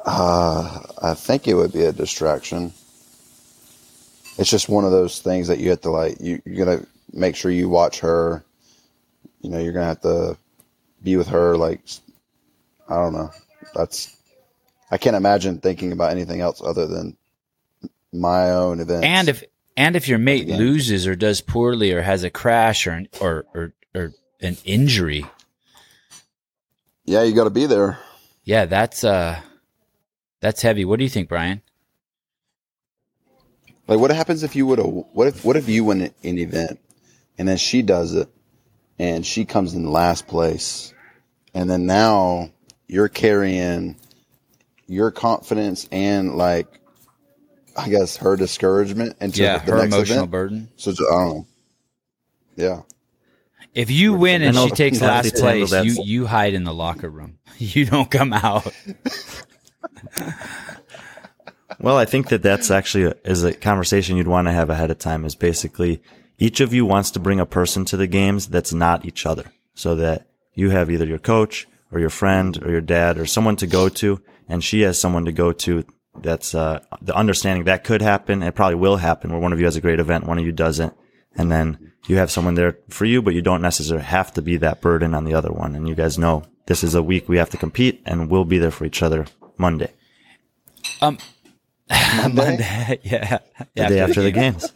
Uh, 0.06 0.80
I 1.02 1.14
think 1.14 1.48
it 1.48 1.54
would 1.54 1.74
be 1.74 1.84
a 1.84 1.92
distraction. 1.92 2.74
It's 4.38 4.50
just 4.50 4.70
one 4.70 4.86
of 4.86 4.92
those 4.92 5.20
things 5.20 5.48
that 5.50 5.60
you 5.60 5.70
have 5.70 5.82
to 5.82 5.92
like. 5.92 6.18
You, 6.20 6.42
you're 6.46 6.66
gonna 6.66 6.86
make 7.14 7.36
sure 7.36 7.52
you 7.52 7.70
watch 7.70 8.00
her. 8.00 8.44
You 9.42 9.50
know, 9.50 9.60
you're 9.60 9.74
gonna 9.74 9.86
have 9.86 10.02
to 10.02 10.38
be 11.04 11.18
with 11.18 11.28
her. 11.28 11.58
Like, 11.58 11.82
I 12.90 12.96
don't 12.96 13.14
know. 13.14 13.30
That's. 13.76 14.16
I 14.90 14.98
can't 14.98 15.16
imagine 15.16 15.60
thinking 15.60 15.92
about 15.92 16.12
anything 16.12 16.42
else 16.42 16.62
other 16.62 16.88
than 16.88 17.16
my 18.12 18.52
own 18.52 18.80
event. 18.80 19.06
And 19.06 19.30
if 19.30 19.44
and 19.78 19.96
if 19.96 20.08
your 20.08 20.20
mate 20.20 20.44
Again. 20.44 20.60
loses 20.60 21.08
or 21.08 21.16
does 21.16 21.42
poorly 21.42 21.92
or 21.94 22.02
has 22.02 22.24
a 22.24 22.30
crash 22.30 22.88
or 22.88 22.92
an, 22.92 23.08
or, 23.22 23.46
or 23.54 23.74
or 23.96 24.14
an 24.42 24.58
injury, 24.66 25.26
yeah, 27.06 27.24
you 27.24 27.34
got 27.34 27.46
to 27.46 27.50
be 27.50 27.66
there. 27.68 28.00
yeah, 28.44 28.66
that's 28.66 29.04
uh 29.04 29.40
that's 30.42 30.62
heavy. 30.62 30.86
What 30.86 30.98
do 31.00 31.04
you 31.04 31.10
think, 31.10 31.30
Brian? 31.30 31.62
Like, 33.88 34.00
what 34.00 34.12
happens 34.12 34.44
if 34.44 34.56
you 34.56 34.66
would 34.68 34.80
have? 34.80 34.88
What 34.88 35.28
if? 35.28 35.46
What 35.46 35.58
if 35.58 35.68
you 35.70 35.84
win 35.86 36.02
an 36.24 36.38
event, 36.40 36.80
and 37.38 37.48
then 37.48 37.58
she 37.58 37.82
does 37.82 38.14
it, 38.16 38.30
and 39.00 39.26
she 39.26 39.46
comes 39.46 39.74
in 39.74 39.92
last 39.92 40.28
place, 40.28 40.94
and 41.54 41.70
then 41.70 41.86
now 41.86 42.52
you're 42.88 43.10
carrying 43.10 43.98
your 44.88 45.12
confidence 45.12 45.88
and 45.92 46.36
like, 46.36 46.68
I 47.78 47.90
guess 47.90 48.18
her 48.18 48.36
discouragement 48.36 49.18
into 49.22 49.42
Yeah, 49.42 49.60
the 49.60 49.72
her 49.72 49.78
next 49.78 49.96
emotional 49.96 50.20
event. 50.20 50.32
burden. 50.32 50.70
So 50.78 50.92
I 50.92 50.96
don't 50.96 51.30
know. 51.30 51.48
Yeah, 52.58 52.82
If 53.74 53.90
you 53.90 54.14
win 54.14 54.42
and 54.42 54.56
she 54.58 54.72
takes 54.72 55.02
last 55.02 55.34
place, 55.36 55.72
you 55.72 55.94
you 56.04 56.28
hide 56.28 56.54
in 56.54 56.64
the 56.64 56.74
locker 56.74 57.10
room. 57.10 57.38
You 57.58 57.86
don't 57.86 58.10
come 58.10 58.34
out. 58.34 58.74
Well, 61.80 61.98
I 61.98 62.06
think 62.06 62.30
that 62.30 62.44
that's 62.44 62.70
actually 62.70 63.06
a, 63.06 63.16
is 63.24 63.44
a 63.44 63.54
conversation 63.54 64.18
you'd 64.18 64.28
want 64.28 64.48
to 64.48 64.52
have 64.52 64.70
ahead 64.70 64.92
of 64.92 65.00
time. 65.00 65.26
Is 65.26 65.36
basically 65.36 66.02
each 66.38 66.60
of 66.60 66.74
you 66.74 66.86
wants 66.86 67.12
to 67.12 67.20
bring 67.20 67.40
a 67.40 67.46
person 67.46 67.86
to 67.86 67.98
the 67.98 68.08
games 68.08 68.48
that's 68.48 68.74
not 68.74 69.06
each 69.06 69.26
other, 69.26 69.46
so 69.74 69.96
that 69.96 70.28
you 70.54 70.70
have 70.70 70.92
either 70.92 71.06
your 71.06 71.20
coach 71.20 71.68
or 71.92 72.00
your 72.00 72.10
friend 72.10 72.62
or 72.64 72.72
your 72.72 72.82
dad 72.82 73.18
or 73.18 73.26
someone 73.26 73.56
to 73.58 73.68
go 73.68 73.90
to, 73.90 74.22
and 74.48 74.64
she 74.64 74.82
has 74.82 75.00
someone 75.00 75.26
to 75.26 75.32
go 75.32 75.52
to. 75.52 75.84
That's 76.22 76.54
uh, 76.54 76.82
the 77.02 77.16
understanding 77.16 77.64
that 77.66 77.84
could 77.84 78.02
happen. 78.02 78.44
It 78.44 78.54
probably 78.54 78.76
will 78.76 78.98
happen 78.98 79.32
where 79.32 79.40
one 79.40 79.54
of 79.54 79.60
you 79.60 79.66
has 79.66 79.78
a 79.78 79.82
great 79.82 80.00
event, 80.00 80.28
one 80.28 80.38
of 80.38 80.46
you 80.46 80.52
doesn't, 80.52 80.94
and 81.36 81.52
then 81.52 81.94
you 82.08 82.18
have 82.18 82.30
someone 82.30 82.56
there 82.56 82.78
for 82.90 83.06
you, 83.06 83.22
but 83.22 83.34
you 83.34 83.42
don't 83.42 83.62
necessarily 83.62 84.06
have 84.06 84.34
to 84.34 84.42
be 84.42 84.58
that 84.58 84.82
burden 84.82 85.16
on 85.16 85.24
the 85.24 85.34
other 85.34 85.52
one. 85.52 85.74
And 85.74 85.88
you 85.88 85.96
guys 85.96 86.18
know 86.18 86.44
this 86.66 86.84
is 86.84 86.96
a 86.96 87.02
week 87.02 87.30
we 87.30 87.38
have 87.38 87.50
to 87.52 87.58
compete, 87.58 88.02
and 88.06 88.30
we'll 88.30 88.46
be 88.46 88.60
there 88.60 88.72
for 88.72 88.86
each 88.86 89.02
other 89.02 89.26
Monday, 89.62 89.92
Um, 91.02 91.18
Monday? 92.34 93.00
yeah, 93.04 93.38
the 93.76 93.88
day 93.88 94.00
after 94.00 94.22
the 94.22 94.32
games. 94.42 94.72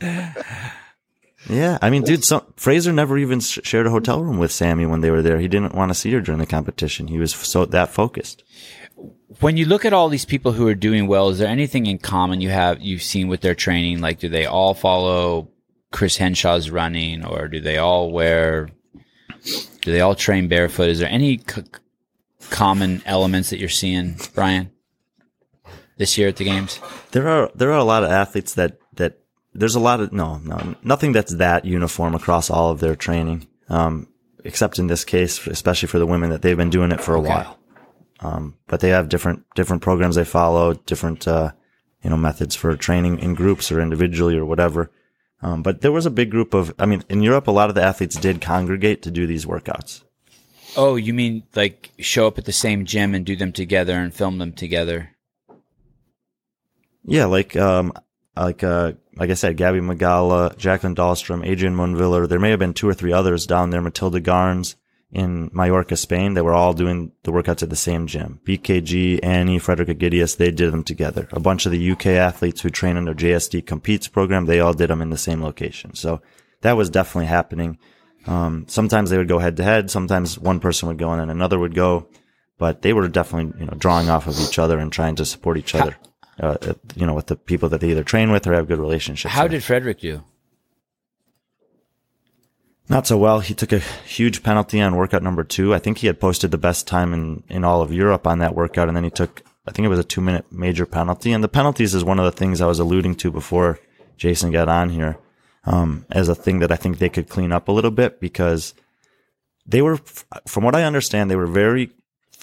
Yeah, 1.49 1.77
I 1.81 1.89
mean, 1.91 2.03
dude, 2.03 2.23
so, 2.23 2.43
Fraser 2.55 2.91
never 2.91 3.17
even 3.17 3.39
sh- 3.39 3.59
shared 3.63 3.85
a 3.85 3.91
hotel 3.91 4.23
room 4.23 4.37
with 4.39 4.51
Sammy 4.51 4.85
when 4.85 5.01
they 5.01 5.11
were 5.11 5.21
there. 5.21 5.39
He 5.39 5.47
didn't 5.47 5.75
want 5.75 5.89
to 5.91 5.95
see 5.95 6.11
her 6.13 6.21
during 6.21 6.39
the 6.39 6.45
competition. 6.47 7.07
He 7.07 7.19
was 7.19 7.33
so 7.35 7.65
that 7.65 7.89
focused. 7.89 8.43
When 9.41 9.55
you 9.57 9.65
look 9.65 9.85
at 9.85 9.93
all 9.93 10.09
these 10.09 10.25
people 10.25 10.53
who 10.53 10.67
are 10.67 10.73
doing 10.75 11.07
well, 11.07 11.29
is 11.29 11.37
there 11.39 11.47
anything 11.47 11.85
in 11.85 11.97
common 11.99 12.41
you 12.41 12.49
have 12.49 12.81
you've 12.81 13.03
seen 13.03 13.27
with 13.27 13.41
their 13.41 13.53
training? 13.53 13.99
Like, 14.01 14.19
do 14.19 14.29
they 14.29 14.45
all 14.45 14.73
follow 14.73 15.49
Chris 15.91 16.17
Hinshaw's 16.17 16.69
running, 16.71 17.23
or 17.25 17.47
do 17.47 17.59
they 17.59 17.77
all 17.77 18.11
wear? 18.11 18.69
Do 19.43 19.91
they 19.91 20.01
all 20.01 20.15
train 20.15 20.47
barefoot? 20.47 20.89
Is 20.89 20.99
there 20.99 21.09
any 21.11 21.37
c- 21.37 21.63
common 22.49 23.03
elements 23.05 23.51
that 23.51 23.59
you're 23.59 23.69
seeing, 23.69 24.15
Brian, 24.33 24.71
this 25.97 26.17
year 26.17 26.27
at 26.27 26.35
the 26.37 26.43
games? 26.43 26.79
There 27.11 27.27
are 27.27 27.51
there 27.55 27.71
are 27.71 27.79
a 27.79 27.83
lot 27.83 28.03
of 28.03 28.11
athletes 28.11 28.53
that 28.55 28.79
that 28.93 29.19
there's 29.53 29.75
a 29.75 29.79
lot 29.79 30.01
of 30.01 30.11
no 30.11 30.37
no 30.43 30.75
nothing 30.83 31.11
that's 31.11 31.35
that 31.35 31.65
uniform 31.65 32.15
across 32.15 32.49
all 32.49 32.71
of 32.71 32.79
their 32.79 32.95
training, 32.95 33.47
um, 33.69 34.07
except 34.43 34.79
in 34.79 34.87
this 34.87 35.05
case, 35.05 35.45
especially 35.47 35.87
for 35.87 35.99
the 35.99 36.05
women 36.07 36.29
that 36.29 36.41
they've 36.41 36.57
been 36.57 36.69
doing 36.69 36.91
it 36.91 37.01
for 37.01 37.15
a 37.15 37.19
Okay. 37.19 37.29
while. 37.29 37.59
Um, 38.21 38.55
but 38.67 38.79
they 38.79 38.89
have 38.89 39.09
different 39.09 39.43
different 39.55 39.81
programs 39.81 40.15
they 40.15 40.23
follow, 40.25 40.73
different 40.73 41.27
uh, 41.27 41.51
you 42.03 42.09
know 42.09 42.17
methods 42.17 42.55
for 42.55 42.75
training 42.75 43.19
in 43.19 43.33
groups 43.33 43.71
or 43.71 43.81
individually 43.81 44.37
or 44.37 44.45
whatever. 44.45 44.91
Um, 45.41 45.61
but 45.61 45.81
there 45.81 45.91
was 45.91 46.05
a 46.05 46.11
big 46.11 46.31
group 46.31 46.53
of, 46.53 46.73
I 46.79 46.85
mean, 46.85 47.03
in 47.09 47.21
Europe, 47.21 47.47
a 47.47 47.51
lot 47.51 47.69
of 47.69 47.75
the 47.75 47.83
athletes 47.83 48.15
did 48.15 48.41
congregate 48.41 49.01
to 49.03 49.11
do 49.11 49.27
these 49.27 49.45
workouts. 49.45 50.01
Oh, 50.77 50.95
you 50.95 51.13
mean 51.13 51.43
like 51.55 51.91
show 51.99 52.25
up 52.25 52.37
at 52.37 52.45
the 52.45 52.53
same 52.53 52.85
gym 52.85 53.13
and 53.13 53.25
do 53.25 53.35
them 53.35 53.51
together 53.51 53.93
and 53.93 54.13
film 54.13 54.37
them 54.37 54.53
together? 54.53 55.11
Yeah, 57.05 57.25
like 57.25 57.55
um, 57.55 57.93
like 58.35 58.63
uh, 58.63 58.93
like 59.15 59.29
I 59.29 59.35
said, 59.35 59.57
Gabby 59.57 59.79
Migala, 59.79 60.57
Jacqueline 60.57 60.95
Dahlstrom, 60.95 61.45
Adrian 61.45 61.75
Mundwiler. 61.75 62.27
There 62.27 62.39
may 62.39 62.49
have 62.49 62.59
been 62.59 62.73
two 62.73 62.89
or 62.89 62.93
three 62.93 63.13
others 63.13 63.45
down 63.45 63.69
there. 63.69 63.81
Matilde 63.81 64.23
Garnes 64.23 64.75
in 65.11 65.49
Mallorca, 65.53 65.95
Spain. 65.95 66.33
They 66.33 66.41
were 66.41 66.53
all 66.53 66.73
doing 66.73 67.11
the 67.23 67.31
workouts 67.31 67.63
at 67.63 67.69
the 67.69 67.75
same 67.75 68.07
gym. 68.07 68.39
BKG, 68.43 69.19
Annie, 69.23 69.59
Frederik 69.59 69.89
Aegidius, 69.89 70.35
they 70.35 70.51
did 70.51 70.73
them 70.73 70.83
together. 70.83 71.29
A 71.31 71.39
bunch 71.39 71.65
of 71.65 71.71
the 71.71 71.91
UK 71.91 72.07
athletes 72.07 72.61
who 72.61 72.69
train 72.69 72.97
under 72.97 73.13
JSD 73.13 73.65
Competes 73.65 74.07
program, 74.07 74.45
they 74.45 74.59
all 74.59 74.73
did 74.73 74.89
them 74.89 75.01
in 75.01 75.11
the 75.11 75.17
same 75.17 75.41
location. 75.41 75.95
So 75.95 76.21
that 76.61 76.73
was 76.75 76.89
definitely 76.89 77.27
happening. 77.27 77.77
Um, 78.27 78.65
sometimes 78.67 79.09
they 79.09 79.17
would 79.17 79.27
go 79.27 79.39
head 79.39 79.57
to 79.57 79.63
head. 79.63 79.91
Sometimes 79.91 80.37
one 80.37 80.59
person 80.59 80.87
would 80.87 80.97
go 80.97 81.11
and 81.11 81.21
then 81.21 81.29
another 81.29 81.59
would 81.59 81.75
go, 81.75 82.09
but 82.57 82.81
they 82.81 82.91
were 82.91 83.07
definitely, 83.07 83.57
you 83.59 83.67
know, 83.67 83.77
drawing 83.77 84.09
off 84.09 84.27
of 84.27 84.39
each 84.41 84.59
other 84.59 84.79
and 84.79 84.91
trying 84.91 85.15
to 85.15 85.25
support 85.25 85.57
each 85.57 85.75
other. 85.75 85.95
Uh, 86.37 86.57
uh, 86.61 86.73
you 86.97 87.05
know, 87.05 87.13
with 87.13 87.27
the 87.27 87.35
people 87.37 87.69
that 87.69 87.79
they 87.79 87.91
either 87.91 88.03
train 88.03 88.29
with 88.29 88.45
or 88.45 88.53
have 88.53 88.67
good 88.67 88.79
relationships. 88.79 89.33
How 89.33 89.43
with. 89.43 89.53
did 89.53 89.63
Frederik 89.63 89.99
do? 90.01 90.23
Not 92.89 93.07
so 93.07 93.17
well. 93.17 93.39
He 93.39 93.53
took 93.53 93.71
a 93.71 93.79
huge 93.79 94.43
penalty 94.43 94.81
on 94.81 94.95
workout 94.95 95.23
number 95.23 95.43
two. 95.43 95.73
I 95.73 95.79
think 95.79 95.99
he 95.99 96.07
had 96.07 96.19
posted 96.19 96.51
the 96.51 96.57
best 96.57 96.87
time 96.87 97.13
in, 97.13 97.43
in 97.47 97.63
all 97.63 97.81
of 97.81 97.91
Europe 97.91 98.27
on 98.27 98.39
that 98.39 98.53
workout. 98.53 98.87
And 98.89 98.95
then 98.95 99.03
he 99.05 99.09
took, 99.09 99.43
I 99.65 99.71
think 99.71 99.85
it 99.85 99.89
was 99.89 99.99
a 99.99 100.03
two 100.03 100.21
minute 100.21 100.51
major 100.51 100.85
penalty. 100.85 101.31
And 101.31 101.43
the 101.43 101.47
penalties 101.47 101.95
is 101.95 102.03
one 102.03 102.19
of 102.19 102.25
the 102.25 102.37
things 102.37 102.61
I 102.61 102.67
was 102.67 102.79
alluding 102.79 103.15
to 103.15 103.31
before 103.31 103.79
Jayson 104.17 104.51
got 104.51 104.69
on 104.69 104.89
here, 104.89 105.17
um, 105.63 106.05
as 106.11 106.29
a 106.29 106.35
thing 106.35 106.59
that 106.59 106.71
I 106.71 106.75
think 106.75 106.99
they 106.99 107.09
could 107.09 107.29
clean 107.29 107.51
up 107.51 107.67
a 107.67 107.71
little 107.71 107.91
bit 107.91 108.19
because 108.19 108.73
they 109.65 109.81
were, 109.81 109.97
from 110.47 110.63
what 110.63 110.75
I 110.75 110.83
understand, 110.83 111.31
they 111.31 111.35
were 111.35 111.47
very 111.47 111.91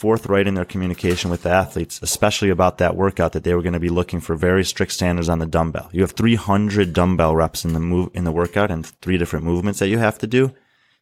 forthright 0.02 0.48
in 0.48 0.54
their 0.54 0.64
communication 0.64 1.30
with 1.30 1.44
the 1.44 1.48
athletes, 1.48 2.00
especially 2.02 2.50
about 2.50 2.78
that 2.78 2.96
workout 2.96 3.30
that 3.34 3.44
they 3.44 3.54
were 3.54 3.62
going 3.62 3.72
to 3.72 3.78
be 3.78 3.88
looking 3.88 4.18
for 4.18 4.34
very 4.34 4.64
strict 4.64 4.90
standards 4.90 5.28
on 5.28 5.38
the 5.38 5.46
dumbbell. 5.46 5.88
You 5.92 6.00
have 6.00 6.10
300 6.10 6.92
dumbbell 6.92 7.36
reps 7.36 7.64
in 7.64 7.72
the 7.72 7.78
move, 7.78 8.10
in 8.12 8.24
the 8.24 8.32
workout 8.32 8.72
and 8.72 8.84
three 8.84 9.16
different 9.16 9.44
movements 9.44 9.78
that 9.78 9.86
you 9.86 9.98
have 9.98 10.18
to 10.18 10.26
do. 10.26 10.52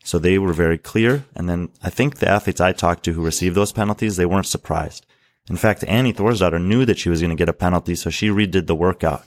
So 0.04 0.18
they 0.18 0.38
were 0.38 0.52
very 0.52 0.76
clear. 0.76 1.24
And 1.34 1.48
then 1.48 1.70
I 1.82 1.88
think 1.88 2.16
the 2.16 2.28
athletes 2.28 2.60
I 2.60 2.72
talked 2.72 3.02
to 3.04 3.14
who 3.14 3.24
received 3.24 3.54
those 3.54 3.72
penalties, 3.72 4.16
they 4.16 4.26
weren't 4.26 4.44
surprised. 4.44 5.06
In 5.48 5.56
fact, 5.56 5.82
Annie 5.88 6.12
Thorisdottir 6.12 6.62
knew 6.62 6.84
that 6.84 6.98
she 6.98 7.08
was 7.08 7.22
going 7.22 7.30
to 7.30 7.42
get 7.42 7.48
a 7.48 7.54
penalty. 7.54 7.94
So 7.94 8.10
she 8.10 8.28
redid 8.28 8.66
the 8.66 8.74
workout 8.74 9.24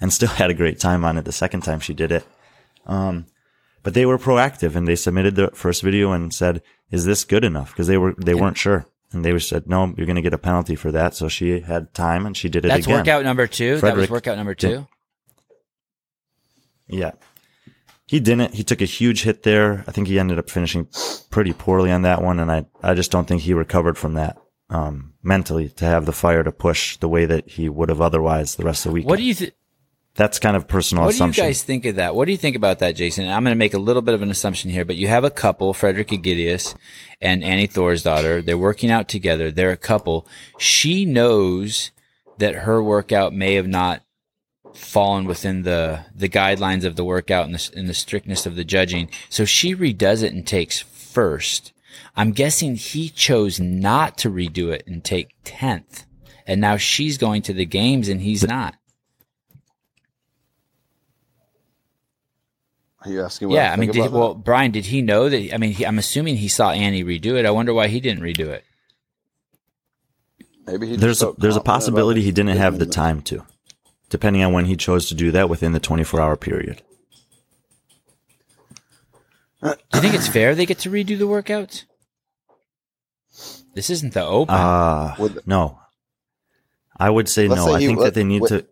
and 0.00 0.12
still 0.12 0.28
had 0.28 0.50
a 0.50 0.60
great 0.62 0.78
time 0.78 1.04
on 1.04 1.18
it 1.18 1.24
the 1.24 1.32
second 1.32 1.62
time 1.62 1.80
she 1.80 1.94
did 1.94 2.12
it. 2.12 2.24
Um, 2.86 3.26
but 3.82 3.94
they 3.94 4.06
were 4.06 4.18
proactive 4.18 4.76
and 4.76 4.86
they 4.86 4.94
submitted 4.94 5.34
the 5.34 5.50
first 5.52 5.82
video 5.82 6.12
and 6.12 6.32
said, 6.32 6.62
is 6.92 7.04
this 7.04 7.24
good 7.24 7.42
enough? 7.42 7.74
Cause 7.74 7.88
they 7.88 7.98
were, 7.98 8.14
they 8.16 8.36
weren't 8.36 8.56
sure. 8.56 8.86
And 9.12 9.24
they 9.24 9.38
said, 9.38 9.68
no, 9.68 9.94
you're 9.96 10.06
going 10.06 10.16
to 10.16 10.22
get 10.22 10.34
a 10.34 10.38
penalty 10.38 10.74
for 10.74 10.90
that. 10.92 11.14
So 11.14 11.28
she 11.28 11.60
had 11.60 11.94
time 11.94 12.26
and 12.26 12.36
she 12.36 12.48
did 12.48 12.64
it 12.64 12.68
That's 12.68 12.86
again. 12.86 12.98
workout 12.98 13.24
number 13.24 13.46
two. 13.46 13.78
that 13.80 13.96
was 13.96 14.10
workout 14.10 14.36
number 14.36 14.54
did- 14.54 14.68
two. 14.78 14.86
Yeah. 16.88 17.12
He 18.06 18.20
didn't. 18.20 18.54
He 18.54 18.62
took 18.62 18.80
a 18.80 18.84
huge 18.84 19.22
hit 19.24 19.42
there. 19.42 19.84
I 19.88 19.90
think 19.92 20.06
he 20.06 20.18
ended 20.18 20.38
up 20.38 20.48
finishing 20.48 20.88
pretty 21.30 21.52
poorly 21.52 21.90
on 21.90 22.02
that 22.02 22.22
one. 22.22 22.38
And 22.38 22.52
I, 22.52 22.66
I 22.82 22.94
just 22.94 23.10
don't 23.10 23.26
think 23.26 23.42
he 23.42 23.52
recovered 23.52 23.98
from 23.98 24.14
that, 24.14 24.38
um, 24.70 25.14
mentally 25.24 25.68
to 25.70 25.84
have 25.84 26.06
the 26.06 26.12
fire 26.12 26.44
to 26.44 26.52
push 26.52 26.96
the 26.98 27.08
way 27.08 27.26
that 27.26 27.48
he 27.48 27.68
would 27.68 27.88
have 27.88 28.00
otherwise 28.00 28.54
the 28.54 28.64
rest 28.64 28.86
of 28.86 28.90
the 28.90 28.94
week. 28.94 29.06
What 29.06 29.16
do 29.16 29.24
you 29.24 29.34
th- 29.34 29.54
That's 30.16 30.38
kind 30.38 30.56
of 30.56 30.66
personal 30.66 31.08
assumption. 31.08 31.26
What 31.28 31.34
do 31.34 31.42
you 31.42 31.48
guys 31.48 31.62
think 31.62 31.84
of 31.84 31.96
that? 31.96 32.14
What 32.14 32.24
do 32.24 32.32
you 32.32 32.38
think 32.38 32.56
about 32.56 32.78
that, 32.78 32.96
Jayson? 32.96 33.28
I'm 33.28 33.44
going 33.44 33.54
to 33.54 33.58
make 33.58 33.74
a 33.74 33.78
little 33.78 34.02
bit 34.02 34.14
of 34.14 34.22
an 34.22 34.30
assumption 34.30 34.70
here, 34.70 34.84
but 34.84 34.96
you 34.96 35.08
have 35.08 35.24
a 35.24 35.30
couple, 35.30 35.74
Frederik 35.74 36.08
Aegidius 36.08 36.74
and 37.20 37.44
Annie 37.44 37.68
Thorisdottir. 37.68 38.44
They're 38.44 38.56
working 38.56 38.90
out 38.90 39.08
together. 39.08 39.50
They're 39.50 39.70
a 39.70 39.76
couple. 39.76 40.26
She 40.58 41.04
knows 41.04 41.90
that 42.38 42.54
her 42.54 42.82
workout 42.82 43.34
may 43.34 43.54
have 43.54 43.68
not 43.68 44.02
fallen 44.74 45.24
within 45.24 45.62
the 45.62 46.04
the 46.14 46.28
guidelines 46.28 46.84
of 46.84 46.96
the 46.96 47.04
workout 47.04 47.46
and 47.46 47.54
the, 47.54 47.72
and 47.74 47.88
the 47.88 47.94
strictness 47.94 48.46
of 48.46 48.56
the 48.56 48.64
judging. 48.64 49.10
So 49.28 49.44
she 49.44 49.74
redoes 49.74 50.22
it 50.22 50.32
and 50.32 50.46
takes 50.46 50.80
first. 50.80 51.72
I'm 52.14 52.32
guessing 52.32 52.76
he 52.76 53.08
chose 53.08 53.60
not 53.60 54.16
to 54.18 54.30
redo 54.30 54.72
it 54.72 54.84
and 54.86 55.04
take 55.04 55.34
10th. 55.44 56.04
And 56.46 56.60
now 56.60 56.76
she's 56.76 57.18
going 57.18 57.42
to 57.42 57.52
the 57.52 57.66
games 57.66 58.08
and 58.08 58.20
he's 58.20 58.46
not. 58.46 58.76
Are 63.06 63.12
you 63.12 63.22
asking? 63.22 63.48
What 63.48 63.54
Yeah, 63.54 63.70
I, 63.70 63.74
I 63.74 63.76
mean, 63.76 63.92
think 63.92 64.04
did, 64.04 64.10
about 64.10 64.18
well, 64.18 64.34
Brian, 64.34 64.72
did 64.72 64.86
he 64.86 65.00
know 65.00 65.28
that? 65.28 65.54
I 65.54 65.58
mean, 65.58 65.72
he, 65.72 65.86
I'm 65.86 65.98
assuming 65.98 66.36
he 66.36 66.48
saw 66.48 66.72
Annie 66.72 67.04
redo 67.04 67.38
it. 67.38 67.46
I 67.46 67.50
wonder 67.50 67.72
why 67.72 67.88
he 67.88 68.00
didn't 68.00 68.22
redo 68.22 68.48
it. 68.48 68.64
maybe 70.66 70.88
he 70.88 70.96
there's 70.96 71.22
a, 71.22 71.32
there's 71.38 71.56
a 71.56 71.60
possibility 71.60 72.22
he 72.22 72.32
didn't 72.32 72.56
have 72.56 72.78
the 72.78 72.86
time 72.86 73.22
to, 73.22 73.44
depending 74.10 74.42
on 74.42 74.52
when 74.52 74.64
he 74.64 74.76
chose 74.76 75.08
to 75.08 75.14
do 75.14 75.30
that 75.30 75.48
within 75.48 75.72
the 75.72 75.80
24 75.80 76.20
hour 76.20 76.36
period. 76.36 76.82
Do 79.62 79.74
you 79.94 80.00
think 80.00 80.14
it's 80.14 80.28
fair 80.28 80.54
they 80.54 80.66
get 80.66 80.80
to 80.80 80.90
redo 80.90 81.18
the 81.18 81.26
workouts? 81.26 81.84
This 83.74 83.90
isn't 83.90 84.14
the 84.14 84.24
open. 84.24 84.54
Uh, 84.54 85.16
no. 85.46 85.78
I 86.98 87.10
would 87.10 87.28
say 87.28 87.46
Let's 87.46 87.60
no. 87.60 87.66
say 87.68 87.74
I 87.74 87.78
think 87.78 87.98
let- 87.98 88.04
that 88.06 88.14
they 88.14 88.24
need 88.24 88.42
wait. 88.42 88.48
to. 88.48 88.66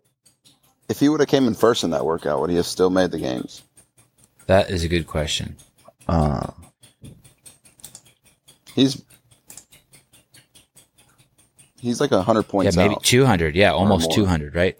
If 0.87 0.99
he 0.99 1.09
would 1.09 1.19
have 1.19 1.29
came 1.29 1.47
in 1.47 1.55
first 1.55 1.83
in 1.83 1.89
that 1.91 2.05
workout, 2.05 2.39
would 2.41 2.51
he 2.51 2.57
have 2.57 2.67
still 2.67 2.91
made 2.91 3.09
the 3.09 3.17
games? 3.17 3.63
That 4.47 4.69
is 4.69 4.83
a 4.83 4.87
good 4.87 5.07
question. 5.07 5.57
Uh, 6.07 6.51
He's 8.75 9.01
he's 11.79 12.01
like 12.01 12.11
a 12.11 12.21
hundred 12.21 12.45
Yeah, 12.51 12.71
maybe 12.75 12.95
200. 13.01 13.55
Yeah, 13.55 13.71
almost 13.71 14.11
200, 14.11 14.53
right? 14.53 14.77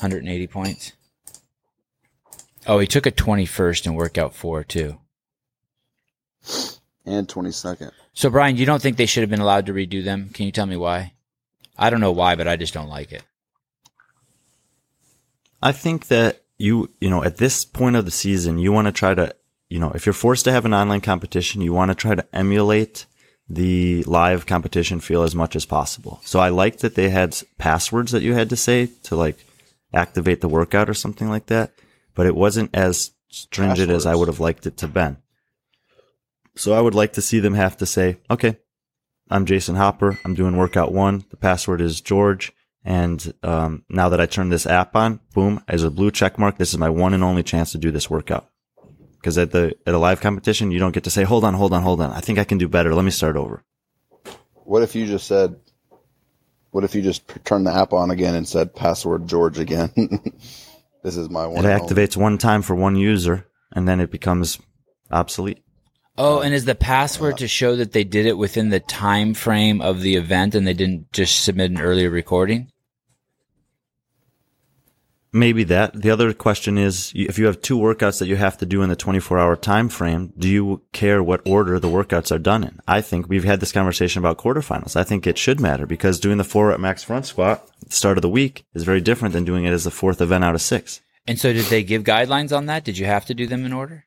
180 0.00 0.46
points. 0.48 0.92
Oh, 2.66 2.78
he 2.78 2.86
took 2.86 3.06
a 3.06 3.12
21st 3.12 3.86
in 3.86 3.94
workout 3.94 4.34
four 4.34 4.64
too. 4.64 4.98
and 7.06 7.28
twenty 7.28 7.52
second. 7.52 7.92
So, 8.12 8.28
Brian, 8.28 8.56
you 8.56 8.66
don't 8.66 8.82
think 8.82 8.96
they 8.96 9.06
should 9.06 9.22
have 9.22 9.30
been 9.30 9.40
allowed 9.40 9.66
to 9.66 9.72
redo 9.72 10.04
them? 10.04 10.30
Can 10.34 10.46
you 10.46 10.52
tell 10.52 10.66
me 10.66 10.76
why? 10.76 11.14
I 11.78 11.90
don't 11.90 12.00
know 12.00 12.12
why, 12.12 12.34
but 12.34 12.48
I 12.48 12.56
just 12.56 12.74
don't 12.74 12.88
like 12.88 13.12
it. 13.12 13.22
I 15.62 15.72
think 15.72 16.08
that 16.08 16.39
you, 16.60 16.90
you 17.00 17.10
know, 17.10 17.24
at 17.24 17.38
this 17.38 17.64
point 17.64 17.96
of 17.96 18.04
the 18.04 18.10
season, 18.10 18.58
you 18.58 18.72
want 18.72 18.86
to 18.86 18.92
try 18.92 19.14
to 19.14 19.34
you 19.70 19.78
know, 19.78 19.92
if 19.92 20.04
you're 20.04 20.12
forced 20.12 20.44
to 20.44 20.52
have 20.52 20.66
an 20.66 20.74
online 20.74 21.00
competition, 21.00 21.62
you 21.62 21.72
want 21.72 21.90
to 21.90 21.94
try 21.94 22.14
to 22.14 22.26
emulate 22.34 23.06
the 23.48 24.02
live 24.02 24.44
competition 24.44 25.00
feel 25.00 25.22
as 25.22 25.34
much 25.34 25.56
as 25.56 25.64
possible. 25.64 26.20
So 26.24 26.40
I 26.40 26.50
liked 26.50 26.80
that 26.80 26.96
they 26.96 27.08
had 27.08 27.40
passwords 27.56 28.12
that 28.12 28.22
you 28.22 28.34
had 28.34 28.50
to 28.50 28.56
say 28.56 28.86
to 29.04 29.16
like 29.16 29.44
activate 29.94 30.40
the 30.40 30.48
workout 30.48 30.90
or 30.90 30.94
something 30.94 31.28
like 31.28 31.46
that, 31.46 31.72
but 32.14 32.26
it 32.26 32.34
wasn't 32.34 32.74
as 32.74 33.12
stringent 33.28 33.90
as 33.90 34.06
I 34.06 34.14
would 34.14 34.28
have 34.28 34.40
liked 34.40 34.66
it 34.66 34.76
to 34.78 34.88
been. 34.88 35.18
So 36.56 36.72
I 36.72 36.80
would 36.80 36.94
like 36.94 37.12
to 37.14 37.22
see 37.22 37.38
them 37.38 37.54
have 37.54 37.76
to 37.78 37.86
say, 37.86 38.18
okay, 38.28 38.58
I'm 39.30 39.46
Jayson 39.46 39.76
Hopper. 39.76 40.18
I'm 40.24 40.34
doing 40.34 40.56
workout 40.56 40.92
one. 40.92 41.24
The 41.30 41.36
password 41.36 41.80
is 41.80 42.00
George. 42.00 42.52
And 42.90 43.32
um, 43.44 43.84
now 43.88 44.08
that 44.08 44.20
I 44.20 44.26
turn 44.26 44.48
this 44.48 44.66
app 44.66 44.96
on, 44.96 45.20
boom, 45.32 45.62
as 45.68 45.84
a 45.84 45.92
blue 45.92 46.10
check 46.10 46.40
mark, 46.40 46.58
this 46.58 46.72
is 46.72 46.78
my 46.78 46.90
one 46.90 47.14
and 47.14 47.22
only 47.22 47.44
chance 47.44 47.70
to 47.70 47.78
do 47.78 47.92
this 47.92 48.10
workout. 48.10 48.50
Because 49.12 49.38
at 49.38 49.52
the 49.52 49.76
at 49.86 49.94
a 49.94 49.98
live 49.98 50.20
competition, 50.20 50.72
you 50.72 50.80
don't 50.80 50.90
get 50.90 51.04
to 51.04 51.10
say, 51.10 51.22
"Hold 51.22 51.44
on, 51.44 51.54
hold 51.54 51.72
on, 51.72 51.82
hold 51.82 52.00
on. 52.00 52.10
I 52.10 52.18
think 52.18 52.40
I 52.40 52.42
can 52.42 52.58
do 52.58 52.66
better. 52.66 52.92
Let 52.92 53.04
me 53.04 53.12
start 53.12 53.36
over." 53.36 53.62
What 54.64 54.82
if 54.82 54.96
you 54.96 55.06
just 55.06 55.28
said, 55.28 55.54
"What 56.72 56.82
if 56.82 56.96
you 56.96 57.00
just 57.00 57.22
turned 57.44 57.64
the 57.64 57.72
app 57.72 57.92
on 57.92 58.10
again 58.10 58.34
and 58.34 58.48
said 58.48 58.74
password 58.74 59.28
George 59.28 59.60
again"? 59.60 59.92
this 61.04 61.16
is 61.16 61.30
my 61.30 61.46
one. 61.46 61.64
It 61.64 61.68
activates 61.68 62.16
one 62.16 62.38
time 62.38 62.60
for 62.60 62.74
one 62.74 62.96
user, 62.96 63.46
and 63.70 63.86
then 63.86 64.00
it 64.00 64.10
becomes 64.10 64.58
obsolete. 65.12 65.62
Oh, 66.18 66.40
and 66.40 66.52
is 66.52 66.64
the 66.64 66.74
password 66.74 67.38
to 67.38 67.46
show 67.46 67.76
that 67.76 67.92
they 67.92 68.02
did 68.02 68.26
it 68.26 68.36
within 68.36 68.70
the 68.70 68.80
time 68.80 69.32
frame 69.34 69.80
of 69.80 70.00
the 70.00 70.16
event 70.16 70.56
and 70.56 70.66
they 70.66 70.74
didn't 70.74 71.12
just 71.12 71.44
submit 71.44 71.70
an 71.70 71.80
earlier 71.80 72.10
recording? 72.10 72.72
Maybe 75.32 75.62
that. 75.64 75.94
The 75.94 76.10
other 76.10 76.32
question 76.32 76.76
is 76.76 77.12
if 77.14 77.38
you 77.38 77.46
have 77.46 77.62
two 77.62 77.78
workouts 77.78 78.18
that 78.18 78.26
you 78.26 78.34
have 78.34 78.58
to 78.58 78.66
do 78.66 78.82
in 78.82 78.88
the 78.88 78.96
24 78.96 79.38
hour 79.38 79.54
time 79.54 79.88
frame, 79.88 80.32
do 80.36 80.48
you 80.48 80.82
care 80.92 81.22
what 81.22 81.40
order 81.46 81.78
the 81.78 81.88
workouts 81.88 82.34
are 82.34 82.38
done 82.38 82.64
in? 82.64 82.80
I 82.88 83.00
think 83.00 83.28
we've 83.28 83.44
had 83.44 83.60
this 83.60 83.70
conversation 83.70 84.18
about 84.18 84.38
quarterfinals. 84.38 84.96
I 84.96 85.04
think 85.04 85.26
it 85.26 85.38
should 85.38 85.60
matter 85.60 85.86
because 85.86 86.18
doing 86.18 86.38
the 86.38 86.44
four 86.44 86.72
at 86.72 86.80
max 86.80 87.04
front 87.04 87.26
squat 87.26 87.70
the 87.86 87.94
start 87.94 88.18
of 88.18 88.22
the 88.22 88.28
week 88.28 88.64
is 88.74 88.82
very 88.82 89.00
different 89.00 89.32
than 89.32 89.44
doing 89.44 89.64
it 89.64 89.72
as 89.72 89.84
the 89.84 89.90
fourth 89.92 90.20
event 90.20 90.42
out 90.42 90.56
of 90.56 90.62
six. 90.62 91.00
And 91.28 91.38
so 91.38 91.52
did 91.52 91.66
they 91.66 91.84
give 91.84 92.02
guidelines 92.02 92.56
on 92.56 92.66
that? 92.66 92.84
Did 92.84 92.98
you 92.98 93.06
have 93.06 93.26
to 93.26 93.34
do 93.34 93.46
them 93.46 93.64
in 93.64 93.72
order? 93.72 94.06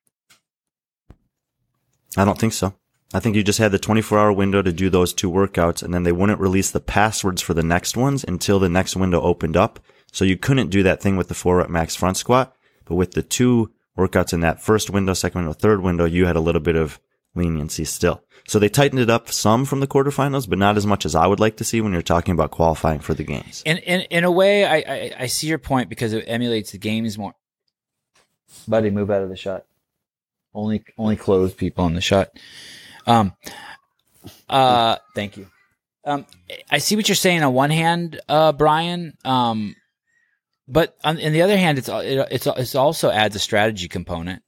I 2.17 2.25
don't 2.25 2.37
think 2.37 2.53
so. 2.53 2.73
I 3.13 3.19
think 3.19 3.35
you 3.35 3.43
just 3.43 3.59
had 3.59 3.71
the 3.71 3.79
24 3.79 4.19
hour 4.19 4.33
window 4.33 4.61
to 4.61 4.73
do 4.73 4.89
those 4.89 5.13
two 5.13 5.31
workouts 5.31 5.83
and 5.83 5.93
then 5.93 6.03
they 6.03 6.11
wouldn't 6.11 6.41
release 6.41 6.71
the 6.71 6.81
passwords 6.81 7.41
for 7.41 7.53
the 7.53 7.63
next 7.63 7.95
ones 7.95 8.25
until 8.27 8.59
the 8.59 8.69
next 8.69 8.97
window 8.97 9.21
opened 9.21 9.55
up 9.55 9.79
so 10.13 10.23
you 10.23 10.37
couldn't 10.37 10.69
do 10.69 10.83
that 10.83 11.01
thing 11.01 11.17
with 11.17 11.27
the 11.27 11.33
four 11.33 11.57
rep 11.57 11.69
max 11.69 11.95
front 11.95 12.17
squat, 12.17 12.55
but 12.85 12.95
with 12.95 13.11
the 13.13 13.23
two 13.23 13.71
workouts 13.97 14.31
in 14.31 14.41
that 14.41 14.61
first 14.61 14.91
window, 14.91 15.13
second 15.13 15.41
window, 15.41 15.53
third 15.53 15.81
window, 15.81 16.05
you 16.05 16.27
had 16.27 16.35
a 16.35 16.39
little 16.39 16.61
bit 16.61 16.75
of 16.75 16.99
leniency 17.35 17.83
still. 17.83 18.23
So 18.47 18.59
they 18.59 18.69
tightened 18.69 19.01
it 19.01 19.09
up 19.09 19.31
some 19.31 19.65
from 19.65 19.79
the 19.79 19.87
quarterfinals, 19.87 20.47
but 20.47 20.59
not 20.59 20.77
as 20.77 20.85
much 20.85 21.03
as 21.03 21.15
I 21.15 21.25
would 21.25 21.39
like 21.39 21.57
to 21.57 21.63
see 21.63 21.81
when 21.81 21.93
you're 21.93 22.03
talking 22.03 22.33
about 22.33 22.51
qualifying 22.51 22.99
for 22.99 23.15
the 23.15 23.23
games. 23.23 23.63
In 23.65 23.77
in, 23.77 24.01
in 24.01 24.23
a 24.23 24.31
way, 24.31 24.65
I, 24.65 24.75
I, 24.75 25.15
I 25.21 25.25
see 25.25 25.47
your 25.47 25.57
point 25.57 25.89
because 25.89 26.13
it 26.13 26.25
emulates 26.27 26.71
the 26.71 26.77
games 26.77 27.17
more. 27.17 27.33
Buddy, 28.67 28.91
move 28.91 29.09
out 29.09 29.23
of 29.23 29.29
the 29.29 29.35
shot. 29.35 29.65
Only 30.53 30.83
only 30.95 31.15
closed 31.15 31.57
people 31.57 31.87
in 31.87 31.95
the 31.95 32.01
shot. 32.01 32.29
Um. 33.07 33.33
Uh. 34.47 34.97
Thank 35.15 35.37
you. 35.37 35.47
Um. 36.05 36.27
I 36.69 36.77
see 36.77 36.95
what 36.95 37.09
you're 37.09 37.15
saying 37.15 37.41
on 37.41 37.53
one 37.53 37.71
hand, 37.71 38.21
uh, 38.29 38.51
Brian. 38.51 39.17
Um 39.25 39.75
but 40.73 40.97
on, 41.03 41.23
on 41.23 41.31
the 41.33 41.43
other 41.43 41.55
hand, 41.55 41.77
it's 41.77 41.87
it, 41.87 42.27
it's 42.31 42.47
it's 42.47 42.73
also 42.73 43.11
adds 43.11 43.35
a 43.35 43.39
strategy 43.39 43.87
component. 43.87 44.41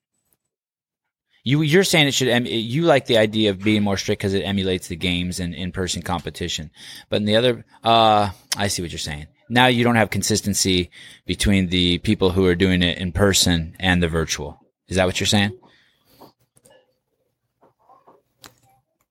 You 1.44 1.62
you're 1.62 1.84
saying 1.84 2.08
it 2.08 2.16
should 2.16 2.48
you 2.48 2.82
like 2.82 3.06
the 3.06 3.20
idea 3.20 3.52
of 3.52 3.62
being 3.62 3.84
more 3.84 3.96
strict 3.96 4.22
because 4.22 4.34
it 4.34 4.42
emulates 4.42 4.88
the 4.88 4.96
games 4.96 5.40
and 5.40 5.54
in 5.54 5.72
person 5.72 6.02
competition. 6.02 6.72
But 7.10 7.18
in 7.18 7.26
the 7.26 7.36
other, 7.36 7.64
uh, 7.84 8.32
I 8.58 8.68
see 8.68 8.82
what 8.82 8.92
you're 8.92 8.98
saying. 8.98 9.28
Now 9.50 9.68
you 9.68 9.84
don't 9.84 9.98
have 9.98 10.10
consistency 10.10 10.90
between 11.28 11.68
the 11.68 12.00
people 12.00 12.32
who 12.32 12.48
are 12.48 12.56
doing 12.56 12.82
it 12.82 12.98
in 12.98 13.12
person 13.12 13.76
and 13.80 14.02
the 14.02 14.08
virtual. 14.08 14.60
Is 14.88 14.98
that 14.98 15.06
what 15.06 15.20
you're 15.20 15.28
saying? 15.28 15.56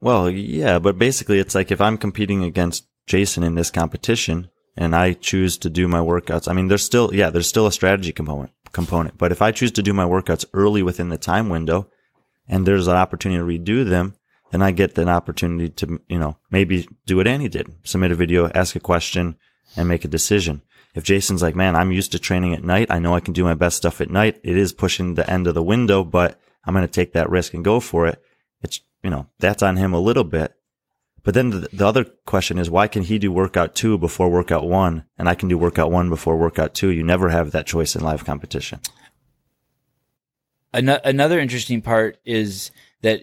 Well, 0.01 0.29
yeah, 0.29 0.81
but 0.81 0.99
basically 0.99 1.39
it's 1.39 1.55
like 1.55 1.71
if 1.71 1.81
I'm 1.81 1.97
competing 1.97 2.43
against 2.43 2.89
Jayson 3.07 3.45
in 3.45 3.55
this 3.55 3.71
competition, 3.71 4.51
and 4.77 4.95
I 4.95 5.13
choose 5.13 5.57
to 5.59 5.71
do 5.71 5.89
my 5.89 6.01
workouts, 6.01 6.49
I 6.49 6.53
mean, 6.53 6.69
there's 6.69 6.85
still, 6.85 7.15
yeah, 7.15 7.31
there's 7.31 7.49
still 7.49 7.67
a 7.67 7.73
strategy 7.73 8.13
component, 8.13 8.53
component, 8.73 9.19
but 9.19 9.33
if 9.33 9.43
I 9.43 9.53
choose 9.53 9.73
to 9.73 9.83
do 9.83 9.93
my 9.93 10.05
workouts 10.05 10.45
early 10.53 10.83
within 10.83 11.09
the 11.09 11.19
time 11.19 11.49
window 11.49 11.89
and 12.49 12.67
there's 12.67 12.89
an 12.89 12.97
opportunity 12.97 13.39
to 13.39 13.73
redo 13.73 13.89
them, 13.89 14.15
then 14.51 14.63
I 14.63 14.71
get 14.71 14.97
an 14.99 15.09
opportunity 15.09 15.69
to, 15.71 16.01
you 16.09 16.19
know, 16.19 16.37
maybe 16.51 16.89
do 17.07 17.17
what 17.17 17.27
Annie 17.27 17.49
did, 17.49 17.73
submit 17.83 18.13
a 18.13 18.15
video, 18.15 18.49
ask 18.51 18.77
a 18.77 18.81
question 18.81 19.37
and 19.77 19.89
make 19.89 20.05
a 20.05 20.09
decision. 20.09 20.63
If 20.95 21.05
Jayson's 21.05 21.43
like, 21.43 21.57
man, 21.57 21.75
I'm 21.75 21.91
used 21.91 22.13
to 22.13 22.21
training 22.21 22.55
at 22.55 22.63
night. 22.63 22.87
I 22.89 23.01
know 23.01 23.15
I 23.15 23.21
can 23.21 23.35
do 23.35 23.43
my 23.43 23.55
best 23.55 23.77
stuff 23.77 24.01
at 24.01 24.11
night. 24.11 24.39
It 24.45 24.57
is 24.57 24.73
pushing 24.73 25.15
the 25.15 25.29
end 25.29 25.49
of 25.49 25.55
the 25.55 25.63
window, 25.63 26.05
but 26.05 26.39
I'm 26.65 26.73
going 26.73 26.87
to 26.87 26.93
take 26.93 27.15
that 27.15 27.31
risk 27.31 27.53
and 27.53 27.65
go 27.65 27.81
for 27.81 28.07
it. 28.07 28.23
It's, 28.63 28.81
you 29.03 29.11
know, 29.11 29.27
that's 29.41 29.63
on 29.63 29.77
him 29.77 29.93
a 29.93 30.01
little 30.01 30.25
bit. 30.25 30.55
But 31.25 31.33
then 31.33 31.51
the, 31.51 31.69
the, 31.73 31.87
other 31.87 32.05
question 32.05 32.59
is, 32.59 32.71
why 32.71 32.87
can 32.87 33.03
he 33.03 33.19
do 33.19 33.33
workout 33.33 33.75
two 33.75 33.97
before 33.97 34.29
workout 34.29 34.69
one 34.69 35.05
and 35.19 35.29
I 35.29 35.35
can 35.35 35.49
do 35.49 35.57
workout 35.57 35.91
one 35.91 36.11
before 36.11 36.37
workout 36.37 36.75
two? 36.75 36.91
You 36.91 37.03
never 37.03 37.31
have 37.31 37.51
that 37.53 37.67
choice 37.67 37.97
in 37.97 38.03
live 38.03 38.25
competition. 38.25 38.81
Another 40.73 41.39
interesting 41.39 41.81
part 41.83 42.19
is 42.25 42.73
that 43.03 43.23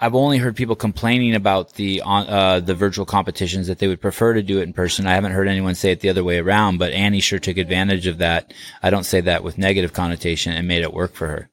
I've 0.00 0.14
only 0.14 0.38
heard 0.38 0.56
people 0.56 0.76
complaining 0.76 1.34
about 1.34 1.74
the 1.74 2.02
uh, 2.04 2.60
the 2.60 2.74
virtual 2.74 3.04
competitions 3.04 3.66
that 3.66 3.78
they 3.78 3.88
would 3.88 4.00
prefer 4.00 4.34
to 4.34 4.42
do 4.42 4.58
it 4.60 4.64
in 4.64 4.72
person. 4.72 5.06
I 5.06 5.14
haven't 5.14 5.32
heard 5.32 5.48
anyone 5.48 5.74
say 5.74 5.92
it 5.92 6.00
the 6.00 6.10
other 6.10 6.22
way 6.22 6.38
around, 6.38 6.78
but 6.78 6.92
Annie 6.92 7.20
sure 7.20 7.38
took 7.38 7.56
advantage 7.56 8.06
of 8.06 8.18
that. 8.18 8.52
I 8.82 8.90
don't 8.90 9.04
say 9.04 9.22
that 9.22 9.42
with 9.42 9.58
negative 9.58 9.92
connotation 9.92 10.52
and 10.52 10.68
made 10.68 10.82
it 10.82 10.94
work 10.94 11.14
for 11.14 11.26
her. 11.28 11.50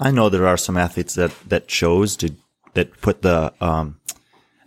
I 0.00 0.10
know 0.10 0.28
there 0.28 0.46
are 0.46 0.56
some 0.56 0.76
athletes 0.76 1.14
that 1.14 1.32
that 1.48 1.68
chose 1.68 2.16
to 2.16 2.34
that 2.74 3.00
put 3.00 3.22
the 3.22 3.52
um, 3.60 4.00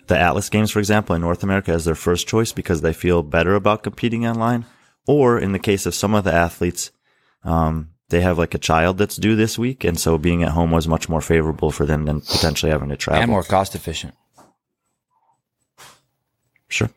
the 0.07 0.17
Atlas 0.17 0.49
Games, 0.49 0.71
for 0.71 0.79
example, 0.79 1.15
in 1.15 1.21
North 1.21 1.43
America 1.43 1.71
as 1.71 1.85
their 1.85 1.95
first 1.95 2.27
choice 2.27 2.51
because 2.51 2.81
they 2.81 2.93
feel 2.93 3.23
better 3.23 3.55
about 3.55 3.83
competing 3.83 4.25
online. 4.25 4.65
Or 5.05 5.37
in 5.39 5.51
the 5.51 5.59
case 5.59 5.85
of 5.85 5.95
some 5.95 6.13
of 6.15 6.23
the 6.23 6.33
athletes, 6.33 6.91
um, 7.43 7.91
they 8.09 8.21
have 8.21 8.37
like 8.37 8.53
a 8.53 8.59
child 8.59 8.97
that's 8.97 9.15
due 9.15 9.35
this 9.35 9.57
week, 9.57 9.83
and 9.83 9.99
so 9.99 10.17
being 10.17 10.43
at 10.43 10.51
home 10.51 10.71
was 10.71 10.87
much 10.87 11.09
more 11.09 11.21
favorable 11.21 11.71
for 11.71 11.85
them 11.85 12.05
than 12.05 12.21
potentially 12.21 12.71
having 12.71 12.89
to 12.89 12.97
travel 12.97 13.21
and 13.21 13.31
more 13.31 13.43
cost 13.43 13.75
efficient. 13.75 14.13
Sure. 16.69 16.89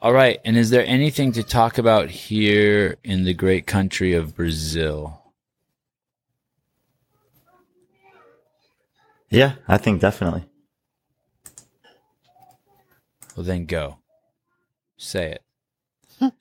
All 0.00 0.12
right. 0.12 0.38
And 0.44 0.56
is 0.56 0.70
there 0.70 0.84
anything 0.86 1.32
to 1.32 1.42
talk 1.42 1.78
about 1.78 2.10
here 2.10 2.96
in 3.04 3.24
the 3.24 3.34
great 3.34 3.66
country 3.66 4.12
of 4.12 4.36
Brazil? 4.36 5.23
Yeah, 9.30 9.54
I 9.66 9.78
think 9.78 10.00
definitely. 10.00 10.44
Well, 13.36 13.44
then 13.44 13.66
go. 13.66 13.98
Say 14.96 15.32
it. 15.32 16.32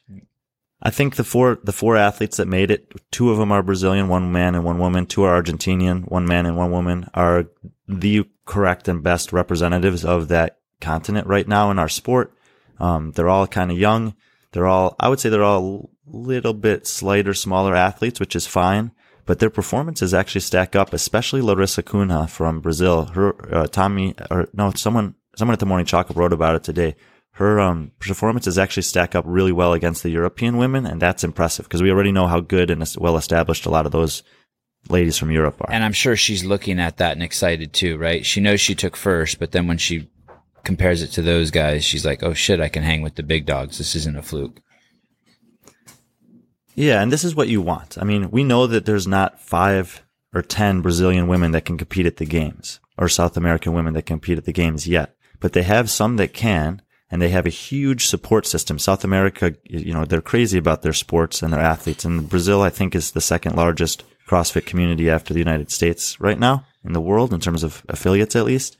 I 0.85 0.89
think 0.89 1.15
the 1.15 1.23
four 1.23 1.59
the 1.63 1.71
four 1.71 1.95
athletes 1.95 2.37
that 2.37 2.47
made 2.47 2.69
it, 2.69 2.91
two 3.09 3.31
of 3.31 3.37
them 3.37 3.51
are 3.53 3.63
Brazilian, 3.63 4.09
one 4.09 4.31
man 4.31 4.53
and 4.53 4.65
one 4.65 4.79
woman. 4.79 5.05
Two 5.05 5.23
are 5.23 5.41
Argentinian, 5.41 6.09
one 6.11 6.25
man 6.25 6.45
and 6.45 6.57
one 6.57 6.71
woman, 6.71 7.09
are 7.13 7.45
the 7.87 8.25
correct 8.45 8.89
and 8.89 9.01
best 9.01 9.31
representatives 9.31 10.03
of 10.03 10.27
that 10.27 10.59
continent 10.81 11.25
right 11.25 11.47
now 11.47 11.71
in 11.71 11.79
our 11.79 11.87
sport. 11.87 12.33
Um, 12.79 13.11
they're 13.11 13.29
all 13.29 13.47
kind 13.47 13.71
of 13.71 13.79
young. 13.79 14.13
They're 14.51 14.67
all, 14.67 14.95
I 14.99 15.07
would 15.07 15.21
say, 15.21 15.29
they're 15.29 15.43
all 15.43 15.89
a 16.05 16.17
little 16.17 16.53
bit 16.53 16.85
slighter, 16.85 17.33
smaller 17.33 17.75
athletes, 17.75 18.19
which 18.19 18.35
is 18.35 18.45
fine 18.45 18.91
but 19.25 19.39
their 19.39 19.49
performances 19.49 20.13
actually 20.13 20.41
stack 20.41 20.75
up, 20.75 20.93
especially 20.93 21.41
Larissa 21.41 21.83
Cunha 21.83 22.29
from 22.29 22.59
Brazil. 22.59 23.05
Her, 23.05 23.55
uh, 23.55 23.67
Tommy, 23.67 24.15
or 24.29 24.49
no, 24.53 24.71
someone, 24.75 25.15
someone 25.35 25.53
at 25.53 25.59
the 25.59 25.65
Morning 25.65 25.85
Chalk 25.85 26.13
wrote 26.15 26.33
about 26.33 26.55
it 26.55 26.63
today. 26.63 26.95
Her, 27.37 27.59
um, 27.59 27.91
performances 27.99 28.59
actually 28.59 28.83
stack 28.83 29.15
up 29.15 29.25
really 29.27 29.51
well 29.51 29.73
against 29.73 30.03
the 30.03 30.11
European 30.11 30.57
women. 30.57 30.85
And 30.85 31.01
that's 31.01 31.23
impressive 31.23 31.65
because 31.65 31.81
we 31.81 31.89
already 31.89 32.11
know 32.11 32.27
how 32.27 32.41
good 32.41 32.69
and 32.69 32.83
well 32.97 33.17
established 33.17 33.65
a 33.65 33.69
lot 33.71 33.85
of 33.85 33.91
those 33.91 34.23
ladies 34.89 35.17
from 35.17 35.31
Europe 35.31 35.61
are. 35.61 35.71
And 35.71 35.83
I'm 35.83 35.93
sure 35.93 36.15
she's 36.15 36.43
looking 36.43 36.79
at 36.79 36.97
that 36.97 37.13
and 37.13 37.23
excited 37.23 37.73
too, 37.73 37.97
right? 37.97 38.25
She 38.25 38.41
knows 38.41 38.59
she 38.59 38.75
took 38.75 38.95
first, 38.95 39.39
but 39.39 39.51
then 39.51 39.67
when 39.67 39.77
she 39.77 40.09
compares 40.63 41.01
it 41.01 41.07
to 41.11 41.21
those 41.21 41.51
guys, 41.51 41.83
she's 41.83 42.05
like, 42.05 42.23
oh 42.23 42.33
shit, 42.33 42.59
I 42.59 42.69
can 42.69 42.83
hang 42.83 43.01
with 43.01 43.15
the 43.15 43.23
big 43.23 43.45
dogs. 43.45 43.77
This 43.77 43.95
isn't 43.95 44.17
a 44.17 44.21
fluke. 44.21 44.59
Yeah, 46.75 47.01
and 47.01 47.11
this 47.11 47.23
is 47.23 47.35
what 47.35 47.49
you 47.49 47.61
want. 47.61 47.97
I 47.99 48.03
mean, 48.03 48.31
we 48.31 48.43
know 48.43 48.67
that 48.67 48.85
there's 48.85 49.07
not 49.07 49.39
five 49.39 50.03
or 50.33 50.41
10 50.41 50.81
Brazilian 50.81 51.27
women 51.27 51.51
that 51.51 51.65
can 51.65 51.77
compete 51.77 52.05
at 52.05 52.17
the 52.17 52.25
games 52.25 52.79
or 52.97 53.07
South 53.07 53.37
American 53.37 53.73
women 53.73 53.93
that 53.93 54.05
compete 54.05 54.37
at 54.37 54.45
the 54.45 54.53
games 54.53 54.87
yet, 54.87 55.15
but 55.39 55.53
they 55.53 55.63
have 55.63 55.89
some 55.89 56.17
that 56.17 56.33
can. 56.33 56.81
and 57.11 57.21
they 57.21 57.29
have 57.29 57.45
a 57.45 57.49
huge 57.49 58.07
support 58.07 58.47
system. 58.47 58.79
South 58.79 59.03
America, 59.03 59.53
you 59.65 59.93
know, 59.93 60.03
they're 60.03 60.19
crazy 60.19 60.57
about 60.57 60.81
their 60.81 60.93
sports 60.93 61.43
and 61.43 61.53
their 61.53 61.59
athletes. 61.59 62.05
And 62.05 62.27
Brazil, 62.27 62.63
I 62.63 62.71
think, 62.71 62.95
is 62.95 63.11
the 63.11 63.21
second 63.21 63.55
largest 63.55 64.03
CrossFit 64.27 64.65
community 64.65 65.11
after 65.11 65.31
the 65.31 65.39
United 65.39 65.69
States 65.69 66.19
right 66.19 66.39
now 66.39 66.65
in 66.83 66.93
the 66.93 67.01
world 67.01 67.31
in 67.31 67.39
terms 67.39 67.61
of 67.61 67.83
affiliates, 67.87 68.35
at 68.35 68.45
least. 68.45 68.77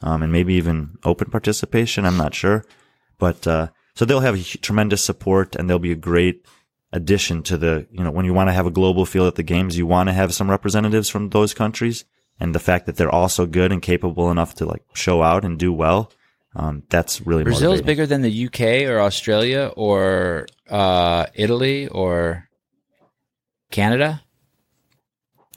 Um, 0.00 0.22
and 0.22 0.32
maybe 0.32 0.54
even 0.54 0.96
open 1.04 1.30
participation. 1.30 2.06
I'm 2.06 2.16
not 2.16 2.34
sure, 2.34 2.64
but, 3.18 3.46
uh, 3.46 3.68
so 3.94 4.06
they'll 4.06 4.20
have 4.20 4.42
tremendous 4.62 5.02
support 5.02 5.54
and 5.54 5.68
they'll 5.68 5.78
be 5.78 5.92
a 5.92 6.06
great 6.10 6.46
addition 6.94 7.42
to 7.42 7.58
the, 7.58 7.86
you 7.90 8.02
know, 8.02 8.10
when 8.10 8.24
you 8.24 8.32
want 8.32 8.48
to 8.48 8.54
have 8.54 8.66
a 8.66 8.70
global 8.70 9.04
feel 9.04 9.26
at 9.26 9.34
the 9.34 9.42
games, 9.42 9.76
you 9.76 9.86
want 9.86 10.08
to 10.08 10.14
have 10.14 10.32
some 10.32 10.48
representatives 10.48 11.10
from 11.10 11.28
those 11.28 11.52
countries. 11.52 12.06
And 12.40 12.54
the 12.54 12.58
fact 12.60 12.86
that 12.86 12.96
they're 12.96 13.14
also 13.14 13.44
good 13.44 13.70
and 13.70 13.82
capable 13.82 14.30
enough 14.30 14.54
to 14.54 14.64
like 14.64 14.82
show 14.94 15.22
out 15.22 15.44
and 15.44 15.58
do 15.58 15.72
well 15.72 16.10
um, 16.56 16.84
that's 16.88 17.20
really 17.20 17.42
Brazil 17.42 17.72
is 17.72 17.82
bigger 17.82 18.06
than 18.06 18.22
the 18.22 18.46
UK 18.46 18.88
or 18.88 19.00
Australia 19.00 19.72
or 19.76 20.46
uh, 20.70 21.26
Italy 21.34 21.88
or 21.88 22.48
Canada. 23.70 24.22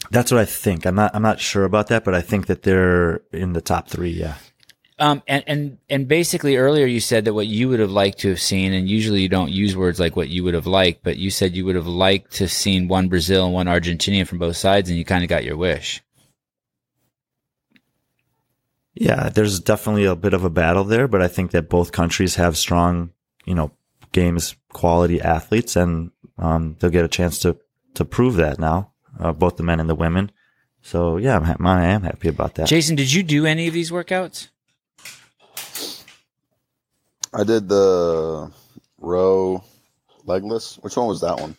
That's 0.10 0.32
what 0.32 0.40
I 0.40 0.46
think. 0.46 0.86
I'm 0.86 0.96
not. 0.96 1.14
I'm 1.14 1.22
not 1.22 1.40
sure 1.40 1.66
about 1.66 1.88
that, 1.88 2.04
but 2.04 2.16
I 2.16 2.22
think 2.22 2.48
that 2.48 2.64
they're 2.64 3.22
in 3.32 3.54
the 3.54 3.62
top 3.62 3.90
three. 3.90 4.12
Yeah. 4.12 4.36
Um, 5.00 5.22
and, 5.28 5.44
and, 5.46 5.78
and 5.90 6.08
basically 6.08 6.58
earlier 6.58 6.88
you 6.88 7.00
said 7.00 7.26
that 7.26 7.34
what 7.34 7.46
you 7.46 7.70
would 7.70 7.80
have 7.80 7.92
liked 7.92 8.20
to 8.20 8.30
have 8.30 8.42
seen, 8.42 8.74
and 8.74 8.90
usually 8.90 9.22
you 9.22 9.30
don't 9.30 9.52
use 9.52 9.78
words 9.78 10.00
like 10.00 10.16
what 10.16 10.30
you 10.30 10.44
would 10.44 10.56
have 10.56 10.66
liked, 10.66 11.04
but 11.04 11.18
you 11.18 11.30
said 11.30 11.56
you 11.56 11.66
would 11.66 11.76
have 11.76 11.88
liked 11.88 12.32
to 12.34 12.46
have 12.46 12.52
seen 12.52 12.88
one 12.88 13.08
Brazil 13.08 13.46
and 13.46 13.54
one 13.54 13.68
Argentinian 13.68 14.26
from 14.26 14.40
both 14.40 14.58
sides, 14.58 14.90
and 14.90 14.98
you 14.98 15.06
kind 15.06 15.24
of 15.24 15.30
got 15.30 15.44
your 15.44 15.58
wish. 15.58 16.02
Yeah, 18.96 19.30
there's 19.30 19.60
definitely 19.60 20.06
a 20.06 20.16
bit 20.16 20.34
of 20.34 20.44
a 20.44 20.50
battle 20.50 20.84
there, 20.84 21.08
but 21.08 21.22
I 21.22 21.28
think 21.28 21.52
that 21.52 21.70
both 21.70 21.92
countries 21.92 22.36
have 22.36 22.58
strong, 22.58 23.12
you 23.46 23.54
know, 23.54 23.72
games 24.12 24.56
quality 24.74 25.22
athletes, 25.22 25.76
and 25.76 26.10
um, 26.40 26.76
they'll 26.80 26.90
get 26.90 27.06
a 27.06 27.10
chance 27.10 27.38
to 27.40 27.58
to 27.94 28.06
prove 28.06 28.36
that 28.36 28.58
now, 28.58 28.94
uh, 29.20 29.34
both 29.34 29.58
the 29.58 29.64
men 29.64 29.80
and 29.80 29.90
the 29.90 29.96
women. 29.96 30.32
So 30.82 31.18
yeah, 31.18 31.38
I'm, 31.38 31.68
I 31.68 31.86
am 31.86 32.04
happy 32.04 32.28
about 32.28 32.56
that. 32.56 32.68
Jayson, 32.68 32.96
did 32.96 33.14
you 33.14 33.22
do 33.22 33.46
any 33.46 33.68
of 33.68 33.74
these 33.74 33.92
workouts? 33.92 34.50
I 37.34 37.44
did 37.44 37.68
the 37.68 38.52
row 39.00 39.64
legless. 40.26 40.78
Which 40.82 40.96
one 40.96 41.08
was 41.08 41.22
that 41.22 41.40
one? 41.40 41.56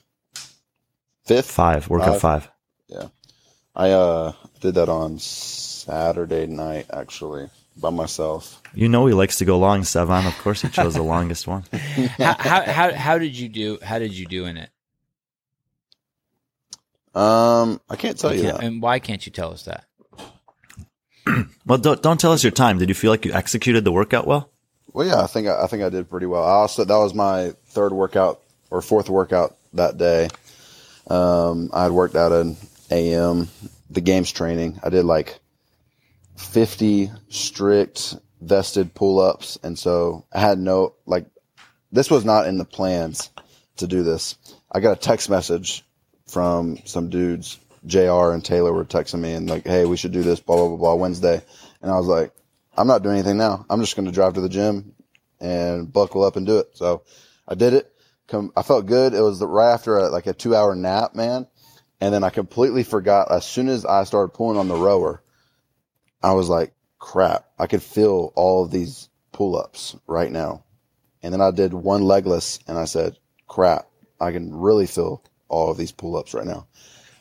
Fifth, 1.25 1.51
five 1.51 1.89
workout 1.89 2.21
five. 2.21 2.45
five. 2.45 2.51
Yeah, 2.89 3.09
I 3.75 3.91
uh 3.91 4.33
did 4.61 4.75
that 4.77 4.89
on 4.89 5.19
Saturday 5.19 6.47
night, 6.47 6.87
actually, 6.91 7.49
by 7.77 7.91
myself. 7.91 8.63
You 8.75 8.89
know 8.89 9.07
he 9.07 9.15
likes 9.15 9.37
to 9.39 9.45
go 9.45 9.59
long, 9.59 9.83
Sevan. 9.83 10.27
Of 10.27 10.39
course, 10.39 10.63
he 10.63 10.69
chose 10.69 10.95
the 10.95 11.03
longest 11.03 11.47
one. 11.47 11.65
how, 11.73 12.35
how, 12.39 12.63
how 12.63 12.95
how 12.95 13.19
did 13.19 13.37
you 13.37 13.49
do? 13.49 13.79
How 13.83 13.99
did 13.99 14.13
you 14.13 14.27
do 14.27 14.47
in 14.47 14.57
it? 14.57 14.71
Um, 17.15 17.81
I 17.91 17.97
can't 17.97 18.19
tell 18.19 18.35
you 18.35 18.43
that. 18.43 18.63
And 18.63 18.81
why 18.81 19.01
can't 19.01 19.25
you 19.27 19.33
tell 19.33 19.53
us 19.53 19.65
that? 19.65 19.85
well, 21.67 21.79
don't 21.79 22.01
don't 22.03 22.21
tell 22.21 22.33
us 22.33 22.43
your 22.43 22.53
time. 22.53 22.79
Did 22.79 22.89
you 22.89 22.95
feel 22.95 23.11
like 23.11 23.25
you 23.25 23.33
executed 23.33 23.85
the 23.85 23.93
workout 23.93 24.27
well? 24.27 24.51
Well, 24.99 25.07
yeah, 25.07 25.23
I 25.23 25.29
think 25.29 25.47
I, 25.47 25.69
think 25.69 25.85
I 25.85 25.91
did 25.91 26.11
pretty 26.11 26.27
well. 26.27 26.43
I 26.43 26.55
also 26.55 26.83
that 26.85 26.97
was 26.97 27.15
my 27.15 27.53
third 27.67 27.93
workout 27.93 28.43
or 28.69 28.83
fourth 28.83 29.09
workout 29.09 29.57
that 29.75 29.97
day. 29.97 30.29
Um, 31.07 31.71
I 31.73 31.85
had 31.85 31.93
worked 31.93 32.17
out 32.17 32.33
an 32.33 32.57
AM, 32.91 33.49
the 33.91 34.01
games 34.01 34.33
training. 34.33 34.81
I 34.83 34.89
did 34.89 35.05
like 35.05 35.39
50 36.37 37.13
strict 37.29 38.17
vested 38.41 38.93
pull 38.93 39.21
ups. 39.21 39.57
And 39.63 39.79
so 39.79 40.25
I 40.33 40.41
had 40.41 40.59
no, 40.59 40.95
like, 41.07 41.27
this 41.93 42.11
was 42.11 42.25
not 42.25 42.49
in 42.49 42.59
the 42.59 42.65
plans 42.65 43.31
to 43.77 43.87
do 43.87 44.03
this. 44.03 44.37
I 44.73 44.81
got 44.81 44.97
a 44.97 45.01
text 45.01 45.31
message 45.31 45.85
from 46.27 46.77
some 46.87 47.09
dudes, 47.09 47.57
JR 47.87 48.33
and 48.33 48.45
Taylor 48.45 48.73
were 48.73 48.85
texting 48.85 49.21
me 49.21 49.35
and 49.35 49.49
like, 49.49 49.65
Hey, 49.65 49.85
we 49.85 49.97
should 49.97 50.11
do 50.11 50.25
this, 50.25 50.41
blah, 50.41 50.57
blah, 50.57 50.67
blah, 50.67 50.77
blah, 50.77 50.95
Wednesday. 50.97 51.41
And 51.83 51.89
I 51.89 51.97
was 51.97 52.09
like, 52.09 52.33
I'm 52.79 52.87
not 52.87 53.03
doing 53.03 53.17
anything 53.17 53.37
now. 53.37 53.67
I'm 53.69 53.81
just 53.81 53.97
going 53.97 54.07
to 54.07 54.13
drive 54.13 54.35
to 54.35 54.41
the 54.41 54.49
gym 54.49 54.95
and 55.41 55.93
buckle 55.93 56.25
up 56.25 56.37
and 56.37 56.47
do 56.47 56.59
it. 56.59 56.71
So 56.75 57.03
I 57.47 57.55
did 57.55 57.75
it. 57.75 57.93
Come, 58.29 58.53
I 58.57 58.63
felt 58.63 58.87
good. 58.87 59.15
It 59.15 59.21
was 59.21 59.43
right 59.43 59.73
after 59.73 59.97
a, 59.97 60.09
like 60.09 60.27
a 60.27 60.33
two 60.33 60.55
hour 60.55 60.75
nap, 60.75 61.15
man. 61.15 61.47
And 62.01 62.15
then 62.15 62.23
I 62.23 62.31
completely 62.31 62.85
forgot 62.85 63.33
as 63.33 63.45
soon 63.45 63.69
as 63.69 63.85
I 63.85 64.05
started 64.05 64.33
pulling 64.33 64.59
on 64.59 64.69
the 64.69 64.77
rower, 64.77 65.23
I 66.23 66.33
was 66.33 66.49
like, 66.49 66.73
crap, 66.99 67.47
I 67.59 67.67
could 67.67 67.83
feel 67.83 68.33
all 68.37 68.65
of 68.65 68.71
these 68.71 69.09
pull 69.33 69.57
ups 69.57 69.97
right 70.07 70.31
now. 70.31 70.65
And 71.23 71.33
then 71.33 71.41
I 71.41 71.51
did 71.51 71.75
one 71.75 72.03
legless 72.03 72.61
and 72.69 72.79
I 72.79 72.85
said, 72.85 73.19
crap, 73.49 73.89
I 74.21 74.31
can 74.31 74.55
really 74.55 74.87
feel 74.87 75.25
all 75.49 75.71
of 75.71 75.77
these 75.77 75.93
pull 75.93 76.17
ups 76.17 76.35
right 76.35 76.47
now. 76.47 76.67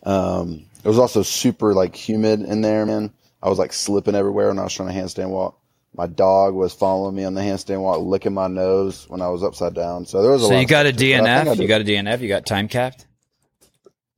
Um, 0.03 0.65
it 0.83 0.87
was 0.87 0.99
also 0.99 1.23
super 1.23 1.73
like 1.73 1.95
humid 1.95 2.41
in 2.41 2.61
there, 2.61 2.85
man. 2.85 3.11
I 3.41 3.49
was 3.49 3.59
like 3.59 3.73
slipping 3.73 4.15
everywhere 4.15 4.49
when 4.49 4.59
I 4.59 4.63
was 4.63 4.73
trying 4.73 4.93
to 4.93 4.99
handstand 4.99 5.29
walk. 5.29 5.59
My 5.93 6.07
dog 6.07 6.53
was 6.53 6.73
following 6.73 7.15
me 7.15 7.23
on 7.23 7.33
the 7.33 7.41
handstand 7.41 7.81
walk, 7.81 8.01
licking 8.01 8.33
my 8.33 8.47
nose 8.47 9.09
when 9.09 9.21
I 9.21 9.29
was 9.29 9.43
upside 9.43 9.73
down. 9.73 10.05
So 10.05 10.21
there 10.21 10.31
was 10.31 10.43
a 10.43 10.47
so 10.47 10.59
you 10.59 10.67
got 10.67 10.85
a 10.85 10.91
DNF. 10.91 11.57
You 11.57 11.67
got 11.67 11.81
a 11.81 11.83
DNF. 11.83 12.19
You 12.21 12.27
got 12.27 12.45
time 12.45 12.67
capped. 12.67 13.07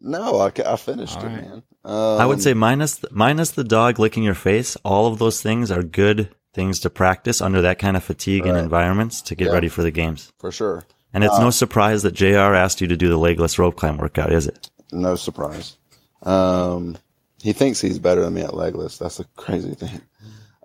No, 0.01 0.39
I, 0.39 0.51
I 0.65 0.75
finished 0.77 1.17
all 1.17 1.25
it, 1.25 1.27
right. 1.27 1.41
man. 1.41 1.63
Um, 1.83 2.21
I 2.21 2.25
would 2.25 2.41
say 2.41 2.53
minus 2.53 2.97
the, 2.97 3.09
minus 3.11 3.51
the 3.51 3.63
dog 3.63 3.99
licking 3.99 4.23
your 4.23 4.33
face. 4.33 4.75
All 4.77 5.07
of 5.07 5.19
those 5.19 5.41
things 5.41 5.71
are 5.71 5.83
good 5.83 6.33
things 6.53 6.79
to 6.81 6.89
practice 6.89 7.41
under 7.41 7.61
that 7.61 7.79
kind 7.79 7.95
of 7.95 8.03
fatigue 8.03 8.45
right. 8.45 8.49
and 8.49 8.57
environments 8.57 9.21
to 9.23 9.35
get 9.35 9.47
yeah, 9.47 9.53
ready 9.53 9.69
for 9.69 9.81
the 9.81 9.91
games. 9.91 10.31
For 10.39 10.51
sure. 10.51 10.85
And 11.13 11.23
it's 11.23 11.33
uh, 11.33 11.41
no 11.41 11.49
surprise 11.49 12.03
that 12.03 12.13
Jr. 12.13 12.53
asked 12.55 12.81
you 12.81 12.87
to 12.87 12.97
do 12.97 13.09
the 13.09 13.17
legless 13.17 13.57
rope 13.57 13.75
climb 13.75 13.97
workout, 13.97 14.31
is 14.31 14.47
it? 14.47 14.69
No 14.91 15.15
surprise. 15.15 15.77
Um, 16.23 16.97
he 17.41 17.53
thinks 17.53 17.81
he's 17.81 17.99
better 17.99 18.21
than 18.21 18.33
me 18.33 18.41
at 18.41 18.53
legless. 18.53 18.97
That's 18.97 19.19
a 19.19 19.25
crazy 19.35 19.73
thing. 19.75 20.01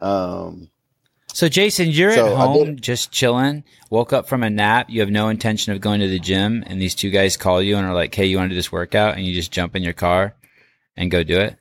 Um, 0.00 0.70
so 1.34 1.48
Jayson, 1.48 1.92
you're 1.92 2.14
so 2.14 2.28
at 2.28 2.36
home 2.36 2.78
just 2.78 3.10
chilling, 3.10 3.64
woke 3.90 4.12
up 4.12 4.28
from 4.28 4.44
a 4.44 4.50
nap, 4.50 4.88
you 4.88 5.00
have 5.00 5.10
no 5.10 5.28
intention 5.28 5.72
of 5.72 5.80
going 5.80 6.00
to 6.00 6.08
the 6.08 6.20
gym, 6.20 6.62
and 6.66 6.80
these 6.80 6.94
two 6.94 7.10
guys 7.10 7.36
call 7.36 7.60
you 7.60 7.76
and 7.76 7.84
are 7.84 7.94
like, 7.94 8.14
Hey, 8.14 8.26
you 8.26 8.36
want 8.36 8.46
to 8.46 8.50
do 8.50 8.54
this 8.54 8.70
workout? 8.70 9.16
And 9.16 9.26
you 9.26 9.34
just 9.34 9.50
jump 9.50 9.74
in 9.74 9.82
your 9.82 9.94
car 9.94 10.36
and 10.96 11.10
go 11.10 11.24
do 11.24 11.40
it? 11.40 11.56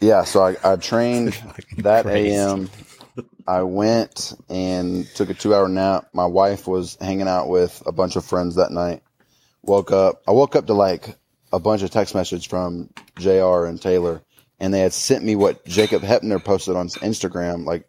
Yeah, 0.00 0.24
so 0.24 0.42
I, 0.42 0.56
I 0.64 0.76
trained 0.76 1.32
that 1.78 2.06
AM. 2.06 2.70
I 3.46 3.62
went 3.62 4.32
and 4.48 5.06
took 5.14 5.28
a 5.28 5.34
two 5.34 5.54
hour 5.54 5.68
nap. 5.68 6.08
My 6.14 6.26
wife 6.26 6.66
was 6.66 6.96
hanging 7.00 7.28
out 7.28 7.48
with 7.48 7.82
a 7.84 7.92
bunch 7.92 8.16
of 8.16 8.24
friends 8.24 8.54
that 8.54 8.70
night. 8.70 9.02
Woke 9.62 9.92
up. 9.92 10.22
I 10.26 10.32
woke 10.32 10.56
up 10.56 10.66
to 10.66 10.74
like 10.74 11.16
a 11.54 11.60
bunch 11.60 11.82
of 11.82 11.90
text 11.90 12.16
messages 12.16 12.44
from 12.44 12.90
JR 13.18 13.64
and 13.64 13.80
Taylor, 13.80 14.22
and 14.58 14.74
they 14.74 14.80
had 14.80 14.92
sent 14.92 15.24
me 15.24 15.36
what 15.36 15.64
Jacob 15.64 16.02
Heppner 16.02 16.42
posted 16.42 16.74
on 16.74 16.88
Instagram, 16.88 17.64
like 17.64 17.88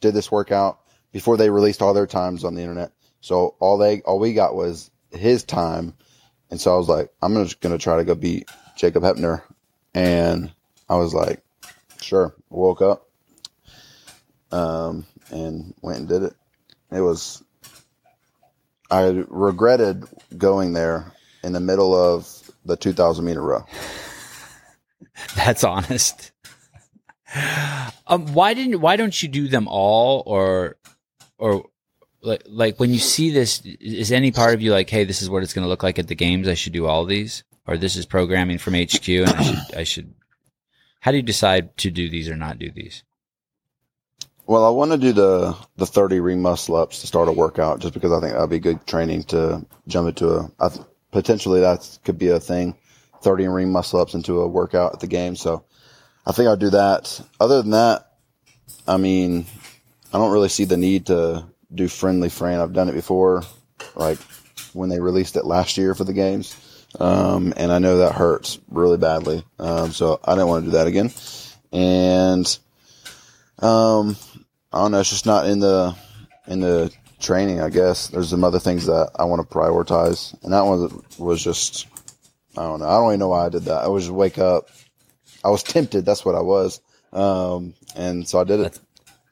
did 0.00 0.14
this 0.14 0.30
work 0.30 0.52
out 0.52 0.78
before 1.12 1.36
they 1.36 1.50
released 1.50 1.82
all 1.82 1.92
their 1.92 2.06
times 2.06 2.44
on 2.44 2.54
the 2.54 2.62
internet. 2.62 2.92
So 3.20 3.56
all 3.58 3.78
they, 3.78 4.00
all 4.02 4.20
we 4.20 4.32
got 4.32 4.54
was 4.54 4.92
his 5.10 5.42
time. 5.42 5.94
And 6.50 6.60
so 6.60 6.72
I 6.72 6.76
was 6.76 6.88
like, 6.88 7.10
I'm 7.20 7.34
just 7.44 7.60
to 7.60 7.78
try 7.78 7.96
to 7.96 8.04
go 8.04 8.14
beat 8.14 8.48
Jacob 8.76 9.02
Heppner. 9.02 9.42
And 9.92 10.52
I 10.88 10.94
was 10.94 11.12
like, 11.12 11.42
sure. 12.00 12.34
Woke 12.48 12.82
up, 12.82 13.08
um, 14.52 15.04
and 15.30 15.74
went 15.82 15.98
and 15.98 16.08
did 16.08 16.22
it. 16.22 16.34
It 16.92 17.00
was, 17.00 17.42
I 18.90 19.24
regretted 19.28 20.04
going 20.36 20.72
there 20.72 21.12
in 21.42 21.52
the 21.52 21.60
middle 21.60 21.94
of 21.94 22.39
the 22.64 22.76
2000 22.76 23.24
meter 23.24 23.42
row. 23.42 23.64
That's 25.36 25.64
honest. 25.64 26.32
Um, 28.06 28.34
why 28.34 28.54
didn't 28.54 28.80
why 28.80 28.96
don't 28.96 29.22
you 29.22 29.28
do 29.28 29.46
them 29.46 29.68
all 29.68 30.24
or 30.26 30.76
or 31.38 31.64
like 32.22 32.42
like 32.46 32.80
when 32.80 32.92
you 32.92 32.98
see 32.98 33.30
this 33.30 33.62
is 33.64 34.10
any 34.10 34.32
part 34.32 34.52
of 34.52 34.60
you 34.60 34.72
like 34.72 34.90
hey 34.90 35.04
this 35.04 35.22
is 35.22 35.30
what 35.30 35.44
it's 35.44 35.52
going 35.52 35.62
to 35.62 35.68
look 35.68 35.84
like 35.84 35.98
at 36.00 36.08
the 36.08 36.16
games 36.16 36.48
I 36.48 36.54
should 36.54 36.72
do 36.72 36.86
all 36.86 37.04
these 37.04 37.44
or 37.68 37.76
this 37.76 37.94
is 37.94 38.04
programming 38.04 38.58
from 38.58 38.74
HQ 38.74 39.08
and 39.08 39.28
I 39.28 39.42
should 39.42 39.76
I 39.76 39.84
should 39.84 40.14
how 41.00 41.12
do 41.12 41.16
you 41.16 41.22
decide 41.22 41.76
to 41.78 41.90
do 41.90 42.10
these 42.10 42.28
or 42.28 42.36
not 42.36 42.58
do 42.58 42.70
these? 42.70 43.04
Well, 44.46 44.64
I 44.64 44.70
want 44.70 44.90
to 44.90 44.98
do 44.98 45.12
the 45.12 45.56
the 45.76 45.86
30 45.86 46.20
ring 46.20 46.42
muscle 46.42 46.76
ups 46.76 47.00
to 47.00 47.06
start 47.06 47.28
a 47.28 47.32
workout 47.32 47.80
just 47.80 47.94
because 47.94 48.12
I 48.12 48.20
think 48.20 48.34
that'd 48.34 48.50
be 48.50 48.58
good 48.58 48.86
training 48.86 49.22
to 49.24 49.64
jump 49.86 50.08
into 50.08 50.28
a 50.28 50.50
I 50.58 50.68
th- 50.68 50.86
potentially 51.10 51.60
that 51.60 51.98
could 52.04 52.18
be 52.18 52.28
a 52.28 52.40
thing 52.40 52.76
30 53.22 53.48
ring 53.48 53.72
muscle 53.72 54.00
ups 54.00 54.14
into 54.14 54.40
a 54.40 54.48
workout 54.48 54.94
at 54.94 55.00
the 55.00 55.06
game 55.06 55.36
so 55.36 55.64
I 56.26 56.32
think 56.32 56.48
I'll 56.48 56.56
do 56.56 56.70
that. 56.70 57.20
Other 57.40 57.62
than 57.62 57.72
that, 57.72 58.12
I 58.86 58.96
mean, 58.98 59.46
I 60.12 60.18
don't 60.18 60.32
really 60.32 60.48
see 60.48 60.64
the 60.64 60.76
need 60.76 61.06
to 61.06 61.44
do 61.74 61.88
Friendly 61.88 62.28
Fran. 62.28 62.60
I've 62.60 62.72
done 62.72 62.88
it 62.88 62.94
before, 62.94 63.42
like 63.94 64.18
when 64.72 64.90
they 64.90 65.00
released 65.00 65.36
it 65.36 65.44
last 65.44 65.76
year 65.76 65.94
for 65.94 66.04
the 66.04 66.12
games. 66.12 66.56
Um, 66.98 67.54
and 67.56 67.72
I 67.72 67.78
know 67.78 67.98
that 67.98 68.14
hurts 68.14 68.58
really 68.68 68.98
badly. 68.98 69.44
Um, 69.58 69.92
so 69.92 70.20
I 70.24 70.34
don't 70.34 70.48
want 70.48 70.64
to 70.64 70.70
do 70.70 70.76
that 70.76 70.88
again. 70.88 71.10
And, 71.72 72.58
um, 73.60 74.16
I 74.72 74.78
don't 74.78 74.92
know. 74.92 75.00
It's 75.00 75.10
just 75.10 75.26
not 75.26 75.46
in 75.46 75.60
the, 75.60 75.94
in 76.46 76.60
the 76.60 76.92
training. 77.20 77.60
I 77.60 77.70
guess 77.70 78.08
there's 78.08 78.30
some 78.30 78.44
other 78.44 78.58
things 78.58 78.86
that 78.86 79.10
I 79.16 79.24
want 79.24 79.48
to 79.48 79.54
prioritize, 79.54 80.34
and 80.42 80.52
that 80.52 80.62
one 80.62 81.02
was 81.18 81.42
just 81.42 81.86
I 82.56 82.62
don't 82.62 82.80
know. 82.80 82.86
I 82.86 82.92
don't 82.98 83.10
even 83.10 83.20
know 83.20 83.28
why 83.28 83.46
I 83.46 83.48
did 83.48 83.64
that. 83.64 83.84
I 83.84 83.88
was 83.88 84.04
just 84.04 84.14
wake 84.14 84.38
up. 84.38 84.68
I 85.44 85.50
was 85.50 85.62
tempted. 85.62 86.04
That's 86.04 86.24
what 86.24 86.34
I 86.34 86.40
was, 86.40 86.80
um, 87.12 87.74
and 87.96 88.26
so 88.28 88.40
I 88.40 88.44
did 88.44 88.60
it. 88.60 88.62
That's- 88.64 88.80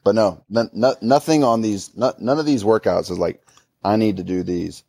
but 0.03 0.15
no, 0.15 0.43
n- 0.55 0.69
n- 0.73 0.95
nothing 1.01 1.43
on 1.43 1.61
these. 1.61 1.91
N- 2.01 2.13
none 2.19 2.39
of 2.39 2.45
these 2.45 2.63
workouts 2.63 3.11
is 3.11 3.19
like 3.19 3.41
I 3.83 3.97
need 3.97 4.17
to 4.17 4.23
do 4.23 4.43
these, 4.43 4.83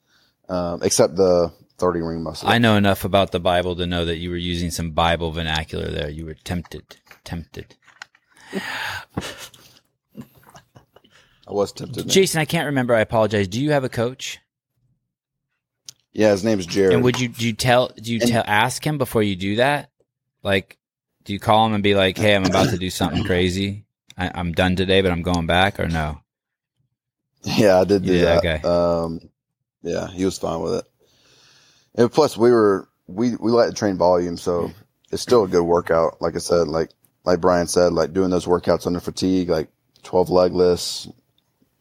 um, 0.49 0.81
except 0.83 1.17
the 1.17 1.53
thirty 1.79 2.01
ring 2.01 2.23
muscle. 2.23 2.49
I 2.49 2.59
know 2.59 2.77
enough 2.77 3.05
about 3.05 3.33
the 3.33 3.41
Bible 3.41 3.75
to 3.77 3.87
know 3.87 4.05
that 4.05 4.19
you 4.19 4.31
were 4.31 4.37
using 4.37 4.71
some 4.71 4.93
Bible 4.93 5.33
vernacular 5.33 5.91
there. 5.91 6.09
You 6.09 6.27
were 6.27 6.35
tempted, 6.35 6.97
tempted. 7.25 7.75
I 11.51 11.53
was 11.55 11.73
tempted. 11.73 12.07
Jayson, 12.07 12.39
I 12.39 12.45
can't 12.45 12.67
remember. 12.67 12.95
I 12.95 13.01
apologize. 13.01 13.49
Do 13.49 13.61
you 13.61 13.73
have 13.73 13.83
a 13.85 13.89
coach? 13.89 14.39
Yeah, 16.13 16.31
his 16.31 16.45
name's 16.45 16.67
Jared. 16.67 16.93
And 16.95 17.05
would 17.05 17.19
you 17.21 17.29
do 17.29 17.47
you 17.47 17.53
tell 17.53 17.89
do 17.89 18.13
you 18.13 18.21
And- 18.21 18.31
tell 18.31 18.45
ask 18.47 18.85
him 18.87 18.99
before 18.99 19.23
you 19.23 19.37
do 19.37 19.57
that? 19.57 19.91
Like, 20.43 20.79
do 21.25 21.33
you 21.33 21.39
call 21.39 21.67
him 21.67 21.75
and 21.75 21.83
be 21.83 21.95
like, 21.95 22.17
"Hey, 22.17 22.35
I'm 22.35 22.45
about 22.45 22.71
to 22.71 22.79
do 22.79 22.91
something 22.91 23.25
crazy. 23.25 23.85
I, 24.17 24.31
I'm 24.35 24.53
done 24.53 24.75
today, 24.77 25.03
but 25.03 25.11
I'm 25.13 25.23
going 25.23 25.47
back," 25.47 25.79
or 25.81 25.89
no? 25.89 26.21
Yeah, 27.43 27.81
I 27.81 27.85
did 27.85 28.03
do 28.05 28.13
Yeah, 28.13 28.25
that. 28.25 28.39
okay. 28.39 28.69
Um, 28.69 29.21
yeah, 29.83 30.09
he 30.09 30.27
was 30.27 30.37
fine 30.37 30.61
with 30.61 30.75
it. 30.75 30.85
And 31.95 32.13
plus, 32.13 32.37
we 32.37 32.51
were 32.51 32.87
we 33.07 33.35
we 33.37 33.51
like 33.51 33.69
to 33.71 33.75
train 33.75 33.97
volume, 33.97 34.37
so 34.37 34.71
it's 35.11 35.23
still 35.23 35.45
a 35.45 35.49
good 35.49 35.63
workout. 35.63 36.21
Like 36.21 36.35
I 36.35 36.39
said, 36.39 36.69
like 36.69 36.91
like 37.25 37.41
Brian 37.41 37.67
said, 37.67 37.93
like 37.95 38.13
doing 38.13 38.29
those 38.31 38.45
workouts 38.47 38.87
under 38.87 39.01
fatigue, 39.01 39.49
like 39.49 39.69
twelve 40.03 40.29
leg 40.29 40.53
lifts, 40.53 41.09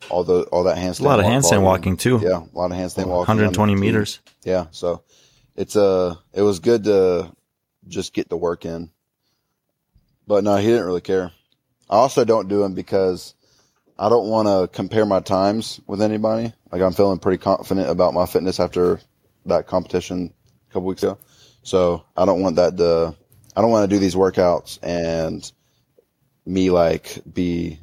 all 0.10 0.24
the 0.24 0.44
all 0.44 0.64
that 0.64 0.78
handstand. 0.78 1.02
A 1.02 1.04
lot 1.04 1.20
of 1.20 1.26
handstand 1.26 1.62
walking 1.64 1.98
too. 1.98 2.20
Yeah, 2.22 2.44
a 2.44 2.58
lot 2.58 2.72
of 2.72 2.78
handstand 2.78 3.08
walking. 3.08 3.28
120 3.28 3.74
under 3.74 3.80
fatigue. 3.80 3.80
meters. 3.80 4.20
Yeah, 4.44 4.68
so 4.72 5.04
it's 5.56 5.76
uh 5.76 6.16
it 6.34 6.42
was 6.42 6.60
good 6.60 6.86
to 6.86 7.32
just 7.88 8.14
get 8.14 8.30
the 8.30 8.38
work 8.38 8.66
in. 8.66 8.92
But 10.28 10.44
no, 10.44 10.56
he 10.58 10.68
didn't 10.68 10.86
really 10.86 11.02
care. 11.02 11.32
I 11.90 11.96
also 11.96 12.24
don't 12.24 12.48
do 12.48 12.60
them 12.60 12.76
because 12.76 13.34
I 13.98 14.10
don't 14.10 14.30
want 14.30 14.48
to 14.48 14.74
compare 14.74 15.06
my 15.06 15.20
times 15.20 15.82
with 15.88 16.02
anybody. 16.02 16.54
Like 16.72 16.82
I'm 16.82 16.94
feeling 16.94 17.20
pretty 17.20 17.40
confident 17.40 17.90
about 17.90 18.14
my 18.14 18.26
fitness 18.26 18.60
after 18.60 19.00
that 19.48 19.68
competition 19.68 20.34
a 20.70 20.74
couple 20.74 20.88
weeks 20.88 21.04
ago. 21.04 21.18
So 21.64 22.06
I 22.16 22.26
don't 22.26 22.42
want 22.42 22.56
that 22.58 22.78
to 22.78 23.16
I 23.56 23.62
don't 23.62 23.72
want 23.72 23.90
to 23.90 23.96
do 23.96 24.00
these 24.00 24.16
workouts 24.16 24.80
and 24.82 25.52
me 26.46 26.70
like 26.70 27.20
be 27.32 27.80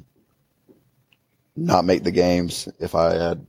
not 1.57 1.85
make 1.85 2.05
the 2.05 2.11
games 2.11 2.69
if 2.79 2.95
I 2.95 3.15
had 3.15 3.47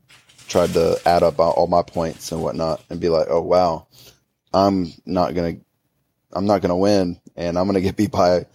tried 0.47 0.73
to 0.73 0.99
add 1.05 1.23
up 1.23 1.39
all 1.39 1.67
my 1.67 1.81
points 1.81 2.31
and 2.31 2.41
whatnot 2.41 2.81
and 2.89 3.01
be 3.01 3.09
like, 3.09 3.27
oh 3.29 3.41
wow, 3.41 3.87
I'm 4.53 4.93
not 5.05 5.35
gonna, 5.35 5.57
I'm 6.33 6.45
not 6.45 6.61
gonna 6.61 6.77
win, 6.77 7.19
and 7.35 7.59
I'm 7.59 7.67
gonna 7.67 7.81
get 7.81 7.97
beat 7.97 8.11
by 8.11 8.45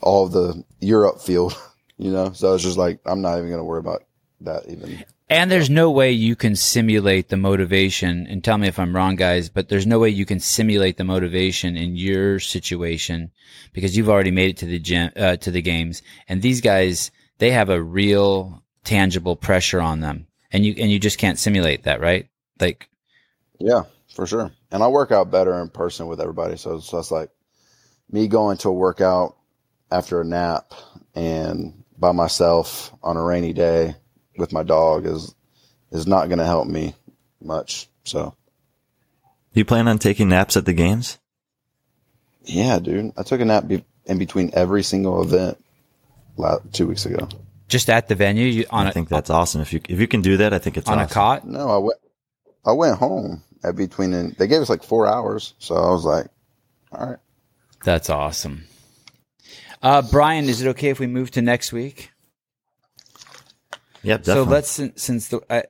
all 0.00 0.28
the 0.28 0.64
Europe 0.80 1.20
field, 1.20 1.56
you 1.98 2.10
know. 2.10 2.32
So 2.32 2.54
it's 2.54 2.64
just 2.64 2.78
like 2.78 3.00
I'm 3.04 3.20
not 3.20 3.38
even 3.38 3.50
gonna 3.50 3.64
worry 3.64 3.80
about 3.80 4.04
that 4.42 4.68
even. 4.68 5.04
And 5.28 5.50
there's 5.50 5.68
no 5.68 5.90
way 5.90 6.12
you 6.12 6.36
can 6.36 6.54
simulate 6.54 7.30
the 7.30 7.36
motivation. 7.36 8.28
And 8.28 8.44
tell 8.44 8.58
me 8.58 8.68
if 8.68 8.78
I'm 8.78 8.94
wrong, 8.94 9.16
guys, 9.16 9.48
but 9.48 9.68
there's 9.68 9.86
no 9.86 9.98
way 9.98 10.08
you 10.08 10.24
can 10.24 10.38
simulate 10.38 10.98
the 10.98 11.04
motivation 11.04 11.76
in 11.76 11.96
your 11.96 12.38
situation 12.38 13.32
because 13.72 13.96
you've 13.96 14.08
already 14.08 14.30
made 14.30 14.50
it 14.50 14.56
to 14.58 14.66
the 14.66 14.78
gym, 14.78 15.10
uh, 15.16 15.34
to 15.38 15.50
the 15.50 15.62
games. 15.62 16.02
And 16.28 16.42
these 16.42 16.60
guys, 16.60 17.10
they 17.38 17.50
have 17.50 17.70
a 17.70 17.82
real 17.82 18.62
tangible 18.86 19.36
pressure 19.36 19.80
on 19.82 20.00
them, 20.00 20.26
and 20.50 20.64
you 20.64 20.74
and 20.78 20.90
you 20.90 20.98
just 20.98 21.18
can't 21.18 21.38
simulate 21.38 21.82
that, 21.82 22.00
right? 22.00 22.28
Like, 22.58 22.88
Yeah, 23.58 23.82
for 24.14 24.26
sure. 24.26 24.50
And 24.70 24.82
I 24.82 24.88
work 24.88 25.12
out 25.12 25.30
better 25.30 25.60
in 25.60 25.68
person 25.68 26.06
with 26.06 26.20
everybody. 26.20 26.56
So, 26.56 26.80
so 26.80 26.98
it's 26.98 27.10
like 27.10 27.28
me 28.10 28.28
going 28.28 28.56
to 28.58 28.70
a 28.70 28.72
workout 28.72 29.36
after 29.90 30.20
a 30.20 30.24
nap 30.24 30.72
and 31.14 31.84
by 31.98 32.12
myself 32.12 32.92
on 33.02 33.16
a 33.16 33.22
rainy 33.22 33.52
day 33.52 33.94
with 34.38 34.52
my 34.52 34.62
dog 34.62 35.06
is 35.06 35.34
is 35.90 36.06
not 36.06 36.28
going 36.28 36.38
to 36.38 36.44
help 36.46 36.66
me 36.66 36.94
much. 37.42 37.88
So, 38.04 38.34
you 39.52 39.64
plan 39.64 39.88
on 39.88 39.98
taking 39.98 40.28
naps 40.28 40.56
at 40.56 40.64
the 40.64 40.72
games? 40.72 41.18
yeah, 42.44 42.78
dude, 42.78 43.12
I 43.16 43.24
took 43.24 43.40
a 43.40 43.44
nap 43.44 43.66
be- 43.66 43.84
in 44.06 44.18
between 44.18 44.50
every 44.54 44.82
single 44.84 45.20
event 45.22 45.62
la- 46.36 46.60
two 46.72 46.86
weeks 46.86 47.04
ago. 47.04 47.28
Just 47.68 47.90
at 47.90 48.08
the 48.08 48.14
venue 48.14 48.46
you, 48.46 48.64
on 48.70 48.86
I 48.86 48.90
a 48.90 48.92
think 48.92 49.08
that's 49.08 49.30
awesome. 49.30 49.60
If 49.60 49.72
you 49.72 49.80
if 49.88 50.00
you 50.00 50.06
can 50.06 50.22
do 50.22 50.36
that, 50.38 50.52
I 50.52 50.58
think 50.58 50.76
it's 50.76 50.88
on 50.88 50.98
a 50.98 51.06
cot. 51.06 51.46
No, 51.46 51.70
I 51.70 51.78
went 51.78 52.00
I 52.64 52.72
went 52.72 52.98
home 52.98 53.42
at 53.64 53.76
between 53.76 54.12
and 54.12 54.34
they 54.36 54.46
gave 54.46 54.62
us 54.62 54.68
like 54.68 54.82
four 54.82 55.06
hours. 55.06 55.54
So 55.58 55.74
I 55.74 55.90
was 55.90 56.04
like, 56.04 56.26
all 56.92 57.10
right. 57.10 57.18
That's 57.84 58.10
awesome. 58.10 58.64
Uh, 59.82 60.02
Brian, 60.02 60.48
is 60.48 60.62
it 60.62 60.68
okay 60.70 60.88
if 60.88 60.98
we 60.98 61.06
move 61.06 61.30
to 61.32 61.42
next 61.42 61.72
week? 61.72 62.10
Yep, 64.02 64.24
So 64.24 64.42
let's 64.44 64.70
since, 64.70 65.02
since 65.02 65.28
the 65.28 65.40
uh, 65.50 65.62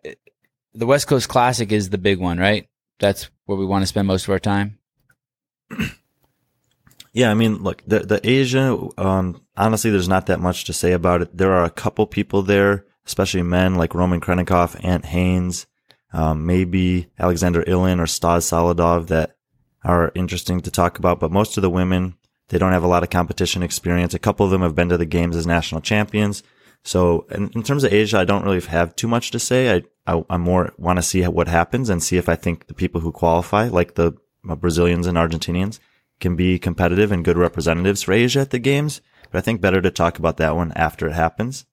the 0.74 0.86
West 0.86 1.06
Coast 1.06 1.28
Classic 1.28 1.72
is 1.72 1.88
the 1.90 1.98
big 1.98 2.18
one, 2.18 2.38
right? 2.38 2.68
That's 2.98 3.30
where 3.46 3.58
we 3.58 3.64
want 3.64 3.82
to 3.82 3.86
spend 3.86 4.06
most 4.06 4.24
of 4.24 4.30
our 4.30 4.38
time. 4.38 4.78
Yeah, 7.16 7.30
I 7.30 7.34
mean, 7.34 7.62
look, 7.62 7.82
the 7.86 8.00
the 8.00 8.20
Asia. 8.22 8.78
Um, 8.98 9.40
honestly, 9.56 9.90
there's 9.90 10.08
not 10.08 10.26
that 10.26 10.40
much 10.40 10.64
to 10.64 10.72
say 10.72 10.92
about 10.92 11.22
it. 11.22 11.36
There 11.36 11.52
are 11.52 11.64
a 11.64 11.70
couple 11.70 12.06
people 12.06 12.42
there, 12.42 12.84
especially 13.06 13.42
men 13.42 13.74
like 13.74 13.94
Roman 13.94 14.20
Krennikov, 14.20 14.78
Ant 14.84 15.06
Haynes, 15.06 15.66
um, 16.12 16.46
maybe 16.46 17.08
Alexander 17.18 17.62
Ilin 17.64 18.00
or 18.00 18.06
Stas 18.06 18.50
Saladov 18.50 19.08
that 19.08 19.36
are 19.84 20.12
interesting 20.14 20.60
to 20.60 20.70
talk 20.70 20.98
about. 20.98 21.20
But 21.20 21.32
most 21.32 21.56
of 21.56 21.62
the 21.62 21.70
women, 21.70 22.16
they 22.48 22.58
don't 22.58 22.72
have 22.72 22.84
a 22.84 22.88
lot 22.88 23.02
of 23.02 23.10
competition 23.10 23.62
experience. 23.62 24.14
A 24.14 24.18
couple 24.18 24.44
of 24.44 24.52
them 24.52 24.62
have 24.62 24.74
been 24.74 24.88
to 24.88 24.96
the 24.96 25.04
games 25.04 25.36
as 25.36 25.46
national 25.46 25.80
champions. 25.80 26.42
So 26.84 27.26
in, 27.30 27.50
in 27.50 27.62
terms 27.62 27.84
of 27.84 27.92
Asia, 27.92 28.18
I 28.18 28.24
don't 28.24 28.44
really 28.44 28.60
have 28.60 28.94
too 28.94 29.08
much 29.08 29.30
to 29.32 29.38
say. 29.38 29.74
I, 29.74 29.82
I, 30.12 30.24
I 30.30 30.36
more 30.36 30.72
want 30.78 30.98
to 30.98 31.02
see 31.02 31.22
what 31.24 31.48
happens 31.48 31.90
and 31.90 32.02
see 32.02 32.16
if 32.16 32.28
I 32.28 32.36
think 32.36 32.66
the 32.66 32.74
people 32.74 33.00
who 33.00 33.10
qualify, 33.10 33.68
like 33.68 33.94
the 33.94 34.12
uh, 34.48 34.54
Brazilians 34.54 35.06
and 35.06 35.18
Argentinians, 35.18 35.80
can 36.20 36.36
be 36.36 36.58
competitive 36.58 37.12
and 37.12 37.24
good 37.24 37.36
representatives 37.36 38.02
for 38.02 38.12
Asia 38.12 38.40
at 38.40 38.50
the 38.50 38.58
games. 38.58 39.00
But 39.36 39.40
I 39.40 39.44
think 39.44 39.60
better 39.60 39.82
to 39.82 39.90
talk 39.90 40.18
about 40.18 40.38
that 40.38 40.56
one 40.56 40.72
after 40.76 41.08
it 41.08 41.12
happens. 41.12 41.66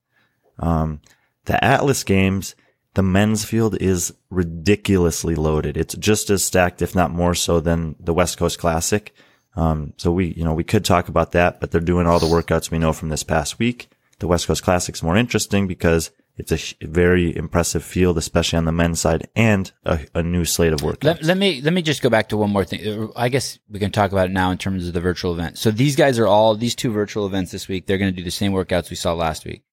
Um, 0.59 0.99
the 1.45 1.63
Atlas 1.63 2.03
games, 2.03 2.55
the 2.93 3.01
men's 3.01 3.45
field 3.45 3.77
is 3.81 4.13
ridiculously 4.29 5.33
loaded. 5.35 5.77
It's 5.77 5.95
just 5.95 6.29
as 6.29 6.43
stacked, 6.43 6.81
if 6.81 6.93
not 6.93 7.11
more 7.11 7.33
so 7.33 7.61
than 7.61 7.95
the 8.01 8.13
West 8.13 8.37
Coast 8.37 8.59
Classic. 8.59 9.15
Um, 9.55 9.93
so 9.95 10.11
we, 10.11 10.33
you 10.33 10.43
know, 10.43 10.53
we 10.53 10.65
could 10.65 10.83
talk 10.83 11.07
about 11.07 11.31
that, 11.31 11.61
but 11.61 11.71
they're 11.71 11.79
doing 11.79 12.05
all 12.05 12.19
the 12.19 12.25
workouts 12.25 12.69
we 12.69 12.79
know 12.79 12.91
from 12.91 13.07
this 13.07 13.23
past 13.23 13.59
week. 13.59 13.89
The 14.19 14.27
West 14.27 14.45
Coast 14.45 14.61
Classic's 14.61 15.01
more 15.01 15.15
interesting 15.15 15.65
because 15.65 16.11
it's 16.35 16.51
a 16.51 16.57
sh- 16.57 16.73
very 16.81 17.35
impressive 17.35 17.83
field, 17.83 18.17
especially 18.17 18.57
on 18.57 18.65
the 18.65 18.71
men's 18.71 18.99
side, 18.99 19.27
and 19.35 19.71
a, 19.85 19.99
a 20.15 20.23
new 20.23 20.45
slate 20.45 20.73
of 20.73 20.79
workouts. 20.79 21.03
Let, 21.03 21.23
let 21.23 21.37
me 21.37 21.61
let 21.61 21.73
me 21.73 21.81
just 21.81 22.01
go 22.01 22.09
back 22.09 22.29
to 22.29 22.37
one 22.37 22.49
more 22.49 22.65
thing. 22.65 22.87
Uh, 22.87 23.07
I 23.15 23.29
guess 23.29 23.59
we 23.69 23.79
can 23.79 23.91
talk 23.91 24.11
about 24.11 24.29
it 24.29 24.33
now 24.33 24.49
in 24.51 24.57
terms 24.57 24.87
of 24.87 24.93
the 24.93 25.01
virtual 25.01 25.33
event. 25.33 25.57
So 25.57 25.69
these 25.69 25.95
guys 25.95 26.17
are 26.17 26.27
all 26.27 26.55
these 26.55 26.73
two 26.75 26.91
virtual 26.91 27.25
events 27.27 27.51
this 27.51 27.67
week. 27.67 27.85
They're 27.85 27.99
going 27.99 28.11
to 28.11 28.17
do 28.17 28.23
the 28.23 28.31
same 28.31 28.51
workouts 28.51 28.89
we 28.89 28.95
saw 28.95 29.13
last 29.13 29.45
week. 29.45 29.63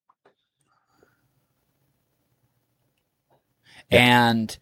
And 3.91 4.57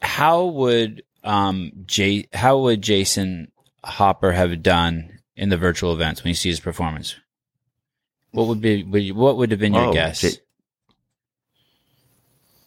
how 0.00 0.46
would 0.46 1.02
um 1.24 1.72
Jay 1.86 2.28
how 2.32 2.58
would 2.60 2.82
Jayson 2.82 3.48
Hopper 3.84 4.32
have 4.32 4.62
done 4.62 5.18
in 5.36 5.48
the 5.48 5.58
virtual 5.58 5.92
events 5.92 6.22
when 6.22 6.28
you 6.28 6.34
see 6.34 6.48
his 6.48 6.60
performance? 6.60 7.16
What 8.30 8.46
would 8.46 8.60
be 8.60 9.12
what 9.12 9.36
would 9.36 9.50
have 9.50 9.60
been 9.60 9.74
your 9.74 9.88
Oh, 9.88 9.92
guess? 9.92 10.20
J- 10.20 10.38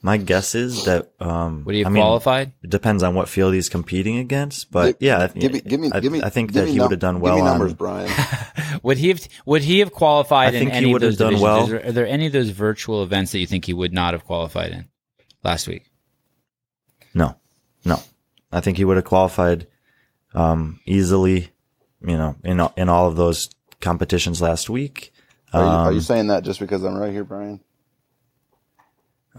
My 0.05 0.17
guess 0.17 0.53
is 0.53 0.83
that 0.83 1.13
um, 1.21 1.63
would 1.63 1.75
he 1.75 1.79
have 1.81 1.87
I 1.87 1.89
mean, 1.91 2.03
qualified? 2.03 2.51
It 2.61 2.69
depends 2.69 3.03
on 3.03 3.15
what 3.15 3.29
field 3.29 3.53
he's 3.53 3.69
competing 3.69 4.17
against, 4.17 4.69
but 4.69 4.99
Gi- 4.99 5.05
yeah, 5.05 5.17
I, 5.23 5.27
Give 5.27 5.53
me, 5.53 5.61
give 5.61 5.79
me, 5.79 5.89
I, 5.93 5.99
give 6.01 6.11
me. 6.11 6.21
I 6.21 6.29
think 6.29 6.51
give 6.51 6.55
that 6.55 6.65
me 6.65 6.71
he 6.73 6.77
num- 6.77 6.85
would 6.85 6.91
have 6.91 6.99
done 6.99 7.19
well 7.21 7.35
give 7.37 7.43
well 7.45 7.45
me 7.45 7.51
on. 7.51 7.59
numbers, 7.59 7.73
Brian. 7.73 8.11
Would 8.83 8.97
he 8.97 9.07
have 9.09 9.21
would 9.45 9.61
he 9.61 9.79
have 9.79 9.93
qualified 9.93 10.53
I 10.55 10.57
in 10.57 10.59
think 10.59 10.71
he 10.71 10.77
any 10.77 10.87
of 10.87 10.93
would 10.93 11.01
have 11.03 11.11
those 11.11 11.17
done 11.17 11.27
divisions? 11.33 11.41
well. 11.41 11.63
Is 11.63 11.69
there- 11.69 11.85
are 11.87 11.91
there 11.93 12.07
any 12.07 12.25
of 12.27 12.33
those 12.33 12.49
virtual 12.49 13.01
events 13.01 13.31
that 13.31 13.39
you 13.39 13.47
think 13.47 13.63
he 13.65 13.73
would 13.73 13.93
not 13.93 14.13
have 14.13 14.25
qualified 14.25 14.71
in 14.73 14.89
last 15.41 15.67
week? 15.69 15.89
No, 17.13 17.37
no, 17.85 17.99
I 18.51 18.59
think 18.59 18.75
he 18.77 18.83
would 18.85 18.97
have 18.97 19.05
qualified 19.05 19.67
um, 20.33 20.79
easily. 20.85 21.49
You 22.01 22.17
know, 22.17 22.35
in 22.43 22.59
in 22.75 22.89
all 22.89 23.07
of 23.07 23.15
those 23.15 23.49
competitions 23.79 24.41
last 24.41 24.69
week. 24.69 25.13
Are 25.53 25.61
you, 25.63 25.67
are 25.69 25.91
you 25.91 25.97
Um, 25.99 26.01
saying 26.03 26.27
that 26.27 26.43
just 26.43 26.59
because 26.59 26.83
I'm 26.83 26.95
right 26.97 27.13
here, 27.13 27.23
Brian? 27.23 27.61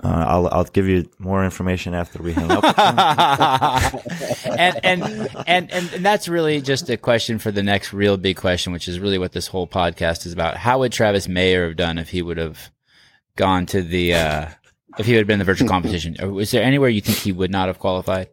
Uh, 0.03 0.25
I'll 0.27 0.49
I'll 0.49 0.65
give 0.65 0.89
you 0.89 1.09
more 1.19 1.45
information 1.45 1.95
after 1.95 2.21
we 2.21 2.33
hang 2.33 2.51
up. 2.51 2.65
and, 4.45 4.81
and 4.85 5.03
and 5.47 5.71
and 5.71 5.93
and 5.95 6.05
that's 6.05 6.27
really 6.27 6.61
just 6.61 6.91
a 6.91 6.97
question 6.97 7.39
for 7.39 7.53
the 7.53 7.63
next 7.63 7.93
real 7.93 8.17
big 8.17 8.37
question, 8.37 8.73
which 8.73 8.89
is 8.89 8.99
really 8.99 9.19
what 9.19 9.33
this 9.33 9.47
whole 9.47 9.69
podcast 9.69 10.27
is 10.27 10.33
about. 10.33 10.57
How 10.57 10.81
would 10.81 10.91
Travis 10.91 11.29
Mayer 11.29 11.69
have 11.69 11.77
done 11.77 11.99
if 11.99 12.09
he 12.09 12.23
would 12.23 12.39
have 12.39 12.71
gone 13.37 13.67
to 13.67 13.83
the 13.83 14.15
uh, 14.15 14.47
if 14.99 15.07
he 15.07 15.13
had 15.13 15.29
been 15.29 15.35
in 15.35 15.39
the 15.39 15.45
virtual 15.45 15.69
competition? 15.69 16.17
Or 16.21 16.31
was 16.31 16.51
there 16.51 16.63
anywhere 16.63 16.89
you 16.89 17.01
think 17.01 17.19
he 17.19 17.33
would 17.33 17.53
not 17.53 17.69
have 17.69 17.79
qualified? 17.79 18.29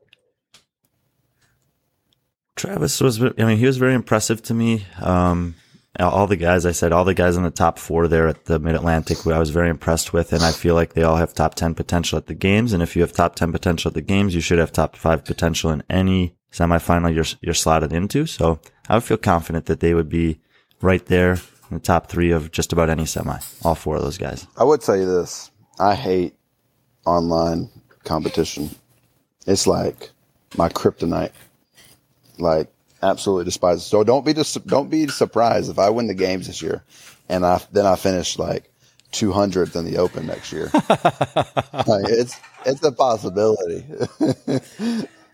Travis 2.56 3.00
was, 3.00 3.22
I 3.22 3.32
mean, 3.38 3.58
he 3.58 3.66
was 3.66 3.78
very 3.78 3.94
impressive 3.94 4.42
to 4.44 4.54
me. 4.54 4.86
Um, 5.00 5.56
all 6.00 6.28
the 6.28 6.38
guys, 6.38 6.66
I 6.66 6.72
said, 6.72 6.94
all 6.94 7.04
the 7.04 7.14
guys 7.14 7.36
in 7.36 7.44
the 7.44 7.52
top 7.52 7.78
four 7.78 8.08
there 8.08 8.28
at 8.28 8.46
the 8.46 8.60
Mid 8.60 8.76
Atlantic, 8.76 9.26
I 9.28 9.40
was 9.40 9.50
very 9.50 9.70
impressed 9.70 10.14
with, 10.14 10.32
and 10.32 10.42
I 10.42 10.52
feel 10.52 10.74
like 10.74 10.94
they 10.94 11.04
all 11.04 11.18
have 11.18 11.34
top 11.34 11.56
10 11.56 11.76
potential 11.76 12.18
at 12.18 12.28
the 12.28 12.34
games. 12.34 12.74
And 12.74 12.82
if 12.82 12.96
you 12.96 13.02
have 13.02 13.12
top 13.12 13.36
10 13.36 13.52
potential 13.52 13.90
at 13.90 13.96
the 13.96 14.02
games, 14.02 14.34
you 14.34 14.42
should 14.42 14.60
have 14.60 14.72
top 14.72 14.96
five 14.96 15.26
potential 15.26 15.70
in 15.70 15.84
any 15.90 16.36
semifinal 16.52 17.14
you're, 17.14 17.26
you're 17.42 17.54
slotted 17.54 17.92
into. 17.94 18.26
So 18.26 18.60
I 18.88 18.96
would 18.96 19.04
feel 19.04 19.18
confident 19.18 19.66
that 19.66 19.80
they 19.80 19.94
would 19.94 20.10
be 20.10 20.40
right 20.82 21.06
there 21.06 21.34
in 21.34 21.78
the 21.78 21.80
top 21.80 22.08
three 22.08 22.32
of 22.32 22.52
just 22.52 22.74
about 22.74 22.90
any 22.90 23.06
semi, 23.06 23.40
all 23.64 23.76
four 23.76 23.98
of 23.98 24.04
those 24.04 24.18
guys. 24.18 24.48
I 24.58 24.64
would 24.64 24.84
you 24.88 25.06
this 25.06 25.52
I 25.80 25.96
hate 25.96 26.36
online 27.06 27.70
competition. 28.04 28.70
It's 29.48 29.68
like 29.68 30.12
my 30.58 30.70
kryptonite. 30.70 31.32
Like, 32.38 32.72
absolutely 33.02 33.46
despise 33.46 33.78
it. 33.78 33.82
So 33.82 34.04
don't 34.04 34.26
be 34.26 34.34
dis- 34.34 34.54
don't 34.54 34.90
be 34.90 35.08
surprised 35.08 35.70
if 35.70 35.80
I 35.80 35.90
win 35.90 36.08
the 36.08 36.14
games 36.14 36.48
this 36.48 36.62
year, 36.62 36.84
and 37.30 37.46
I 37.46 37.62
then 37.72 37.86
I 37.86 37.96
finish 37.96 38.38
like 38.38 38.72
200th 39.12 39.76
in 39.76 39.86
the 39.86 39.98
Open 39.98 40.28
next 40.28 40.52
year. 40.52 40.70
like, 40.74 42.08
it's 42.10 42.40
it's 42.66 42.84
a 42.84 42.92
possibility. 42.92 43.86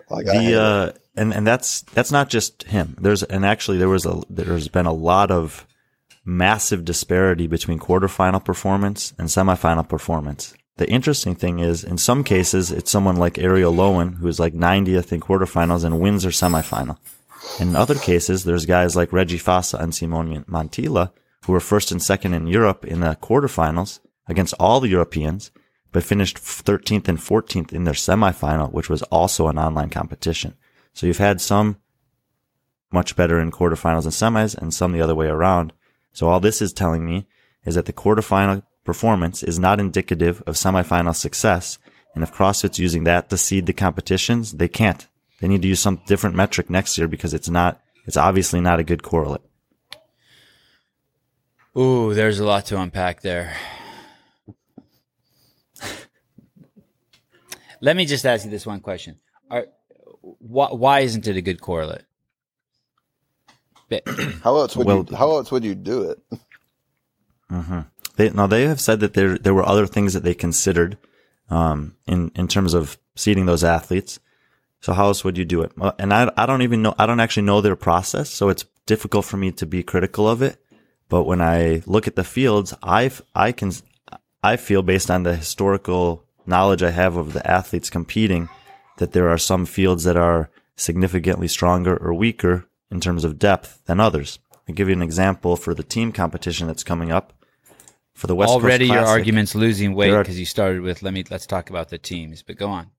like 0.10 0.26
the 0.26 0.60
uh, 0.60 0.98
and 1.16 1.34
and 1.34 1.46
that's 1.46 1.82
that's 1.94 2.12
not 2.12 2.30
just 2.30 2.64
him. 2.64 2.96
There's 3.00 3.24
and 3.24 3.46
actually 3.46 3.78
there 3.78 3.90
was 3.90 4.06
a 4.06 4.22
there's 4.30 4.68
been 4.68 4.86
a 4.86 4.94
lot 4.94 5.32
of 5.32 5.66
massive 6.26 6.84
disparity 6.84 7.48
between 7.48 7.80
quarterfinal 7.80 8.44
performance 8.44 9.14
and 9.18 9.30
semifinal 9.30 9.88
performance. 9.88 10.54
The 10.76 10.90
interesting 10.90 11.34
thing 11.34 11.60
is, 11.60 11.84
in 11.84 11.98
some 11.98 12.24
cases, 12.24 12.72
it's 12.72 12.92
someone 12.92 13.16
like 13.16 13.36
Arielle 13.36 13.74
Loewen, 13.74 14.18
who's 14.18 14.40
like 14.40 14.54
90th 14.54 15.12
in 15.12 15.22
quarterfinals 15.22 15.84
and 15.84 16.00
wins 16.00 16.24
her 16.24 16.30
semifinal. 16.30 16.98
In 17.60 17.76
other 17.76 17.96
cases, 17.96 18.44
there's 18.44 18.66
guys 18.66 18.96
like 18.96 19.12
Reggie 19.12 19.40
Fasa 19.40 19.80
and 19.80 19.94
Simone 19.94 20.44
Montilla 20.46 21.12
who 21.46 21.54
were 21.54 21.60
first 21.60 21.92
and 21.92 22.04
second 22.04 22.34
in 22.34 22.46
Europe 22.46 22.86
in 22.86 23.00
the 23.00 23.18
quarterfinals 23.22 24.00
against 24.28 24.54
all 24.60 24.80
the 24.80 24.90
Europeans, 24.90 25.50
but 25.92 26.04
finished 26.04 26.38
13th 26.38 27.08
and 27.08 27.18
14th 27.18 27.72
in 27.72 27.86
their 27.86 27.94
semifinal, 27.94 28.72
which 28.72 28.90
was 28.90 29.02
also 29.04 29.48
an 29.48 29.58
online 29.58 29.90
competition. 29.90 30.56
So 30.94 31.08
you've 31.08 31.18
had 31.18 31.40
some 31.40 31.78
much 32.92 33.16
better 33.16 33.40
in 33.40 33.52
quarterfinals 33.52 34.04
and 34.04 34.14
semis 34.14 34.58
and 34.58 34.74
some 34.74 34.92
the 34.92 35.02
other 35.02 35.16
way 35.16 35.28
around. 35.28 35.74
So 36.12 36.28
all 36.28 36.40
this 36.40 36.62
is 36.62 36.74
telling 36.74 37.06
me 37.06 37.28
is 37.64 37.76
that 37.76 37.86
the 37.86 37.94
quarterfinal 37.94 38.64
performance 38.84 39.42
is 39.42 39.58
not 39.58 39.80
indicative 39.80 40.44
of 40.46 40.56
semifinal 40.56 41.16
success. 41.16 41.80
And 42.14 42.24
if 42.24 42.34
CrossFit's 42.34 42.80
using 42.80 43.04
that 43.06 43.30
to 43.30 43.38
seed 43.38 43.68
the 43.68 43.74
competitions, 43.74 44.54
they 44.54 44.68
can't. 44.68 45.08
They 45.40 45.48
need 45.48 45.62
to 45.62 45.68
use 45.68 45.80
some 45.80 46.02
different 46.08 46.36
metric 46.36 46.70
next 46.70 46.98
year 46.98 47.08
because 47.08 47.34
it's 47.34 47.50
not, 47.50 47.82
it's 48.06 48.18
obviously 48.18 48.60
not 48.62 48.80
a 48.80 48.84
good 48.84 49.04
correlate. 49.04 49.42
Ooh, 51.78 52.14
there's 52.14 52.40
a 52.40 52.46
lot 52.46 52.66
to 52.68 52.80
unpack 52.80 53.22
there. 53.22 53.56
Let 57.82 57.96
me 57.96 58.06
just 58.06 58.26
ask 58.26 58.46
you 58.46 58.52
this 58.52 58.66
one 58.66 58.80
question. 58.80 59.20
Are, 59.52 59.68
why, 60.22 60.70
why 60.70 61.02
isn't 61.02 61.28
it 61.28 61.38
a 61.38 61.42
good 61.42 61.62
correlate? 61.62 62.04
how 64.44 64.58
else 64.58 64.76
would 64.76 64.88
well, 64.88 65.06
you, 65.10 65.16
how 65.16 65.30
else 65.32 65.52
would 65.52 65.64
you 65.64 65.76
do 65.76 66.10
it? 66.10 66.20
Mm-hmm. 67.52 67.82
They, 68.18 68.30
now 68.32 68.48
they 68.48 68.64
have 68.64 68.82
said 68.82 69.00
that 69.00 69.14
there, 69.14 69.38
there 69.38 69.54
were 69.54 69.66
other 69.66 69.88
things 69.88 70.14
that 70.14 70.24
they 70.24 70.34
considered, 70.34 70.98
um, 71.50 71.96
in, 72.06 72.32
in 72.36 72.48
terms 72.48 72.74
of 72.74 72.98
seeding 73.16 73.46
those 73.46 73.64
athletes. 73.64 74.20
So 74.82 74.94
how 74.94 75.06
else 75.06 75.24
would 75.24 75.38
you 75.38 75.46
do 75.46 75.62
it? 75.62 75.72
And 76.00 76.14
I, 76.14 76.32
I 76.38 76.46
don't 76.46 76.62
even 76.62 76.82
know, 76.82 76.94
I 76.98 77.06
don't 77.06 77.20
actually 77.20 77.44
know 77.44 77.62
their 77.62 77.76
process. 77.76 78.30
So 78.30 78.50
it's 78.50 78.66
difficult 78.86 79.26
for 79.26 79.38
me 79.38 79.52
to 79.54 79.66
be 79.66 79.84
critical 79.84 80.28
of 80.28 80.42
it. 80.42 80.58
But 81.10 81.24
when 81.24 81.42
I 81.42 81.82
look 81.86 82.08
at 82.08 82.16
the 82.16 82.24
fields, 82.24 82.74
I, 82.84 83.12
I 83.34 83.52
can, 83.52 83.72
I 84.44 84.58
feel 84.58 84.82
based 84.84 85.10
on 85.10 85.24
the 85.24 85.36
historical 85.36 86.24
knowledge 86.46 86.84
I 86.84 86.92
have 86.92 87.16
of 87.16 87.34
the 87.34 87.50
athletes 87.50 87.90
competing 87.90 88.50
that 88.98 89.14
there 89.14 89.30
are 89.30 89.38
some 89.38 89.66
fields 89.66 90.04
that 90.04 90.18
are 90.18 90.50
significantly 90.76 91.48
stronger 91.48 91.98
or 91.98 92.14
weaker 92.14 92.66
in 92.92 93.00
terms 93.00 93.24
of 93.24 93.40
depth 93.40 93.82
than 93.86 94.00
others. 94.00 94.40
I'll 94.68 94.76
give 94.76 94.90
you 94.90 94.96
an 94.96 95.02
example 95.02 95.56
for 95.56 95.74
the 95.74 95.84
team 95.84 96.12
competition 96.12 96.68
that's 96.68 96.84
coming 96.84 97.12
up. 97.12 97.34
For 98.14 98.28
the 98.28 98.36
West 98.36 98.50
Already 98.50 98.88
Coast 98.88 98.96
your 98.96 99.06
argument's 99.06 99.54
losing 99.54 99.94
weight 99.94 100.18
because 100.18 100.40
you 100.40 100.46
started 100.46 100.82
with 100.82 101.04
let 101.04 101.14
me 101.14 101.24
let's 101.30 101.46
talk 101.46 101.70
about 101.70 101.90
the 101.90 102.00
teams, 102.00 102.42
but 102.42 102.58
go 102.58 102.68
on. 102.68 102.90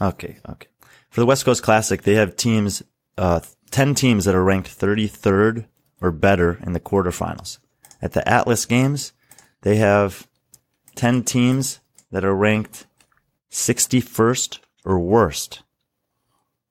Okay, 0.00 0.38
okay. 0.48 0.68
For 1.10 1.20
the 1.20 1.26
West 1.26 1.44
Coast 1.44 1.62
Classic, 1.62 2.02
they 2.02 2.14
have 2.14 2.36
teams, 2.36 2.82
uh, 3.16 3.40
10 3.70 3.94
teams 3.94 4.24
that 4.24 4.34
are 4.34 4.44
ranked 4.44 4.68
33rd 4.68 5.66
or 6.00 6.10
better 6.10 6.58
in 6.64 6.72
the 6.72 6.80
quarterfinals. 6.80 7.58
At 8.00 8.12
the 8.12 8.26
Atlas 8.28 8.66
Games, 8.66 9.12
they 9.62 9.76
have 9.76 10.28
10 10.94 11.24
teams 11.24 11.80
that 12.10 12.24
are 12.24 12.34
ranked 12.34 12.86
61st 13.50 14.60
or 14.84 14.98
worst 14.98 15.62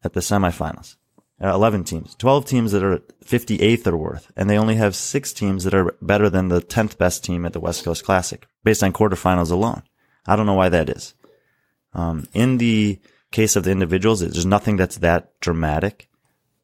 at 0.03 0.13
the 0.13 0.19
semifinals. 0.19 0.95
Uh, 1.39 1.53
11 1.53 1.83
teams, 1.83 2.15
12 2.15 2.45
teams 2.45 2.71
that 2.71 2.83
are 2.83 2.97
58th 3.23 3.85
or 3.85 3.95
worth, 3.95 4.31
and 4.35 4.49
they 4.49 4.57
only 4.57 4.73
have 4.73 4.95
six 4.95 5.31
teams 5.31 5.63
that 5.65 5.73
are 5.75 5.95
better 6.01 6.31
than 6.31 6.47
the 6.47 6.61
10th 6.61 6.97
best 6.97 7.23
team 7.23 7.45
at 7.45 7.53
the 7.53 7.59
West 7.59 7.83
Coast 7.83 8.03
Classic 8.03 8.47
based 8.63 8.81
on 8.81 8.91
quarterfinals 8.91 9.51
alone. 9.51 9.83
I 10.25 10.35
don't 10.35 10.47
know 10.47 10.55
why 10.55 10.69
that 10.69 10.89
is. 10.89 11.13
Um, 11.93 12.27
in 12.33 12.57
the 12.57 12.99
case 13.31 13.55
of 13.55 13.63
the 13.63 13.71
individuals, 13.71 14.19
there's 14.19 14.45
nothing 14.45 14.77
that's 14.77 14.97
that 14.97 15.39
dramatic, 15.39 16.09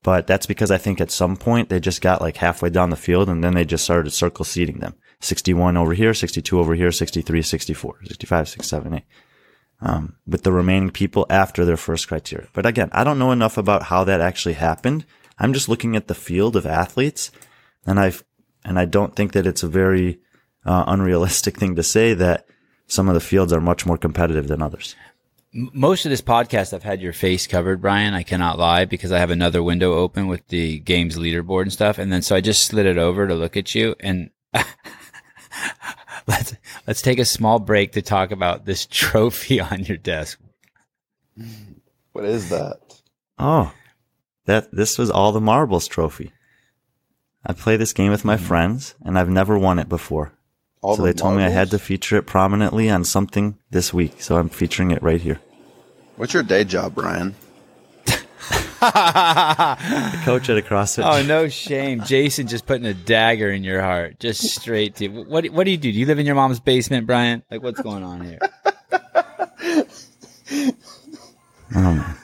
but 0.02 0.28
that's 0.28 0.46
because 0.46 0.72
I 0.72 0.78
think 0.78 1.00
at 1.00 1.12
some 1.12 1.38
point 1.38 1.70
they 1.70 1.80
just 1.80 2.02
got 2.02 2.22
like 2.22 2.38
halfway 2.38 2.70
down 2.70 2.90
the 2.90 2.96
field 2.96 3.30
and 3.30 3.44
then 3.44 3.54
they 3.54 3.66
just 3.66 3.84
started 3.84 4.12
circle 4.12 4.46
seating 4.46 4.80
them. 4.80 4.96
61 5.22 5.78
over 5.78 5.94
here, 5.94 6.14
62 6.14 6.60
over 6.60 6.76
here, 6.76 6.92
63, 6.92 7.42
64, 7.42 8.00
65, 8.06 8.50
67, 8.50 8.94
8. 8.94 9.04
Um, 9.82 10.16
with 10.26 10.44
the 10.44 10.52
remaining 10.52 10.92
people 10.92 11.26
after 11.30 11.66
their 11.66 11.78
first 11.78 12.08
criteria. 12.08 12.48
But 12.54 12.66
again, 12.66 12.90
I 12.94 13.04
don't 13.04 13.20
know 13.20 13.32
enough 13.32 13.58
about 13.58 13.84
how 13.84 14.06
that 14.06 14.22
actually 14.22 14.54
happened. 14.54 15.06
I'm 15.40 15.54
just 15.54 15.68
looking 15.68 15.96
at 15.96 16.08
the 16.08 16.16
field 16.16 16.56
of 16.56 16.66
athletes 16.66 17.32
and 17.86 18.00
I 18.00 18.14
and 18.64 18.80
I 18.80 18.86
don't 18.86 19.16
think 19.16 19.34
that 19.34 19.46
it's 19.46 19.64
a 19.64 19.68
very 19.68 20.20
uh, 20.66 20.86
unrealistic 20.88 21.58
thing 21.58 21.76
to 21.76 21.84
say 21.84 22.14
that 22.14 22.46
some 22.88 23.10
of 23.10 23.14
the 23.14 23.20
fields 23.20 23.52
are 23.52 23.60
much 23.60 23.86
more 23.86 23.98
competitive 23.98 24.48
than 24.48 24.62
others 24.62 24.96
most 25.54 26.06
of 26.06 26.10
this 26.10 26.22
podcast, 26.22 26.74
I've 26.74 26.84
had 26.84 27.02
your 27.02 27.14
face 27.14 27.46
covered, 27.48 27.82
Brian. 27.82 28.14
I 28.14 28.24
cannot 28.24 28.58
lie 28.58 28.86
because 28.86 29.12
I 29.12 29.20
have 29.20 29.30
another 29.30 29.62
window 29.62 29.94
open 29.94 30.28
with 30.28 30.48
the 30.48 30.80
games 30.80 31.18
leaderboard 31.18 31.64
and 31.64 31.74
stuff. 31.74 32.00
And 32.00 32.12
then 32.12 32.22
so 32.22 32.36
I 32.36 32.42
just 32.42 32.66
slid 32.66 32.86
it 32.86 32.98
over 32.98 33.28
to 33.28 33.36
look 33.36 33.56
at 33.56 33.76
you 33.76 33.96
and 34.00 34.32
let's, 36.28 36.56
let's 36.88 37.02
take 37.02 37.20
a 37.20 37.26
small 37.26 37.60
break 37.60 37.92
to 37.94 38.02
talk 38.02 38.32
about 38.32 38.66
this 38.66 38.86
trophy 38.90 39.60
on 39.60 39.84
your 39.84 39.98
desk. 39.98 40.40
What 42.14 42.26
is 42.26 42.50
that? 42.50 42.80
Oh, 43.38 43.74
that 44.46 44.72
this 44.72 44.98
was 44.98 45.12
all 45.12 45.32
the 45.32 45.42
marbles 45.42 45.88
trophy. 45.88 46.32
I 47.46 47.54
play 47.54 47.78
this 47.78 47.94
game 47.94 48.12
with 48.12 48.26
my 48.26 48.38
mm-hmm. 48.38 48.46
friends 48.46 48.96
and 49.04 49.20
I've 49.20 49.30
never 49.30 49.58
won 49.60 49.78
it 49.78 49.90
before. 49.90 50.34
All 50.84 50.96
so 50.96 51.02
the 51.02 51.08
they 51.08 51.14
told 51.14 51.34
marbles? 51.34 51.50
me 51.50 51.56
I 51.56 51.60
had 51.60 51.72
to 51.72 51.80
feature 51.80 52.18
it 52.18 52.24
prominently 52.28 52.90
on 52.90 53.04
something 53.06 53.58
this 53.72 53.94
week, 53.94 54.22
so 54.22 54.38
I'm 54.38 54.50
featuring 54.50 54.92
it 54.92 55.02
right 55.02 55.22
here. 55.22 55.40
What's 56.18 56.34
your 56.34 56.44
day 56.44 56.64
job, 56.64 56.94
Brian? 56.96 57.36
coach 58.84 60.50
at 60.50 60.58
a 60.58 60.62
CrossFit. 60.62 61.04
Oh, 61.06 61.26
no 61.26 61.48
shame. 61.48 62.02
Jayson 62.02 62.48
just 62.48 62.66
putting 62.66 62.86
a 62.86 62.94
dagger 62.94 63.50
in 63.50 63.64
your 63.64 63.82
heart, 63.82 64.20
just 64.20 64.42
straight 64.42 64.96
to 64.98 65.06
you. 65.06 65.24
What, 65.24 65.46
what 65.48 65.64
do 65.64 65.72
you 65.72 65.78
do? 65.78 65.90
Do 65.92 65.98
you 65.98 66.06
live 66.06 66.20
in 66.20 66.26
your 66.26 66.36
mom's 66.36 66.60
basement, 66.60 67.08
Brian? 67.08 67.44
Like, 67.50 67.64
what's 67.64 67.82
going 67.82 68.04
on 68.04 68.22
here? 68.26 68.40
oh, 71.76 72.18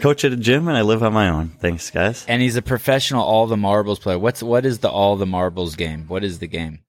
Coach 0.00 0.24
at 0.24 0.32
a 0.32 0.36
gym, 0.36 0.68
and 0.68 0.76
I 0.76 0.82
live 0.82 1.02
on 1.02 1.12
my 1.12 1.28
own. 1.28 1.48
Thanks, 1.60 1.90
guys. 1.90 2.24
And 2.28 2.40
he's 2.40 2.56
a 2.56 2.62
professional 2.62 3.24
all 3.24 3.46
the 3.46 3.56
marbles 3.56 3.98
player. 3.98 4.18
What's 4.18 4.42
what 4.42 4.64
is 4.64 4.78
the 4.80 4.88
all 4.90 5.16
the 5.16 5.26
marbles 5.26 5.74
game? 5.76 6.04
What 6.08 6.22
is 6.22 6.38
the 6.38 6.46
game? 6.46 6.80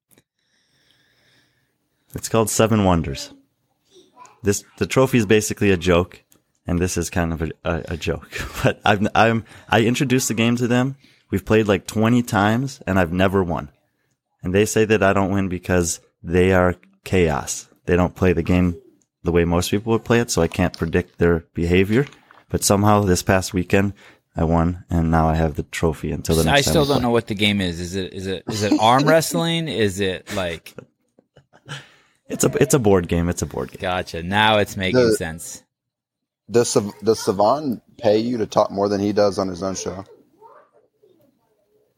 It's 2.19 2.27
called 2.27 2.49
Seven 2.49 2.83
Wonders. 2.83 3.33
This 4.43 4.65
the 4.77 4.85
trophy 4.85 5.19
is 5.19 5.25
basically 5.25 5.71
a 5.71 5.77
joke, 5.77 6.21
and 6.67 6.77
this 6.77 6.97
is 6.97 7.09
kind 7.09 7.31
of 7.31 7.41
a, 7.41 7.49
a, 7.63 7.83
a 7.93 7.97
joke. 7.97 8.29
But 8.63 8.81
I've 8.83 9.07
I'm 9.15 9.45
I 9.69 9.83
introduced 9.83 10.27
the 10.27 10.33
game 10.33 10.57
to 10.57 10.67
them. 10.67 10.97
We've 11.31 11.45
played 11.45 11.69
like 11.69 11.87
20 11.87 12.21
times, 12.23 12.81
and 12.85 12.99
I've 12.99 13.13
never 13.13 13.41
won. 13.41 13.69
And 14.43 14.53
they 14.53 14.65
say 14.65 14.83
that 14.83 15.01
I 15.01 15.13
don't 15.13 15.31
win 15.31 15.47
because 15.47 16.01
they 16.21 16.51
are 16.51 16.75
chaos. 17.05 17.69
They 17.85 17.95
don't 17.95 18.15
play 18.15 18.33
the 18.33 18.43
game 18.43 18.75
the 19.23 19.31
way 19.31 19.45
most 19.45 19.71
people 19.71 19.93
would 19.93 20.03
play 20.03 20.19
it, 20.19 20.29
so 20.29 20.41
I 20.41 20.49
can't 20.49 20.77
predict 20.77 21.19
their 21.19 21.45
behavior. 21.53 22.05
But 22.49 22.65
somehow 22.65 23.03
this 23.03 23.23
past 23.23 23.53
weekend, 23.53 23.93
I 24.35 24.43
won, 24.43 24.83
and 24.89 25.09
now 25.09 25.29
I 25.29 25.35
have 25.35 25.55
the 25.55 25.63
trophy 25.63 26.11
until 26.11 26.35
the 26.35 26.43
next. 26.43 26.67
I 26.67 26.69
still 26.69 26.85
don't 26.85 27.01
know 27.01 27.11
what 27.11 27.27
the 27.27 27.35
game 27.35 27.61
is. 27.61 27.79
Is 27.79 27.95
it 27.95 28.11
is 28.11 28.27
it 28.27 28.43
is 28.49 28.63
it 28.63 28.73
arm 28.77 29.05
wrestling? 29.05 29.69
Is 29.69 30.01
it 30.01 30.35
like 30.35 30.75
It's 32.29 32.43
a 32.43 32.51
it's 32.61 32.73
a 32.73 32.79
board 32.79 33.07
game. 33.07 33.27
It's 33.29 33.41
a 33.41 33.45
board 33.45 33.71
game. 33.71 33.81
Gotcha. 33.81 34.21
Now 34.23 34.57
it's 34.59 34.77
making 34.77 35.01
The- 35.01 35.13
sense. 35.13 35.63
Does 36.51 36.69
Sav- 36.69 36.93
does 37.03 37.19
Sevan 37.19 37.79
pay 37.97 38.17
you 38.17 38.37
to 38.39 38.47
talk 38.47 38.71
more 38.71 38.89
than 38.89 38.99
he 38.99 39.13
does 39.13 39.37
on 39.37 39.47
his 39.47 39.61
own 39.61 39.75
show? 39.75 40.03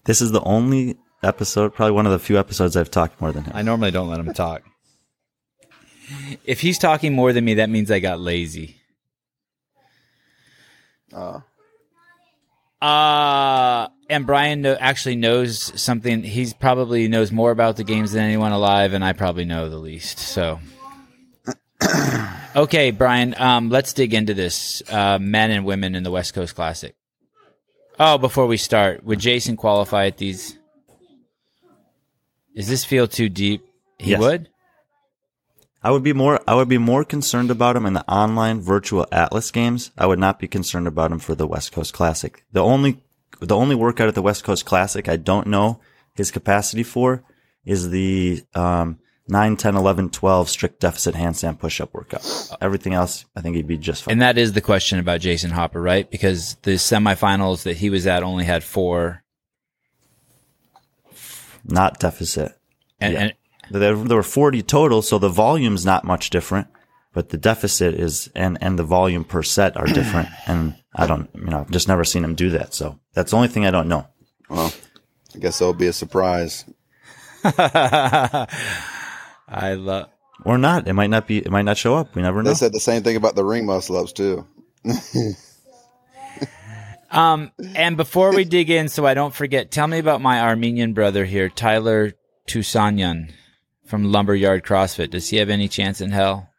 This 0.04 0.22
is 0.22 0.32
the 0.32 0.42
only 0.42 0.98
episode, 1.24 1.74
probably 1.74 1.94
one 1.94 2.06
of 2.06 2.12
the 2.12 2.20
few 2.20 2.38
episodes 2.38 2.76
I've 2.76 2.92
talked 2.92 3.22
more 3.22 3.32
than 3.32 3.46
him. 3.46 3.54
I 3.56 3.62
normally 3.62 3.92
don't 3.92 4.10
let 4.10 4.20
him 4.20 4.34
talk. 4.34 4.64
If 6.44 6.60
he's 6.60 6.78
talking 6.78 7.14
more 7.14 7.32
than 7.32 7.46
me, 7.46 7.54
that 7.56 7.70
means 7.70 7.90
I 7.92 8.00
got 8.00 8.20
lazy. 8.20 8.76
Uh, 11.14 11.40
Uh, 12.82 13.88
and 14.10 14.26
Brian 14.26 14.62
know, 14.62 14.76
actually 14.80 15.16
knows 15.16 15.80
something. 15.80 16.24
He's 16.24 16.54
probably 16.54 17.08
knows 17.08 17.32
more 17.32 17.52
about 17.52 17.78
the 17.78 17.84
games 17.84 18.12
than 18.14 18.24
anyone 18.24 18.52
alive, 18.52 18.94
and 18.94 19.04
I 19.04 19.14
probably 19.14 19.46
know 19.46 19.70
the 19.70 19.78
least. 19.78 20.18
So, 20.20 20.60
okay, 22.56 22.92
Brian, 22.92 23.36
um, 23.38 23.70
let's 23.70 23.94
dig 23.94 24.14
into 24.14 24.34
this. 24.34 24.82
Uh, 24.90 25.20
men 25.20 25.52
and 25.52 25.66
women 25.66 25.96
in 25.96 26.04
the 26.04 26.12
West 26.12 26.34
Coast 26.34 26.56
Classic. 26.56 26.96
Oh, 28.00 28.18
before 28.18 28.48
we 28.48 28.58
start, 28.58 29.04
would 29.04 29.20
Jayson 29.20 29.58
qualify 29.58 30.08
at 30.08 30.18
these? 30.18 30.58
Does 32.56 32.68
this 32.68 32.84
feel 32.84 33.08
too 33.08 33.30
deep? 33.30 33.64
He 34.00 34.12
Yes. 34.12 34.20
would. 34.20 34.50
I 35.84 35.92
would 35.92 36.04
be 36.04 36.14
more 36.14 36.40
I 36.48 36.56
would 36.56 36.70
be 36.70 36.78
more 36.78 37.04
concerned 37.04 37.50
about 37.50 37.76
him 37.76 37.86
in 37.86 37.94
the 37.94 38.08
online 38.12 38.62
virtual 38.62 39.08
Atlas 39.12 39.50
games. 39.52 39.92
I 39.98 40.06
would 40.06 40.20
not 40.20 40.40
be 40.40 40.48
concerned 40.48 40.88
about 40.88 41.12
him 41.12 41.20
for 41.20 41.34
the 41.36 41.48
West 41.48 41.72
Coast 41.72 41.94
Classic. 41.94 42.44
The 42.52 42.62
only 42.64 43.02
the 43.40 43.56
only 43.56 43.76
workout 43.76 44.08
at 44.08 44.16
the 44.16 44.22
West 44.22 44.44
Coast 44.44 44.66
Classic 44.66 45.10
I 45.10 45.16
don't 45.18 45.48
know 45.48 45.80
his 46.14 46.30
capacity 46.30 46.84
for 46.84 47.24
is 47.66 47.90
the 47.90 48.44
um 48.54 49.00
9, 49.28 49.56
10, 49.56 49.78
11, 49.78 50.10
12 50.10 50.50
strict 50.50 50.82
deficit 50.82 51.16
handstand 51.16 51.58
push-up 51.58 51.94
workout. 51.94 52.26
Everything 52.60 52.94
else, 52.94 53.24
I 53.34 53.40
think 53.40 53.56
he'd 53.56 53.68
be 53.68 53.78
just 53.78 54.04
fine. 54.04 54.14
And 54.14 54.22
that 54.22 54.38
is 54.38 54.52
the 54.52 54.60
question 54.62 55.00
about 55.00 55.22
Jayson 55.22 55.52
Hopper, 55.52 55.82
right? 55.82 56.10
Because 56.10 56.56
the 56.64 56.72
semifinals 56.72 57.64
that 57.64 57.78
he 57.78 57.90
was 57.90 58.06
at 58.08 58.24
only 58.24 58.44
had 58.44 58.62
four, 58.62 59.24
not 61.64 62.00
deficit. 62.00 62.58
and, 63.00 63.14
Yeah. 63.14 63.20
and 63.20 63.34
There, 63.72 63.96
there 63.96 64.18
were 64.18 64.24
40 64.24 64.62
total, 64.64 65.02
so 65.02 65.18
the 65.18 65.30
volume's 65.30 65.86
not 65.86 66.04
much 66.04 66.30
different, 66.30 66.68
but 67.14 67.30
the 67.30 67.38
deficit 67.38 67.94
is, 67.94 68.30
and, 68.36 68.58
and 68.62 68.78
the 68.78 68.84
volume 68.84 69.24
per 69.24 69.44
set 69.44 69.78
are 69.78 69.86
different. 69.86 70.30
and 70.48 70.76
I 70.96 71.08
don't, 71.08 71.30
you 71.36 71.46
know, 71.46 71.62
I've 71.62 71.72
just 71.72 71.88
never 71.88 72.04
seen 72.04 72.24
him 72.24 72.36
do 72.36 72.50
that. 72.52 72.74
So 72.74 73.00
that's 73.14 73.32
the 73.32 73.38
only 73.38 73.48
thing 73.48 73.66
I 73.66 73.72
don't 73.72 73.88
know. 73.88 74.08
well, 74.50 74.74
I 75.36 75.40
guess 75.40 75.60
that'll 75.60 75.74
be 75.74 75.88
a 75.88 75.94
surprise. 75.94 76.66
I 77.44 78.48
love. 79.74 80.10
Or 80.44 80.58
not. 80.58 80.88
It 80.88 80.94
might 80.94 81.10
not 81.10 81.28
be, 81.28 81.38
it 81.38 81.52
might 81.52 81.66
not 81.66 81.78
show 81.78 81.96
up. 81.96 82.16
We 82.16 82.22
never 82.22 82.42
know. 82.42 82.50
They 82.50 82.56
said 82.56 82.74
the 82.74 82.80
same 82.80 83.04
thing 83.04 83.16
about 83.16 83.36
the 83.36 83.46
ring 83.46 83.66
muscle 83.66 83.98
ups 83.98 84.12
too. 84.14 84.48
Um, 87.12 87.52
and 87.76 87.98
before 87.98 88.34
we 88.34 88.46
dig 88.46 88.70
in, 88.70 88.88
so 88.88 89.06
I 89.06 89.14
don't 89.14 89.36
forget, 89.36 89.70
tell 89.70 89.86
me 89.86 90.00
about 90.00 90.22
my 90.22 90.40
Armenian 90.40 90.94
brother 90.94 91.26
here, 91.26 91.50
Tyler 91.50 92.14
Tusanyan 92.48 93.32
from 93.92 94.12
Lumberyard 94.12 94.64
CrossFit. 94.64 95.12
Does 95.12 95.30
he 95.30 95.38
have 95.38 95.50
any 95.52 95.68
chance 95.68 96.02
in 96.02 96.10
hell? 96.12 96.50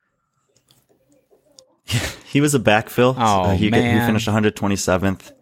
He 2.33 2.41
was 2.41 2.55
a 2.55 2.59
backfill. 2.61 3.15
Oh, 3.19 3.43
Uh, 3.43 3.55
he, 3.57 3.69
man. 3.69 4.01
he 4.01 4.07
finished 4.07 4.27
127th 4.27 5.33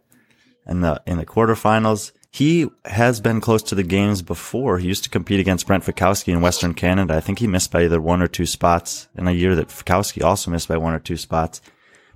in 0.66 0.80
the, 0.80 1.00
in 1.06 1.18
the 1.18 1.26
quarterfinals. 1.26 2.10
He 2.32 2.66
has 2.84 3.20
been 3.20 3.40
close 3.40 3.62
to 3.64 3.76
the 3.76 3.84
games 3.84 4.22
before. 4.22 4.78
He 4.78 4.88
used 4.88 5.04
to 5.04 5.10
compete 5.10 5.38
against 5.38 5.68
Brent 5.68 5.84
Fikowski 5.84 6.32
in 6.32 6.40
Western 6.40 6.74
Canada. 6.74 7.14
I 7.14 7.20
think 7.20 7.38
he 7.38 7.46
missed 7.46 7.70
by 7.70 7.84
either 7.84 8.00
one 8.00 8.20
or 8.20 8.26
two 8.26 8.44
spots 8.46 9.08
in 9.16 9.28
a 9.28 9.32
year 9.32 9.54
that 9.54 9.68
Fikowski 9.68 10.24
also 10.24 10.50
missed 10.50 10.66
by 10.66 10.78
one 10.78 10.92
or 10.92 10.98
two 10.98 11.16
spots. 11.16 11.60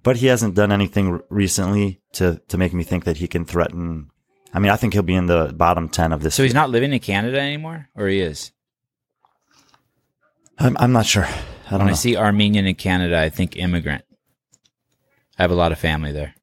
But 0.03 0.17
he 0.17 0.27
hasn't 0.27 0.57
done 0.57 0.73
anything 0.73 1.21
recently 1.31 2.01
to, 2.15 2.41
to 2.49 2.59
make 2.59 2.75
me 2.75 2.83
think 2.83 3.05
that 3.05 3.19
he 3.19 3.29
can 3.29 3.45
threaten. 3.45 4.11
I 4.53 4.59
mean, 4.59 4.73
I 4.73 4.77
think 4.77 4.93
he'll 4.93 5.03
be 5.03 5.15
in 5.15 5.27
the 5.27 5.53
bottom 5.57 5.89
10 5.89 6.13
of 6.13 6.23
this. 6.23 6.35
So 6.35 6.43
he's 6.43 6.53
not 6.53 6.71
living 6.71 6.93
in 6.93 6.99
Canada 6.99 7.39
anymore, 7.41 7.89
or 7.95 8.09
he 8.09 8.19
is? 8.21 8.51
I'm, 10.59 10.77
I'm 10.79 10.93
not 10.93 11.07
sure. 11.07 11.25
I 11.25 11.71
don't 11.71 11.81
When 11.81 11.89
I 11.91 11.95
see 11.95 12.17
Armenian 12.17 12.67
in 12.67 12.75
Canada, 12.75 13.19
I 13.19 13.31
think 13.31 13.57
immigrant. 13.57 14.05
I 15.39 15.43
have 15.43 15.51
a 15.51 15.55
lot 15.57 15.73
of 15.73 15.79
family 15.79 16.13
there. 16.13 16.35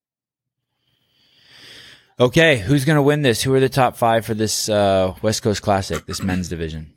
Okay, 2.20 2.60
who's 2.60 2.86
going 2.86 2.98
to 2.98 3.02
win 3.02 3.22
this? 3.22 3.42
Who 3.42 3.54
are 3.54 3.60
the 3.60 3.70
top 3.70 3.96
five 3.96 4.26
for 4.26 4.34
this 4.34 4.70
uh, 4.70 5.16
West 5.22 5.42
Coast 5.42 5.62
Classic, 5.62 6.06
this 6.06 6.22
men's 6.22 6.50
division? 6.50 6.94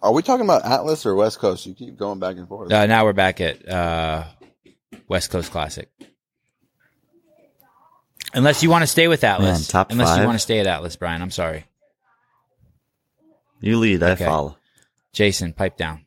Are 0.00 0.12
we 0.12 0.22
talking 0.22 0.44
about 0.44 0.64
Atlas 0.64 1.04
or 1.04 1.14
West 1.14 1.38
Coast? 1.38 1.66
You 1.66 1.74
keep 1.74 1.98
going 1.98 2.18
back 2.18 2.36
and 2.36 2.48
forth. 2.48 2.72
Uh, 2.72 2.86
now 2.86 3.04
we're 3.04 3.12
back 3.12 3.40
at 3.40 3.68
uh, 3.68 4.24
West 5.08 5.30
Coast 5.30 5.50
Classic. 5.50 5.90
Unless 8.32 8.62
you 8.62 8.70
want 8.70 8.82
to 8.82 8.86
stay 8.86 9.06
with 9.08 9.22
Atlas. 9.22 9.60
Man, 9.60 9.68
top 9.68 9.90
Unless 9.90 10.18
you 10.18 10.24
want 10.24 10.36
to 10.36 10.40
stay 10.40 10.60
at 10.60 10.66
Atlas, 10.66 10.96
Brian. 10.96 11.22
I'm 11.22 11.30
sorry. 11.30 11.66
You 13.60 13.78
lead. 13.78 14.02
I 14.02 14.14
follow. 14.14 14.56
Jayson, 15.14 15.54
pipe 15.54 15.76
down. 15.76 16.03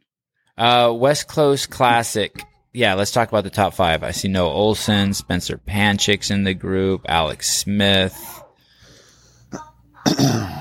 Uh, 0.57 0.93
West 0.95 1.27
Coast 1.27 1.69
Classic. 1.69 2.43
Yeah, 2.73 2.95
let's 2.95 3.11
talk 3.11 3.29
about 3.29 3.43
the 3.43 3.49
top 3.49 3.73
five. 3.73 4.03
I 4.03 4.11
see 4.11 4.27
Noah 4.27 4.53
Ohlsen, 4.53 5.13
Spencer 5.15 5.57
Panchik's 5.57 6.31
in 6.31 6.43
the 6.43 6.53
group, 6.53 7.05
Alex 7.07 7.57
Smith. 7.57 8.43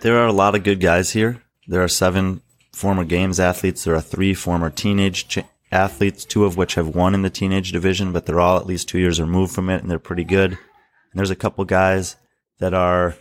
There 0.00 0.16
are 0.16 0.26
a 0.26 0.32
lot 0.32 0.54
of 0.54 0.64
good 0.64 0.80
guys 0.80 1.10
here. 1.10 1.42
There 1.66 1.82
are 1.82 1.88
seven 1.88 2.40
former 2.72 3.04
games 3.04 3.38
athletes. 3.38 3.84
There 3.84 3.94
are 3.94 4.00
three 4.00 4.32
former 4.32 4.70
teenage 4.70 5.38
athletes, 5.70 6.24
two 6.24 6.46
of 6.46 6.56
which 6.56 6.74
have 6.76 6.94
won 6.94 7.14
in 7.14 7.20
the 7.20 7.28
teenage 7.28 7.70
division, 7.70 8.10
but 8.10 8.24
they're 8.24 8.40
all 8.40 8.56
at 8.56 8.66
least 8.66 8.88
two 8.88 8.98
years 8.98 9.20
removed 9.20 9.54
from 9.54 9.68
it, 9.68 9.82
and 9.82 9.90
they're 9.90 9.98
pretty 9.98 10.24
good. 10.24 10.52
And 10.52 10.58
there's 11.14 11.30
a 11.30 11.36
couple 11.36 11.66
guys 11.66 12.16
that 12.60 12.72
are 12.72 13.14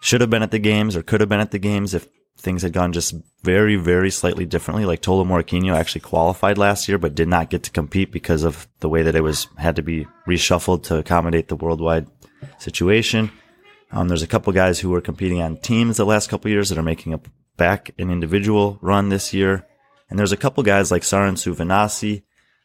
should 0.00 0.20
have 0.20 0.30
been 0.30 0.42
at 0.42 0.50
the 0.50 0.58
games 0.58 0.96
or 0.96 1.02
could 1.02 1.20
have 1.20 1.28
been 1.28 1.40
at 1.40 1.52
the 1.52 1.60
games 1.60 1.94
if 1.94 2.08
things 2.38 2.62
had 2.62 2.72
gone 2.72 2.92
just 2.92 3.14
very, 3.42 3.76
very 3.76 4.10
slightly 4.10 4.44
differently. 4.44 4.84
Like 4.84 5.02
Tola 5.02 5.24
Morakinyo 5.24 5.74
actually 5.74 6.02
qualified 6.02 6.58
last 6.58 6.88
year, 6.88 6.98
but 6.98 7.14
did 7.14 7.28
not 7.28 7.50
get 7.50 7.62
to 7.64 7.70
compete 7.70 8.12
because 8.12 8.44
of 8.44 8.68
the 8.80 8.88
way 8.88 9.02
that 9.02 9.14
it 9.14 9.22
was 9.22 9.48
had 9.56 9.76
to 9.76 9.82
be 9.82 10.06
reshuffled 10.26 10.84
to 10.84 10.98
accommodate 10.98 11.48
the 11.48 11.56
worldwide 11.56 12.06
situation. 12.58 13.30
Um, 13.92 14.08
there's 14.08 14.22
a 14.22 14.26
couple 14.26 14.52
guys 14.52 14.80
who 14.80 14.90
were 14.90 15.00
competing 15.00 15.40
on 15.40 15.56
teams 15.56 15.96
the 15.96 16.04
last 16.04 16.28
couple 16.28 16.50
years 16.50 16.68
that 16.68 16.78
are 16.78 16.82
making 16.82 17.14
a 17.14 17.20
back 17.56 17.90
an 17.98 18.10
individual 18.10 18.78
run 18.82 19.08
this 19.08 19.32
year. 19.32 19.66
And 20.10 20.18
there's 20.18 20.32
a 20.32 20.36
couple 20.36 20.62
guys 20.62 20.90
like 20.90 21.02
Saran 21.02 21.34
Suvanasi, 21.34 22.22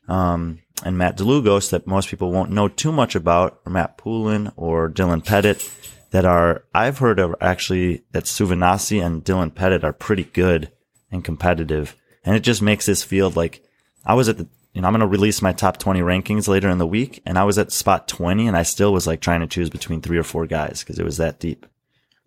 um, 0.07 0.59
and 0.84 0.97
Matt 0.97 1.17
DeLugos 1.17 1.69
that 1.69 1.88
most 1.88 2.09
people 2.09 2.32
won't 2.32 2.51
know 2.51 2.67
too 2.67 2.91
much 2.91 3.15
about, 3.15 3.61
or 3.65 3.72
Matt 3.72 3.97
Poulin 3.97 4.51
or 4.55 4.89
Dylan 4.89 5.26
Pettit 5.26 5.69
that 6.12 6.26
are, 6.26 6.64
I've 6.74 6.99
heard 6.99 7.20
of 7.20 7.36
actually 7.41 8.03
that 8.12 8.26
Suvanasi 8.26 9.03
and 9.03 9.24
Dylan 9.24 9.53
Pettit 9.53 9.84
are 9.84 9.93
pretty 9.93 10.26
good 10.26 10.72
and 11.12 11.24
competitive. 11.24 11.95
And 12.24 12.36
it 12.36 12.41
just 12.41 12.62
makes 12.62 12.86
this 12.86 13.03
field 13.03 13.36
like 13.36 13.64
I 14.05 14.14
was 14.14 14.30
at 14.30 14.38
the, 14.38 14.47
you 14.74 14.82
know, 14.82 14.88
I'm 14.88 14.93
going 14.93 15.01
to 15.01 15.07
release 15.07 15.41
my 15.41 15.53
top 15.53 15.78
20 15.78 16.01
rankings 16.01 16.47
later 16.47 16.70
in 16.70 16.78
the 16.78 16.88
week 16.88 17.22
and 17.26 17.38
I 17.38 17.43
was 17.43 17.57
at 17.57 17.72
spot 17.72 18.07
20 18.07 18.47
and 18.47 18.55
I 18.55 18.64
still 18.64 18.93
was 18.93 19.07
like 19.07 19.22
trying 19.22 19.41
to 19.41 19.47
choose 19.47 19.70
between 19.70 20.01
three 20.01 20.18
or 20.18 20.24
four 20.24 20.45
guys 20.47 20.82
because 20.82 20.99
it 20.99 21.05
was 21.05 21.18
that 21.18 21.39
deep. 21.39 21.66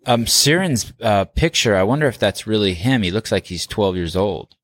Um, 0.07 0.27
Siren's 0.27 0.93
uh, 1.01 1.25
picture, 1.25 1.75
I 1.75 1.83
wonder 1.83 2.07
if 2.07 2.19
that's 2.19 2.45
really 2.45 2.75
him. 2.75 3.01
He 3.01 3.11
looks 3.11 3.31
like 3.31 3.47
he's 3.47 3.65
12 3.65 3.95
years 3.95 4.15
old. 4.15 4.55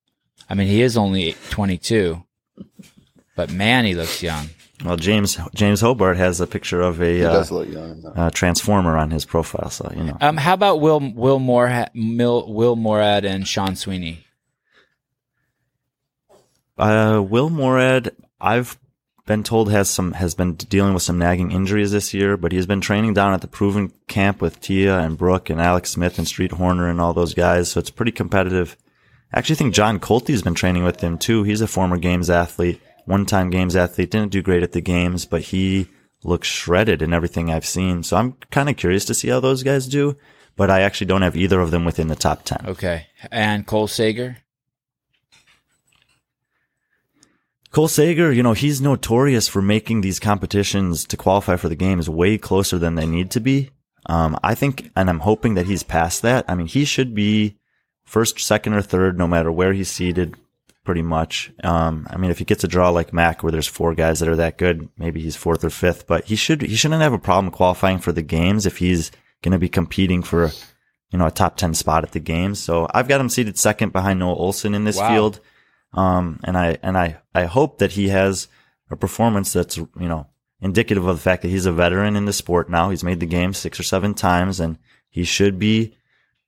I 0.49 0.53
mean, 0.53 0.67
he 0.67 0.81
is 0.81 0.97
only 0.97 1.35
22, 1.49 2.23
but 3.35 3.51
man, 3.51 3.85
he 3.85 3.95
looks 3.95 4.21
young. 4.21 4.49
Well, 4.83 4.97
James, 4.97 5.37
James 5.53 5.81
Hobart 5.81 6.17
has 6.17 6.41
a 6.41 6.47
picture 6.47 6.81
of 6.81 7.01
a, 7.01 7.23
uh, 7.23 7.43
young. 7.63 8.05
uh, 8.15 8.29
transformer 8.31 8.97
on 8.97 9.11
his 9.11 9.25
profile. 9.25 9.69
So, 9.69 9.91
you 9.95 10.03
know, 10.03 10.17
Um, 10.21 10.37
how 10.37 10.53
about 10.53 10.81
Will 10.81 10.99
Will 11.13 11.39
Moore 11.39 11.87
Will, 11.93 12.51
Will 12.51 12.75
Moorad 12.75 13.23
and 13.25 13.47
Sean 13.47 13.75
Sweeney? 13.75 14.25
Uh, 16.77 17.23
Will 17.27 17.49
Moorad, 17.49 18.09
I've 18.39 18.77
been 19.27 19.43
told 19.43 19.71
has 19.71 19.87
some 19.89 20.13
has 20.13 20.33
been 20.33 20.55
dealing 20.55 20.93
with 20.93 21.03
some 21.03 21.19
nagging 21.19 21.51
injuries 21.51 21.91
this 21.91 22.13
year, 22.13 22.35
but 22.37 22.51
he's 22.51 22.65
been 22.65 22.81
training 22.81 23.13
down 23.13 23.33
at 23.33 23.41
the 23.41 23.47
Proven 23.47 23.91
Camp 24.07 24.41
with 24.41 24.59
Tia 24.59 24.97
and 24.99 25.17
Brooke 25.17 25.49
and 25.49 25.61
Alex 25.61 25.91
Smith 25.91 26.17
and 26.17 26.27
Street 26.27 26.53
Horner 26.53 26.89
and 26.89 26.99
all 26.99 27.13
those 27.13 27.33
guys. 27.35 27.71
So 27.71 27.79
it's 27.79 27.91
pretty 27.91 28.11
competitive. 28.11 28.75
I 29.31 29.37
actually 29.37 29.55
think 29.55 29.73
John 29.75 29.99
Colty's 29.99 30.41
been 30.41 30.55
training 30.55 30.83
with 30.83 30.99
him 31.01 31.17
too. 31.17 31.43
He's 31.43 31.61
a 31.61 31.67
former 31.67 31.97
games 31.97 32.29
athlete, 32.29 32.81
one 33.11 33.25
time 33.25 33.49
games 33.49 33.75
athlete. 33.75 34.09
Didn't 34.09 34.31
do 34.31 34.41
great 34.41 34.63
at 34.63 34.71
the 34.71 34.81
games, 34.81 35.25
but 35.25 35.41
he 35.41 35.87
looks 36.23 36.47
shredded 36.47 37.01
in 37.01 37.13
everything 37.13 37.51
I've 37.51 37.65
seen. 37.65 38.03
So 38.03 38.17
I'm 38.17 38.33
kind 38.49 38.69
of 38.69 38.77
curious 38.77 39.05
to 39.05 39.13
see 39.13 39.27
how 39.27 39.39
those 39.39 39.63
guys 39.63 39.85
do. 39.87 40.17
But 40.55 40.71
I 40.71 40.81
actually 40.81 41.07
don't 41.07 41.21
have 41.21 41.35
either 41.35 41.59
of 41.59 41.71
them 41.71 41.85
within 41.85 42.07
the 42.07 42.15
top 42.15 42.43
ten. 42.43 42.65
Okay, 42.67 43.07
and 43.31 43.65
Cole 43.67 43.87
Sager. 43.87 44.37
Cole 47.71 47.87
Sager, 47.87 48.33
you 48.33 48.43
know, 48.43 48.51
he's 48.51 48.81
notorious 48.81 49.47
for 49.47 49.61
making 49.61 50.01
these 50.01 50.19
competitions 50.19 51.05
to 51.05 51.15
qualify 51.15 51.55
for 51.55 51.69
the 51.69 51.75
games 51.75 52.09
way 52.09 52.37
closer 52.37 52.77
than 52.77 52.95
they 52.95 53.05
need 53.05 53.31
to 53.31 53.39
be. 53.39 53.69
Um, 54.07 54.37
I 54.43 54.55
think, 54.55 54.91
and 54.95 55.09
I'm 55.09 55.19
hoping 55.19 55.53
that 55.53 55.67
he's 55.67 55.83
past 55.83 56.21
that. 56.23 56.43
I 56.49 56.55
mean, 56.55 56.67
he 56.67 56.83
should 56.83 57.15
be 57.15 57.59
first, 58.03 58.39
second, 58.39 58.73
or 58.73 58.81
third, 58.81 59.17
no 59.17 59.25
matter 59.25 59.51
where 59.53 59.71
he's 59.71 59.89
seated 59.89 60.35
pretty 60.83 61.01
much. 61.01 61.51
Um, 61.63 62.07
I 62.09 62.17
mean, 62.17 62.31
if 62.31 62.39
he 62.39 62.45
gets 62.45 62.63
a 62.63 62.67
draw 62.67 62.89
like 62.89 63.13
Mac, 63.13 63.43
where 63.43 63.51
there's 63.51 63.67
four 63.67 63.93
guys 63.93 64.19
that 64.19 64.29
are 64.29 64.35
that 64.37 64.57
good, 64.57 64.89
maybe 64.97 65.21
he's 65.21 65.35
fourth 65.35 65.63
or 65.63 65.69
fifth. 65.69 66.07
But 66.07 66.25
he 66.25 66.35
should 66.35 66.61
he 66.61 66.75
shouldn't 66.75 67.01
have 67.01 67.13
a 67.13 67.19
problem 67.19 67.51
qualifying 67.51 67.99
for 67.99 68.11
the 68.11 68.21
games 68.21 68.65
if 68.65 68.77
he's 68.77 69.11
going 69.41 69.51
to 69.53 69.59
be 69.59 69.69
competing 69.69 70.23
for 70.23 70.51
you 71.11 71.19
know 71.19 71.27
a 71.27 71.31
top 71.31 71.57
ten 71.57 71.73
spot 71.73 72.03
at 72.03 72.11
the 72.11 72.19
games. 72.19 72.59
So 72.59 72.87
I've 72.93 73.07
got 73.07 73.21
him 73.21 73.29
seated 73.29 73.57
second 73.57 73.91
behind 73.93 74.19
Noah 74.19 74.35
Ohlsen 74.37 74.75
in 74.75 74.83
this 74.85 74.97
Wow. 74.97 75.09
field. 75.13 75.39
Um, 75.93 76.39
and 76.43 76.57
I 76.57 76.77
and 76.81 76.97
I 76.97 77.17
I 77.35 77.45
hope 77.45 77.79
that 77.79 77.91
he 77.91 78.09
has 78.09 78.47
a 78.89 78.95
performance 78.95 79.51
that's 79.53 79.77
you 79.77 79.89
know 79.95 80.27
indicative 80.61 81.05
of 81.05 81.15
the 81.17 81.21
fact 81.21 81.41
that 81.41 81.49
he's 81.49 81.65
a 81.65 81.71
veteran 81.71 82.15
in 82.15 82.25
the 82.25 82.33
sport 82.33 82.69
now. 82.69 82.89
He's 82.89 83.03
made 83.03 83.19
the 83.19 83.25
game 83.25 83.53
six 83.53 83.79
or 83.79 83.83
seven 83.83 84.13
times, 84.13 84.59
and 84.59 84.77
he 85.09 85.23
should 85.25 85.59
be 85.59 85.95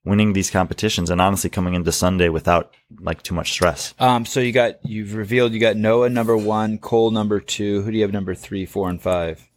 winning 0.05 0.33
these 0.33 0.49
competitions 0.49 1.09
and 1.09 1.21
honestly 1.21 1.49
coming 1.49 1.75
into 1.75 1.91
Sunday 1.91 2.29
without 2.29 2.73
like 2.99 3.23
too 3.23 3.33
much 3.33 3.51
stress. 3.51 3.93
Um, 3.99 4.25
so 4.25 4.39
you 4.39 4.51
got 4.51 4.85
you've 4.85 5.13
revealed 5.13 5.53
you 5.53 5.59
got 5.59 5.77
Noah 5.77 6.09
number 6.09 6.35
one, 6.35 6.77
Cole 6.77 7.11
number 7.11 7.39
two. 7.39 7.81
Who 7.81 7.91
do 7.91 7.97
you 7.97 8.03
have 8.03 8.13
number 8.13 8.35
three, 8.35 8.65
four, 8.65 8.89
and 8.89 9.01
five? 9.01 9.49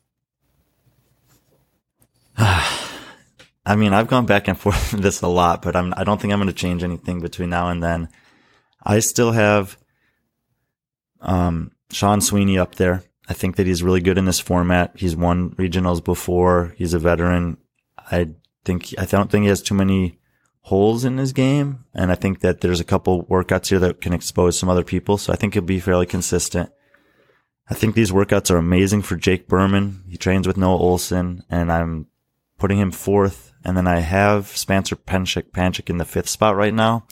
I 2.38 3.74
mean, 3.76 3.92
I've 3.92 4.06
gone 4.06 4.26
back 4.26 4.46
and 4.46 4.58
forth 4.60 4.92
with 4.92 5.02
this 5.02 5.22
a 5.22 5.28
lot, 5.28 5.62
but 5.62 5.74
I'm 5.74 5.92
I 5.96 6.04
don't 6.04 6.20
think 6.20 6.32
I'm 6.32 6.38
going 6.38 6.48
to 6.48 6.54
change 6.54 6.82
anything 6.82 7.20
between 7.20 7.50
now 7.50 7.68
and 7.68 7.82
then. 7.82 8.08
I 8.82 9.00
still 9.00 9.32
have 9.32 9.76
um, 11.20 11.72
Sean 11.90 12.20
Sweeney 12.20 12.58
up 12.58 12.76
there. 12.76 13.02
I 13.28 13.34
think 13.34 13.56
that 13.56 13.66
he's 13.66 13.82
really 13.82 14.00
good 14.00 14.18
in 14.18 14.24
this 14.24 14.38
format. 14.38 14.92
He's 14.94 15.16
won 15.16 15.50
regionals 15.56 16.02
before. 16.04 16.72
He's 16.76 16.94
a 16.94 17.00
veteran. 17.00 17.56
I 17.98 18.28
think 18.64 18.94
I 18.96 19.04
don't 19.04 19.28
think 19.28 19.42
he 19.42 19.48
has 19.48 19.60
too 19.60 19.74
many 19.74 20.20
holes 20.66 21.04
in 21.04 21.16
his 21.16 21.32
game, 21.32 21.84
and 21.94 22.10
I 22.10 22.16
think 22.16 22.40
that 22.40 22.60
there's 22.60 22.80
a 22.80 22.84
couple 22.84 23.24
workouts 23.26 23.68
here 23.68 23.78
that 23.78 24.00
can 24.00 24.12
expose 24.12 24.58
some 24.58 24.68
other 24.68 24.82
people. 24.82 25.16
So 25.16 25.32
I 25.32 25.36
think 25.36 25.54
he'll 25.54 25.62
be 25.62 25.78
fairly 25.78 26.06
consistent. 26.06 26.70
I 27.70 27.74
think 27.74 27.94
these 27.94 28.10
workouts 28.10 28.50
are 28.50 28.56
amazing 28.56 29.02
for 29.02 29.14
Jake 29.14 29.46
Berman. 29.46 30.02
He 30.08 30.16
trains 30.16 30.44
with 30.44 30.56
Noah 30.56 30.80
Ohlsen, 30.80 31.42
and 31.48 31.70
I'm 31.70 32.08
putting 32.58 32.80
him 32.80 32.90
fourth. 32.90 33.52
And 33.64 33.76
then 33.76 33.86
I 33.86 34.00
have 34.00 34.48
Spencer 34.48 34.96
Panchik, 34.96 35.52
Panchik 35.52 35.88
in 35.88 35.98
the 35.98 36.04
fifth 36.04 36.28
spot 36.28 36.56
right 36.56 36.74
now. 36.74 37.06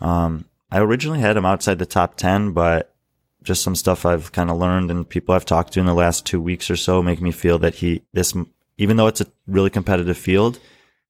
Um, 0.00 0.44
I 0.70 0.78
originally 0.78 1.18
had 1.18 1.36
him 1.36 1.44
outside 1.44 1.80
the 1.80 1.86
top 1.86 2.16
10, 2.16 2.52
but 2.52 2.94
just 3.42 3.64
some 3.64 3.74
stuff 3.74 4.06
I've 4.06 4.30
kind 4.30 4.50
of 4.50 4.56
learned 4.56 4.92
and 4.92 5.08
people 5.08 5.34
I've 5.34 5.44
talked 5.44 5.72
to 5.72 5.80
in 5.80 5.86
the 5.86 5.94
last 5.94 6.26
two 6.26 6.40
weeks 6.40 6.70
or 6.70 6.76
so 6.76 7.02
make 7.02 7.20
me 7.20 7.32
feel 7.32 7.58
that 7.58 7.74
he, 7.74 8.02
this, 8.12 8.34
even 8.78 8.96
though 8.96 9.08
it's 9.08 9.20
a 9.20 9.26
really 9.48 9.70
competitive 9.70 10.16
field, 10.16 10.60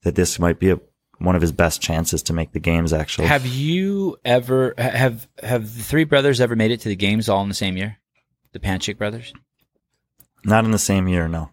that 0.03 0.15
this 0.15 0.39
might 0.39 0.59
be 0.59 0.71
a, 0.71 0.81
one 1.19 1.37
of 1.37 1.43
his 1.43 1.53
best 1.53 1.81
chances 1.81 2.23
to 2.25 2.33
make 2.33 2.53
the 2.53 2.61
games 2.61 2.93
actually. 2.93 3.29
Have 3.29 3.47
you 3.47 4.17
ever 4.25 4.75
have 4.79 5.27
have 5.43 5.77
the 5.77 5.83
three 5.83 6.05
brothers 6.05 6.41
ever 6.41 6.57
made 6.57 6.71
it 6.71 6.81
to 6.81 6.89
the 6.89 6.97
games 6.97 7.29
all 7.29 7.43
in 7.43 7.49
the 7.49 7.55
same 7.55 7.77
year? 7.77 7.99
The 8.53 8.61
Panchik 8.61 8.99
brothers. 8.99 9.33
Not 10.45 10.65
in 10.65 10.71
the 10.71 10.79
same 10.79 11.09
year, 11.09 11.27
no. 11.27 11.51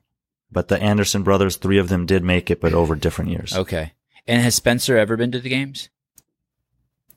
But 0.51 0.67
the 0.67 0.81
Anderson 0.81 1.23
brothers, 1.23 1.55
three 1.55 1.77
of 1.77 1.89
them 1.89 2.05
did 2.05 2.23
make 2.23 2.51
it, 2.51 2.59
but 2.59 2.73
over 2.73 2.95
different 2.95 3.31
years. 3.31 3.55
Okay. 3.55 3.93
And 4.27 4.41
has 4.41 4.55
Spencer 4.55 4.97
ever 4.97 5.17
been 5.17 5.31
to 5.31 5.39
the 5.39 5.49
games? 5.49 5.89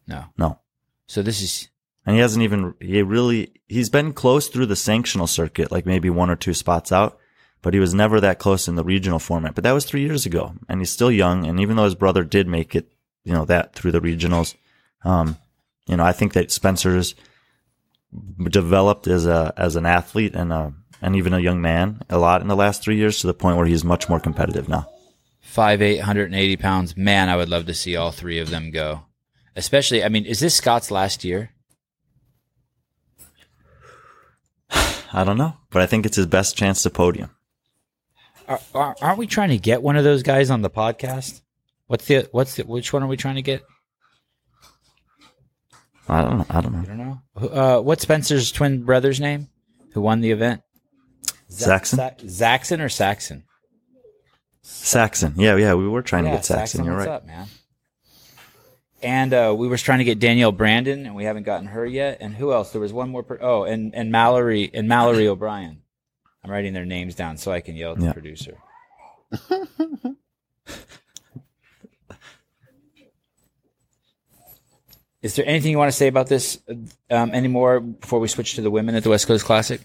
No. 0.06 0.26
No. 0.38 0.60
So 1.06 1.22
this 1.22 1.42
is 1.42 1.68
And 2.06 2.14
he 2.14 2.20
hasn't 2.20 2.42
even, 2.42 2.74
he 2.80 3.02
really, 3.02 3.52
he's 3.66 3.90
been 3.90 4.12
close 4.12 4.48
through 4.48 4.66
the 4.66 4.74
sanctional 4.74 5.28
circuit, 5.28 5.72
like 5.72 5.84
maybe 5.84 6.10
one 6.10 6.30
or 6.30 6.36
two 6.36 6.54
spots 6.54 6.92
out, 6.92 7.18
but 7.64 7.72
he 7.72 7.80
was 7.80 7.94
never 7.94 8.20
that 8.20 8.38
close 8.38 8.68
in 8.68 8.74
the 8.74 8.84
regional 8.84 9.18
format. 9.18 9.54
But 9.54 9.64
that 9.64 9.72
was 9.72 9.86
three 9.86 10.02
years 10.02 10.26
ago 10.26 10.52
and 10.68 10.82
he's 10.82 10.90
still 10.90 11.10
young. 11.10 11.46
And 11.46 11.58
even 11.58 11.76
though 11.76 11.84
his 11.84 11.94
brother 11.94 12.22
did 12.22 12.46
make 12.46 12.76
it, 12.76 12.92
you 13.24 13.32
know, 13.32 13.46
that 13.46 13.74
through 13.74 13.92
the 13.92 14.02
regionals, 14.02 14.54
um, 15.02 15.38
you 15.86 15.96
know, 15.96 16.04
I 16.04 16.12
think 16.12 16.34
that 16.34 16.52
Spencer's 16.52 17.14
developed 18.38 19.06
as 19.06 19.24
a, 19.24 19.54
as 19.56 19.76
an 19.76 19.86
athlete 19.86 20.34
and 20.34 20.52
a, 20.52 20.74
and 21.00 21.16
even 21.16 21.32
a 21.32 21.40
young 21.40 21.62
man 21.62 22.02
a 22.10 22.18
lot 22.18 22.42
in 22.42 22.48
the 22.48 22.54
last 22.54 22.82
three 22.82 22.96
years 22.96 23.20
to 23.20 23.26
the 23.26 23.32
point 23.34 23.56
where 23.56 23.66
he's 23.66 23.82
much 23.82 24.10
more 24.10 24.20
competitive 24.20 24.68
now. 24.68 24.86
five 25.40 25.80
eight 25.80 26.00
hundred 26.00 26.26
and 26.26 26.34
eighty 26.34 26.56
pounds. 26.56 26.98
Man, 26.98 27.30
I 27.30 27.36
would 27.36 27.48
love 27.48 27.64
to 27.66 27.74
see 27.74 27.96
all 27.96 28.10
three 28.10 28.40
of 28.40 28.50
them 28.50 28.72
go. 28.72 29.06
Especially, 29.56 30.04
I 30.04 30.10
mean, 30.10 30.26
is 30.26 30.40
this 30.40 30.54
Scott's 30.54 30.90
last 30.90 31.24
year? 31.24 31.50
I 35.14 35.24
don't 35.24 35.38
know, 35.38 35.56
but 35.70 35.80
I 35.80 35.86
think 35.86 36.04
it's 36.04 36.16
his 36.16 36.26
best 36.26 36.56
chance 36.58 36.82
to 36.82 36.90
podium. 36.90 37.30
Are, 38.48 38.60
are, 38.74 38.96
aren't 39.00 39.18
we 39.18 39.26
trying 39.26 39.50
to 39.50 39.58
get 39.58 39.82
one 39.82 39.96
of 39.96 40.04
those 40.04 40.22
guys 40.22 40.50
on 40.50 40.62
the 40.62 40.70
podcast? 40.70 41.40
What's 41.86 42.06
the 42.06 42.28
what's 42.32 42.56
the 42.56 42.64
which 42.64 42.92
one 42.92 43.02
are 43.02 43.06
we 43.06 43.16
trying 43.16 43.36
to 43.36 43.42
get? 43.42 43.62
I 46.08 46.22
don't 46.22 46.38
know. 46.38 46.46
I 46.50 46.60
don't 46.60 46.72
know. 46.72 46.78
I 46.80 46.84
don't 46.84 46.98
know. 46.98 47.48
Uh, 47.48 47.80
what's 47.80 48.02
Spencer's 48.02 48.52
twin 48.52 48.82
brother's 48.84 49.20
name? 49.20 49.48
Who 49.92 50.00
won 50.02 50.20
the 50.20 50.30
event? 50.32 50.62
Saxon? 51.48 52.28
Saxon 52.28 52.80
or 52.80 52.88
Saxon? 52.88 53.44
Saxon. 54.62 55.34
Yeah, 55.36 55.56
yeah, 55.56 55.74
we 55.74 55.88
were 55.88 56.02
trying 56.02 56.24
to 56.24 56.30
Yeah, 56.30 56.36
get 56.36 56.44
Saxon. 56.44 56.84
You're 56.84 56.94
what's 56.96 57.06
right. 57.06 57.14
up, 57.14 57.26
man? 57.26 57.46
And 59.02 59.34
uh, 59.34 59.54
we 59.56 59.68
were 59.68 59.76
trying 59.76 59.98
to 59.98 60.04
get 60.04 60.18
Danielle 60.18 60.52
Brandon, 60.52 61.04
and 61.04 61.14
we 61.14 61.24
haven't 61.24 61.42
gotten 61.42 61.66
her 61.68 61.84
yet. 61.84 62.18
And 62.20 62.34
who 62.34 62.52
else? 62.52 62.72
There 62.72 62.80
was 62.80 62.92
one 62.92 63.10
more. 63.10 63.22
Per- 63.22 63.38
oh, 63.40 63.64
and 63.64 63.94
and 63.94 64.10
Mallory 64.10 64.70
and 64.72 64.88
Mallory 64.88 65.28
O'Brien. 65.28 65.82
I'm 66.44 66.50
writing 66.50 66.74
their 66.74 66.84
names 66.84 67.14
down 67.14 67.38
so 67.38 67.50
I 67.52 67.60
can 67.60 67.74
yell 67.74 67.92
at 67.92 67.98
the 67.98 68.04
Yeah. 68.06 68.12
producer. 68.12 68.58
Is 75.22 75.36
there 75.36 75.46
anything 75.46 75.70
you 75.70 75.78
want 75.78 75.90
to 75.90 75.96
say 75.96 76.08
about 76.08 76.26
this 76.26 76.60
um, 77.10 77.30
anymore 77.30 77.80
before 77.80 78.20
we 78.20 78.28
switch 78.28 78.54
to 78.54 78.60
the 78.62 78.70
women 78.70 78.94
at 78.94 79.02
the 79.04 79.10
West 79.10 79.26
Coast 79.26 79.44
Classic? 79.44 79.80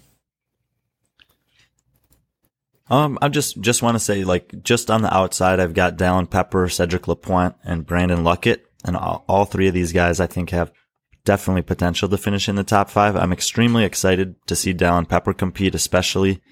Um, 2.88 3.18
I 3.22 3.28
just 3.28 3.58
just 3.60 3.82
want 3.82 3.94
to 3.94 4.00
say, 4.00 4.24
like, 4.24 4.62
just 4.62 4.90
on 4.90 5.00
the 5.02 5.14
outside, 5.14 5.60
I've 5.60 5.74
got 5.74 5.96
Dallin 5.96 6.28
Pepper, 6.28 6.68
Cedric 6.68 7.06
Lapointe, 7.08 7.54
and 7.64 7.86
Brandon 7.86 8.18
Luckett, 8.18 8.62
and 8.84 8.96
all, 8.96 9.24
all 9.28 9.44
three 9.44 9.68
of 9.68 9.74
these 9.74 9.92
guys, 9.92 10.18
I 10.20 10.26
think, 10.26 10.50
have 10.50 10.72
definitely 11.30 11.62
potential 11.62 12.08
to 12.08 12.18
finish 12.18 12.48
in 12.48 12.56
the 12.56 12.64
top 12.64 12.90
five. 12.90 13.14
I'm 13.14 13.32
extremely 13.32 13.84
excited 13.84 14.34
to 14.48 14.56
see 14.56 14.74
Dallin 14.74 15.08
Pepper 15.08 15.32
compete, 15.32 15.76
especially. 15.76 16.42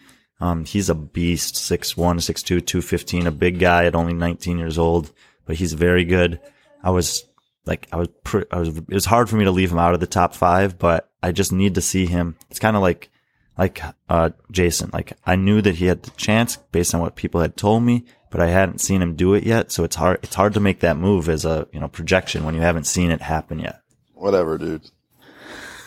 Um, 0.41 0.65
he's 0.65 0.89
a 0.89 0.95
beast, 0.95 1.57
6'1", 1.57 1.97
6'2", 1.97 2.65
215, 2.65 3.27
a 3.27 3.33
big 3.33 3.59
guy 3.59 3.87
at 3.87 3.97
only 3.97 4.13
19 4.13 4.57
years 4.57 4.79
old, 4.79 5.13
but 5.47 5.57
he's 5.57 5.73
very 5.73 6.05
good. 6.05 6.39
I 6.81 6.91
was 6.91 7.25
like, 7.67 7.89
I 7.91 7.97
was, 7.97 8.07
pre- 8.23 8.45
I 8.53 8.61
was, 8.61 8.69
it 8.69 8.89
was 8.89 9.07
hard 9.07 9.29
for 9.29 9.35
me 9.35 9.47
to 9.47 9.51
leave 9.51 9.73
him 9.73 9.81
out 9.81 9.95
of 9.95 10.01
the 10.01 10.07
top 10.07 10.33
five, 10.33 10.79
but 10.79 11.11
I 11.25 11.33
just 11.33 11.51
need 11.51 11.75
to 11.75 11.81
see 11.81 12.07
him. 12.07 12.37
It's 12.49 12.61
kind 12.61 12.77
of 12.77 12.83
like, 12.83 13.11
like, 13.59 13.83
uh, 14.09 14.31
Jayson. 14.53 14.93
Like, 14.93 15.15
I 15.27 15.35
knew 15.35 15.61
that 15.61 15.75
he 15.75 15.87
had 15.87 16.05
the 16.05 16.13
chance 16.13 16.57
based 16.71 16.95
on 16.95 17.01
what 17.01 17.17
people 17.17 17.41
had 17.41 17.57
told 17.57 17.83
me, 17.83 18.05
but 18.31 18.41
I 18.41 18.47
hadn't 18.47 18.81
seen 18.81 19.03
him 19.03 19.17
do 19.17 19.35
it 19.35 19.43
yet. 19.43 19.73
So 19.73 19.83
it's 19.83 19.97
hard, 19.97 20.21
it's 20.23 20.37
hard 20.37 20.55
to 20.55 20.61
make 20.61 20.79
that 20.81 20.97
move 20.97 21.29
as 21.29 21.45
a, 21.45 21.67
you 21.73 21.81
know, 21.81 21.89
projection 21.89 22.45
when 22.45 22.55
you 22.55 22.61
haven't 22.61 22.87
seen 22.87 23.11
it 23.11 23.23
happen 23.23 23.59
yet. 23.59 23.83
Whatever, 24.19 24.59
dude. 24.59 24.91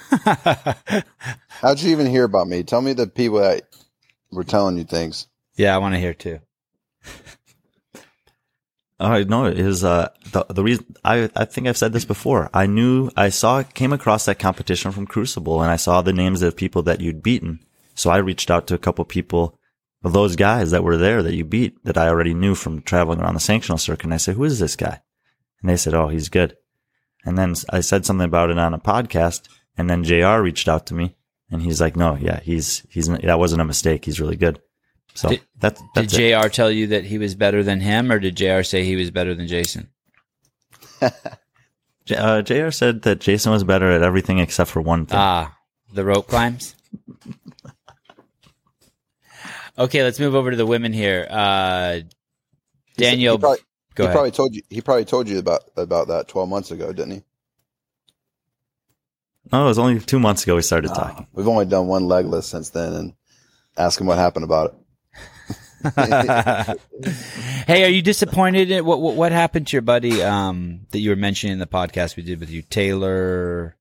How'd 0.10 1.82
you 1.82 1.92
even 1.92 2.06
hear 2.06 2.24
about 2.24 2.48
me? 2.48 2.64
Tell 2.64 2.82
me 2.82 2.94
the 2.94 3.08
people 3.08 3.40
that 3.40 3.64
were 4.32 4.44
telling 4.44 4.78
you 4.78 4.86
things. 4.86 5.28
Yeah, 5.56 5.76
I 5.76 5.80
want 5.80 5.96
to 5.96 6.00
hear 6.00 6.14
too. 6.14 6.40
Oh 9.04 9.24
no, 9.24 9.46
it 9.46 9.58
is 9.58 9.84
uh 9.84 10.10
the 10.32 10.46
the 10.50 10.62
reason 10.62 10.86
I 11.04 11.28
I 11.36 11.46
think 11.46 11.66
I've 11.66 11.76
said 11.76 11.92
this 11.92 12.06
before. 12.06 12.52
I 12.54 12.68
knew 12.68 13.10
I 13.18 13.30
saw 13.30 13.64
came 13.64 13.94
across 13.94 14.26
that 14.26 14.38
competition 14.38 14.92
from 14.92 15.08
Crucible 15.08 15.64
and 15.64 15.72
I 15.72 15.76
saw 15.78 16.04
the 16.04 16.14
names 16.14 16.44
of 16.44 16.56
people 16.56 16.84
that 16.84 17.02
you'd 17.02 17.24
beaten. 17.24 17.62
So 17.96 18.12
I 18.12 18.18
reached 18.18 18.52
out 18.52 18.68
to 18.68 18.76
a 18.76 18.78
couple 18.78 19.04
people 19.06 19.58
of 20.04 20.14
those 20.14 20.36
guys 20.36 20.70
that 20.70 20.84
were 20.84 20.98
there 20.98 21.24
that 21.24 21.34
you 21.34 21.44
beat 21.44 21.84
that 21.84 21.98
I 21.98 22.10
already 22.10 22.36
knew 22.36 22.54
from 22.54 22.84
traveling 22.84 23.20
around 23.20 23.34
the 23.34 23.40
sanctional 23.40 23.80
circuit. 23.80 24.04
And 24.04 24.14
I 24.14 24.18
said, 24.18 24.36
"Who 24.36 24.44
is 24.44 24.60
this 24.60 24.76
guy?" 24.76 25.02
And 25.64 25.70
they 25.72 25.78
said, 25.78 25.96
"Oh, 25.96 26.10
he's 26.10 26.30
good." 26.30 26.56
And 27.26 27.38
then 27.38 27.54
I 27.70 27.82
said 27.82 28.06
something 28.06 28.26
about 28.26 28.50
it 28.50 28.58
on 28.58 28.74
a 28.74 28.80
podcast, 28.80 29.48
and 29.78 29.90
then 29.90 30.04
Jr. 30.04 30.42
reached 30.42 30.68
out 30.68 30.88
to 30.88 30.94
me, 30.96 31.16
and 31.52 31.62
he's 31.62 31.80
like, 31.80 31.96
"No, 31.96 32.16
yeah, 32.16 32.40
he's 32.40 32.86
he's 32.90 33.08
that 33.08 33.40
wasn't 33.40 33.62
a 33.62 33.66
mistake. 33.66 34.06
He's 34.06 34.20
really 34.20 34.36
good." 34.36 34.60
So 35.14 35.30
Did- 35.30 35.42
that's 35.60 35.80
Did 35.82 35.90
that's 35.96 36.14
it. 36.18 36.42
JR 36.42 36.48
tell 36.50 36.72
you 36.72 36.88
that 36.88 37.06
he 37.06 37.18
was 37.18 37.36
better 37.36 37.64
than 37.64 37.80
him, 37.82 38.12
or 38.12 38.20
did 38.20 38.36
JR 38.36 38.64
say 38.64 38.84
he 38.84 38.96
was 38.96 39.12
better 39.12 39.36
than 39.36 39.48
Jayson? 39.48 39.90
J- 42.06 42.16
uh, 42.16 42.42
Jr. 42.42 42.72
said 42.72 43.04
that 43.04 43.20
Jayson 43.20 43.52
was 43.52 43.64
better 43.64 43.92
at 43.92 44.02
everything 44.02 44.40
except 44.40 44.72
for 44.72 44.82
one 44.82 45.06
thing. 45.06 45.20
Ah, 45.20 45.56
the 45.94 46.04
rope 46.04 46.28
climbs. 46.28 46.76
okay, 49.78 50.04
let's 50.04 50.20
move 50.20 50.36
over 50.36 50.52
to 50.52 50.58
the 50.58 50.66
women 50.66 50.94
here. 50.94 51.28
Uh, 51.30 51.94
He 51.94 52.00
said- 52.00 52.16
Daniel, 52.98 53.38
he 53.38 53.42
probably, 53.42 53.60
go 53.96 54.04
he 54.04 54.06
ahead. 54.06 54.16
probably 54.16 54.32
told 54.32 54.56
you. 54.56 54.62
He 54.70 54.82
probably 54.82 55.06
told 55.06 55.28
you 55.30 55.40
about 55.40 55.64
about 55.76 56.08
that 56.10 56.28
twelve 56.28 56.50
months 56.50 56.72
ago, 56.72 56.92
didn't 56.94 57.12
he? 57.12 57.24
Oh, 59.52 59.64
it 59.64 59.68
was 59.68 59.80
only 59.80 60.00
two 60.00 60.20
months 60.20 60.44
ago 60.44 60.56
we 60.56 60.62
started 60.62 60.90
talking. 60.90 61.28
We've 61.34 61.48
only 61.48 61.66
done 61.66 61.88
one 61.88 62.06
legless 62.06 62.48
since 62.48 62.70
then, 62.70 62.94
and 62.94 63.14
ask 63.78 64.00
him 64.00 64.08
what 64.08 64.18
happened 64.18 64.46
about 64.46 64.74
it. 64.74 64.78
hey, 67.68 67.84
are 67.84 67.90
you 67.90 68.04
disappointed? 68.04 68.70
In, 68.70 68.86
what, 68.86 69.02
what 69.02 69.16
what 69.16 69.32
happened 69.32 69.68
to 69.68 69.74
your 69.74 69.82
buddy 69.82 70.22
um, 70.22 70.82
that 70.92 71.00
you 71.00 71.10
were 71.10 71.16
mentioning 71.16 71.54
in 71.54 71.60
the 71.60 71.66
podcast 71.66 72.16
we 72.16 72.24
did 72.24 72.40
with 72.40 72.52
you, 72.52 72.62
Taylor? 72.62 73.76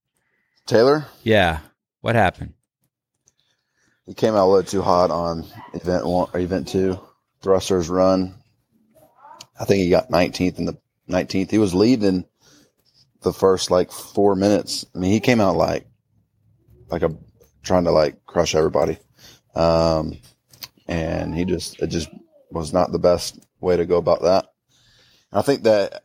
Taylor, 0.67 1.07
Yeah. 1.23 1.61
What 2.01 2.15
happened? 2.15 2.55
he 4.07 4.15
came 4.15 4.35
out 4.35 4.47
a 4.47 4.51
little 4.51 4.63
too 4.69 4.83
hot 4.83 5.11
on 5.11 5.45
event 5.75 6.07
one 6.07 6.29
or 6.33 6.41
event 6.41 6.69
two, 6.69 6.99
thrusters 7.43 7.89
run. 7.91 8.35
I 9.61 9.65
think 9.67 9.83
he 9.83 9.91
got 9.91 10.11
19th 10.11 10.59
in 10.59 10.65
the 10.65 10.79
19th. 11.09 11.51
He 11.51 11.59
was 11.59 11.75
leading 11.75 12.25
the 13.23 13.33
first 13.33 13.71
like 13.71 13.93
four 13.93 14.35
minutes. 14.35 14.87
I 14.95 14.99
mean, 14.99 15.13
he 15.13 15.21
came 15.21 15.41
out 15.41 15.57
like, 15.57 15.87
like 16.91 17.03
a 17.03 17.15
trying 17.63 17.85
to 17.85 17.93
like 17.93 18.25
crush 18.25 18.55
everybody. 18.55 18.99
Um, 19.55 20.19
and 20.89 21.35
he 21.35 21.45
just, 21.45 21.81
it 21.81 21.89
just 21.89 22.09
was 22.51 22.73
not 22.73 22.91
the 22.91 22.99
best 22.99 23.39
way 23.61 23.77
to 23.77 23.85
go 23.85 23.99
about 23.99 24.23
that. 24.23 24.47
I 25.33 25.43
think 25.43 25.63
that 25.63 26.03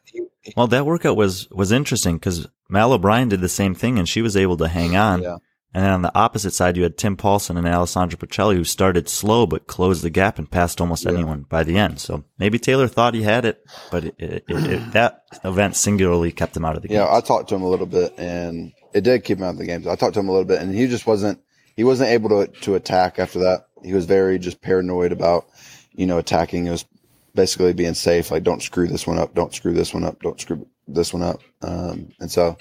Well, 0.56 0.68
that 0.68 0.86
workout 0.86 1.18
was 1.18 1.50
was 1.50 1.72
interesting 1.72 2.18
because 2.18 2.48
Mal 2.70 2.94
O'Brien 2.94 3.30
did 3.30 3.42
the 3.42 3.50
same 3.50 3.74
thing, 3.74 3.98
and 3.98 4.08
she 4.08 4.22
was 4.22 4.38
able 4.38 4.58
to 4.58 4.68
hang 4.68 4.96
on. 4.96 5.24
Yeah. 5.24 5.38
And 5.76 5.84
then 5.84 5.92
on 5.92 6.04
the 6.04 6.18
opposite 6.18 6.54
side, 6.54 6.78
you 6.78 6.84
had 6.84 6.98
Tim 6.98 7.18
Paulson 7.18 7.58
and 7.58 7.68
Alessandro 7.68 8.18
Pacelli, 8.18 8.56
who 8.56 8.64
started 8.64 9.10
slow 9.10 9.46
but 9.46 9.68
closed 9.68 10.04
the 10.04 10.10
gap 10.10 10.40
and 10.40 10.50
passed 10.50 10.80
almost 10.80 11.06
anyone 11.06 11.42
by 11.50 11.64
the 11.64 11.78
end. 11.78 12.00
So 12.00 12.24
maybe 12.40 12.58
Taylor 12.58 12.88
thought 12.88 13.14
he 13.14 13.24
had 13.24 13.44
it, 13.44 13.62
but 13.92 14.06
it, 14.06 14.16
it, 14.18 14.44
it, 14.48 14.92
that 14.94 15.24
event 15.44 15.76
singularly 15.76 16.32
kept 16.32 16.56
him 16.56 16.64
out 16.64 16.78
of 16.78 16.82
the 16.82 16.88
game. 16.88 17.00
Yeah, 17.00 17.14
I 17.14 17.20
talked 17.20 17.50
to 17.50 17.56
him 17.56 17.62
a 17.62 17.68
little 17.68 17.88
bit, 17.88 18.14
and 18.18 18.72
it 18.94 19.02
did 19.02 19.26
keep 19.26 19.40
him 19.40 19.44
out 19.44 19.50
of 19.50 19.58
the 19.58 19.66
games. 19.66 19.86
I 19.86 19.98
talked 19.98 20.14
to 20.14 20.22
him 20.22 20.30
a 20.30 20.32
little 20.32 20.48
bit, 20.48 20.62
and 20.62 20.74
he 20.74 20.88
just 20.88 21.06
wasn't 21.06 21.42
he 21.76 21.84
wasn't 21.84 22.12
able 22.12 22.30
to 22.30 22.48
to 22.62 22.76
attack 22.76 23.20
after 23.20 23.40
that. 23.40 23.68
He 23.84 23.92
was 23.92 24.06
very 24.06 24.40
just 24.40 24.62
paranoid 24.62 25.12
about 25.12 25.46
you 25.92 26.06
know 26.06 26.20
attacking. 26.20 26.68
It 26.68 26.72
was 26.72 26.86
basically 27.34 27.74
being 27.74 27.96
safe, 27.96 28.32
like 28.32 28.44
don't 28.44 28.64
screw 28.64 28.88
this 28.88 29.06
one 29.06 29.18
up, 29.18 29.36
don't 29.36 29.54
screw 29.54 29.74
this 29.74 29.94
one 29.94 30.06
up, 30.06 30.22
don't 30.22 30.40
screw 30.40 30.66
this 30.88 31.12
one 31.12 31.22
up. 31.22 31.42
Um, 31.62 32.14
and 32.22 32.32
so, 32.32 32.58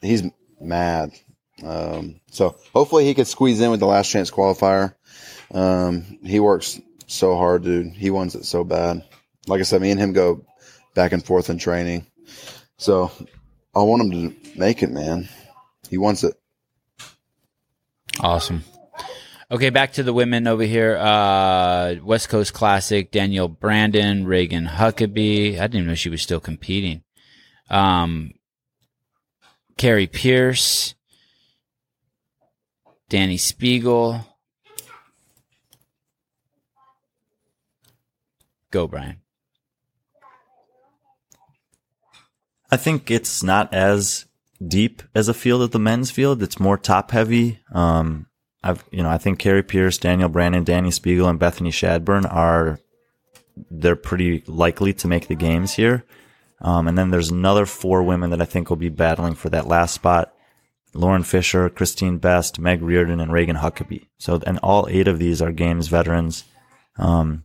he's 0.00 0.22
mad. 0.62 1.12
Um, 1.64 2.20
so 2.30 2.56
hopefully 2.74 3.04
he 3.04 3.14
could 3.14 3.26
squeeze 3.26 3.60
in 3.60 3.70
with 3.70 3.80
the 3.80 3.86
last 3.86 4.10
chance 4.10 4.30
qualifier. 4.30 4.94
Um, 5.52 6.18
he 6.22 6.40
works 6.40 6.80
so 7.06 7.36
hard, 7.36 7.64
dude. 7.64 7.92
He 7.92 8.10
wants 8.10 8.34
it 8.34 8.44
so 8.44 8.64
bad. 8.64 9.04
Like 9.46 9.60
I 9.60 9.64
said, 9.64 9.80
me 9.80 9.90
and 9.90 10.00
him 10.00 10.12
go 10.12 10.44
back 10.94 11.12
and 11.12 11.24
forth 11.24 11.50
in 11.50 11.58
training. 11.58 12.06
So 12.78 13.10
I 13.74 13.82
want 13.82 14.02
him 14.02 14.10
to 14.10 14.58
make 14.58 14.82
it, 14.82 14.90
man. 14.90 15.28
He 15.88 15.98
wants 15.98 16.24
it. 16.24 16.34
Awesome. 18.20 18.64
Okay, 19.48 19.70
back 19.70 19.92
to 19.92 20.02
the 20.02 20.12
women 20.12 20.48
over 20.48 20.64
here. 20.64 20.96
Uh, 20.96 21.94
West 22.02 22.28
Coast 22.28 22.52
Classic, 22.52 23.12
Danielle 23.12 23.46
Brandon, 23.46 24.26
Reagan 24.26 24.66
Huckabee. 24.66 25.54
I 25.54 25.68
didn't 25.68 25.74
even 25.76 25.86
know 25.86 25.94
she 25.94 26.08
was 26.08 26.20
still 26.20 26.40
competing. 26.40 27.04
Um, 27.70 28.32
Kari 29.78 30.08
Pearce, 30.08 30.95
Dani 33.10 33.36
Speegle. 33.36 34.24
Go, 38.70 38.86
Brian. 38.86 39.20
I 42.70 42.76
think 42.76 43.10
it's 43.10 43.42
not 43.42 43.72
as 43.72 44.26
deep 44.66 45.02
as 45.14 45.28
a 45.28 45.34
field 45.34 45.62
as 45.62 45.70
the 45.70 45.78
men's 45.78 46.10
field. 46.10 46.42
It's 46.42 46.58
more 46.58 46.76
top 46.76 47.12
heavy. 47.12 47.60
Um, 47.72 48.26
I've, 48.62 48.84
you 48.90 49.02
know, 49.02 49.08
I 49.08 49.18
think 49.18 49.38
Kari 49.38 49.62
Pearce, 49.62 49.98
Danielle 49.98 50.28
Brandon, 50.28 50.64
Dani 50.64 50.88
Speegle, 50.88 51.30
and 51.30 51.38
Bethany 51.38 51.70
Shadburn 51.70 52.30
are, 52.32 52.80
they're 53.70 53.96
pretty 53.96 54.42
likely 54.46 54.92
to 54.94 55.08
make 55.08 55.28
the 55.28 55.36
games 55.36 55.74
here. 55.74 56.04
Um, 56.60 56.88
and 56.88 56.98
then 56.98 57.10
there's 57.10 57.30
another 57.30 57.66
four 57.66 58.02
women 58.02 58.30
that 58.30 58.42
I 58.42 58.46
think 58.46 58.68
will 58.68 58.76
be 58.76 58.88
battling 58.88 59.34
for 59.34 59.48
that 59.50 59.68
last 59.68 59.94
spot. 59.94 60.34
Lauren 60.96 61.22
Fisher, 61.22 61.68
Christine 61.68 62.18
Best, 62.18 62.58
Meg 62.58 62.82
Reardon, 62.82 63.20
and 63.20 63.32
Reagan 63.32 63.56
Huckabee. 63.56 64.06
So, 64.18 64.40
and 64.46 64.58
all 64.62 64.86
eight 64.90 65.08
of 65.08 65.18
these 65.18 65.42
are 65.42 65.52
games 65.52 65.88
veterans. 65.88 66.44
Um, 66.98 67.44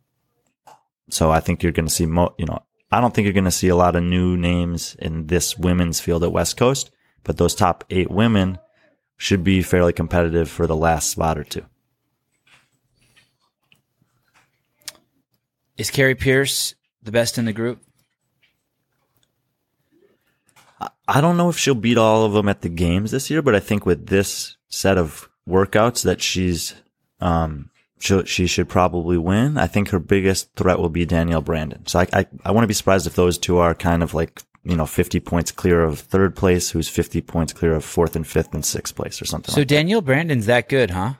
so 1.09 1.31
I 1.31 1.39
think 1.39 1.61
you're 1.61 1.71
going 1.71 1.87
to 1.87 1.93
see 1.93 2.05
mo, 2.05 2.33
you 2.37 2.45
know, 2.45 2.63
I 2.91 2.99
don't 2.99 3.13
think 3.13 3.25
you're 3.25 3.33
going 3.33 3.45
to 3.45 3.51
see 3.51 3.67
a 3.67 3.75
lot 3.75 3.95
of 3.95 4.03
new 4.03 4.35
names 4.37 4.95
in 4.99 5.27
this 5.27 5.57
women's 5.57 5.99
field 5.99 6.23
at 6.23 6.31
West 6.31 6.57
Coast, 6.57 6.91
but 7.23 7.37
those 7.37 7.55
top 7.55 7.83
eight 7.89 8.11
women 8.11 8.59
should 9.17 9.43
be 9.43 9.61
fairly 9.61 9.93
competitive 9.93 10.49
for 10.49 10.67
the 10.67 10.75
last 10.75 11.09
spot 11.09 11.37
or 11.37 11.43
two. 11.43 11.65
Is 15.77 15.89
Kari 15.89 16.15
Pearce 16.15 16.75
the 17.01 17.11
best 17.11 17.37
in 17.37 17.45
the 17.45 17.53
group? 17.53 17.81
I 21.07 21.21
don't 21.21 21.37
know 21.37 21.49
if 21.49 21.57
she'll 21.57 21.75
beat 21.75 21.97
all 21.97 22.25
of 22.25 22.33
them 22.33 22.47
at 22.49 22.61
the 22.61 22.69
games 22.69 23.11
this 23.11 23.29
year, 23.29 23.41
but 23.41 23.55
I 23.55 23.59
think 23.59 23.85
with 23.85 24.07
this 24.07 24.55
set 24.69 24.97
of 24.97 25.29
workouts 25.47 26.03
that 26.03 26.21
she's, 26.21 26.73
um, 27.19 27.69
she, 27.99 28.25
she 28.25 28.47
should 28.47 28.69
probably 28.69 29.17
win. 29.17 29.57
I 29.57 29.67
think 29.67 29.89
her 29.89 29.99
biggest 29.99 30.55
threat 30.55 30.79
will 30.79 30.89
be 30.89 31.05
Danielle 31.05 31.41
Brandon. 31.41 31.85
So 31.87 31.99
I, 31.99 32.07
I, 32.13 32.25
I 32.45 32.51
wouldn't 32.51 32.67
be 32.67 32.73
surprised 32.73 33.05
if 33.07 33.15
those 33.15 33.37
two 33.37 33.57
are 33.57 33.75
kind 33.75 34.01
of 34.03 34.13
like, 34.13 34.41
you 34.63 34.75
know, 34.75 34.85
50 34.85 35.19
points 35.19 35.51
clear 35.51 35.83
of 35.83 35.99
third 35.99 36.35
place, 36.35 36.69
who's 36.71 36.87
50 36.87 37.21
points 37.21 37.51
clear 37.53 37.73
of 37.73 37.83
fourth 37.83 38.15
and 38.15 38.25
fifth 38.25 38.53
and 38.53 38.63
sixth 38.63 38.95
place 38.95 39.21
or 39.21 39.25
something 39.25 39.51
So 39.53 39.61
like 39.61 39.67
that. 39.67 39.75
Danielle 39.75 40.01
Brandon's 40.01 40.45
that 40.45 40.69
good, 40.69 40.91
huh? 40.91 41.13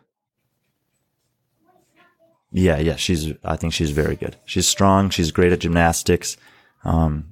Yeah, 2.52 2.78
yeah, 2.80 2.98
she's. 2.98 3.34
I 3.46 3.56
think 3.56 3.74
she's 3.74 3.92
very 3.92 4.16
good. 4.18 4.36
She's 4.46 4.68
strong. 4.68 5.10
She's 5.10 5.32
great 5.32 5.54
at 5.54 5.60
gymnastics. 5.60 6.36
Um, 6.84 7.31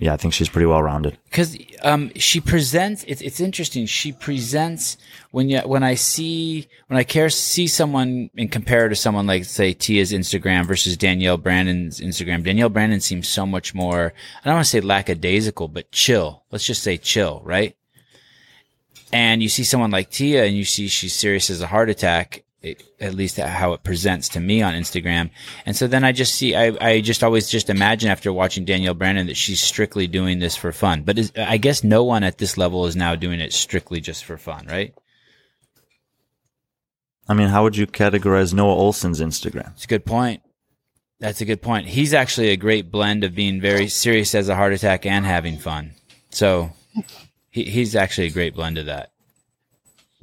yeah, 0.00 0.12
I 0.12 0.16
think 0.16 0.34
she's 0.34 0.48
pretty 0.48 0.66
well 0.66 0.82
rounded. 0.82 1.18
because 1.24 1.56
um, 1.82 2.10
she 2.16 2.40
presents 2.40 3.04
it's 3.04 3.20
it's 3.22 3.40
interesting. 3.40 3.86
She 3.86 4.12
presents 4.12 4.96
when 5.36 5.50
you 5.50 5.58
when 5.60 5.82
i 5.82 5.94
see 5.94 6.66
when 6.86 6.96
i 6.96 7.04
care 7.04 7.28
see 7.28 7.66
someone 7.66 8.30
and 8.38 8.50
compare 8.50 8.88
to 8.88 8.96
someone 8.96 9.26
like 9.26 9.44
say 9.44 9.74
tia's 9.74 10.10
instagram 10.10 10.64
versus 10.64 10.96
danielle 10.96 11.36
brandon's 11.36 12.00
instagram. 12.00 12.42
Danielle 12.42 12.70
brandon 12.70 13.00
seems 13.00 13.28
so 13.28 13.44
much 13.44 13.74
more 13.74 14.14
i 14.40 14.44
don't 14.44 14.54
want 14.54 14.64
to 14.64 14.70
say 14.70 14.80
lackadaisical 14.80 15.68
but 15.68 15.92
chill. 15.92 16.44
Let's 16.50 16.64
just 16.64 16.82
say 16.82 16.96
chill 16.96 17.42
right? 17.44 17.76
And 19.12 19.42
you 19.42 19.50
see 19.50 19.62
someone 19.62 19.90
like 19.90 20.10
tia 20.10 20.46
and 20.46 20.56
you 20.56 20.64
see 20.64 20.88
she's 20.88 21.14
serious 21.14 21.50
as 21.50 21.60
a 21.60 21.66
heart 21.66 21.90
attack 21.90 22.42
it, 22.66 22.82
at 23.00 23.14
least 23.14 23.36
how 23.36 23.72
it 23.72 23.84
presents 23.84 24.28
to 24.30 24.40
me 24.40 24.62
on 24.62 24.74
Instagram. 24.74 25.30
And 25.64 25.76
so 25.76 25.86
then 25.86 26.04
I 26.04 26.12
just 26.12 26.34
see, 26.34 26.54
I, 26.54 26.76
I 26.80 27.00
just 27.00 27.22
always 27.22 27.48
just 27.48 27.70
imagine 27.70 28.10
after 28.10 28.32
watching 28.32 28.64
Danielle 28.64 28.94
Brandon 28.94 29.26
that 29.28 29.36
she's 29.36 29.60
strictly 29.60 30.06
doing 30.06 30.38
this 30.38 30.56
for 30.56 30.72
fun. 30.72 31.02
But 31.02 31.18
is, 31.18 31.32
I 31.36 31.56
guess 31.56 31.84
no 31.84 32.04
one 32.04 32.24
at 32.24 32.38
this 32.38 32.58
level 32.58 32.86
is 32.86 32.96
now 32.96 33.14
doing 33.14 33.40
it 33.40 33.52
strictly 33.52 34.00
just 34.00 34.24
for 34.24 34.36
fun, 34.36 34.66
right? 34.66 34.94
I 37.28 37.34
mean, 37.34 37.48
how 37.48 37.62
would 37.64 37.76
you 37.76 37.86
categorize 37.86 38.54
Noah 38.54 38.76
Ohlsen's 38.76 39.20
Instagram? 39.20 39.72
It's 39.72 39.84
a 39.84 39.88
good 39.88 40.04
point. 40.04 40.42
That's 41.18 41.40
a 41.40 41.46
good 41.46 41.62
point. 41.62 41.88
He's 41.88 42.12
actually 42.12 42.50
a 42.50 42.56
great 42.56 42.90
blend 42.90 43.24
of 43.24 43.34
being 43.34 43.60
very 43.60 43.88
serious 43.88 44.34
as 44.34 44.48
a 44.48 44.54
heart 44.54 44.72
attack 44.72 45.06
and 45.06 45.24
having 45.24 45.58
fun. 45.58 45.92
So 46.30 46.72
he, 47.50 47.64
he's 47.64 47.96
actually 47.96 48.26
a 48.28 48.32
great 48.32 48.54
blend 48.54 48.78
of 48.78 48.86
that. 48.86 49.10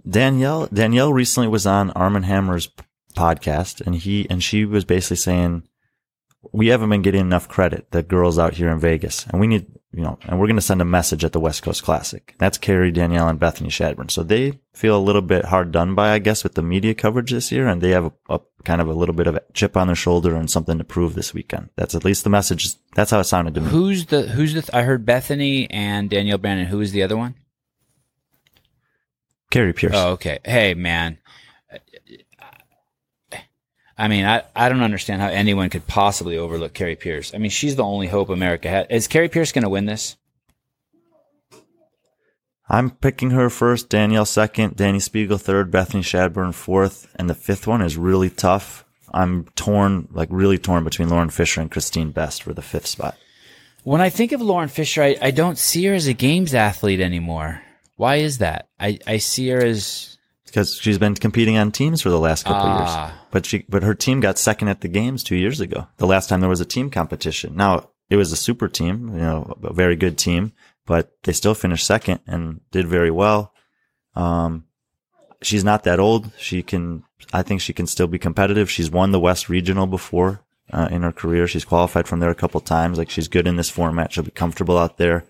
Danielle 0.08 0.68
Danielle 0.68 1.14
recently 1.14 1.48
was 1.48 1.66
on 1.66 1.92
Armin 1.92 2.24
Hammer's 2.24 2.70
podcast, 3.16 3.82
and 3.86 3.96
he 3.96 4.28
and 4.30 4.44
she 4.44 4.66
was 4.66 4.86
basically 4.86 5.18
saying 5.18 5.64
we 6.52 6.68
haven't 6.68 6.90
been 6.90 7.02
getting 7.02 7.22
enough 7.22 7.48
credit. 7.48 7.92
The 7.92 8.04
girls 8.04 8.38
out 8.38 8.56
here 8.56 8.70
in 8.70 8.80
Vegas, 8.80 9.26
and 9.28 9.40
we 9.40 9.48
need 9.48 9.68
you 9.94 10.02
know, 10.02 10.18
and 10.28 10.40
we're 10.40 10.48
going 10.48 10.56
to 10.56 10.62
send 10.62 10.82
a 10.82 10.86
message 10.86 11.24
at 11.24 11.34
the 11.34 11.40
West 11.40 11.62
Coast 11.62 11.84
Classic. 11.84 12.34
That's 12.40 12.58
Kari 12.58 12.92
Danielle 12.92 13.28
and 13.28 13.40
Bethany 13.40 13.70
Shadburn. 13.70 14.10
So 14.10 14.24
they 14.24 14.60
feel 14.74 14.98
a 14.98 15.00
little 15.00 15.22
bit 15.22 15.46
hard 15.46 15.72
done 15.72 15.94
by, 15.94 16.12
I 16.12 16.20
guess, 16.20 16.44
with 16.44 16.56
the 16.56 16.64
media 16.64 16.96
coverage 16.96 17.32
this 17.32 17.52
year, 17.52 17.68
and 17.68 17.80
they 17.80 17.92
have 17.92 18.06
a, 18.06 18.12
a 18.34 18.40
kind 18.64 18.82
of 18.82 18.88
a 18.88 18.94
little 18.94 19.14
bit 19.14 19.28
of 19.28 19.36
a 19.36 19.44
chip 19.54 19.78
on 19.78 19.88
their 19.88 19.96
shoulder 19.96 20.36
and 20.36 20.50
something 20.50 20.80
to 20.80 20.84
prove 20.84 21.14
this 21.14 21.34
weekend. 21.34 21.70
That's 21.76 21.94
at 21.94 22.04
least 22.04 22.24
the 22.24 22.32
message. 22.32 22.74
That's 22.96 23.12
how 23.12 23.20
it 23.20 23.26
sounded 23.26 23.54
to 23.54 23.62
me. 23.62 23.70
Who's 23.70 24.08
the 24.08 24.24
who's 24.24 24.56
the? 24.56 24.68
I 24.76 24.82
heard 24.82 25.06
Bethany 25.06 25.70
and 25.70 26.10
Danielle 26.10 26.40
Brandon. 26.40 26.66
Who 26.66 26.82
is 26.82 26.92
the 26.92 27.04
other 27.04 27.16
one? 27.16 27.36
Kari 29.54 29.74
Pearce. 29.74 29.94
Oh, 29.94 30.14
okay. 30.14 30.40
Hey, 30.44 30.74
man. 30.74 31.20
I 33.96 34.08
mean, 34.08 34.26
I, 34.26 34.42
I 34.56 34.68
don't 34.68 34.82
understand 34.82 35.22
how 35.22 35.28
anyone 35.28 35.70
could 35.70 35.86
possibly 35.86 36.38
overlook 36.38 36.74
Kari 36.74 36.96
Pearce. 36.96 37.36
I 37.36 37.38
mean, 37.38 37.52
she's 37.52 37.76
the 37.76 37.84
only 37.84 38.08
hope 38.08 38.30
America 38.30 38.68
has. 38.68 38.88
Is 38.90 39.08
Kari 39.08 39.30
Pearce 39.30 39.52
going 39.52 39.64
to 39.64 39.70
win 39.70 39.86
this? 39.86 40.18
I'm 42.68 42.90
picking 42.90 43.30
her 43.30 43.52
first, 43.52 43.90
Danielle 43.90 44.26
second, 44.26 44.76
Dani 44.76 44.96
Speegle 44.96 45.40
third, 45.40 45.70
Bethany 45.70 46.02
Shadburn 46.02 46.56
fourth, 46.56 47.14
and 47.16 47.30
the 47.30 47.36
fifth 47.36 47.68
one 47.68 47.84
is 47.84 47.96
really 47.96 48.32
tough. 48.32 48.84
I'm 49.14 49.46
torn, 49.56 50.08
like 50.12 50.30
really 50.32 50.58
torn 50.58 50.84
between 50.84 51.10
Lauren 51.10 51.30
Fisher 51.30 51.62
and 51.62 51.70
Christine 51.70 52.10
Best 52.10 52.42
for 52.42 52.54
the 52.54 52.64
fifth 52.64 52.88
spot. 52.88 53.16
When 53.84 54.02
I 54.02 54.10
think 54.10 54.32
of 54.32 54.42
Lauren 54.42 54.70
Fisher, 54.70 55.04
I, 55.04 55.16
I 55.22 55.30
don't 55.30 55.60
see 55.60 55.86
her 55.86 55.94
as 55.94 56.08
a 56.08 56.14
games 56.14 56.56
athlete 56.56 57.02
anymore. 57.02 57.62
Why 57.96 58.16
is 58.18 58.40
that? 58.40 58.70
I, 58.80 59.00
I 59.06 59.18
see 59.18 59.50
her 59.50 59.64
as 59.64 60.18
Because 60.46 60.76
she's 60.76 60.98
been 60.98 61.16
competing 61.16 61.58
on 61.58 61.72
teams 61.72 62.02
for 62.02 62.10
the 62.10 62.20
last 62.20 62.44
couple 62.46 62.62
of 62.70 62.78
Ah. 62.82 63.06
years. 63.08 63.20
But 63.32 63.46
she, 63.46 63.66
but 63.70 63.84
her 63.84 63.94
team 63.96 64.20
got 64.20 64.38
second 64.38 64.68
at 64.68 64.82
the 64.82 64.88
games 64.88 65.24
two 65.24 65.36
years 65.36 65.60
ago. 65.60 65.88
The 65.98 66.08
last 66.08 66.30
time 66.30 66.40
there 66.42 66.50
was 66.50 66.62
a 66.62 66.66
team 66.66 66.90
competition. 66.90 67.56
Now 67.56 67.90
it 68.10 68.16
was 68.18 68.32
a 68.32 68.36
super 68.36 68.68
team, 68.68 69.10
you 69.14 69.22
know, 69.22 69.58
a 69.64 69.74
very 69.74 69.96
good 69.96 70.18
team, 70.18 70.54
but 70.86 71.12
they 71.24 71.34
still 71.34 71.56
finished 71.56 71.86
second 71.86 72.20
and 72.28 72.62
did 72.72 72.88
very 72.88 73.10
well. 73.12 73.54
Um, 74.16 74.66
she's 75.42 75.64
not 75.64 75.84
that 75.84 76.00
old. 76.00 76.32
She 76.38 76.62
can, 76.62 77.04
I 77.32 77.42
think 77.42 77.62
she 77.62 77.74
can 77.74 77.88
still 77.88 78.08
be 78.08 78.20
competitive. 78.20 78.70
She's 78.70 78.92
won 78.92 79.12
the 79.12 79.20
West 79.20 79.50
Regional 79.50 79.88
before 79.88 80.42
uh, 80.72 80.88
in 80.92 81.02
her 81.02 81.12
career. 81.12 81.48
She's 81.48 81.66
qualified 81.66 82.08
from 82.08 82.20
there 82.20 82.30
a 82.30 82.36
couple 82.36 82.60
times. 82.62 82.98
Like 82.98 83.10
she's 83.10 83.28
good 83.28 83.48
in 83.48 83.56
this 83.56 83.70
format. 83.70 84.12
She'll 84.14 84.24
be 84.24 84.32
comfortable 84.32 84.78
out 84.78 84.98
there. 84.98 85.26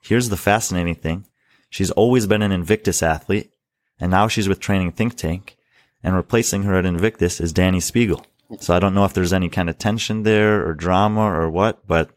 Here's 0.00 0.28
the 0.28 0.36
fascinating 0.36 0.96
thing. 0.96 1.26
She's 1.74 1.90
always 1.90 2.28
been 2.28 2.40
an 2.40 2.52
Invictus 2.52 3.02
athlete 3.02 3.50
and 3.98 4.08
now 4.08 4.28
she's 4.28 4.48
with 4.48 4.60
Training 4.60 4.92
Think 4.92 5.16
Tank 5.16 5.56
and 6.04 6.14
replacing 6.14 6.62
her 6.62 6.76
at 6.76 6.86
Invictus 6.86 7.40
is 7.40 7.52
Dani 7.52 7.78
Speegle. 7.78 8.24
So 8.60 8.76
I 8.76 8.78
don't 8.78 8.94
know 8.94 9.04
if 9.04 9.12
there's 9.12 9.32
any 9.32 9.48
kind 9.48 9.68
of 9.68 9.76
tension 9.76 10.22
there 10.22 10.64
or 10.64 10.72
drama 10.74 11.22
or 11.22 11.50
what, 11.50 11.84
but 11.84 12.10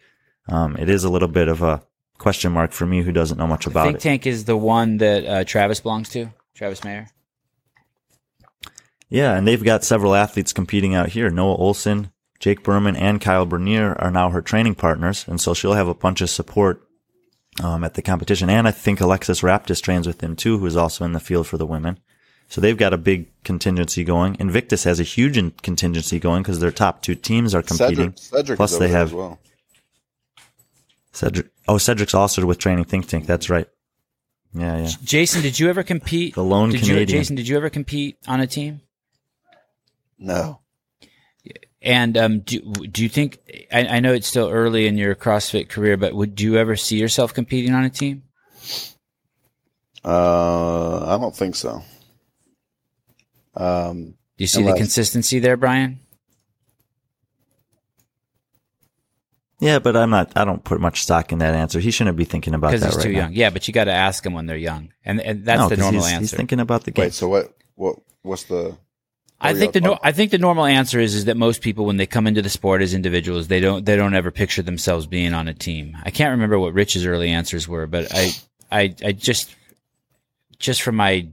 um, 0.48 0.78
it 0.78 0.90
is 0.90 1.04
a 1.04 1.10
little 1.10 1.28
bit 1.28 1.48
of 1.48 1.64
a 1.64 1.82
question 2.20 2.52
mark 2.52 2.72
for 2.72 2.86
me 2.86 3.02
who 3.02 3.12
doesn't 3.12 3.40
know 3.40 3.48
much 3.48 3.66
about 3.66 3.86
Think 3.86 3.96
it. 3.96 4.02
Think 4.02 4.22
Tank 4.22 4.28
is 4.28 4.46
the 4.46 4.56
one 4.56 4.98
that 4.98 5.26
uh, 5.26 5.44
Travis 5.44 5.80
belongs 5.80 6.10
to. 6.10 6.32
Travis 6.54 6.84
Mayer. 6.84 7.08
Yeah, 9.10 9.36
and 9.36 9.48
they've 9.48 9.64
got 9.64 9.84
several 9.84 10.14
athletes 10.14 10.54
competing 10.54 10.94
out 10.94 11.10
here. 11.10 11.32
Noah 11.32 11.58
Ohlsen, 11.58 12.12
Jake 12.40 12.62
Berman, 12.62 12.96
and 12.96 13.20
Kyle 13.20 13.48
Bernier 13.48 13.96
are 13.98 14.12
now 14.12 14.30
her 14.30 14.44
training 14.44 14.76
partners, 14.76 15.26
and 15.28 15.42
so 15.42 15.56
she'll 15.56 15.74
have 15.74 15.88
a 15.88 15.96
bunch 15.96 16.22
of 16.22 16.30
support 16.30 16.87
um, 17.64 17.84
at 17.84 17.96
the 17.96 18.02
competition. 18.02 18.50
And 18.50 18.68
I 18.68 18.72
think 18.72 19.02
Alexis 19.02 19.42
Raptis 19.42 19.82
trains 19.82 20.08
with 20.08 20.20
them 20.20 20.36
too, 20.36 20.58
who 20.58 20.66
is 20.66 20.78
also 20.78 21.06
in 21.06 21.14
the 21.14 21.20
field 21.20 21.48
for 21.48 21.58
the 21.58 21.66
women. 21.66 22.00
So 22.50 22.62
they've 22.62 22.78
got 22.78 22.94
a 22.94 22.98
big 22.98 23.28
contingency 23.44 24.04
going. 24.04 24.38
Invictus 24.40 24.86
has 24.86 25.00
a 25.00 25.04
huge 25.04 25.38
in- 25.38 25.52
contingency 25.52 26.20
going 26.20 26.44
because 26.44 26.60
their 26.60 26.72
top 26.72 27.02
two 27.02 27.16
teams 27.16 27.54
are 27.54 27.62
competing. 27.62 28.14
Cedric, 28.16 28.18
Cedric 28.18 28.58
Plus 28.58 28.72
is 28.74 28.80
they 28.80 28.86
over 28.86 28.92
there 28.92 29.00
have 29.00 29.08
as 29.10 29.14
well. 29.14 29.40
Cedric. 31.12 31.48
Oh, 31.68 31.78
Cedric's 31.78 32.14
also 32.14 32.46
with 32.46 32.60
Training 32.60 32.86
Think 32.86 33.08
Tank. 33.08 33.26
That's 33.26 33.50
right. 33.50 33.68
Yeah, 34.54 34.78
yeah. 34.78 34.88
Jayson, 35.04 35.42
did 35.42 35.60
you 35.60 35.70
ever 35.70 35.84
compete? 35.84 36.36
The 36.36 36.44
lone 36.44 36.70
did 36.70 36.82
you, 36.82 36.94
Canadian. 36.94 37.22
Jayson, 37.22 37.36
did 37.36 37.48
you 37.48 37.58
ever 37.58 37.70
compete 37.70 38.18
on 38.28 38.40
a 38.40 38.48
team? 38.48 38.82
No. 40.18 40.62
And 41.88 42.18
um, 42.18 42.40
do 42.42 42.60
do 42.60 43.02
you 43.02 43.08
think? 43.08 43.40
I, 43.72 43.88
I 43.88 44.00
know 44.02 44.14
it's 44.14 44.28
still 44.28 44.50
early 44.50 44.88
in 44.88 44.98
your 44.98 45.16
CrossFit 45.16 45.70
career, 45.70 45.96
but 45.96 46.14
would 46.14 46.42
you 46.42 46.58
ever 46.58 46.76
see 46.76 47.00
yourself 47.00 47.34
competing 47.34 47.74
on 47.74 47.86
a 47.86 47.90
team? 47.90 48.24
Uh, 50.04 51.06
I 51.16 51.18
don't 51.18 51.34
think 51.36 51.56
so. 51.56 51.82
Um, 53.56 54.16
Do 54.38 54.44
you 54.44 54.48
see 54.48 54.64
the 54.64 54.74
consistency 54.74 55.40
there, 55.40 55.56
Brian? 55.56 56.00
Yeah, 59.60 59.80
but 59.80 59.96
I'm 59.96 60.10
not. 60.10 60.34
I 60.36 60.46
don't 60.46 60.64
put 60.64 60.80
much 60.80 61.02
stock 61.04 61.32
in 61.32 61.40
that 61.40 61.56
answer. 61.56 61.80
He 61.80 61.90
shouldn't 61.92 62.18
be 62.18 62.26
thinking 62.26 62.54
about 62.54 62.72
Because 62.72 62.82
that 62.82 62.88
he's 62.88 62.98
right 62.98 63.04
too 63.04 63.12
now. 63.14 63.20
young. 63.20 63.34
Yeah, 63.34 63.50
but 63.50 63.68
you 63.68 63.74
got 63.74 63.86
to 63.86 63.94
ask 63.94 64.26
him 64.26 64.34
when 64.34 64.46
they're 64.46 64.58
young, 64.58 64.92
and 65.06 65.20
and 65.22 65.46
that's 65.46 65.58
No, 65.60 65.70
the 65.70 65.76
'cause 65.76 65.84
normal 65.86 66.04
he's, 66.04 66.12
answer. 66.12 66.20
He's 66.22 66.34
thinking 66.34 66.60
about 66.60 66.84
the 66.84 66.92
game. 66.92 67.06
wait, 67.06 67.14
so 67.14 67.28
what, 67.30 67.56
what, 67.76 67.96
what's 68.22 68.44
the, 68.44 68.78
I 69.40 69.54
think 69.54 69.74
the 69.74 69.82
no, 69.82 70.00
I 70.02 70.12
think 70.12 70.32
the 70.32 70.38
normal 70.38 70.66
answer 70.66 71.00
is 71.00 71.14
is 71.14 71.26
that 71.26 71.38
most 71.38 71.62
people 71.62 71.86
when 71.86 71.98
they 71.98 72.08
come 72.08 72.26
into 72.28 72.42
the 72.42 72.50
sport 72.50 72.82
as 72.82 72.94
individuals 72.94 73.48
they 73.48 73.60
don't 73.60 73.86
they 73.86 73.96
don't 73.96 74.16
ever 74.16 74.32
picture 74.32 74.64
themselves 74.64 75.06
being 75.06 75.34
on 75.34 75.48
a 75.48 75.54
team. 75.54 75.96
I 76.04 76.12
can't 76.12 76.32
remember 76.32 76.58
what 76.58 76.74
Rich's 76.74 77.06
early 77.06 77.30
answers 77.30 77.68
were, 77.68 77.86
but 77.86 78.08
I 78.12 78.32
I 78.72 78.96
I 79.06 79.12
just 79.12 79.54
just 80.58 80.82
from 80.82 80.96
my 80.96 81.28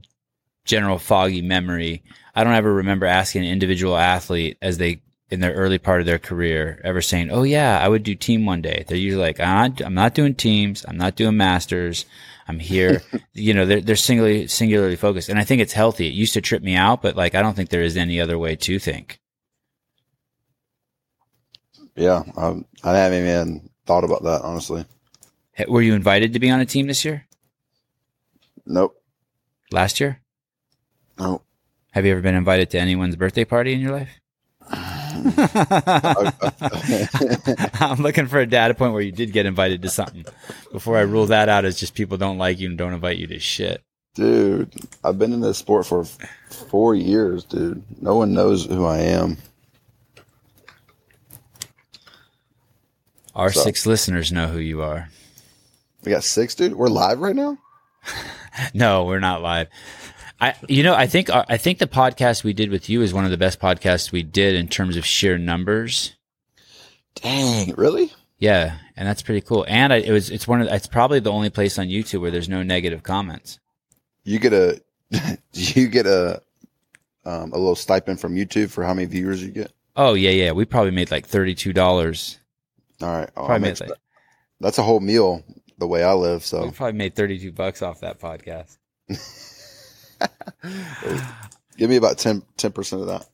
general 0.65 0.99
foggy 0.99 1.41
memory, 1.41 2.03
I 2.35 2.43
don't 2.43 2.53
ever 2.53 2.73
remember 2.73 3.05
asking 3.05 3.43
an 3.43 3.51
individual 3.51 3.97
athlete 3.97 4.57
as 4.61 4.77
they 4.77 5.01
in 5.31 5.39
their 5.39 5.53
early 5.53 5.79
part 5.79 5.99
of 5.99 6.05
their 6.05 6.19
career 6.19 6.79
ever 6.83 7.01
saying, 7.01 7.31
"Oh 7.31 7.43
yeah, 7.43 7.79
I 7.79 7.87
would 7.87 8.03
do 8.03 8.13
team 8.13 8.45
one 8.45 8.61
day." 8.61 8.85
They're 8.87 8.97
usually 8.97 9.23
like, 9.23 9.39
"I'm 9.39 9.73
not, 9.73 9.81
I'm 9.81 9.93
not 9.95 10.13
doing 10.13 10.35
teams. 10.35 10.85
I'm 10.87 10.97
not 10.97 11.15
doing 11.15 11.37
masters. 11.37 12.05
I'm 12.47 12.59
here." 12.59 13.01
you 13.33 13.53
know, 13.53 13.65
they're 13.65 13.81
they're 13.81 13.95
singularly 13.95 14.47
singularly 14.47 14.95
focused, 14.95 15.29
and 15.29 15.39
I 15.39 15.43
think 15.43 15.61
it's 15.61 15.73
healthy. 15.73 16.07
It 16.07 16.13
used 16.13 16.33
to 16.33 16.41
trip 16.41 16.63
me 16.63 16.75
out, 16.75 17.01
but 17.01 17.15
like 17.15 17.35
I 17.35 17.41
don't 17.41 17.55
think 17.55 17.69
there 17.69 17.83
is 17.83 17.97
any 17.97 18.19
other 18.21 18.37
way 18.37 18.55
to 18.55 18.79
think. 18.79 19.19
yeah, 21.95 22.23
I, 22.37 22.63
I 22.83 22.97
haven't 22.97 23.19
even 23.19 23.69
thought 23.85 24.03
about 24.03 24.23
that, 24.23 24.41
honestly. 24.41 24.85
Were 25.67 25.81
you 25.81 25.93
invited 25.93 26.33
to 26.33 26.39
be 26.39 26.49
on 26.49 26.59
a 26.59 26.65
team 26.65 26.87
this 26.87 27.05
year? 27.05 27.25
Nope. 28.65 29.01
Last 29.71 29.99
year? 29.99 30.21
Nope. 31.17 31.45
Have 31.91 32.05
you 32.05 32.11
ever 32.11 32.21
been 32.21 32.35
invited 32.35 32.69
to 32.71 32.79
anyone's 32.79 33.15
birthday 33.15 33.45
party 33.45 33.73
in 33.73 33.79
your 33.79 33.91
life? 33.91 34.19
I'm 37.79 38.01
looking 38.01 38.27
for 38.27 38.39
a 38.39 38.45
data 38.45 38.73
point 38.73 38.93
where 38.93 39.01
you 39.01 39.11
did 39.11 39.31
get 39.31 39.45
invited 39.45 39.81
to 39.83 39.89
something. 39.89 40.25
Before 40.71 40.97
I 40.97 41.01
rule 41.01 41.25
that 41.27 41.49
out 41.49 41.65
as 41.65 41.79
just 41.79 41.93
people 41.95 42.17
don't 42.17 42.37
like 42.37 42.59
you 42.59 42.69
and 42.69 42.77
don't 42.77 42.93
invite 42.93 43.17
you 43.17 43.27
to 43.27 43.39
shit. 43.39 43.81
Dude, 44.15 44.71
I've 45.03 45.19
been 45.19 45.33
in 45.33 45.41
this 45.41 45.57
sport 45.57 45.85
for 45.85 46.05
four 46.49 46.95
years, 46.95 47.43
dude. 47.43 47.83
No 48.01 48.15
one 48.15 48.33
knows 48.33 48.65
who 48.65 48.85
I 48.85 48.99
am. 48.99 49.37
Our 53.35 53.51
So- 53.51 53.61
six 53.61 53.85
listeners 53.85 54.31
know 54.31 54.47
who 54.47 54.59
you 54.59 54.81
are. 54.81 55.09
We 56.03 56.11
got 56.11 56.23
six, 56.23 56.55
dude. 56.55 56.75
We're 56.75 56.87
live 56.87 57.19
right 57.19 57.35
now. 57.35 57.57
No, 58.73 59.03
we're 59.03 59.19
not 59.19 59.41
live. 59.41 59.67
I, 60.39 60.53
you 60.67 60.83
know, 60.83 60.93
I 60.93 61.07
think 61.07 61.29
I 61.29 61.57
think 61.57 61.79
the 61.79 61.87
podcast 61.87 62.43
we 62.43 62.53
did 62.53 62.69
with 62.69 62.89
you 62.89 63.01
is 63.01 63.13
one 63.13 63.25
of 63.25 63.31
the 63.31 63.37
best 63.37 63.59
podcasts 63.59 64.11
we 64.11 64.21
did 64.21 64.55
in 64.55 64.67
terms 64.67 64.97
of 64.97 65.05
sheer 65.05 65.37
numbers. 65.37 66.15
Dang, 67.15 67.73
really? 67.75 68.11
Yeah, 68.37 68.77
and 68.97 69.07
that's 69.07 69.21
pretty 69.21 69.41
cool. 69.41 69.65
And 69.67 69.93
I, 69.93 69.97
it 69.97 70.11
was 70.11 70.29
it's 70.29 70.47
one 70.47 70.61
of 70.61 70.67
it's 70.67 70.87
probably 70.87 71.19
the 71.19 71.31
only 71.31 71.49
place 71.49 71.79
on 71.79 71.87
YouTube 71.87 72.21
where 72.21 72.31
there's 72.31 72.49
no 72.49 72.63
negative 72.63 73.01
comments. 73.01 73.59
You 74.23 74.39
get 74.39 74.53
a, 74.53 74.81
you 75.53 75.87
get 75.87 76.05
a, 76.05 76.41
um, 77.25 77.53
a 77.53 77.57
little 77.57 77.75
stipend 77.75 78.19
from 78.19 78.35
YouTube 78.35 78.69
for 78.69 78.83
how 78.83 78.93
many 78.93 79.07
viewers 79.07 79.41
you 79.41 79.51
get. 79.51 79.71
Oh 79.95 80.15
yeah, 80.15 80.31
yeah. 80.31 80.51
We 80.51 80.65
probably 80.65 80.91
made 80.91 81.11
like 81.11 81.25
thirty 81.25 81.55
two 81.55 81.71
dollars. 81.71 82.39
All 83.01 83.07
right, 83.07 83.29
oh, 83.37 83.45
Probably 83.45 83.69
made 83.69 83.79
like 83.79 83.91
that's 84.59 84.77
a 84.77 84.83
whole 84.83 84.99
meal 84.99 85.43
the 85.77 85.87
way 85.87 86.03
I 86.03 86.13
live. 86.13 86.41
we 86.41 86.45
So 86.45 86.71
probably 86.71 86.97
made 86.97 87.15
thirty 87.15 87.39
two 87.39 87.53
bucks 87.53 87.81
off 87.81 88.01
that 88.01 88.19
podcast. 88.19 88.77
give 91.77 91.89
me 91.89 91.95
about 91.95 92.17
10 92.17 92.41
percent 92.73 93.01
of 93.01 93.07
that. 93.07 93.27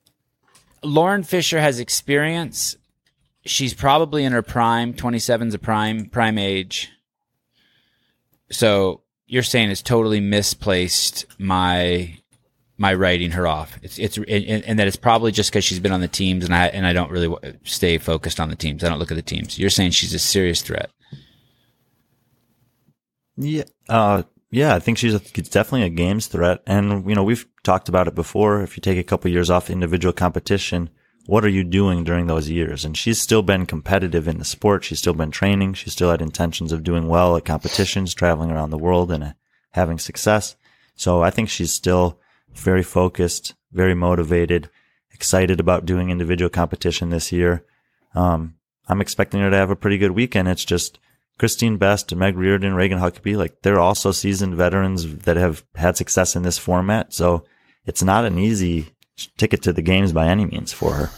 Lauren 0.84 1.24
Fisher 1.24 1.60
has 1.60 1.80
experience. 1.80 2.76
She's 3.46 3.74
probably 3.74 4.24
in 4.24 4.34
her 4.34 4.42
prime. 4.42 4.94
27's 4.94 5.54
a 5.54 5.60
prime 5.60 6.06
prime 6.08 6.38
age. 6.38 6.92
So 8.52 9.02
you're 9.28 9.44
saying 9.44 9.72
it's 9.72 9.82
totally 9.82 10.20
misplaced 10.20 11.26
my 11.40 12.18
my 12.78 12.94
writing 12.94 13.32
her 13.32 13.48
off. 13.48 13.80
It's 13.82 13.98
it's 14.00 14.18
and, 14.18 14.64
and 14.64 14.80
that 14.80 14.88
it's 14.88 14.96
probably 14.96 15.32
just 15.32 15.52
because 15.52 15.64
she's 15.64 15.80
been 15.80 15.92
on 15.92 16.02
the 16.02 16.08
teams 16.08 16.44
and 16.44 16.54
I 16.54 16.68
and 16.68 16.86
I 16.86 16.94
don't 16.94 17.12
really 17.12 17.28
wa- 17.28 17.40
stay 17.64 17.98
focused 17.98 18.40
on 18.40 18.50
the 18.50 18.56
teams. 18.56 18.84
I 18.84 18.90
don't 18.90 19.00
look 19.00 19.12
at 19.12 19.16
the 19.16 19.22
teams. 19.22 19.58
You're 19.58 19.70
saying 19.70 19.92
she's 19.92 20.14
a 20.14 20.20
serious 20.20 20.62
threat. 20.62 20.90
Yeah. 23.38 23.64
Uh, 23.88 24.24
yeah, 24.52 24.76
I 24.76 24.80
think 24.80 24.98
she's 24.98 25.14
a, 25.14 25.20
definitely 25.20 25.84
a 25.84 25.90
games 25.90 26.28
threat. 26.28 26.62
And, 26.68 27.10
you 27.10 27.16
know, 27.16 27.24
we've 27.24 27.48
talked 27.64 27.90
about 27.90 28.08
it 28.08 28.16
before. 28.16 28.62
If 28.62 28.76
you 28.76 28.82
take 28.82 28.98
a 28.98 29.04
couple 29.04 29.30
of 29.30 29.34
years 29.34 29.50
off 29.50 29.70
individual 29.70 30.14
competition, 30.14 30.90
what 31.26 31.46
are 31.46 31.50
you 31.50 31.64
doing 31.64 32.04
during 32.04 32.28
those 32.28 32.50
years? 32.50 32.84
And 32.84 32.98
she's 32.98 33.22
still 33.22 33.42
been 33.42 33.66
competitive 33.66 34.28
in 34.28 34.40
the 34.40 34.46
sport. 34.46 34.84
She's 34.84 35.00
still 35.00 35.14
been 35.14 35.32
training. 35.32 35.76
She 35.76 35.90
still 35.90 36.12
had 36.12 36.22
intentions 36.22 36.72
of 36.72 36.84
doing 36.84 37.08
well 37.08 37.38
at 37.38 37.46
competitions, 37.46 38.14
traveling 38.14 38.52
around 38.52 38.72
the 38.72 38.78
world 38.78 39.12
and 39.12 39.24
uh, 39.24 39.34
having 39.72 40.00
success. 40.00 40.56
So 40.96 41.22
I 41.22 41.30
think 41.30 41.50
she's 41.50 41.72
still 41.72 42.20
very 42.54 42.84
focused, 42.84 43.56
very 43.72 43.94
motivated, 43.94 44.70
excited 45.14 45.60
about 45.60 45.86
doing 45.86 46.10
individual 46.10 46.50
competition 46.50 47.10
this 47.10 47.32
year. 47.32 47.66
Um, 48.14 48.56
I'm 48.88 49.00
expecting 49.00 49.40
her 49.40 49.50
to 49.50 49.56
have 49.56 49.70
a 49.70 49.76
pretty 49.76 49.98
good 49.98 50.12
weekend. 50.12 50.50
It's 50.50 50.66
just, 50.66 51.00
Christine 51.40 51.78
Best, 51.78 52.14
Meg 52.16 52.38
Reardon, 52.38 52.74
Reagan 52.76 53.00
Huckabee, 53.00 53.36
like 53.36 53.62
they're 53.64 53.80
also 53.80 54.12
seasoned 54.12 54.56
veterans 54.56 55.18
that 55.20 55.38
have 55.38 55.64
had 55.76 55.98
success 55.98 56.36
in 56.36 56.44
this 56.44 56.58
format. 56.58 57.14
So 57.14 57.46
it's 57.86 58.04
not 58.04 58.26
an 58.26 58.38
easy 58.38 58.88
ticket 59.38 59.62
to 59.64 59.74
the 59.74 59.82
games 59.82 60.12
by 60.12 60.28
any 60.28 60.46
means 60.46 60.72
for 60.72 60.94
her. 60.94 61.10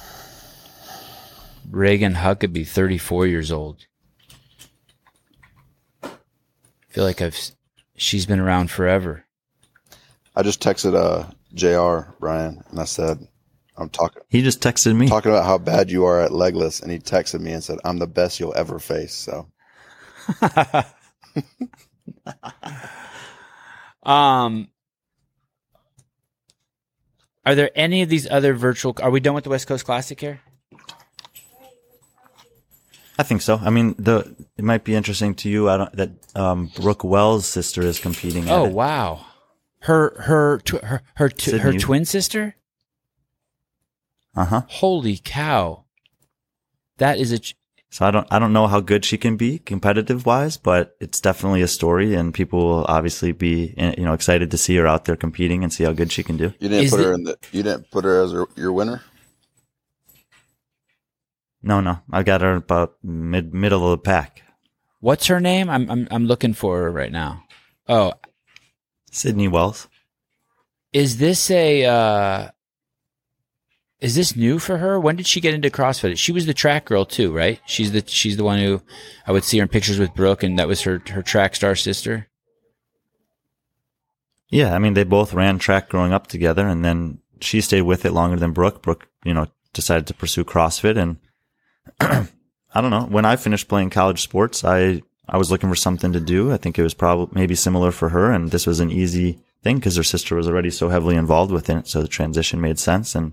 Reagan 1.69 2.14
Huckabee, 2.15 2.68
34 2.68 3.27
years 3.27 3.52
old. 3.52 3.85
I 6.03 6.10
feel 6.90 7.03
like 7.03 7.22
I've 7.22 7.38
she's 7.95 8.26
been 8.26 8.40
around 8.40 8.69
forever. 8.72 9.26
I 10.35 10.44
just 10.44 10.61
texted 10.61 10.95
uh 10.95 11.30
Jr. 11.53 12.10
Brian 12.19 12.64
and 12.69 12.80
I 12.80 12.85
said 12.85 13.27
I'm 13.77 13.90
talking 13.90 14.22
He 14.30 14.41
just 14.41 14.61
texted 14.61 14.95
me. 14.95 15.07
talking 15.07 15.31
about 15.31 15.45
how 15.45 15.57
bad 15.57 15.90
you 15.90 16.06
are 16.06 16.22
at 16.22 16.31
legless, 16.31 16.80
and 16.80 16.91
he 16.91 16.99
texted 16.99 17.40
me 17.41 17.52
and 17.53 17.64
said 17.64 17.80
I'm 17.84 17.98
the 17.98 18.07
best 18.07 18.40
you'll 18.40 18.56
ever 18.56 18.80
face. 18.80 19.14
So 19.14 19.48
Um, 24.05 24.67
are 27.45 27.55
there 27.55 27.71
any 27.75 28.01
of 28.01 28.09
these 28.09 28.29
other 28.29 28.53
virtual? 28.53 28.95
Are 29.01 29.09
we 29.09 29.19
done 29.19 29.33
with 29.33 29.43
the 29.45 29.49
West 29.49 29.67
Coast 29.67 29.85
Classic 29.85 30.19
here? 30.19 30.41
I 33.17 33.23
think 33.23 33.41
so. 33.41 33.59
I 33.61 33.69
mean, 33.69 33.95
the 33.97 34.35
it 34.57 34.63
might 34.63 34.83
be 34.83 34.95
interesting 34.95 35.35
to 35.35 35.49
you. 35.49 35.69
I 35.69 35.77
don't 35.77 35.95
that 35.95 36.09
um, 36.35 36.71
Brooke 36.75 37.03
Wells' 37.03 37.45
sister 37.45 37.81
is 37.81 37.99
competing. 37.99 38.49
At 38.49 38.51
Oh 38.51 38.63
wow! 38.63 39.25
Her 39.81 40.19
her 40.21 40.59
tw- 40.59 40.83
her 40.83 41.01
her, 41.15 41.29
tw- 41.29 41.51
her 41.51 41.73
twin 41.73 42.05
sister. 42.05 42.55
Uh 44.35 44.45
huh. 44.45 44.61
Holy 44.67 45.19
cow! 45.23 45.85
That 46.97 47.19
is 47.19 47.31
a. 47.31 47.39
ch- 47.39 47.55
So 47.94 48.07
I 48.07 48.10
don't 48.10 48.26
I 48.32 48.40
don't 48.40 48.53
know 48.53 48.65
how 48.65 48.80
good 48.80 49.06
she 49.06 49.20
can 49.20 49.38
be 49.38 49.60
competitive 49.60 50.26
wise, 50.26 50.57
but 50.57 50.95
it's 50.99 51.22
definitely 51.22 51.61
a 51.61 51.68
story, 51.68 52.15
and 52.15 52.34
people 52.34 52.65
will 52.65 52.86
obviously 52.86 53.34
be 53.34 53.76
eh, 53.78 53.94
you 53.99 54.03
know 54.03 54.14
excited 54.14 54.49
to 54.49 54.57
see 54.57 54.76
her 54.78 54.88
out 54.88 55.06
there 55.06 55.15
competing 55.15 55.64
and 55.64 55.72
see 55.72 55.84
how 55.84 55.94
good 55.94 56.11
she 56.11 56.24
can 56.24 56.36
do. 56.36 56.56
You 56.57 56.70
didn't 56.70 56.86
Is 56.86 56.90
put 56.90 57.02
her 57.02 57.14
in 57.14 57.24
the. 57.24 57.38
You 57.52 57.61
didn't 57.61 57.91
put 57.91 58.03
her 58.03 58.24
as 58.24 58.32
her, 58.32 58.48
your 58.56 58.74
winner. 58.74 59.03
No, 61.61 61.82
no, 61.82 61.99
I 62.11 62.24
got 62.24 62.41
her 62.41 62.56
about 62.56 62.95
mid 63.03 63.53
middle 63.53 63.84
of 63.86 63.91
the 63.91 64.03
pack. 64.03 64.41
What's 64.99 65.28
her 65.28 65.40
name? 65.40 65.70
I'm 65.70 65.88
I'm 65.91 66.07
I'm 66.10 66.26
looking 66.26 66.56
for 66.56 66.80
her 66.80 66.91
right 66.91 67.11
now. 67.11 67.44
Oh, 67.88 68.14
Sydney 69.11 69.48
Wells. 69.48 69.88
is 70.94 71.18
this 71.18 71.52
a? 71.52 71.86
uh 71.86 72.49
Is 74.03 74.15
this 74.15 74.35
new 74.35 74.59
for 74.59 74.80
her? 74.80 74.99
When 74.99 75.15
did 75.15 75.27
she 75.27 75.39
get 75.39 75.53
into 75.53 75.69
CrossFit? 75.69 76.17
She 76.17 76.34
was 76.34 76.45
the 76.45 76.53
track 76.53 76.84
girl 76.84 77.05
too, 77.05 77.31
right? 77.31 77.61
She's 77.65 77.93
the 77.93 78.03
she's 78.05 78.35
the 78.35 78.43
one 78.43 78.59
who 78.59 78.81
I 79.25 79.31
would 79.31 79.45
see 79.45 79.59
her 79.59 79.63
in 79.63 79.69
pictures 79.69 79.97
with 79.97 80.13
Brooke, 80.13 80.43
and 80.43 80.59
that 80.59 80.67
was 80.67 80.81
her 80.81 81.01
her 81.11 81.21
track 81.21 81.55
star 81.55 81.73
sister. 81.73 82.27
Yeah, 84.49 84.75
I 84.75 84.80
mean 84.80 84.93
they 84.93 85.05
both 85.05 85.34
ran 85.34 85.57
track 85.57 85.88
growing 85.88 86.11
up 86.11 86.27
together, 86.27 86.67
and 86.67 86.84
then 86.84 87.19
she 87.39 87.61
stayed 87.61 87.84
with 87.84 88.03
it 88.03 88.11
longer 88.11 88.35
than 88.35 88.51
Brooke. 88.51 88.81
Brooke, 88.81 89.07
you 89.23 89.34
know, 89.34 89.47
decided 89.71 90.05
to 90.07 90.13
pursue 90.13 90.43
CrossFit, 90.43 90.97
and 90.97 91.17
I 92.75 92.81
don't 92.81 92.91
know. 92.91 93.05
When 93.05 93.23
I 93.23 93.38
finished 93.38 93.69
playing 93.69 93.91
college 93.91 94.21
sports, 94.21 94.65
I 94.65 95.01
I 95.30 95.38
was 95.38 95.49
looking 95.49 95.69
for 95.69 95.77
something 95.77 96.11
to 96.11 96.19
do. 96.19 96.51
I 96.51 96.57
think 96.57 96.77
it 96.77 96.84
was 96.84 96.93
probably 96.93 97.30
maybe 97.39 97.55
similar 97.55 97.91
for 97.91 98.09
her, 98.09 98.31
and 98.31 98.51
this 98.51 98.67
was 98.67 98.81
an 98.81 98.91
easy 98.91 99.39
thing 99.63 99.77
because 99.77 99.95
her 99.95 100.03
sister 100.03 100.35
was 100.35 100.49
already 100.49 100.71
so 100.71 100.89
heavily 100.89 101.15
involved 101.15 101.53
with 101.53 101.69
it, 101.69 101.88
so 101.88 102.01
the 102.01 102.09
transition 102.09 102.59
made 102.59 102.80
sense, 102.80 103.15
and 103.15 103.31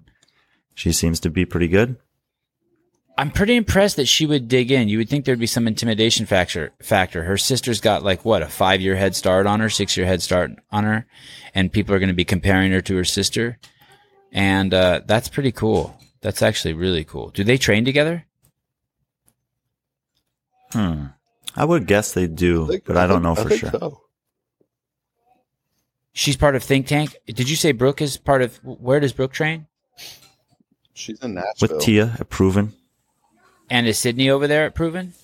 she 0.80 0.92
seems 0.92 1.20
to 1.20 1.28
be 1.28 1.44
pretty 1.44 1.68
good. 1.68 1.96
I'm 3.18 3.30
pretty 3.30 3.54
impressed 3.54 3.96
that 3.96 4.08
she 4.08 4.24
would 4.24 4.48
dig 4.48 4.70
in. 4.70 4.88
You 4.88 4.96
would 4.96 5.10
think 5.10 5.26
there'd 5.26 5.38
be 5.38 5.46
some 5.46 5.68
intimidation 5.68 6.24
factor. 6.24 6.72
Factor. 6.80 7.22
Her 7.24 7.36
sister's 7.36 7.78
got 7.82 8.02
like 8.02 8.24
what 8.24 8.40
a 8.40 8.46
five 8.46 8.80
year 8.80 8.96
head 8.96 9.14
start 9.14 9.46
on 9.46 9.60
her, 9.60 9.68
six 9.68 9.94
year 9.94 10.06
head 10.06 10.22
start 10.22 10.52
on 10.70 10.84
her, 10.84 11.04
and 11.54 11.70
people 11.70 11.94
are 11.94 11.98
going 11.98 12.08
to 12.08 12.14
be 12.14 12.24
comparing 12.24 12.72
her 12.72 12.80
to 12.80 12.96
her 12.96 13.04
sister, 13.04 13.58
and 14.32 14.72
uh, 14.72 15.02
that's 15.04 15.28
pretty 15.28 15.52
cool. 15.52 15.94
That's 16.22 16.40
actually 16.40 16.72
really 16.72 17.04
cool. 17.04 17.28
Do 17.28 17.44
they 17.44 17.58
train 17.58 17.84
together? 17.84 18.24
Hmm. 20.72 21.06
I 21.56 21.64
would 21.66 21.86
guess 21.86 22.12
they 22.14 22.26
do, 22.26 22.68
think- 22.68 22.84
but 22.86 22.96
I, 22.96 23.06
don't 23.06 23.22
know 23.22 23.34
think- 23.34 23.48
for 23.48 23.48
think 23.50 23.60
sure. 23.60 23.70
so. 23.80 24.00
She's 26.12 26.36
part 26.38 26.56
of 26.56 26.62
Think 26.62 26.86
Tank. 26.86 27.16
Did 27.26 27.50
you 27.50 27.56
say 27.56 27.72
Brooke 27.72 28.00
is 28.00 28.16
part 28.16 28.40
of? 28.42 28.56
Where 28.64 28.98
does 28.98 29.12
Brooke 29.12 29.32
train? 29.32 29.66
She's 30.94 31.20
in 31.20 31.34
Nashville. 31.34 31.76
With 31.76 31.80
Tia 31.80 32.16
at 32.18 32.28
Proven, 32.28 32.74
And 33.70 33.86
is 33.86 33.98
Sydney 33.98 34.28
over 34.30 34.46
there 34.46 34.64
at 34.66 34.74
Proven? 34.74 35.14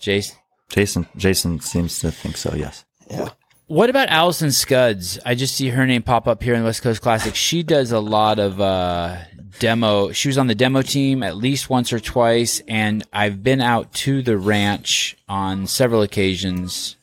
Jayson. 0.00 0.36
Jayson 0.68 1.06
Jayson 1.16 1.60
seems 1.62 1.98
to 2.00 2.10
think 2.10 2.36
so. 2.36 2.54
Yes. 2.54 2.84
Yeah. 3.10 3.30
What 3.68 3.90
about 3.90 4.08
Allison 4.08 4.52
Scuds? 4.52 5.18
I 5.24 5.34
just 5.34 5.56
see 5.56 5.68
her 5.70 5.86
name 5.86 6.02
pop 6.02 6.28
up 6.28 6.42
here 6.42 6.54
in 6.54 6.60
the 6.60 6.66
West 6.66 6.82
Coast 6.82 7.02
Classic. 7.02 7.34
She 7.34 7.62
does 7.64 7.90
a 7.90 7.98
lot 7.98 8.38
of 8.38 8.60
uh, 8.60 9.16
demo. 9.58 10.12
She 10.12 10.28
was 10.28 10.38
on 10.38 10.46
the 10.46 10.54
demo 10.54 10.82
team 10.82 11.22
at 11.24 11.36
least 11.36 11.68
once 11.68 11.92
or 11.92 11.98
twice, 11.98 12.60
and 12.68 13.02
I've 13.12 13.42
been 13.42 13.60
out 13.60 13.92
to 13.94 14.22
the 14.22 14.36
ranch 14.38 15.16
on 15.28 15.66
several 15.66 16.02
occasions. 16.02 16.96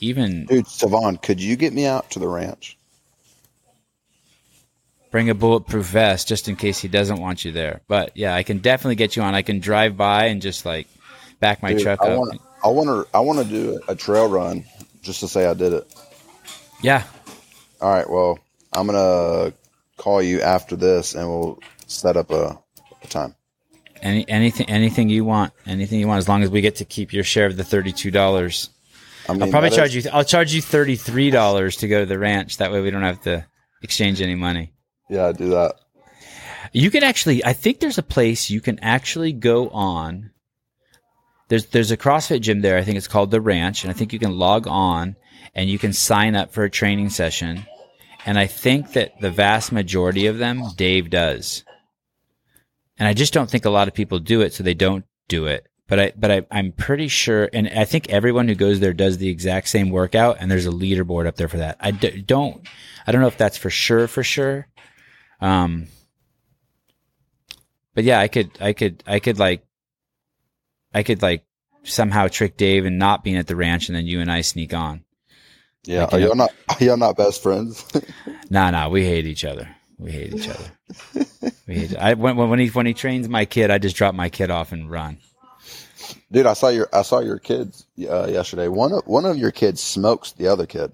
Even 0.00 0.46
Dude, 0.46 0.66
Sevan, 0.66 1.22
could 1.22 1.40
you 1.40 1.54
get 1.56 1.72
me 1.72 1.86
out 1.86 2.10
to 2.10 2.18
the 2.18 2.28
ranch? 2.28 2.76
Bring 5.12 5.30
a 5.30 5.34
bulletproof 5.34 5.86
vest 5.86 6.26
just 6.26 6.48
in 6.48 6.56
case 6.56 6.80
he 6.80 6.88
doesn't 6.88 7.20
want 7.20 7.44
you 7.44 7.52
there. 7.52 7.82
But 7.86 8.16
yeah, 8.16 8.34
I 8.34 8.42
can 8.42 8.58
definitely 8.58 8.96
get 8.96 9.14
you 9.14 9.22
on. 9.22 9.34
I 9.36 9.42
can 9.42 9.60
drive 9.60 9.96
by 9.96 10.24
and 10.26 10.42
just 10.42 10.66
like 10.66 10.88
back 11.38 11.62
my 11.62 11.74
Dude, 11.74 11.82
truck 11.82 12.02
I 12.02 12.08
up. 12.08 12.18
want. 12.18 12.40
I 12.64 12.68
want 12.68 12.88
to. 12.88 13.16
I 13.16 13.20
want 13.20 13.38
to 13.38 13.44
do 13.44 13.80
a 13.86 13.94
trail 13.94 14.28
run 14.28 14.64
just 15.02 15.20
to 15.20 15.28
say 15.28 15.46
I 15.46 15.54
did 15.54 15.72
it. 15.72 15.94
yeah, 16.82 17.04
All 17.80 17.90
right. 17.92 18.08
Well, 18.08 18.38
I'm 18.72 18.86
gonna 18.86 19.52
call 19.98 20.20
you 20.22 20.40
after 20.40 20.74
this, 20.74 21.14
and 21.14 21.28
we'll 21.28 21.58
set 21.86 22.16
up 22.16 22.30
a, 22.30 22.58
a 23.02 23.06
time. 23.08 23.34
any 24.00 24.28
anything 24.28 24.68
anything 24.70 25.08
you 25.08 25.24
want, 25.24 25.52
anything 25.66 26.00
you 26.00 26.08
want, 26.08 26.18
as 26.18 26.28
long 26.28 26.42
as 26.42 26.50
we 26.50 26.60
get 26.60 26.76
to 26.76 26.84
keep 26.84 27.12
your 27.12 27.24
share 27.24 27.46
of 27.46 27.56
the 27.56 27.64
thirty 27.64 27.92
two 27.92 28.10
dollars. 28.10 28.70
I 29.28 29.32
mean, 29.34 29.42
I'll 29.42 29.50
probably 29.50 29.70
charge 29.70 29.94
is- 29.94 30.04
you. 30.06 30.10
I'll 30.12 30.24
charge 30.24 30.52
you 30.54 30.62
thirty 30.62 30.96
three 30.96 31.30
dollars 31.30 31.76
to 31.78 31.88
go 31.88 32.00
to 32.00 32.06
the 32.06 32.18
ranch. 32.18 32.56
That 32.58 32.72
way, 32.72 32.80
we 32.80 32.90
don't 32.90 33.02
have 33.02 33.20
to 33.22 33.44
exchange 33.82 34.20
any 34.22 34.34
money. 34.36 34.72
Yeah, 35.12 35.30
do 35.32 35.50
that. 35.50 35.74
You 36.72 36.90
can 36.90 37.02
actually. 37.02 37.44
I 37.44 37.52
think 37.52 37.80
there's 37.80 37.98
a 37.98 38.02
place 38.02 38.48
you 38.48 38.62
can 38.62 38.78
actually 38.78 39.32
go 39.34 39.68
on. 39.68 40.30
There's 41.48 41.66
there's 41.66 41.90
a 41.90 41.98
CrossFit 41.98 42.40
gym 42.40 42.62
there. 42.62 42.78
I 42.78 42.82
think 42.82 42.96
it's 42.96 43.08
called 43.08 43.30
the 43.30 43.40
Ranch, 43.40 43.84
and 43.84 43.90
I 43.90 43.94
think 43.94 44.14
you 44.14 44.18
can 44.18 44.38
log 44.38 44.66
on 44.66 45.16
and 45.54 45.68
you 45.68 45.78
can 45.78 45.92
sign 45.92 46.34
up 46.34 46.54
for 46.54 46.64
a 46.64 46.70
training 46.70 47.10
session. 47.10 47.66
And 48.24 48.38
I 48.38 48.46
think 48.46 48.92
that 48.92 49.20
the 49.20 49.30
vast 49.30 49.70
majority 49.70 50.26
of 50.28 50.38
them, 50.38 50.62
Dave 50.76 51.10
does. 51.10 51.62
And 52.98 53.06
I 53.06 53.12
just 53.12 53.34
don't 53.34 53.50
think 53.50 53.66
a 53.66 53.70
lot 53.70 53.88
of 53.88 53.94
people 53.94 54.18
do 54.18 54.40
it, 54.40 54.54
so 54.54 54.62
they 54.62 54.74
don't 54.74 55.04
do 55.28 55.44
it. 55.46 55.66
But 55.88 56.00
I, 56.00 56.12
but 56.16 56.30
I, 56.30 56.46
I'm 56.50 56.72
pretty 56.72 57.08
sure, 57.08 57.50
and 57.52 57.68
I 57.68 57.84
think 57.84 58.08
everyone 58.08 58.48
who 58.48 58.54
goes 58.54 58.80
there 58.80 58.94
does 58.94 59.18
the 59.18 59.28
exact 59.28 59.68
same 59.68 59.90
workout, 59.90 60.38
and 60.40 60.50
there's 60.50 60.64
a 60.64 60.70
leaderboard 60.70 61.26
up 61.26 61.36
there 61.36 61.48
for 61.48 61.58
that. 61.58 61.76
I 61.80 61.90
d- 61.90 62.22
don't, 62.22 62.66
I 63.06 63.12
don't 63.12 63.20
know 63.20 63.26
if 63.26 63.36
that's 63.36 63.58
for 63.58 63.68
sure, 63.68 64.08
for 64.08 64.22
sure. 64.22 64.68
Um, 65.42 65.88
but 67.94 68.04
yeah, 68.04 68.20
I 68.20 68.28
could, 68.28 68.50
I 68.60 68.72
could, 68.72 69.02
I 69.06 69.18
could 69.18 69.38
like, 69.38 69.64
I 70.94 71.02
could 71.02 71.20
like 71.20 71.44
somehow 71.82 72.28
trick 72.28 72.56
Dave 72.56 72.84
and 72.84 72.98
not 72.98 73.24
being 73.24 73.36
at 73.36 73.46
the 73.46 73.56
ranch, 73.56 73.88
and 73.88 73.96
then 73.96 74.06
you 74.06 74.20
and 74.20 74.30
I 74.30 74.42
sneak 74.42 74.72
on. 74.72 75.04
Yeah. 75.84 76.04
Like, 76.04 76.14
Are 76.14 76.20
y'all 76.20 76.34
not? 76.36 76.52
Are 76.68 76.84
y'all 76.84 76.96
not 76.96 77.16
best 77.16 77.42
friends? 77.42 77.84
Nah, 78.50 78.70
nah, 78.70 78.90
we 78.90 79.02
hate 79.02 79.24
each 79.24 79.46
other. 79.46 79.66
We 79.98 80.12
hate 80.12 80.34
each 80.34 80.46
other. 80.46 81.26
we 81.66 81.74
hate. 81.74 81.96
I 81.96 82.12
when 82.12 82.36
when 82.36 82.58
he 82.58 82.68
when 82.68 82.84
he 82.84 82.92
trains 82.92 83.26
my 83.26 83.46
kid, 83.46 83.70
I 83.70 83.78
just 83.78 83.96
drop 83.96 84.14
my 84.14 84.28
kid 84.28 84.50
off 84.50 84.72
and 84.72 84.90
run. 84.90 85.16
Dude, 86.30 86.44
I 86.44 86.52
saw 86.52 86.68
your 86.68 86.86
I 86.92 87.00
saw 87.00 87.20
your 87.20 87.38
kids 87.38 87.86
uh, 88.06 88.26
yesterday. 88.26 88.68
One 88.68 88.92
of 88.92 89.06
one 89.06 89.24
of 89.24 89.38
your 89.38 89.52
kids 89.52 89.82
smokes 89.82 90.32
the 90.32 90.48
other 90.48 90.66
kid. 90.66 90.92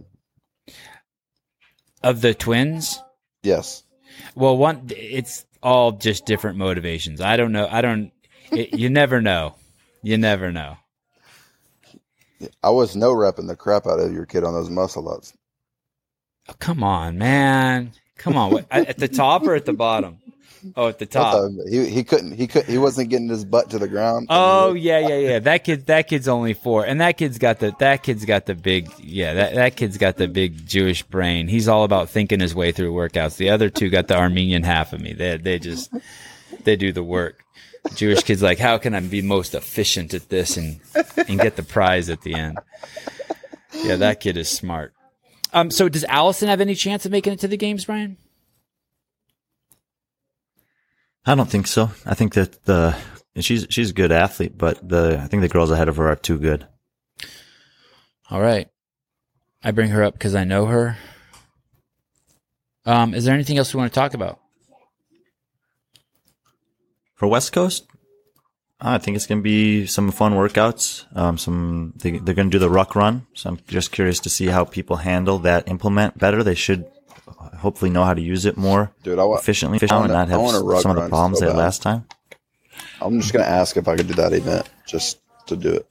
Of 2.00 2.20
the 2.20 2.32
twins, 2.32 3.00
Yes. 3.42 3.82
Well, 4.34 4.56
one 4.56 4.88
it's 4.90 5.44
all 5.62 5.92
just 5.92 6.26
different 6.26 6.58
motivations. 6.58 7.20
I 7.20 7.36
don't 7.36 7.52
know. 7.52 7.68
I 7.70 7.80
don't. 7.80 8.12
It, 8.50 8.78
you 8.78 8.88
never 8.88 9.20
know. 9.20 9.54
You 10.02 10.16
never 10.18 10.52
know. 10.52 10.76
I 12.62 12.70
was 12.70 12.94
no 12.94 13.12
repping 13.12 13.48
the 13.48 13.56
crap 13.56 13.86
out 13.86 13.98
of 13.98 14.12
your 14.12 14.26
kid 14.26 14.44
on 14.44 14.54
those 14.54 14.70
muscle 14.70 15.08
ups. 15.08 15.34
Oh, 16.48 16.54
come 16.58 16.84
on, 16.84 17.18
man. 17.18 17.92
Come 18.16 18.36
on. 18.36 18.64
At 18.70 18.98
the 18.98 19.08
top 19.08 19.42
or 19.42 19.54
at 19.54 19.66
the 19.66 19.72
bottom? 19.72 20.18
Oh, 20.76 20.88
at 20.88 20.98
the 20.98 21.06
top. 21.06 21.50
He 21.68 21.88
he 21.88 22.04
couldn't 22.04 22.32
he 22.32 22.46
could 22.46 22.64
he 22.64 22.78
wasn't 22.78 23.10
getting 23.10 23.28
his 23.28 23.44
butt 23.44 23.70
to 23.70 23.78
the 23.78 23.88
ground. 23.88 24.26
Oh 24.30 24.74
yeah, 24.74 24.98
yeah, 24.98 25.16
yeah. 25.16 25.38
That 25.38 25.64
kid, 25.64 25.86
that 25.86 26.08
kid's 26.08 26.28
only 26.28 26.54
four, 26.54 26.84
and 26.84 27.00
that 27.00 27.16
kid's 27.16 27.38
got 27.38 27.58
the 27.58 27.74
that 27.78 28.02
kid's 28.02 28.24
got 28.24 28.46
the 28.46 28.54
big 28.54 28.90
yeah. 28.98 29.34
That 29.34 29.54
that 29.54 29.76
kid's 29.76 29.98
got 29.98 30.16
the 30.16 30.28
big 30.28 30.66
Jewish 30.66 31.02
brain. 31.02 31.48
He's 31.48 31.68
all 31.68 31.84
about 31.84 32.10
thinking 32.10 32.40
his 32.40 32.54
way 32.54 32.72
through 32.72 32.92
workouts. 32.92 33.36
The 33.36 33.50
other 33.50 33.70
two 33.70 33.88
got 33.88 34.08
the 34.08 34.16
Armenian 34.16 34.62
half 34.62 34.92
of 34.92 35.00
me. 35.00 35.12
They 35.12 35.36
they 35.36 35.58
just 35.58 35.92
they 36.64 36.76
do 36.76 36.92
the 36.92 37.04
work. 37.04 37.44
Jewish 37.94 38.22
kid's 38.22 38.42
like, 38.42 38.58
how 38.58 38.78
can 38.78 38.94
I 38.94 39.00
be 39.00 39.22
most 39.22 39.54
efficient 39.54 40.14
at 40.14 40.28
this 40.28 40.56
and 40.56 40.80
and 41.16 41.40
get 41.40 41.56
the 41.56 41.62
prize 41.62 42.10
at 42.10 42.22
the 42.22 42.34
end? 42.34 42.58
Yeah, 43.72 43.96
that 43.96 44.20
kid 44.20 44.36
is 44.36 44.48
smart. 44.48 44.92
Um, 45.52 45.70
so 45.70 45.88
does 45.88 46.04
Allison 46.04 46.48
have 46.48 46.60
any 46.60 46.74
chance 46.74 47.06
of 47.06 47.12
making 47.12 47.32
it 47.32 47.40
to 47.40 47.48
the 47.48 47.56
games, 47.56 47.84
Brian? 47.84 48.16
I 51.28 51.34
don't 51.34 51.50
think 51.50 51.66
so. 51.66 51.90
I 52.06 52.14
think 52.14 52.32
that 52.34 52.64
the 52.64 52.96
she's 53.38 53.66
she's 53.68 53.90
a 53.90 53.92
good 53.92 54.12
athlete, 54.12 54.56
but 54.56 54.88
the 54.88 55.20
I 55.22 55.26
think 55.26 55.42
the 55.42 55.48
girls 55.50 55.70
ahead 55.70 55.90
of 55.90 55.96
her 55.96 56.08
are 56.08 56.16
too 56.16 56.38
good. 56.38 56.66
All 58.30 58.40
right. 58.40 58.68
I 59.62 59.72
bring 59.72 59.90
her 59.90 60.02
up 60.02 60.14
because 60.14 60.34
I 60.34 60.44
know 60.44 60.64
her. 60.64 60.96
Um, 62.86 63.12
is 63.12 63.26
there 63.26 63.34
anything 63.34 63.58
else 63.58 63.74
we 63.74 63.78
want 63.78 63.92
to 63.92 64.00
talk 64.00 64.14
about? 64.14 64.40
For 67.14 67.28
West 67.28 67.52
Coast, 67.52 67.86
I 68.80 68.96
think 68.96 69.14
it's 69.14 69.26
going 69.26 69.40
to 69.40 69.42
be 69.42 69.84
some 69.84 70.10
fun 70.10 70.32
workouts. 70.32 71.04
Um, 71.14 71.36
some 71.36 71.92
they, 71.96 72.12
they're 72.12 72.34
going 72.34 72.50
to 72.50 72.58
do 72.58 72.58
the 72.58 72.70
ruck 72.70 72.96
run, 72.96 73.26
so 73.34 73.50
I'm 73.50 73.58
just 73.68 73.92
curious 73.92 74.18
to 74.20 74.30
see 74.30 74.46
how 74.46 74.64
people 74.64 74.96
handle 74.96 75.38
that 75.40 75.68
implement 75.68 76.16
better. 76.16 76.42
They 76.42 76.54
should 76.54 76.86
hopefully 77.56 77.90
know 77.90 78.04
how 78.04 78.14
to 78.14 78.20
use 78.20 78.44
it 78.46 78.56
more 78.56 78.92
Dude, 79.02 79.18
I 79.18 79.24
wa- 79.24 79.36
efficiently, 79.36 79.78
I 79.82 79.84
and 79.94 80.00
wanna- 80.02 80.12
not 80.12 80.30
I 80.30 80.36
wanna 80.36 80.72
have 80.74 80.82
some 80.82 80.96
of 80.96 81.02
the 81.02 81.08
problems 81.08 81.38
so 81.38 81.44
they 81.46 81.50
had 81.50 81.58
last 81.58 81.82
time. 81.82 82.04
I'm 83.00 83.20
just 83.20 83.32
gonna 83.32 83.44
ask 83.44 83.76
if 83.76 83.88
I 83.88 83.96
could 83.96 84.08
do 84.08 84.14
that 84.14 84.32
event 84.32 84.68
just 84.86 85.18
to 85.46 85.56
do 85.56 85.72
it. 85.74 85.86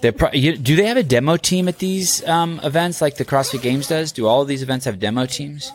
They 0.00 0.12
pro- 0.12 0.30
you, 0.32 0.56
do 0.56 0.76
they 0.76 0.86
have 0.86 0.96
a 0.96 1.02
demo 1.02 1.36
team 1.36 1.66
at 1.68 1.78
these 1.78 2.26
um, 2.28 2.60
events 2.62 3.00
like 3.00 3.16
the 3.16 3.24
CrossFit 3.24 3.62
Games 3.62 3.88
does? 3.88 4.12
Do 4.12 4.26
all 4.28 4.42
of 4.42 4.48
these 4.48 4.62
events 4.62 4.84
have 4.84 5.00
demo 5.00 5.26
teams? 5.26 5.72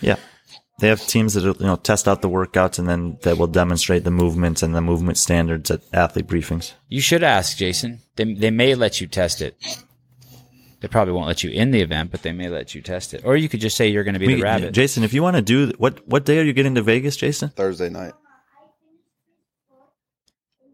Yeah. 0.00 0.16
They 0.80 0.88
have 0.88 1.06
teams 1.06 1.34
that 1.34 1.44
you 1.44 1.54
know 1.66 1.76
test 1.76 2.08
out 2.08 2.22
the 2.22 2.28
workouts 2.28 2.80
and 2.80 2.88
then 2.88 3.16
that 3.22 3.38
will 3.38 3.46
demonstrate 3.46 4.02
the 4.02 4.10
movements 4.10 4.62
and 4.64 4.74
the 4.74 4.80
movement 4.80 5.16
standards 5.18 5.70
at 5.70 5.82
athlete 5.92 6.26
briefings. 6.26 6.72
You 6.88 7.00
should 7.00 7.22
ask 7.22 7.56
Jayson. 7.56 7.98
They 8.16 8.34
they 8.34 8.50
may 8.50 8.74
let 8.74 9.00
you 9.00 9.06
test 9.06 9.40
it. 9.40 9.56
They 10.82 10.88
probably 10.88 11.14
won't 11.14 11.28
let 11.28 11.42
you 11.44 11.50
in 11.50 11.70
the 11.70 11.80
event, 11.80 12.10
but 12.10 12.22
they 12.22 12.32
may 12.32 12.48
let 12.48 12.74
you 12.74 12.82
test 12.82 13.14
it. 13.14 13.22
Or 13.24 13.36
you 13.36 13.48
could 13.48 13.60
just 13.60 13.76
say 13.76 13.86
you're 13.88 14.02
going 14.04 14.14
to 14.14 14.18
be 14.20 14.26
We- 14.26 14.34
the 14.34 14.42
rabbit. 14.42 14.74
Jayson, 14.74 15.04
if 15.04 15.14
you 15.14 15.22
want 15.22 15.36
to 15.36 15.42
do 15.42 15.72
what 15.78 16.06
what 16.08 16.24
day 16.24 16.38
are 16.40 16.42
you 16.42 16.52
getting 16.52 16.74
to 16.74 16.82
Vegas, 16.82 17.16
Jayson? 17.16 17.50
Thursday 17.54 17.88
night. 17.88 18.12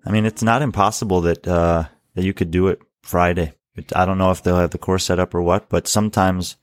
I 0.06 0.10
mean, 0.10 0.24
it's 0.24 0.43
not 0.43 0.62
impossible 0.62 1.20
that 1.22 1.47
uh, 1.47 1.85
that 2.14 2.24
you 2.24 2.32
could 2.32 2.51
do 2.51 2.68
it 2.68 2.80
Friday. 3.02 3.52
It, 3.76 3.94
I 3.94 4.06
don't 4.06 4.18
know 4.18 4.30
if 4.30 4.43
they'll 4.43 4.56
have 4.56 4.70
the 4.70 4.78
course 4.78 5.05
set 5.05 5.18
up 5.18 5.35
or 5.35 5.43
what, 5.43 5.68
but 5.68 5.86
sometimes, 5.86 6.56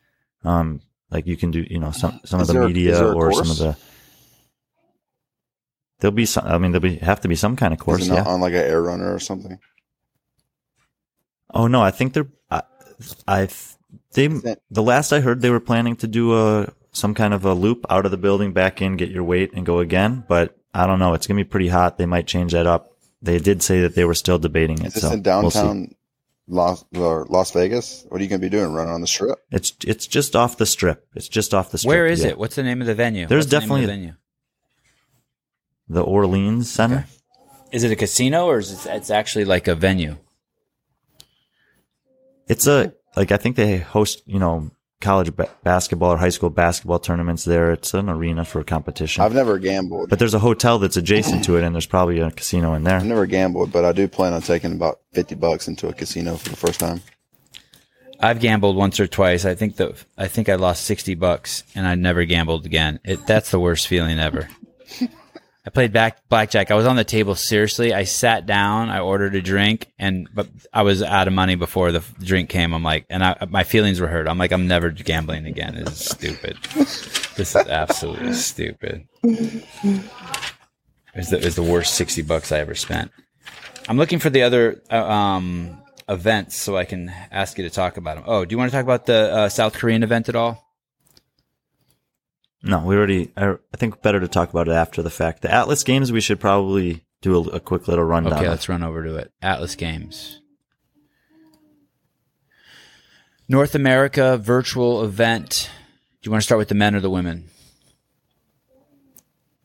um, 0.43 0.81
like 1.11 1.27
you 1.27 1.37
can 1.37 1.51
do, 1.51 1.63
you 1.69 1.79
know, 1.79 1.91
some 1.91 2.19
some 2.25 2.41
Is 2.41 2.49
of 2.49 2.53
the 2.55 2.59
there- 2.61 2.63
is 2.63 2.67
media 2.73 2.95
there 2.95 3.11
a 3.11 3.15
or 3.15 3.31
some 3.33 3.51
of 3.51 3.57
the. 3.57 3.77
There'll 5.99 6.15
be 6.15 6.25
some. 6.25 6.45
I 6.45 6.57
mean, 6.57 6.71
there'll 6.71 6.81
be 6.81 6.95
have 6.97 7.21
to 7.21 7.27
be 7.27 7.35
some 7.35 7.55
kind 7.55 7.73
of 7.73 7.79
course. 7.79 8.01
Is 8.01 8.09
it 8.09 8.13
Yeah. 8.15 8.23
on 8.25 8.41
like 8.41 8.53
an 8.53 8.59
air 8.61 8.81
runner 8.81 9.13
or 9.13 9.19
something? 9.19 9.59
Oh 11.53 11.67
no, 11.67 11.81
I 11.81 11.91
think 11.91 12.13
they're. 12.13 12.27
I, 12.49 12.63
I 13.27 13.47
they 14.13 14.27
the 14.27 14.83
last 14.83 15.11
I 15.11 15.19
heard 15.19 15.41
they 15.41 15.49
were 15.49 15.59
planning 15.59 15.95
to 15.97 16.07
do 16.07 16.35
a 16.35 16.73
some 16.91 17.13
kind 17.13 17.33
of 17.33 17.45
a 17.45 17.53
loop 17.53 17.85
out 17.89 18.05
of 18.05 18.11
the 18.11 18.17
building 18.17 18.53
back 18.53 18.81
in, 18.81 18.95
get 18.97 19.09
your 19.09 19.23
weight, 19.23 19.51
and 19.53 19.65
go 19.65 19.79
again. 19.79 20.23
But 20.27 20.57
I 20.73 20.87
don't 20.87 20.99
know. 20.99 21.13
It's 21.13 21.27
gonna 21.27 21.39
be 21.39 21.43
pretty 21.43 21.67
hot. 21.67 21.97
They 21.97 22.05
might 22.05 22.27
change 22.27 22.53
that 22.53 22.67
up. 22.67 22.91
They 23.21 23.39
did 23.39 23.63
say 23.63 23.81
that 23.81 23.95
they 23.95 24.05
were 24.05 24.13
still 24.13 24.39
debating 24.39 24.79
it. 24.81 24.87
Is 24.87 24.93
this 24.93 25.03
so 25.03 25.09
in 25.09 25.23
we'll 25.23 25.23
downtown 25.23 25.95
Las 26.47 26.85
or 26.95 27.25
Las 27.29 27.51
Vegas? 27.51 28.05
What 28.09 28.19
are 28.19 28.23
you 28.23 28.29
going 28.29 28.39
to 28.39 28.45
be 28.45 28.55
doing? 28.55 28.71
Running 28.71 28.93
on 28.93 29.01
the 29.01 29.07
strip? 29.07 29.39
It's 29.51 29.73
it's 29.85 30.05
just 30.05 30.35
off 30.35 30.57
the 30.57 30.65
strip. 30.65 31.07
It's 31.15 31.27
just 31.27 31.53
off 31.53 31.71
the 31.71 31.77
strip. 31.77 31.89
Where 31.89 32.05
is 32.05 32.23
yeah. 32.23 32.29
it? 32.29 32.37
What's 32.37 32.55
the 32.55 32.63
name 32.63 32.81
of 32.81 32.87
the 32.87 32.95
venue? 32.95 33.25
There's 33.25 33.45
What's 33.45 33.51
the 33.51 33.59
name 33.59 33.71
of 33.71 33.77
definitely- 33.79 33.85
the 33.85 34.01
venue. 34.01 34.13
The 35.87 36.01
Orleans 36.01 36.71
Center. 36.71 36.95
Okay. 36.95 37.05
Is 37.71 37.83
it 37.83 37.91
a 37.91 37.95
casino 37.95 38.45
or 38.45 38.59
is 38.59 38.71
it 38.71 38.89
it's 38.91 39.09
actually 39.09 39.45
like 39.45 39.67
a 39.67 39.75
venue? 39.75 40.17
It's 42.47 42.67
a 42.67 42.69
mm-hmm. 42.69 43.19
like 43.19 43.31
I 43.31 43.37
think 43.37 43.55
they 43.55 43.77
host 43.77 44.23
you 44.25 44.39
know 44.39 44.71
college 45.01 45.35
ba- 45.35 45.49
basketball 45.63 46.13
or 46.13 46.17
high 46.17 46.29
school 46.29 46.49
basketball 46.49 46.99
tournaments 46.99 47.43
there. 47.43 47.71
It's 47.71 47.93
an 47.93 48.09
arena 48.09 48.45
for 48.45 48.63
competition. 48.63 49.23
I've 49.23 49.33
never 49.33 49.59
gambled. 49.59 50.09
but 50.09 50.19
there's 50.19 50.33
a 50.33 50.39
hotel 50.39 50.79
that's 50.79 50.97
adjacent 50.97 51.43
to 51.45 51.57
it, 51.57 51.63
and 51.63 51.75
there's 51.75 51.85
probably 51.85 52.19
a 52.19 52.31
casino 52.31 52.73
in 52.73 52.83
there. 52.83 52.97
I've 52.97 53.05
never 53.05 53.25
gambled, 53.25 53.71
but 53.71 53.85
I 53.85 53.91
do 53.91 54.07
plan 54.07 54.33
on 54.33 54.41
taking 54.41 54.73
about 54.73 54.99
fifty 55.13 55.35
bucks 55.35 55.67
into 55.67 55.87
a 55.87 55.93
casino 55.93 56.35
for 56.35 56.49
the 56.49 56.57
first 56.57 56.79
time. 56.79 57.01
I've 58.19 58.39
gambled 58.39 58.77
once 58.77 58.99
or 58.99 59.07
twice. 59.07 59.43
I 59.43 59.55
think 59.55 59.75
that 59.77 60.05
I 60.17 60.27
think 60.27 60.49
I 60.49 60.55
lost 60.55 60.85
sixty 60.85 61.15
bucks, 61.15 61.63
and 61.75 61.85
I 61.87 61.95
never 61.95 62.25
gambled 62.25 62.65
again. 62.65 62.99
It, 63.03 63.25
that's 63.27 63.51
the 63.51 63.59
worst 63.59 63.87
feeling 63.87 64.19
ever. 64.19 64.49
I 65.65 65.71
played 65.71 65.91
back 65.91 66.29
blackjack. 66.29 66.69
I 66.69 66.75
was 66.75 66.85
on 66.85 66.95
the 66.95 67.03
table 67.03 67.33
seriously. 67.33 67.91
I 67.91 68.03
sat 68.03 68.45
down. 68.45 68.89
I 68.89 68.99
ordered 68.99 69.33
a 69.33 69.41
drink, 69.41 69.91
and 69.97 70.29
but 70.33 70.47
I 70.71 70.83
was 70.83 71.01
out 71.01 71.27
of 71.27 71.33
money 71.33 71.55
before 71.55 71.91
the 71.91 72.03
drink 72.19 72.49
came. 72.49 72.71
I'm 72.73 72.83
like, 72.83 73.07
and 73.09 73.23
I, 73.23 73.47
my 73.49 73.63
feelings 73.63 73.99
were 73.99 74.07
hurt. 74.07 74.27
I'm 74.27 74.37
like, 74.37 74.51
I'm 74.51 74.67
never 74.67 74.91
gambling 74.91 75.47
again. 75.47 75.73
This 75.75 76.01
is 76.01 76.05
stupid. 76.05 76.57
this 77.35 77.55
is 77.55 77.55
absolutely 77.55 78.33
stupid. 78.33 79.07
It's 81.15 81.29
the, 81.29 81.37
it's 81.43 81.55
the 81.55 81.63
worst 81.63 81.95
sixty 81.95 82.21
bucks 82.21 82.51
I 82.51 82.59
ever 82.59 82.75
spent. 82.75 83.11
I'm 83.89 83.97
looking 83.97 84.19
for 84.19 84.29
the 84.29 84.43
other 84.43 84.83
uh, 84.91 85.03
um, 85.03 85.81
events 86.07 86.57
so 86.57 86.77
I 86.77 86.85
can 86.85 87.09
ask 87.31 87.57
you 87.57 87.63
to 87.63 87.69
talk 87.69 87.97
about 87.97 88.17
them. 88.17 88.25
Oh, 88.27 88.45
do 88.45 88.53
you 88.53 88.57
want 88.57 88.69
to 88.69 88.75
talk 88.77 88.83
about 88.83 89.05
the 89.05 89.33
uh, 89.33 89.49
South 89.49 89.73
Korean 89.73 90.03
event 90.03 90.29
at 90.29 90.35
all? 90.35 90.64
No, 92.65 92.79
we 92.79 92.95
already. 92.95 93.31
I, 93.37 93.51
I 93.51 93.77
think 93.77 94.01
better 94.01 94.19
to 94.19 94.27
talk 94.27 94.49
about 94.49 94.67
it 94.67 94.71
after 94.71 95.03
the 95.03 95.11
fact. 95.11 95.43
The 95.43 95.53
Atlas 95.53 95.83
Games, 95.83 96.11
we 96.11 96.19
should 96.19 96.39
probably 96.39 97.05
do 97.21 97.37
a, 97.37 97.55
a 97.55 97.59
quick 97.59 97.87
little 97.87 98.03
rundown. 98.03 98.33
Okay, 98.33 98.49
let's 98.49 98.67
run 98.67 98.83
over 98.83 99.03
to 99.03 99.15
it. 99.15 99.31
Atlas 99.41 99.75
Games. 99.75 100.41
North 103.47 103.75
America 103.75 104.37
virtual 104.37 105.03
event. 105.03 105.69
Do 106.21 106.27
you 106.27 106.31
want 106.31 106.41
to 106.41 106.45
start 106.45 106.57
with 106.57 106.69
the 106.69 106.75
men 106.75 106.95
or 106.95 106.99
the 106.99 107.09
women? 107.11 107.49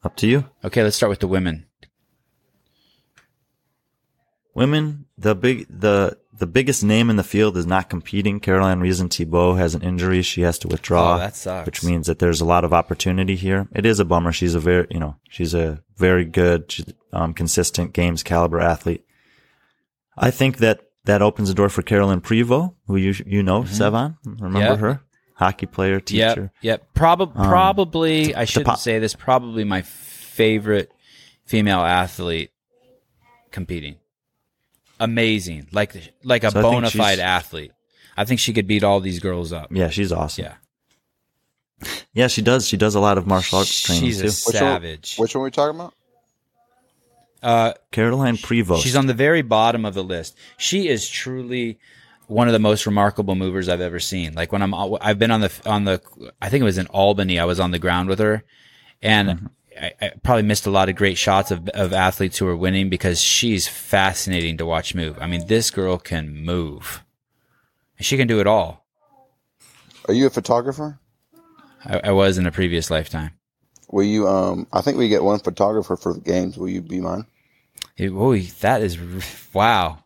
Up 0.04 0.14
to 0.16 0.26
you. 0.26 0.50
Okay, 0.62 0.82
let's 0.82 0.96
start 0.96 1.08
with 1.08 1.20
the 1.20 1.28
women. 1.28 1.66
Women, 4.54 5.06
the 5.16 5.34
big 5.34 5.66
the 5.70 6.18
the 6.40 6.46
biggest 6.46 6.82
name 6.82 7.08
in 7.10 7.16
the 7.16 7.22
field 7.22 7.56
is 7.56 7.66
not 7.66 7.88
competing. 7.88 8.40
Carol-Ann 8.40 8.80
Reason-Thibault 8.80 9.54
has 9.54 9.74
an 9.76 9.82
injury; 9.82 10.22
she 10.22 10.40
has 10.42 10.58
to 10.58 10.68
withdraw. 10.68 11.14
Oh, 11.14 11.18
that 11.18 11.36
sucks. 11.36 11.66
Which 11.66 11.84
means 11.84 12.06
that 12.08 12.18
there's 12.18 12.40
a 12.40 12.44
lot 12.44 12.64
of 12.64 12.72
opportunity 12.72 13.36
here. 13.36 13.68
It 13.74 13.86
is 13.86 14.00
a 14.00 14.04
bummer. 14.04 14.32
She's 14.32 14.54
a 14.56 14.60
very 14.60 14.86
you 14.90 14.98
know 14.98 15.16
she's 15.28 15.54
a 15.54 15.82
very 15.96 16.24
good, 16.24 16.74
um, 17.12 17.32
consistent 17.34 17.92
games 17.92 18.22
caliber 18.24 18.58
athlete. 18.60 19.04
I 20.18 20.30
think 20.32 20.58
that 20.58 20.80
that 21.04 21.22
opens 21.22 21.48
the 21.48 21.54
door 21.54 21.68
for 21.68 21.82
Carolyne 21.82 22.20
Prevost, 22.20 22.74
who 22.86 22.96
you 22.96 23.14
you 23.26 23.42
know, 23.42 23.62
Sevan. 23.62 24.16
Remember 24.24 24.48
Mm-hmm. 24.48 24.56
Yep. 24.56 24.78
her? 24.80 25.00
Hockey 25.34 25.66
player, 25.66 26.00
teacher. 26.00 26.52
Yep, 26.60 26.82
yep. 26.82 26.94
Prob- 26.94 27.34
probably, 27.34 28.34
I 28.34 28.44
shouldn't 28.44 28.68
po- 28.68 28.74
say 28.74 28.98
this. 28.98 29.14
Probably 29.14 29.64
my 29.64 29.80
favorite 29.80 30.92
female 31.46 31.80
athlete 31.80 32.50
competing. 33.50 33.96
Amazing, 35.00 35.66
like 35.72 35.94
like 36.22 36.44
a 36.44 36.50
So 36.52 36.60
I 36.60 36.62
think 36.62 36.74
bona 36.74 36.90
fide 36.90 37.14
she's- 37.14 37.18
athlete. 37.18 37.72
I 38.16 38.24
think 38.24 38.38
she 38.38 38.52
could 38.52 38.66
beat 38.66 38.84
all 38.84 39.00
these 39.00 39.18
girls 39.18 39.52
up. 39.52 39.68
Yeah, 39.72 39.88
she's 39.88 40.12
awesome. 40.12 40.44
Yeah, 40.44 41.88
Yeah, 42.12 42.26
she 42.28 42.42
does. 42.42 42.68
She 42.68 42.76
does 42.76 42.94
a 42.94 43.00
lot 43.00 43.16
of 43.18 43.26
martial 43.26 43.58
arts 43.58 43.80
training 43.82 44.04
she's 44.04 44.18
too. 44.18 44.22
a 44.24 44.26
Which 44.26 44.34
savage. 44.58 45.16
One, 45.16 45.24
which 45.24 45.34
one 45.34 45.40
are 45.40 45.44
we 45.44 45.50
talking 45.50 45.80
about? 45.80 45.94
Uh, 47.42 47.72
Carolyne 47.90 48.36
Prevost. 48.36 48.82
She's 48.82 48.96
on 48.96 49.06
the 49.06 49.14
very 49.14 49.40
bottom 49.42 49.84
of 49.86 49.94
the 49.94 50.04
list. 50.04 50.36
She 50.58 50.88
is 50.88 51.08
truly 51.08 51.78
one 52.26 52.48
of 52.48 52.52
the 52.52 52.58
most 52.58 52.84
remarkable 52.84 53.34
movers 53.34 53.68
I've 53.68 53.80
ever 53.80 53.98
seen. 53.98 54.34
Like 54.34 54.52
when 54.52 54.60
I'm, 54.62 54.74
I've 55.00 55.18
been 55.18 55.30
on 55.30 55.40
the, 55.40 55.52
on 55.64 55.84
the, 55.84 56.02
I 56.42 56.50
think 56.50 56.60
it 56.60 56.64
was 56.64 56.76
in 56.78 56.86
Albany. 56.88 57.38
I 57.38 57.44
was 57.46 57.58
on 57.58 57.70
the 57.70 57.78
ground 57.78 58.08
with 58.10 58.18
her 58.18 58.44
and 59.00 59.48
I, 59.80 59.92
I 60.00 60.12
probably 60.22 60.42
missed 60.42 60.66
a 60.66 60.70
lot 60.70 60.88
of 60.88 60.96
great 60.96 61.16
shots 61.16 61.50
of, 61.50 61.68
of 61.70 61.92
athletes 61.92 62.38
who 62.38 62.46
are 62.46 62.56
winning 62.56 62.90
because 62.90 63.20
she's 63.20 63.66
fascinating 63.66 64.58
to 64.58 64.66
watch 64.66 64.94
move. 64.94 65.18
I 65.20 65.26
mean, 65.26 65.46
this 65.46 65.70
girl 65.70 65.98
can 65.98 66.34
move 66.34 67.02
and 67.96 68.06
she 68.06 68.16
can 68.16 68.28
do 68.28 68.40
it 68.40 68.46
all. 68.46 68.86
Are 70.06 70.14
you 70.14 70.26
a 70.26 70.30
photographer? 70.30 70.98
I, 71.84 72.00
I 72.04 72.10
was 72.12 72.38
in 72.38 72.46
a 72.46 72.52
previous 72.52 72.90
lifetime. 72.90 73.32
Will 73.90 74.04
you? 74.04 74.28
Um, 74.28 74.66
I 74.72 74.82
think 74.82 74.98
we 74.98 75.08
get 75.08 75.22
one 75.22 75.40
photographer 75.40 75.96
for 75.96 76.14
the 76.14 76.20
games. 76.20 76.56
Will 76.56 76.68
you 76.68 76.80
be 76.80 77.00
mine? 77.00 77.26
Oh, 78.00 78.36
that 78.36 78.82
is 78.82 78.98
wow. 79.52 80.04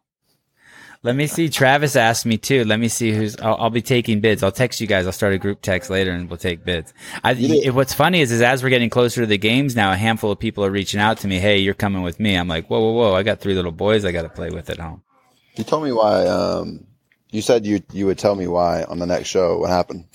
Let 1.04 1.16
me 1.16 1.26
see. 1.26 1.50
Travis 1.50 1.96
asked 1.96 2.24
me 2.24 2.38
too. 2.38 2.64
Let 2.64 2.80
me 2.80 2.88
see 2.88 3.12
who's. 3.12 3.36
I'll, 3.38 3.56
I'll 3.56 3.70
be 3.70 3.82
taking 3.82 4.20
bids. 4.20 4.42
I'll 4.42 4.50
text 4.50 4.80
you 4.80 4.86
guys. 4.86 5.04
I'll 5.04 5.12
start 5.12 5.34
a 5.34 5.38
group 5.38 5.60
text 5.60 5.90
later, 5.90 6.10
and 6.12 6.30
we'll 6.30 6.38
take 6.38 6.64
bids. 6.64 6.94
I, 7.22 7.32
it- 7.34 7.74
what's 7.74 7.92
funny 7.92 8.22
is, 8.22 8.32
is 8.32 8.40
as 8.40 8.62
we're 8.62 8.70
getting 8.70 8.88
closer 8.88 9.20
to 9.20 9.26
the 9.26 9.36
games 9.36 9.76
now, 9.76 9.92
a 9.92 9.96
handful 9.96 10.32
of 10.32 10.38
people 10.38 10.64
are 10.64 10.70
reaching 10.70 11.00
out 11.00 11.18
to 11.18 11.28
me. 11.28 11.38
Hey, 11.38 11.58
you're 11.58 11.74
coming 11.74 12.02
with 12.02 12.18
me. 12.18 12.34
I'm 12.36 12.48
like, 12.48 12.68
whoa, 12.68 12.80
whoa, 12.80 12.92
whoa! 12.92 13.14
I 13.14 13.22
got 13.22 13.40
three 13.40 13.54
little 13.54 13.70
boys 13.70 14.06
I 14.06 14.12
got 14.12 14.22
to 14.22 14.30
play 14.30 14.48
with 14.48 14.70
at 14.70 14.78
home. 14.78 15.02
You 15.56 15.64
told 15.64 15.84
me 15.84 15.92
why. 15.92 16.26
Um, 16.26 16.86
you 17.30 17.42
said 17.42 17.66
you 17.66 17.82
you 17.92 18.06
would 18.06 18.18
tell 18.18 18.34
me 18.34 18.46
why 18.46 18.84
on 18.84 18.98
the 18.98 19.06
next 19.06 19.28
show. 19.28 19.58
What 19.58 19.68
happened? 19.70 20.06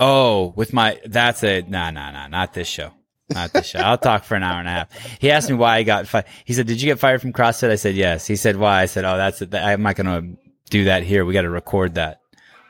Oh, 0.00 0.52
with 0.56 0.72
my 0.72 1.00
that's 1.04 1.44
a 1.44 1.62
nah, 1.62 1.92
nah, 1.92 2.10
nah, 2.10 2.26
not 2.26 2.52
this 2.52 2.66
show. 2.68 2.92
Not 3.30 3.52
this 3.52 3.66
show. 3.66 3.80
I'll 3.80 3.98
talk 3.98 4.24
for 4.24 4.34
an 4.36 4.42
hour 4.42 4.58
and 4.58 4.68
a 4.68 4.70
half. 4.72 5.18
He 5.20 5.30
asked 5.30 5.50
me 5.50 5.56
why 5.56 5.76
I 5.76 5.82
got 5.82 6.06
fired. 6.06 6.24
He 6.44 6.54
said, 6.54 6.66
"Did 6.66 6.80
you 6.80 6.86
get 6.88 6.98
fired 6.98 7.20
from 7.20 7.32
CrossFit?" 7.32 7.70
I 7.70 7.76
said, 7.76 7.94
"Yes." 7.94 8.26
He 8.26 8.36
said, 8.36 8.56
"Why?" 8.56 8.82
I 8.82 8.86
said, 8.86 9.04
"Oh, 9.04 9.16
that's 9.16 9.42
it. 9.42 9.54
I'm 9.54 9.82
not 9.82 9.96
going 9.96 10.06
to 10.06 10.40
do 10.70 10.84
that 10.84 11.02
here. 11.02 11.24
We 11.24 11.34
got 11.34 11.42
to 11.42 11.50
record 11.50 11.94
that. 11.96 12.20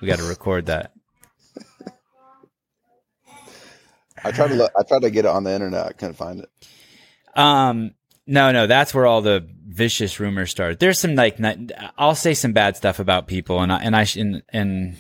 We 0.01 0.09
got 0.09 0.19
to 0.19 0.25
record 0.25 0.67
that." 0.67 0.93
I 4.25 4.33
tried 4.33 4.49
to 4.49 4.55
look, 4.55 4.73
I 4.77 4.83
tried 4.83 5.03
to 5.03 5.11
get 5.11 5.25
it 5.25 5.29
on 5.29 5.45
the 5.45 5.53
internet. 5.53 5.87
I 5.87 5.93
couldn't 5.93 6.15
find 6.17 6.41
it. 6.41 6.51
Um, 7.39 7.93
no, 8.27 8.51
no, 8.51 8.67
that's 8.67 8.93
where 8.93 9.07
all 9.07 9.23
the 9.23 9.49
vicious 9.67 10.19
rumors 10.19 10.51
started. 10.51 10.81
There's 10.81 10.99
some 10.99 11.15
like, 11.15 11.39
not- 11.39 11.57
I'll 11.97 12.15
say 12.17 12.35
some 12.35 12.53
bad 12.53 12.77
stuff 12.77 12.99
about 12.99 13.27
people, 13.29 13.61
and 13.61 13.73
I 13.73 13.79
and 13.79 13.95
I 13.95 14.05
sh- 14.05 14.17
and, 14.17 14.43
and 14.49 14.97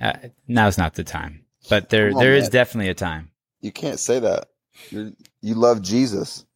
uh, 0.00 0.14
now's 0.48 0.78
not 0.78 0.94
the 0.94 1.04
time. 1.04 1.44
But 1.68 1.90
there, 1.90 2.08
on, 2.08 2.14
there 2.14 2.34
is 2.34 2.44
man. 2.44 2.50
definitely 2.50 2.90
a 2.90 2.94
time. 2.94 3.30
You 3.60 3.72
can't 3.72 3.98
say 3.98 4.18
that. 4.20 4.48
You're, 4.90 5.12
you 5.40 5.54
love 5.54 5.82
Jesus. 5.82 6.44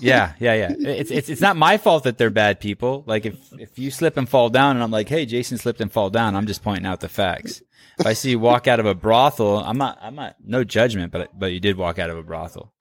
Yeah, 0.00 0.32
yeah, 0.38 0.54
yeah. 0.54 0.74
It's 0.78 1.10
it's 1.10 1.28
it's 1.28 1.40
not 1.40 1.56
my 1.56 1.76
fault 1.78 2.04
that 2.04 2.16
they're 2.18 2.30
bad 2.30 2.60
people. 2.60 3.04
Like 3.06 3.26
if 3.26 3.36
if 3.58 3.78
you 3.78 3.90
slip 3.90 4.16
and 4.16 4.28
fall 4.28 4.48
down, 4.48 4.76
and 4.76 4.82
I'm 4.82 4.90
like, 4.90 5.08
hey, 5.08 5.26
Jayson 5.26 5.58
slipped 5.58 5.80
and 5.80 5.92
fall 5.92 6.10
down. 6.10 6.34
I'm 6.36 6.46
just 6.46 6.62
pointing 6.62 6.86
out 6.86 7.00
the 7.00 7.08
facts. 7.08 7.62
If 7.98 8.06
I 8.06 8.12
see 8.14 8.30
you 8.30 8.38
walk 8.38 8.66
out 8.66 8.80
of 8.80 8.86
a 8.86 8.94
brothel, 8.94 9.58
I'm 9.58 9.76
not 9.78 9.98
I'm 10.00 10.14
not 10.14 10.36
no 10.44 10.64
judgment, 10.64 11.12
but 11.12 11.38
but 11.38 11.52
you 11.52 11.60
did 11.60 11.76
walk 11.76 11.98
out 11.98 12.08
of 12.10 12.16
a 12.18 12.22
brothel. 12.22 12.72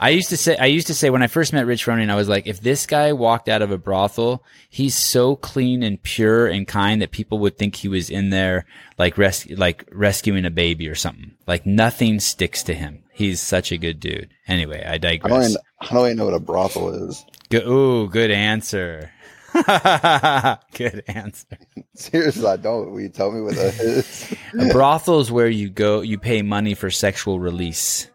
I 0.00 0.10
used 0.10 0.28
to 0.30 0.36
say, 0.36 0.56
I 0.56 0.66
used 0.66 0.86
to 0.88 0.94
say 0.94 1.10
when 1.10 1.22
I 1.22 1.26
first 1.26 1.52
met 1.52 1.66
Rich 1.66 1.84
Froning, 1.84 2.10
I 2.10 2.14
was 2.16 2.28
like, 2.28 2.46
if 2.46 2.60
this 2.60 2.86
guy 2.86 3.12
walked 3.12 3.48
out 3.48 3.62
of 3.62 3.70
a 3.70 3.78
brothel, 3.78 4.44
he's 4.68 4.94
so 4.94 5.36
clean 5.36 5.82
and 5.82 6.02
pure 6.02 6.46
and 6.46 6.66
kind 6.66 7.02
that 7.02 7.10
people 7.10 7.38
would 7.40 7.58
think 7.58 7.76
he 7.76 7.88
was 7.88 8.10
in 8.10 8.30
there 8.30 8.66
like 8.98 9.18
res- 9.18 9.50
like 9.50 9.88
rescuing 9.92 10.44
a 10.44 10.50
baby 10.50 10.88
or 10.88 10.94
something. 10.94 11.32
Like 11.46 11.66
nothing 11.66 12.20
sticks 12.20 12.62
to 12.64 12.74
him. 12.74 13.02
He's 13.12 13.40
such 13.40 13.72
a 13.72 13.78
good 13.78 13.98
dude. 14.00 14.30
Anyway, 14.46 14.82
I 14.84 14.92
I 14.94 14.98
don't, 14.98 15.20
digress. 15.20 15.50
even, 15.50 15.62
I 15.80 15.86
don't 15.94 16.06
even 16.06 16.16
know 16.18 16.24
what 16.26 16.34
a 16.34 16.40
brothel 16.40 17.08
is. 17.08 17.24
Good, 17.50 17.66
ooh, 17.66 18.08
good 18.08 18.30
answer. 18.30 19.10
good 19.54 21.02
answer. 21.08 21.46
Seriously, 21.94 22.46
I 22.46 22.56
don't. 22.56 22.92
Will 22.92 23.00
you 23.00 23.08
tell 23.08 23.32
me 23.32 23.40
what 23.40 23.54
that 23.54 23.80
is? 23.80 24.34
A 24.60 24.72
brothel 24.72 25.20
is 25.20 25.32
where 25.32 25.48
you 25.48 25.70
go, 25.70 26.02
you 26.02 26.18
pay 26.18 26.42
money 26.42 26.74
for 26.74 26.90
sexual 26.90 27.40
release. 27.40 28.08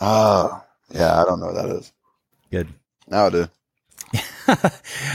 Oh, 0.00 0.62
yeah, 0.90 1.20
I 1.20 1.24
don't 1.24 1.40
know 1.40 1.46
what 1.46 1.54
that 1.56 1.70
is. 1.76 1.92
Good. 2.50 2.68
Now 3.08 3.26
I 3.26 3.30
do. 3.30 3.48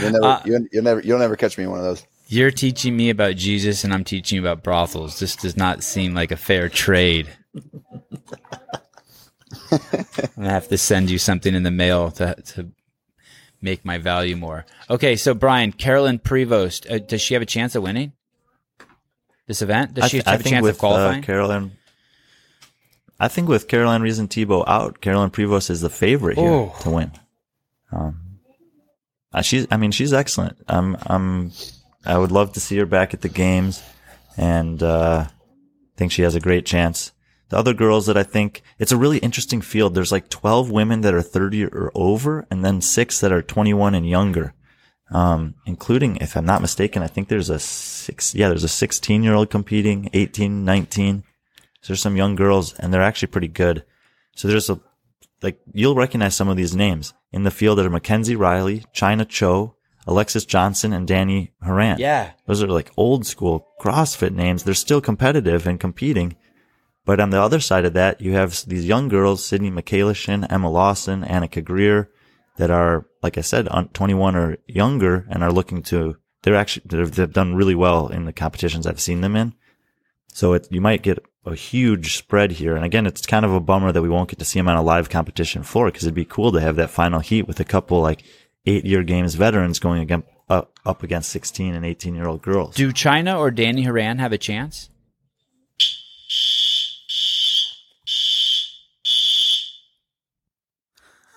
You'll 0.00 0.12
never, 0.12 0.24
Uh, 0.24 0.42
you'll, 0.46 0.66
you'll 0.72 0.84
never, 0.84 1.00
you'll 1.00 1.18
never 1.18 1.36
catch 1.36 1.58
me 1.58 1.64
in 1.64 1.70
one 1.70 1.80
of 1.80 1.84
those. 1.84 2.06
You're 2.28 2.50
teaching 2.50 2.96
me 2.96 3.10
about 3.10 3.36
Jesus 3.36 3.84
and 3.84 3.92
I'm 3.92 4.04
teaching 4.04 4.36
you 4.36 4.42
about 4.42 4.62
brothels. 4.62 5.18
This 5.18 5.36
does 5.36 5.56
not 5.56 5.82
seem 5.82 6.14
like 6.14 6.30
a 6.32 6.36
fair 6.36 6.68
trade. 6.68 7.28
I'm 9.70 9.80
gonna 10.36 10.50
have 10.50 10.68
to 10.68 10.78
send 10.78 11.10
you 11.10 11.18
something 11.18 11.54
in 11.54 11.62
the 11.62 11.70
mail 11.70 12.10
to 12.12 12.34
to 12.34 12.70
make 13.60 13.84
my 13.84 13.98
value 13.98 14.36
more. 14.36 14.64
Okay, 14.90 15.16
so 15.16 15.34
Brian, 15.34 15.72
Carolyne 15.72 16.20
Prevost, 16.20 16.90
uh, 16.90 16.98
does 16.98 17.20
she 17.20 17.34
have 17.34 17.42
a 17.42 17.46
chance 17.46 17.74
of 17.74 17.82
winning 17.82 18.12
this 19.46 19.62
event? 19.62 19.94
Does 19.94 20.04
I, 20.04 20.08
she 20.08 20.16
th- 20.18 20.26
I 20.26 20.32
have 20.32 20.40
a 20.40 20.44
chance 20.48 20.62
with 20.62 20.74
of 20.76 20.78
qualifying? 20.78 21.22
Uh, 21.22 21.26
Carolyn, 21.26 21.72
I 23.18 23.28
think 23.28 23.48
with 23.48 23.68
Carol-Ann 23.68 24.02
Reason-Thibault 24.02 24.64
out, 24.66 25.00
Carolyne 25.00 25.30
Prevost 25.32 25.70
is 25.70 25.80
the 25.80 25.88
favorite 25.90 26.36
here 26.38 26.50
Oh. 26.50 26.76
to 26.82 26.90
win. 26.90 27.12
Um, 27.92 28.20
uh, 29.32 29.42
she's, 29.42 29.66
I 29.70 29.76
mean, 29.76 29.90
she's 29.90 30.12
excellent. 30.12 30.58
I'm, 30.68 30.96
I'm, 31.06 31.52
I 32.04 32.18
would 32.18 32.30
love 32.32 32.52
to 32.54 32.60
see 32.60 32.76
her 32.78 32.86
back 32.86 33.14
at 33.14 33.22
the 33.22 33.28
games, 33.28 33.82
and 34.36 34.82
uh, 34.82 35.26
I 35.28 35.30
think 35.96 36.12
she 36.12 36.22
has 36.22 36.34
a 36.34 36.40
great 36.40 36.66
chance. 36.66 37.12
The 37.48 37.56
other 37.56 37.74
girls 37.74 38.06
that 38.06 38.16
I 38.16 38.22
think 38.24 38.62
it's 38.78 38.92
a 38.92 38.96
really 38.96 39.18
interesting 39.18 39.60
field. 39.60 39.94
There's 39.94 40.10
like 40.12 40.28
12 40.28 40.70
women 40.70 41.02
that 41.02 41.14
are 41.14 41.22
30 41.22 41.66
or 41.66 41.92
over, 41.94 42.46
and 42.50 42.64
then 42.64 42.80
six 42.80 43.20
that 43.20 43.32
are 43.32 43.40
21 43.42 43.94
and 43.94 44.08
younger. 44.08 44.52
Um, 45.12 45.54
including, 45.64 46.16
if 46.16 46.36
I'm 46.36 46.44
not 46.44 46.60
mistaken, 46.60 47.02
I 47.04 47.06
think 47.06 47.28
there's 47.28 47.48
a 47.48 47.60
six, 47.60 48.34
yeah, 48.34 48.48
there's 48.48 48.64
a 48.64 48.68
16 48.68 49.22
year 49.22 49.34
old 49.34 49.48
competing, 49.50 50.10
18, 50.12 50.64
19. 50.64 51.22
So 51.86 51.92
there's 51.92 52.02
some 52.02 52.16
young 52.16 52.34
girls 52.34 52.74
and 52.80 52.92
they're 52.92 53.00
actually 53.00 53.28
pretty 53.28 53.46
good. 53.46 53.84
So 54.34 54.48
there's 54.48 54.68
a, 54.68 54.80
like, 55.40 55.60
you'll 55.72 55.94
recognize 55.94 56.34
some 56.34 56.48
of 56.48 56.56
these 56.56 56.74
names 56.74 57.14
in 57.30 57.44
the 57.44 57.52
field 57.52 57.78
that 57.78 57.86
are 57.86 57.90
Mackenzie 57.90 58.34
Riley, 58.34 58.82
Chyna 58.92 59.28
Cho, 59.28 59.76
Alexis 60.04 60.44
Johnson, 60.44 60.92
and 60.92 61.06
Danny 61.06 61.52
Horan. 61.62 62.00
yeah. 62.00 62.32
Those 62.46 62.60
are 62.60 62.66
like 62.66 62.90
old 62.96 63.24
school 63.24 63.68
CrossFit 63.80 64.34
names. 64.34 64.64
They're 64.64 64.74
still 64.74 65.00
competitive 65.00 65.64
and 65.64 65.78
competing. 65.78 66.34
But 67.04 67.20
on 67.20 67.30
the 67.30 67.40
other 67.40 67.60
side 67.60 67.84
of 67.84 67.92
that, 67.92 68.20
you 68.20 68.32
have 68.32 68.64
these 68.66 68.84
young 68.84 69.06
girls, 69.06 69.44
Sydney 69.44 69.70
McCalishin, 69.70 70.44
Emma 70.50 70.68
Lawson, 70.68 71.22
Annika 71.22 71.62
Greer, 71.62 72.10
that 72.56 72.72
are, 72.72 73.06
like 73.22 73.38
I 73.38 73.42
said, 73.42 73.68
on 73.68 73.90
21 73.90 74.34
or 74.34 74.56
younger 74.66 75.24
and 75.30 75.44
are 75.44 75.52
looking 75.52 75.84
to, 75.84 76.16
they're 76.42 76.56
actually, 76.56 76.82
they've, 76.86 77.14
they've 77.14 77.32
done 77.32 77.54
really 77.54 77.76
well 77.76 78.08
in 78.08 78.24
the 78.24 78.32
competitions 78.32 78.88
I've 78.88 78.98
seen 78.98 79.20
them 79.20 79.36
in. 79.36 79.54
So 80.36 80.52
it, 80.52 80.68
you 80.70 80.82
might 80.82 81.00
get 81.00 81.24
a 81.46 81.54
huge 81.54 82.18
spread 82.18 82.50
here. 82.50 82.76
And 82.76 82.84
again, 82.84 83.06
it's 83.06 83.24
kind 83.24 83.46
of 83.46 83.54
a 83.54 83.60
bummer 83.60 83.90
that 83.90 84.02
we 84.02 84.10
won't 84.10 84.28
get 84.28 84.38
to 84.38 84.44
see 84.44 84.58
them 84.58 84.68
on 84.68 84.76
a 84.76 84.82
live 84.82 85.08
competition 85.08 85.62
floor 85.62 85.86
because 85.86 86.04
it'd 86.04 86.14
be 86.14 86.26
cool 86.26 86.52
to 86.52 86.60
have 86.60 86.76
that 86.76 86.90
final 86.90 87.20
heat 87.20 87.48
with 87.48 87.58
a 87.58 87.64
couple 87.64 88.02
like 88.02 88.22
eight 88.66 88.84
year 88.84 89.02
games 89.02 89.34
veterans 89.34 89.78
going 89.78 90.02
against, 90.02 90.28
up, 90.50 90.78
up 90.84 91.02
against 91.02 91.30
16 91.30 91.74
and 91.74 91.86
18 91.86 92.14
year 92.14 92.26
old 92.26 92.42
girls. 92.42 92.74
Do 92.74 92.92
Chyna 92.92 93.38
or 93.38 93.50
Danny 93.50 93.84
Horan 93.84 94.18
have 94.18 94.32
a 94.32 94.36
chance? 94.36 94.90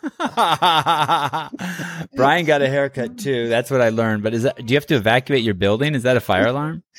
Brian 2.17 2.45
got 2.45 2.61
a 2.61 2.67
haircut 2.67 3.17
too. 3.17 3.47
That's 3.47 3.71
what 3.71 3.79
I 3.79 3.89
learned. 3.89 4.23
But 4.23 4.33
is 4.33 4.43
that 4.43 4.57
do 4.57 4.73
you 4.73 4.75
have 4.75 4.87
to 4.87 4.95
evacuate 4.95 5.43
your 5.43 5.53
building? 5.53 5.95
Is 5.95 6.03
that 6.03 6.17
a 6.17 6.21
fire 6.21 6.47
alarm? 6.47 6.83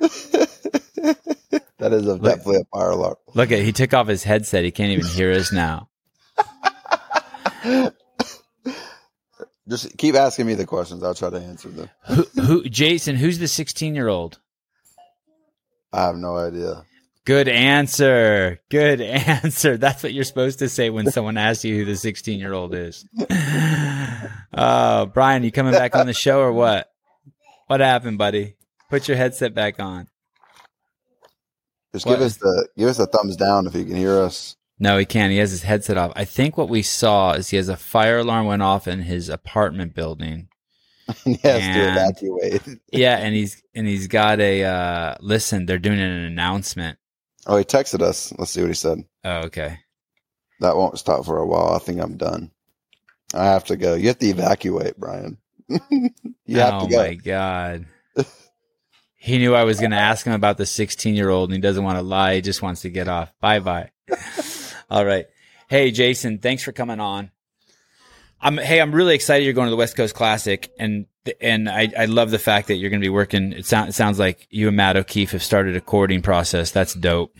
That 1.78 1.92
is 1.92 2.08
a, 2.08 2.18
definitely 2.18 2.62
a 2.62 2.64
fire 2.64 2.90
alarm. 2.90 3.16
Look 3.34 3.52
at 3.52 3.58
he 3.60 3.70
took 3.70 3.92
off 3.92 4.08
his 4.08 4.24
headset. 4.24 4.64
He 4.64 4.70
can't 4.70 4.92
even 4.92 5.06
hear 5.06 5.30
us 5.32 5.52
now. 5.52 5.90
Just 9.68 9.96
keep 9.98 10.14
asking 10.14 10.46
me 10.46 10.54
the 10.54 10.64
questions. 10.64 11.02
I'll 11.02 11.14
try 11.14 11.28
to 11.28 11.38
answer 11.38 11.68
them. 11.68 11.90
Who, 12.06 12.22
who 12.40 12.62
Jayson, 12.64 13.16
who's 13.16 13.38
the 13.38 13.46
16-year-old? 13.46 14.38
I 15.92 16.06
have 16.06 16.16
no 16.16 16.36
idea. 16.36 16.84
Good 17.24 17.48
answer. 17.48 18.60
Good 18.70 19.00
answer. 19.00 19.76
That's 19.78 20.02
what 20.02 20.12
you're 20.14 20.24
supposed 20.24 20.60
to 20.60 20.68
say 20.68 20.88
when 20.90 21.10
someone 21.10 21.36
asks 21.36 21.64
you 21.64 21.76
who 21.76 21.84
the 21.84 21.96
16 21.96 22.38
year 22.38 22.52
old 22.52 22.74
is. 22.74 23.04
Oh, 24.58 25.06
Brian, 25.06 25.42
you 25.42 25.52
coming 25.52 25.72
back 25.72 25.94
on 25.94 26.06
the 26.06 26.14
show 26.14 26.40
or 26.40 26.52
what? 26.52 26.90
What 27.66 27.80
happened, 27.80 28.18
buddy? 28.18 28.56
Put 28.90 29.08
your 29.08 29.16
headset 29.16 29.54
back 29.54 29.80
on. 29.80 30.08
Just 31.92 32.06
What? 32.06 32.14
give 32.18 32.22
us 32.26 32.36
the 32.36 32.68
give 32.76 32.88
us 32.88 32.98
a 32.98 33.06
thumbs 33.06 33.36
down 33.36 33.66
if 33.66 33.74
you 33.74 33.84
can 33.84 33.96
hear 33.96 34.20
us. 34.20 34.56
No, 34.78 34.98
he 34.98 35.04
can't. 35.06 35.32
He 35.32 35.38
has 35.38 35.50
his 35.50 35.62
headset 35.62 35.96
off. 35.96 36.12
I 36.14 36.24
think 36.26 36.58
what 36.58 36.68
we 36.68 36.82
saw 36.82 37.32
is 37.32 37.48
he 37.48 37.56
has 37.56 37.68
a 37.70 37.76
fire 37.78 38.18
alarm 38.18 38.46
went 38.46 38.62
off 38.62 38.86
in 38.86 39.00
his 39.00 39.28
apartment 39.30 39.94
building. 39.94 40.48
he 41.24 41.34
has 41.42 41.62
And- 41.62 41.74
to 41.74 41.88
evacuate. 41.90 42.62
Yeah, 42.92 43.16
and 43.16 43.34
he's 43.34 43.62
and 43.74 43.86
he's 43.86 44.06
got 44.08 44.40
a 44.40 44.64
uh 44.64 45.16
listen, 45.20 45.66
they're 45.66 45.78
doing 45.78 46.00
an 46.00 46.10
announcement. 46.24 46.98
Oh, 47.46 47.56
he 47.56 47.64
texted 47.64 48.02
us. 48.02 48.32
Let's 48.38 48.50
see 48.50 48.60
what 48.60 48.68
he 48.68 48.74
said. 48.74 48.98
Oh, 49.24 49.38
okay. 49.46 49.78
That 50.60 50.76
won't 50.76 50.98
stop 50.98 51.24
for 51.24 51.38
a 51.38 51.46
while. 51.46 51.74
I 51.74 51.78
think 51.78 52.00
I'm 52.00 52.16
done. 52.16 52.50
I 53.34 53.44
have 53.44 53.64
to 53.64 53.76
go. 53.76 53.94
You 53.94 54.08
have 54.08 54.18
to 54.18 54.26
evacuate, 54.26 54.96
Brian. 54.98 55.38
you 55.68 56.58
have 56.58 56.82
oh 56.82 56.86
to 56.86 56.90
go. 56.90 57.00
Oh 57.00 57.06
my 57.06 57.14
god. 57.14 57.86
He 59.16 59.38
knew 59.38 59.54
I 59.54 59.64
was 59.64 59.80
going 59.80 59.90
to 59.90 59.96
ask 59.96 60.26
him 60.26 60.32
about 60.32 60.58
the 60.58 60.66
16 60.66 61.14
year 61.14 61.30
old 61.30 61.50
and 61.50 61.56
he 61.56 61.60
doesn't 61.60 61.82
want 61.82 61.98
to 61.98 62.02
lie. 62.02 62.36
He 62.36 62.40
just 62.42 62.62
wants 62.62 62.82
to 62.82 62.90
get 62.90 63.08
off. 63.08 63.32
Bye 63.40 63.58
bye. 63.58 63.90
All 64.90 65.04
right. 65.04 65.26
Hey, 65.68 65.90
Jayson, 65.90 66.40
thanks 66.40 66.62
for 66.62 66.72
coming 66.72 67.00
on. 67.00 67.30
I'm, 68.40 68.58
hey, 68.58 68.80
I'm 68.80 68.92
really 68.92 69.14
excited 69.14 69.44
you're 69.44 69.54
going 69.54 69.66
to 69.66 69.70
the 69.70 69.76
West 69.76 69.96
Coast 69.96 70.14
Classic 70.14 70.70
and, 70.78 71.06
and 71.40 71.68
I, 71.68 71.90
I 71.98 72.04
love 72.04 72.30
the 72.30 72.38
fact 72.38 72.68
that 72.68 72.76
you're 72.76 72.90
going 72.90 73.00
to 73.00 73.04
be 73.04 73.10
working. 73.10 73.52
It, 73.52 73.66
sound, 73.66 73.88
it 73.88 73.94
sounds 73.94 74.18
like 74.18 74.46
you 74.50 74.68
and 74.68 74.76
Matt 74.76 74.96
O'Keefe 74.96 75.32
have 75.32 75.42
started 75.42 75.74
a 75.74 75.80
courting 75.80 76.22
process. 76.22 76.70
That's 76.70 76.94
dope. 76.94 77.34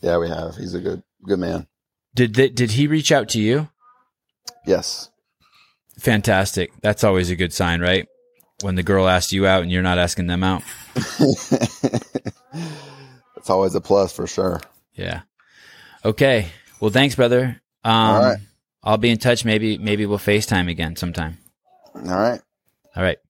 Yeah, 0.00 0.18
we 0.18 0.28
have. 0.28 0.56
He's 0.56 0.74
a 0.74 0.80
good 0.80 1.02
good 1.22 1.38
man. 1.38 1.66
Did, 2.14 2.32
did, 2.32 2.54
did 2.54 2.72
he 2.72 2.86
reach 2.86 3.10
out 3.10 3.28
to 3.30 3.40
you? 3.40 3.68
Yes. 4.66 5.10
Fantastic. 5.98 6.72
That's 6.82 7.04
always 7.04 7.30
a 7.30 7.36
good 7.36 7.52
sign, 7.52 7.80
right? 7.80 8.08
When 8.62 8.74
the 8.74 8.82
girl 8.82 9.08
asks 9.08 9.32
you 9.32 9.46
out 9.46 9.62
and 9.62 9.70
you're 9.70 9.82
not 9.82 9.98
asking 9.98 10.26
them 10.26 10.42
out. 10.42 10.62
it's 13.36 13.48
always 13.48 13.74
a 13.74 13.80
plus 13.80 14.12
for 14.12 14.26
sure. 14.26 14.60
Yeah. 14.94 15.22
Okay. 16.04 16.48
Well, 16.80 16.90
thanks, 16.90 17.14
brother. 17.14 17.60
Um, 17.84 17.92
All 17.94 18.22
right. 18.22 18.38
I'll 18.82 18.98
be 18.98 19.10
in 19.10 19.18
touch. 19.18 19.44
Maybe, 19.44 19.78
maybe 19.78 20.06
we'll 20.06 20.18
FaceTime 20.18 20.70
again 20.70 20.96
sometime. 20.96 21.38
All 21.94 22.02
right. 22.02 22.40
All 22.96 23.02
right. 23.02 23.18